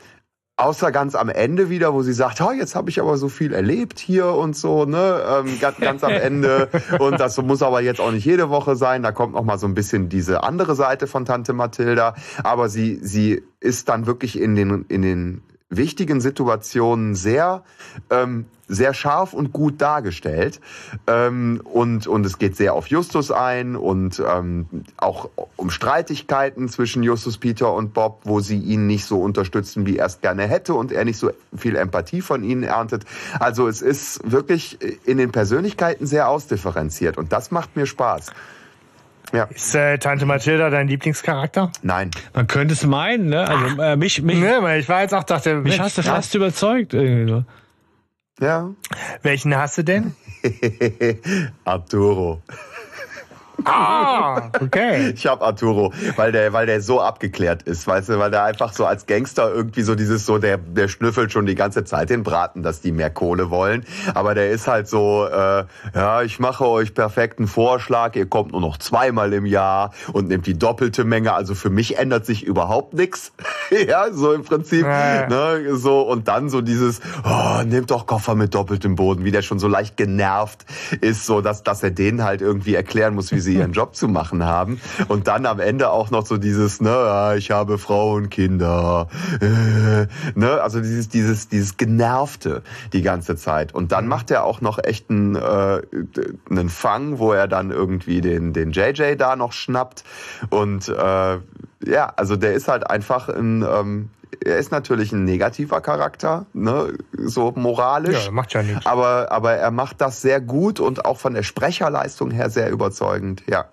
Außer 0.58 0.90
ganz 0.90 1.14
am 1.14 1.28
Ende 1.28 1.68
wieder, 1.68 1.92
wo 1.92 2.00
sie 2.00 2.14
sagt, 2.14 2.40
oh, 2.40 2.50
jetzt 2.50 2.74
habe 2.74 2.88
ich 2.88 2.98
aber 2.98 3.18
so 3.18 3.28
viel 3.28 3.52
erlebt 3.52 3.98
hier 3.98 4.28
und 4.28 4.56
so, 4.56 4.86
ne? 4.86 5.22
Ähm, 5.28 5.60
ganz, 5.60 5.76
ganz 5.80 6.02
am 6.02 6.12
Ende. 6.12 6.70
Und 6.98 7.20
das 7.20 7.36
muss 7.42 7.62
aber 7.62 7.82
jetzt 7.82 8.00
auch 8.00 8.10
nicht 8.10 8.24
jede 8.24 8.48
Woche 8.48 8.74
sein. 8.74 9.02
Da 9.02 9.12
kommt 9.12 9.34
noch 9.34 9.44
mal 9.44 9.58
so 9.58 9.66
ein 9.66 9.74
bisschen 9.74 10.08
diese 10.08 10.44
andere 10.44 10.74
Seite 10.74 11.06
von 11.06 11.26
Tante 11.26 11.52
Mathilda. 11.52 12.14
Aber 12.42 12.70
sie, 12.70 12.98
sie 13.02 13.42
ist 13.60 13.90
dann 13.90 14.06
wirklich 14.06 14.40
in 14.40 14.54
den, 14.54 14.86
in 14.88 15.02
den 15.02 15.42
wichtigen 15.68 16.20
Situationen 16.20 17.14
sehr, 17.14 17.64
ähm, 18.10 18.46
sehr 18.68 18.94
scharf 18.94 19.32
und 19.32 19.52
gut 19.52 19.80
dargestellt. 19.80 20.60
Ähm, 21.06 21.60
und, 21.64 22.06
und 22.06 22.24
es 22.24 22.38
geht 22.38 22.56
sehr 22.56 22.74
auf 22.74 22.86
Justus 22.88 23.30
ein 23.30 23.76
und 23.76 24.22
ähm, 24.26 24.66
auch 24.96 25.30
um 25.56 25.70
Streitigkeiten 25.70 26.68
zwischen 26.68 27.02
Justus, 27.02 27.38
Peter 27.38 27.72
und 27.72 27.94
Bob, 27.94 28.20
wo 28.24 28.40
sie 28.40 28.58
ihn 28.58 28.86
nicht 28.86 29.04
so 29.06 29.20
unterstützen, 29.20 29.86
wie 29.86 29.98
er 29.98 30.06
es 30.06 30.20
gerne 30.20 30.46
hätte 30.46 30.74
und 30.74 30.92
er 30.92 31.04
nicht 31.04 31.18
so 31.18 31.30
viel 31.56 31.76
Empathie 31.76 32.20
von 32.20 32.44
ihnen 32.44 32.62
erntet. 32.62 33.04
Also 33.40 33.66
es 33.66 33.82
ist 33.82 34.20
wirklich 34.30 34.78
in 35.04 35.18
den 35.18 35.32
Persönlichkeiten 35.32 36.06
sehr 36.06 36.28
ausdifferenziert 36.28 37.18
und 37.18 37.32
das 37.32 37.50
macht 37.50 37.76
mir 37.76 37.86
Spaß. 37.86 38.32
Ja. 39.32 39.44
Ist 39.44 39.74
äh, 39.74 39.98
Tante 39.98 40.26
Mathilda 40.26 40.70
dein 40.70 40.88
Lieblingscharakter? 40.88 41.72
Nein. 41.82 42.10
Man 42.34 42.46
könnte 42.46 42.74
es 42.74 42.84
meinen, 42.84 43.28
ne? 43.28 43.48
Also 43.48 43.82
äh, 43.82 43.96
mich, 43.96 44.22
mich. 44.22 44.38
Nee, 44.38 44.78
ich 44.78 44.88
war 44.88 45.02
jetzt 45.02 45.14
auch 45.14 45.24
dachte, 45.24 45.56
mich 45.56 45.80
hast 45.80 45.98
du 45.98 46.02
fast 46.02 46.32
ja. 46.34 46.38
überzeugt 46.38 46.94
irgendwie 46.94 47.32
so. 47.32 47.44
Ja. 48.40 48.70
Welchen 49.22 49.56
hast 49.56 49.78
du 49.78 49.82
denn? 49.84 50.14
Arturo. 51.64 52.42
Ah, 53.66 54.50
okay. 54.60 55.12
Ich 55.16 55.26
hab 55.26 55.42
Arturo, 55.42 55.92
weil 56.16 56.30
der, 56.30 56.52
weil 56.52 56.66
der 56.66 56.80
so 56.80 57.00
abgeklärt 57.00 57.62
ist, 57.62 57.86
weißt 57.86 58.10
du, 58.10 58.18
weil 58.18 58.30
der 58.30 58.44
einfach 58.44 58.72
so 58.72 58.86
als 58.86 59.06
Gangster 59.06 59.52
irgendwie 59.52 59.82
so 59.82 59.94
dieses 59.94 60.24
so, 60.24 60.38
der, 60.38 60.58
der 60.58 60.88
schnüffelt 60.88 61.32
schon 61.32 61.46
die 61.46 61.54
ganze 61.54 61.84
Zeit 61.84 62.10
den 62.10 62.22
Braten, 62.22 62.62
dass 62.62 62.80
die 62.80 62.92
mehr 62.92 63.10
Kohle 63.10 63.50
wollen. 63.50 63.84
Aber 64.14 64.34
der 64.34 64.50
ist 64.50 64.68
halt 64.68 64.88
so, 64.88 65.26
äh, 65.26 65.64
ja, 65.94 66.22
ich 66.22 66.38
mache 66.38 66.66
euch 66.66 66.94
perfekten 66.94 67.48
Vorschlag, 67.48 68.14
ihr 68.14 68.26
kommt 68.26 68.52
nur 68.52 68.60
noch 68.60 68.78
zweimal 68.78 69.32
im 69.32 69.46
Jahr 69.46 69.92
und 70.12 70.28
nehmt 70.28 70.46
die 70.46 70.58
doppelte 70.58 71.04
Menge. 71.04 71.32
Also 71.32 71.54
für 71.54 71.70
mich 71.70 71.98
ändert 71.98 72.24
sich 72.24 72.44
überhaupt 72.44 72.94
nichts. 72.94 73.32
ja, 73.88 74.12
so 74.12 74.32
im 74.32 74.44
Prinzip. 74.44 74.86
Ja. 74.86 75.26
Ne, 75.26 75.76
so, 75.76 76.02
und 76.02 76.28
dann 76.28 76.50
so 76.50 76.60
dieses, 76.60 77.00
oh, 77.24 77.62
nehmt 77.64 77.90
doch 77.90 78.06
Koffer 78.06 78.34
mit 78.34 78.54
doppeltem 78.54 78.94
Boden, 78.94 79.24
wie 79.24 79.32
der 79.32 79.42
schon 79.42 79.58
so 79.58 79.68
leicht 79.68 79.96
genervt 79.96 80.64
ist, 81.00 81.26
so 81.26 81.40
dass, 81.40 81.62
dass 81.62 81.82
er 81.82 81.90
denen 81.90 82.22
halt 82.22 82.42
irgendwie 82.42 82.74
erklären 82.74 83.14
muss, 83.14 83.32
wie 83.32 83.40
sie 83.40 83.55
ihren 83.56 83.72
Job 83.72 83.94
zu 83.94 84.08
machen 84.08 84.44
haben. 84.44 84.80
Und 85.08 85.28
dann 85.28 85.46
am 85.46 85.60
Ende 85.60 85.90
auch 85.90 86.10
noch 86.10 86.26
so 86.26 86.36
dieses, 86.36 86.80
ne, 86.80 87.34
ich 87.36 87.50
habe 87.50 87.78
Frau 87.78 88.14
und 88.14 88.30
Kinder, 88.30 89.08
äh, 89.40 90.06
ne, 90.34 90.60
also 90.62 90.80
dieses, 90.80 91.08
dieses, 91.08 91.48
dieses 91.48 91.76
Genervte 91.76 92.62
die 92.92 93.02
ganze 93.02 93.36
Zeit. 93.36 93.74
Und 93.74 93.92
dann 93.92 94.06
macht 94.08 94.30
er 94.30 94.44
auch 94.44 94.60
noch 94.60 94.82
echt 94.82 95.10
einen, 95.10 95.36
äh, 95.36 95.82
einen 96.50 96.68
Fang, 96.68 97.18
wo 97.18 97.32
er 97.32 97.48
dann 97.48 97.70
irgendwie 97.70 98.20
den, 98.20 98.52
den 98.52 98.72
JJ 98.72 99.16
da 99.16 99.36
noch 99.36 99.52
schnappt. 99.52 100.04
Und 100.50 100.88
äh, 100.88 101.38
ja, 101.84 102.12
also 102.16 102.36
der 102.36 102.54
ist 102.54 102.68
halt 102.68 102.88
einfach 102.88 103.28
ein, 103.28 103.62
ähm, 103.62 104.10
er 104.44 104.58
ist 104.58 104.70
natürlich 104.70 105.12
ein 105.12 105.24
negativer 105.24 105.80
Charakter, 105.80 106.46
ne, 106.52 106.96
so 107.12 107.52
moralisch. 107.56 108.26
Ja, 108.26 108.30
macht 108.30 108.52
ja 108.54 108.62
nichts. 108.62 108.86
Aber, 108.86 109.30
aber 109.30 109.54
er 109.54 109.70
macht 109.70 110.00
das 110.00 110.20
sehr 110.22 110.40
gut 110.40 110.80
und 110.80 111.04
auch 111.04 111.18
von 111.18 111.34
der 111.34 111.42
Sprecherleistung 111.42 112.30
her 112.30 112.50
sehr 112.50 112.70
überzeugend. 112.70 113.42
Ja, 113.48 113.66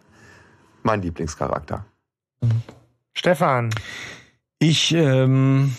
mein 0.84 1.02
Lieblingscharakter. 1.02 1.86
Stefan. 3.14 3.70
Ich 4.60 4.94
ähm, 4.94 5.76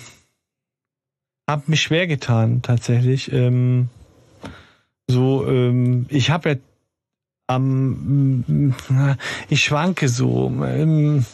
habe 1.48 1.62
mich 1.66 1.82
schwer 1.82 2.06
getan, 2.06 2.62
tatsächlich. 2.62 3.32
Ähm, 3.32 3.88
so, 5.08 5.46
ähm, 5.46 6.06
ich 6.08 6.30
habe 6.30 6.50
ja 6.50 6.56
am, 7.46 8.74
ich 9.48 9.64
schwanke 9.64 10.08
so. 10.08 10.48
Ähm, 10.64 11.24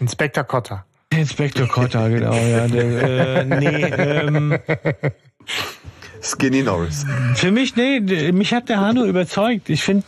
Inspektor 0.00 0.44
Cotter. 0.44 0.84
Inspektor 1.16 1.68
Cotter, 1.68 2.08
genau, 2.10 2.34
ja. 2.34 2.66
Der, 2.66 3.40
äh, 3.40 3.44
nee, 3.44 3.84
ähm, 3.84 4.58
Skinny 6.22 6.62
Norris. 6.62 7.04
Für 7.34 7.50
mich, 7.50 7.76
nee, 7.76 8.00
mich 8.32 8.54
hat 8.54 8.68
der 8.68 8.80
Hanno 8.80 9.04
überzeugt. 9.04 9.68
Ich 9.68 9.82
finde, 9.82 10.04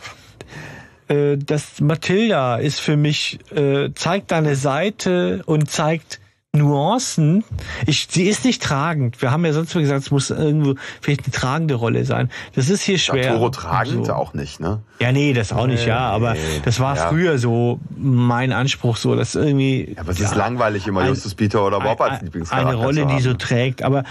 äh, 1.07 1.37
dass 1.37 1.81
Matilda 1.81 2.57
ist 2.57 2.79
für 2.79 2.97
mich, 2.97 3.39
äh, 3.55 3.91
zeigt 3.93 4.33
eine 4.33 4.55
Seite 4.55 5.43
und 5.45 5.69
zeigt 5.69 6.19
Nuancen. 6.55 7.43
Ich, 7.85 8.07
sie 8.09 8.23
ist 8.23 8.45
nicht 8.45 8.61
tragend. 8.61 9.21
Wir 9.21 9.31
haben 9.31 9.45
ja 9.45 9.53
sonst 9.53 9.75
mal 9.75 9.81
gesagt, 9.81 10.01
es 10.03 10.11
muss 10.11 10.29
irgendwo 10.29 10.75
vielleicht 11.01 11.25
eine 11.25 11.31
tragende 11.31 11.75
Rolle 11.75 12.05
sein. 12.05 12.29
Das 12.55 12.69
ist 12.69 12.83
hier 12.83 12.97
schwer. 12.97 13.33
Toro 13.33 13.49
tragend 13.49 14.07
so. 14.07 14.13
auch 14.13 14.33
nicht, 14.33 14.59
ne? 14.59 14.79
Ja, 14.99 15.11
nee, 15.11 15.33
das 15.33 15.51
auch 15.51 15.67
nicht, 15.67 15.85
ja. 15.85 15.99
Aber 15.99 16.35
das 16.63 16.79
war 16.79 16.95
ja. 16.95 17.07
früher 17.09 17.37
so 17.37 17.79
mein 17.97 18.53
Anspruch, 18.53 18.97
so 18.97 19.15
dass 19.15 19.35
irgendwie. 19.35 19.93
Ja, 19.95 20.01
aber 20.01 20.11
es 20.11 20.19
ist 20.19 20.35
langweilig, 20.35 20.87
immer 20.87 21.01
ein- 21.01 21.09
Justus 21.09 21.35
Peter 21.35 21.65
oder 21.65 21.79
Bob 21.79 21.99
als 22.01 22.19
ein- 22.19 22.25
Lieblingscharakter 22.25 22.69
Eine 22.69 22.77
Rolle, 22.77 23.05
die 23.07 23.21
so 23.21 23.33
trägt. 23.33 23.83
Aber 23.83 24.03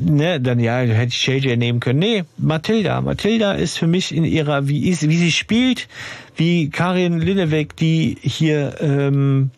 ne, 0.00 0.40
dann 0.40 0.58
ja, 0.58 0.78
hätte 0.78 1.08
ich 1.08 1.26
JJ 1.26 1.56
nehmen 1.56 1.80
können. 1.80 1.98
Nee, 1.98 2.24
Matilda. 2.38 3.00
Matilda 3.00 3.52
ist 3.52 3.78
für 3.78 3.86
mich 3.86 4.14
in 4.14 4.24
ihrer, 4.24 4.68
wie, 4.68 4.88
ist, 4.88 5.08
wie 5.08 5.16
sie 5.18 5.32
spielt, 5.32 5.88
wie 6.36 6.70
Karin 6.70 7.18
Linneweg, 7.20 7.76
die 7.76 8.16
hier 8.22 8.80
ähm, 8.80 9.50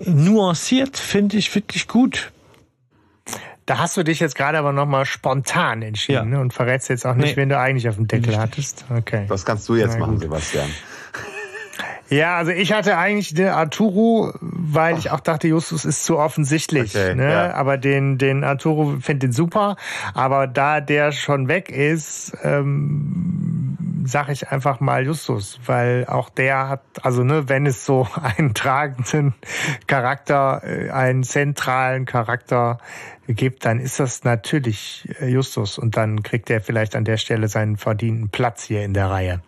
nuanciert, 0.00 0.96
finde 0.98 1.36
ich 1.36 1.54
wirklich 1.54 1.88
gut. 1.88 2.32
Da 3.66 3.78
hast 3.78 3.96
du 3.98 4.02
dich 4.02 4.18
jetzt 4.20 4.34
gerade 4.34 4.56
aber 4.58 4.72
nochmal 4.72 5.04
spontan 5.04 5.82
entschieden 5.82 6.14
Ja. 6.32 6.36
ne? 6.36 6.40
und 6.40 6.54
verrätst 6.54 6.88
jetzt 6.88 7.04
auch 7.06 7.14
nicht, 7.14 7.36
Nee. 7.36 7.42
wen 7.42 7.48
du 7.50 7.58
eigentlich 7.58 7.86
auf 7.88 7.96
dem 7.96 8.06
Deckel 8.08 8.38
hattest. 8.38 8.86
Okay. 8.88 9.24
Was 9.28 9.44
kannst 9.44 9.68
du 9.68 9.76
jetzt 9.76 9.94
Na 9.94 9.98
machen, 10.00 10.12
gut. 10.14 10.22
Sebastian? 10.22 10.70
Ja, 12.10 12.36
also 12.36 12.52
ich 12.52 12.72
hatte 12.72 12.96
eigentlich 12.96 13.34
den 13.34 13.48
Arturo, 13.48 14.32
weil 14.40 14.96
ich 14.96 15.10
auch 15.10 15.20
dachte, 15.20 15.48
Justus 15.48 15.84
ist 15.84 16.04
zu 16.04 16.18
offensichtlich. 16.18 16.94
Okay, 16.94 17.14
ne? 17.14 17.30
ja. 17.30 17.54
Aber 17.54 17.76
den, 17.76 18.18
den 18.18 18.44
Arturo 18.44 18.96
finde 19.00 19.26
den 19.26 19.32
super. 19.32 19.76
Aber 20.14 20.46
da 20.46 20.80
der 20.80 21.12
schon 21.12 21.48
weg 21.48 21.70
ist, 21.70 22.36
ähm, 22.42 23.76
sage 24.04 24.32
ich 24.32 24.48
einfach 24.48 24.80
mal 24.80 25.04
Justus, 25.04 25.60
weil 25.66 26.06
auch 26.06 26.30
der 26.30 26.68
hat, 26.68 26.82
also 27.02 27.24
ne, 27.24 27.48
wenn 27.48 27.66
es 27.66 27.84
so 27.84 28.08
einen 28.22 28.54
tragenden 28.54 29.34
Charakter, 29.86 30.62
äh, 30.64 30.90
einen 30.90 31.22
zentralen 31.24 32.06
Charakter 32.06 32.78
gibt, 33.26 33.66
dann 33.66 33.78
ist 33.78 34.00
das 34.00 34.24
natürlich 34.24 35.08
äh, 35.20 35.28
Justus 35.28 35.78
und 35.78 35.96
dann 35.96 36.22
kriegt 36.22 36.48
er 36.48 36.62
vielleicht 36.62 36.96
an 36.96 37.04
der 37.04 37.18
Stelle 37.18 37.48
seinen 37.48 37.76
verdienten 37.76 38.30
Platz 38.30 38.64
hier 38.64 38.82
in 38.82 38.94
der 38.94 39.10
Reihe. 39.10 39.42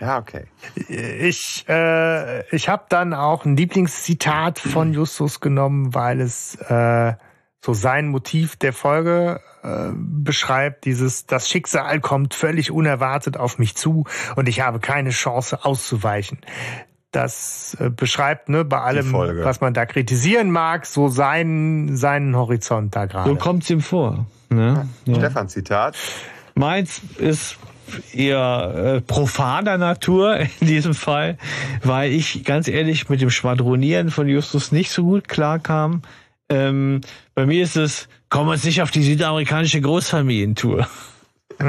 Ja, 0.00 0.18
okay. 0.18 0.44
Ich, 0.88 1.64
äh, 1.68 2.46
ich 2.54 2.68
habe 2.68 2.84
dann 2.88 3.14
auch 3.14 3.44
ein 3.44 3.56
Lieblingszitat 3.56 4.58
von 4.58 4.92
Justus 4.92 5.40
genommen, 5.40 5.94
weil 5.94 6.20
es 6.20 6.54
äh, 6.56 7.14
so 7.64 7.72
sein 7.74 8.08
Motiv 8.08 8.56
der 8.56 8.72
Folge 8.72 9.40
äh, 9.62 9.90
beschreibt. 9.94 10.84
Dieses, 10.84 11.26
das 11.26 11.48
Schicksal 11.48 12.00
kommt 12.00 12.34
völlig 12.34 12.70
unerwartet 12.70 13.36
auf 13.36 13.58
mich 13.58 13.76
zu 13.76 14.04
und 14.36 14.48
ich 14.48 14.60
habe 14.60 14.78
keine 14.78 15.10
Chance 15.10 15.64
auszuweichen. 15.64 16.38
Das 17.10 17.76
äh, 17.80 17.88
beschreibt 17.90 18.48
ne, 18.50 18.64
bei 18.64 18.80
allem, 18.80 19.12
was 19.12 19.60
man 19.60 19.72
da 19.74 19.86
kritisieren 19.86 20.50
mag, 20.50 20.84
so 20.86 21.08
seinen, 21.08 21.96
seinen 21.96 22.36
Horizont 22.36 22.94
da 22.94 23.02
So 23.02 23.08
gerade. 23.08 23.36
kommt's 23.36 23.70
ihm 23.70 23.80
vor. 23.80 24.26
Ne? 24.50 24.86
Ja. 25.06 25.14
Stefan, 25.14 25.48
Zitat. 25.48 25.96
Meins 26.54 27.00
ist 27.18 27.56
eher 28.12 28.96
äh, 28.96 29.00
profaner 29.00 29.78
Natur 29.78 30.36
in 30.60 30.66
diesem 30.66 30.94
Fall, 30.94 31.38
weil 31.82 32.12
ich 32.12 32.44
ganz 32.44 32.68
ehrlich 32.68 33.08
mit 33.08 33.20
dem 33.20 33.30
Schwadronieren 33.30 34.10
von 34.10 34.28
Justus 34.28 34.72
nicht 34.72 34.90
so 34.90 35.02
gut 35.04 35.28
klarkam. 35.28 36.02
Ähm, 36.48 37.02
bei 37.34 37.46
mir 37.46 37.62
ist 37.62 37.76
es, 37.76 38.08
komm 38.30 38.48
uns 38.48 38.64
nicht 38.64 38.80
auf 38.82 38.90
die 38.90 39.02
südamerikanische 39.02 39.80
Großfamilientour. 39.80 40.86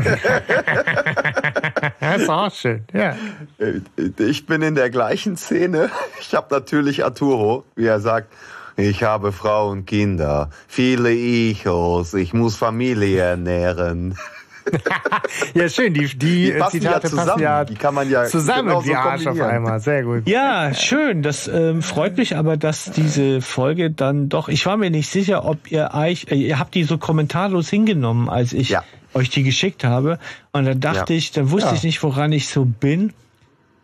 Ja, 2.01 2.13
ist 2.15 2.29
auch 2.29 2.53
schön. 2.53 2.83
Ja. 2.93 3.15
Äh, 3.57 3.81
Ich 4.23 4.45
bin 4.45 4.61
in 4.61 4.75
der 4.75 4.89
gleichen 4.89 5.35
Szene. 5.37 5.89
Ich 6.21 6.33
habe 6.35 6.53
natürlich 6.53 7.03
Arturo, 7.03 7.63
wie 7.75 7.85
er 7.85 7.99
sagt, 7.99 8.31
ich 8.77 9.03
habe 9.03 9.31
Frau 9.31 9.69
und 9.71 9.85
Kinder, 9.85 10.49
viele 10.67 11.11
Ichos, 11.11 12.13
ich 12.13 12.33
muss 12.33 12.55
Familie 12.55 13.21
ernähren. 13.21 14.17
ja, 15.53 15.69
schön. 15.69 15.93
Die, 15.93 16.05
die, 16.07 16.17
Die 16.17 16.51
äh, 16.51 16.59
passen 16.59 16.77
ja 16.81 16.89
Zitate 16.93 17.09
zusammen. 17.09 17.27
passen 17.27 17.41
ja 17.41 17.65
Die 17.65 17.75
kann 17.75 17.93
man 17.93 18.09
ja 18.09 18.25
zusammen, 18.25 18.83
die 18.83 18.95
Arsch 18.95 19.27
auf 19.27 19.39
einmal. 19.41 19.79
Sehr 19.79 20.03
gut. 20.03 20.27
Ja, 20.27 20.73
schön. 20.73 21.21
Das 21.23 21.47
ähm, 21.47 21.81
freut 21.81 22.17
mich 22.17 22.35
aber, 22.37 22.57
dass 22.57 22.91
diese 22.91 23.41
Folge 23.41 23.91
dann 23.91 24.29
doch. 24.29 24.49
Ich 24.49 24.65
war 24.65 24.77
mir 24.77 24.89
nicht 24.89 25.09
sicher, 25.09 25.45
ob 25.45 25.71
ihr 25.71 25.91
euch, 25.93 26.27
äh, 26.29 26.35
ihr 26.35 26.59
habt 26.59 26.75
die 26.75 26.83
so 26.83 26.97
kommentarlos 26.97 27.69
hingenommen, 27.69 28.29
als 28.29 28.53
ich 28.53 28.69
Ja. 28.69 28.83
euch 29.13 29.29
die 29.29 29.43
geschickt 29.43 29.83
habe. 29.83 30.19
Und 30.51 30.65
dann 30.65 30.79
dachte 30.79 31.13
Ja. 31.13 31.17
ich, 31.17 31.31
dann 31.31 31.51
wusste 31.51 31.69
Ja. 31.69 31.75
ich 31.75 31.83
nicht, 31.83 32.01
woran 32.03 32.31
ich 32.31 32.47
so 32.49 32.65
bin. 32.65 33.13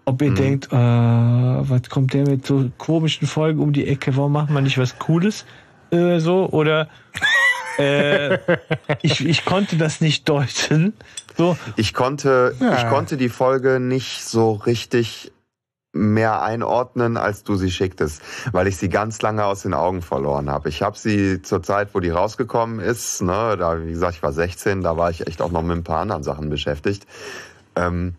Ob 0.08 0.22
ihr 0.22 0.34
denkt, 0.36 0.68
äh, 0.72 0.76
was 0.76 1.90
kommt 1.90 2.14
der 2.14 2.28
mit 2.28 2.46
so 2.46 2.70
komischen 2.78 3.28
Folgen 3.28 3.60
um 3.60 3.74
die 3.74 3.88
Ecke? 3.88 4.16
Warum 4.16 4.34
macht 4.34 4.52
man 4.52 4.64
nicht 4.64 4.78
was 4.78 5.00
Cooles? 5.00 5.46
Äh, 5.92 6.20
so 6.20 6.48
oder 6.50 6.88
äh, 7.78 8.38
ich, 9.02 9.26
ich 9.26 9.46
konnte 9.46 9.78
das 9.78 10.02
nicht 10.02 10.28
deuten. 10.30 10.94
So, 11.38 11.58
Ich 11.76 11.94
konnte, 11.94 12.56
Ja. 12.60 12.78
ich 12.78 12.90
konnte 12.90 13.18
die 13.18 13.30
Folge 13.30 13.80
nicht 13.80 14.24
so 14.26 14.54
richtig 14.54 15.32
mehr 15.92 16.42
einordnen, 16.42 17.16
als 17.16 17.44
du 17.44 17.56
sie 17.56 17.72
schicktest, 17.72 18.22
weil 18.52 18.68
ich 18.68 18.76
sie 18.76 18.90
ganz 18.90 19.22
lange 19.22 19.46
aus 19.46 19.62
den 19.62 19.74
Augen 19.74 20.02
verloren 20.02 20.50
habe. 20.50 20.68
Ich 20.68 20.82
habe 20.82 20.98
sie 20.98 21.42
zur 21.42 21.64
Zeit, 21.64 21.90
wo 21.94 22.02
die 22.02 22.10
rausgekommen 22.10 22.80
ist, 22.82 23.22
ne, 23.22 23.56
da 23.58 23.82
wie 23.82 23.92
gesagt, 23.92 24.16
ich 24.16 24.24
war 24.24 24.34
16, 24.34 24.82
da 24.82 24.98
war 24.98 25.10
ich 25.10 25.26
echt 25.26 25.42
auch 25.42 25.52
noch 25.52 25.62
mit 25.62 25.78
ein 25.78 25.84
paar 25.86 26.00
anderen 26.02 26.24
Sachen 26.24 26.50
beschäftigt. 26.50 27.06
Ähm, 27.78 28.16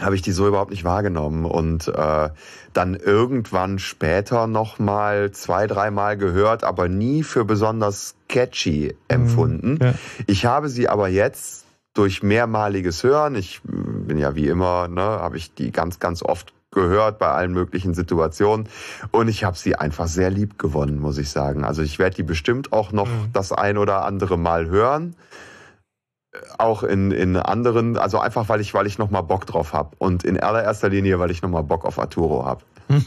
habe 0.00 0.16
ich 0.16 0.22
die 0.22 0.32
so 0.32 0.48
überhaupt 0.48 0.70
nicht 0.70 0.84
wahrgenommen 0.84 1.44
und 1.44 1.88
äh, 1.88 2.30
dann 2.72 2.94
irgendwann 2.94 3.78
später 3.78 4.46
noch 4.46 4.78
mal 4.78 5.30
zwei, 5.30 5.66
dreimal 5.66 6.16
gehört, 6.16 6.64
aber 6.64 6.88
nie 6.88 7.22
für 7.22 7.44
besonders 7.44 8.16
catchy 8.28 8.96
empfunden. 9.08 9.78
ja. 9.80 9.94
Ich 10.26 10.46
habe 10.46 10.68
sie 10.68 10.88
aber 10.88 11.08
jetzt 11.08 11.64
durch 11.94 12.24
mehrmaliges 12.24 13.04
Hören, 13.04 13.36
ich 13.36 13.60
bin 13.62 14.18
ja 14.18 14.34
wie 14.34 14.48
immer, 14.48 14.88
ne, 14.88 15.02
habe 15.02 15.36
ich 15.36 15.54
die 15.54 15.70
ganz, 15.70 16.00
ganz 16.00 16.22
oft 16.22 16.52
gehört 16.72 17.20
bei 17.20 17.28
allen 17.28 17.52
möglichen 17.52 17.94
Situationen 17.94 18.68
und 19.12 19.28
ich 19.28 19.44
habe 19.44 19.56
sie 19.56 19.76
einfach 19.76 20.08
sehr 20.08 20.30
lieb 20.30 20.58
gewonnen, 20.58 20.98
muss 20.98 21.18
ich 21.18 21.30
sagen. 21.30 21.64
Also 21.64 21.82
ich 21.82 22.00
werde 22.00 22.16
die 22.16 22.24
bestimmt 22.24 22.72
auch 22.72 22.90
noch 22.90 23.08
das 23.32 23.52
ein 23.52 23.78
oder 23.78 24.04
andere 24.04 24.36
Mal 24.36 24.66
hören 24.66 25.14
auch 26.58 26.82
in, 26.82 27.10
in 27.10 27.36
anderen, 27.36 27.96
also 27.96 28.18
einfach 28.18 28.48
weil 28.48 28.60
ich, 28.60 28.74
weil 28.74 28.86
ich 28.86 28.98
nochmal 28.98 29.22
Bock 29.22 29.46
drauf 29.46 29.72
habe. 29.72 29.90
Und 29.98 30.24
in 30.24 30.38
allererster 30.40 30.88
Linie, 30.88 31.18
weil 31.18 31.30
ich 31.30 31.42
nochmal 31.42 31.62
Bock 31.62 31.84
auf 31.84 31.98
Arturo 31.98 32.44
habe. 32.44 32.62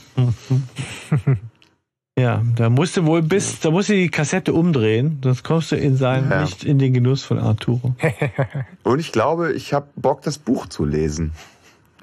ja, 2.18 2.41
da 2.56 2.70
musst 2.70 2.98
du 2.98 3.06
wohl 3.06 3.22
bis, 3.22 3.60
da 3.60 3.70
musst 3.72 3.90
du 3.90 3.94
die 3.94 4.10
Kassette 4.10 4.54
umdrehen, 4.54 5.20
sonst 5.24 5.44
kommst 5.44 5.72
du 5.72 5.76
in 5.76 5.98
sein, 5.98 6.30
Ja. 6.30 6.41
nicht 6.41 6.64
in 6.64 6.80
den 6.80 6.94
Genuss 6.94 7.24
von 7.24 7.38
Arturo. 7.40 7.95
Und 8.84 8.99
ich 8.99 9.12
glaube, 9.12 9.54
ich 9.54 9.74
habe 9.74 9.88
Bock, 9.95 10.22
das 10.24 10.38
Buch 10.38 10.68
zu 10.68 10.86
lesen. 10.86 11.32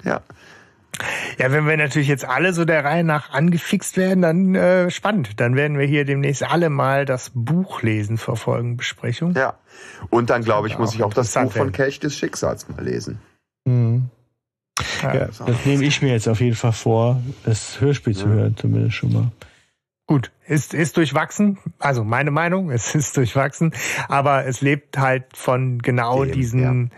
Ja. 0.04 0.20
Ja, 1.38 1.50
wenn 1.50 1.66
wir 1.66 1.76
natürlich 1.76 2.08
jetzt 2.08 2.24
alle 2.24 2.52
so 2.52 2.64
der 2.64 2.84
Reihe 2.84 3.04
nach 3.04 3.30
angefixt 3.30 3.96
werden, 3.96 4.22
dann 4.22 4.54
äh, 4.54 4.90
spannend. 4.90 5.40
Dann 5.40 5.56
werden 5.56 5.78
wir 5.78 5.86
hier 5.86 6.04
demnächst 6.04 6.42
alle 6.42 6.70
mal 6.70 7.04
das 7.04 7.32
Buch 7.34 7.82
lesen 7.82 8.18
vor 8.18 8.36
Folgenbesprechung. 8.36 9.34
Ja. 9.34 9.54
Und 10.10 10.30
dann, 10.30 10.42
glaube 10.42 10.68
ich, 10.68 10.74
Ja, 10.74 10.80
muss 10.80 10.94
ich 10.94 11.02
auch 11.02 11.14
das 11.14 11.34
Buch 11.34 11.52
von. 11.52 11.72
Kelch 11.72 11.98
des 12.00 12.16
Schicksals 12.16 12.68
mal 12.68 12.84
lesen. 12.84 13.18
Mhm. 13.64 14.10
Ja, 15.02 15.26
das 15.26 15.64
nehme 15.64 15.84
ich 15.84 16.02
mir 16.02 16.12
jetzt 16.12 16.28
auf 16.28 16.40
jeden 16.40 16.56
Fall 16.56 16.72
vor, 16.72 17.22
das 17.44 17.80
Hörspiel 17.80 18.14
zu 18.14 18.28
hören, 18.28 18.56
zumindest 18.56 18.96
schon 18.96 19.12
mal. 19.12 19.32
Gut, 20.06 20.32
ist, 20.46 20.74
ist 20.74 20.96
durchwachsen, 20.96 21.58
also 21.78 22.04
meine 22.04 22.30
Meinung, 22.30 22.70
es 22.70 22.94
ist 22.94 23.16
durchwachsen, 23.16 23.72
aber 24.08 24.44
es 24.44 24.60
lebt 24.60 24.98
halt 24.98 25.24
von 25.34 25.80
genau 25.80 26.24
Dem, 26.24 26.32
diesen 26.32 26.90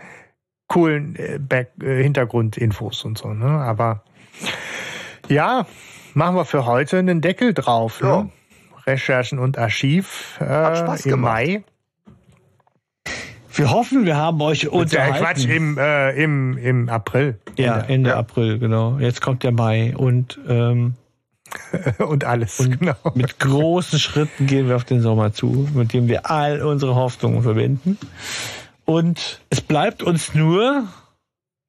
coolen 0.67 1.15
äh, 1.15 1.39
Back, 1.39 1.71
äh, 1.81 2.03
Hintergrundinfos 2.03 3.03
und 3.05 3.17
so, 3.17 3.33
ne? 3.33 3.45
Aber 3.47 4.03
ja, 5.29 5.65
machen 6.13 6.35
wir 6.35 6.45
für 6.45 6.65
heute 6.65 6.97
einen 6.99 7.21
Deckel 7.21 7.53
drauf. 7.53 8.01
Ja. 8.01 8.23
Ne? 8.23 8.29
Recherchen 8.85 9.39
und 9.39 9.57
Archiv 9.57 10.37
äh, 10.39 10.45
Hat 10.45 10.77
Spaß 10.77 11.05
im 11.05 11.11
gemacht. 11.11 11.33
Mai. 11.33 11.63
Wir 13.53 13.71
hoffen, 13.71 14.05
wir 14.05 14.15
haben 14.15 14.39
euch 14.41 14.63
Ja, 14.63 14.69
unterhalten. 14.69 15.17
Quatsch, 15.25 15.45
im, 15.45 15.77
äh, 15.77 16.11
im, 16.11 16.57
im 16.57 16.89
April. 16.89 17.39
ja, 17.57 17.79
Ende 17.79 18.11
Ja. 18.11 18.17
April, 18.17 18.59
genau. 18.59 18.99
Jetzt 18.99 19.21
kommt 19.21 19.43
der 19.43 19.51
Mai 19.51 19.95
und 19.97 20.39
ähm, 20.47 20.93
Und 21.99 22.25
alles, 22.25 22.59
Und 22.59 22.79
genau. 22.79 22.95
mit 23.15 23.39
großen 23.39 23.99
Schritten 23.99 24.47
gehen 24.47 24.67
wir 24.67 24.75
auf 24.75 24.83
den 24.83 25.01
Sommer 25.01 25.31
zu, 25.33 25.67
mit 25.73 25.93
dem 25.93 26.07
wir 26.07 26.29
all 26.29 26.61
unsere 26.61 26.93
Hoffnungen 26.95 27.41
verbinden. 27.41 27.97
Und 28.89 29.41
es 29.49 29.59
bleibt 29.59 30.01
uns 30.01 30.33
nur, 30.33 30.87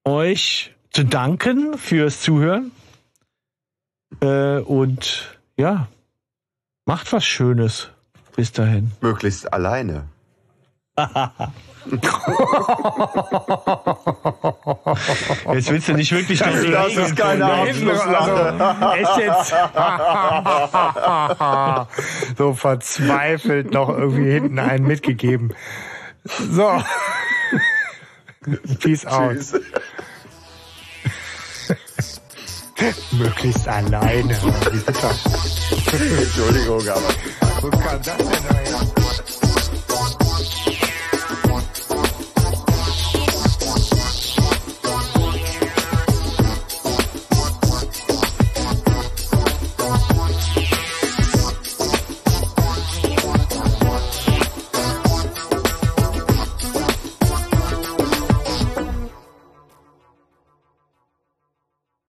euch 0.04 0.72
zu 0.90 1.04
danken 1.04 1.76
fürs 1.76 2.20
Zuhören. 2.20 2.70
Äh, 4.20 4.60
und 4.60 5.36
ja, 5.56 5.88
macht 6.86 7.12
was 7.12 7.24
Schönes. 7.24 7.90
Bis 8.36 8.52
dahin. 8.52 8.92
Möglichst 9.00 9.52
alleine. 9.52 10.04
Jetzt 15.52 15.70
willst 15.70 15.88
du 15.88 15.94
nicht 15.94 16.12
wirklich 16.12 16.38
Das 16.38 16.54
Regeln 16.54 16.98
ist 16.98 17.16
keine. 17.16 17.44
Abschlusslache. 17.46 18.54
Echt 18.96 19.16
jetzt? 19.18 19.54
so 22.38 22.54
verzweifelt 22.54 23.72
noch 23.72 23.88
irgendwie 23.88 24.30
hinten 24.30 24.60
einen 24.60 24.86
mitgegeben. 24.86 25.52
So. 26.36 26.82
Peace 28.80 29.04
out. 29.06 29.36
Möglichst 33.12 33.66
alleine. 33.66 34.34
Entschuldigung, 35.92 36.88
aber. 36.88 37.08
Wo 37.60 37.70
kam 37.70 38.02
das 38.02 38.16
denn 38.16 38.28
her? 38.28 38.80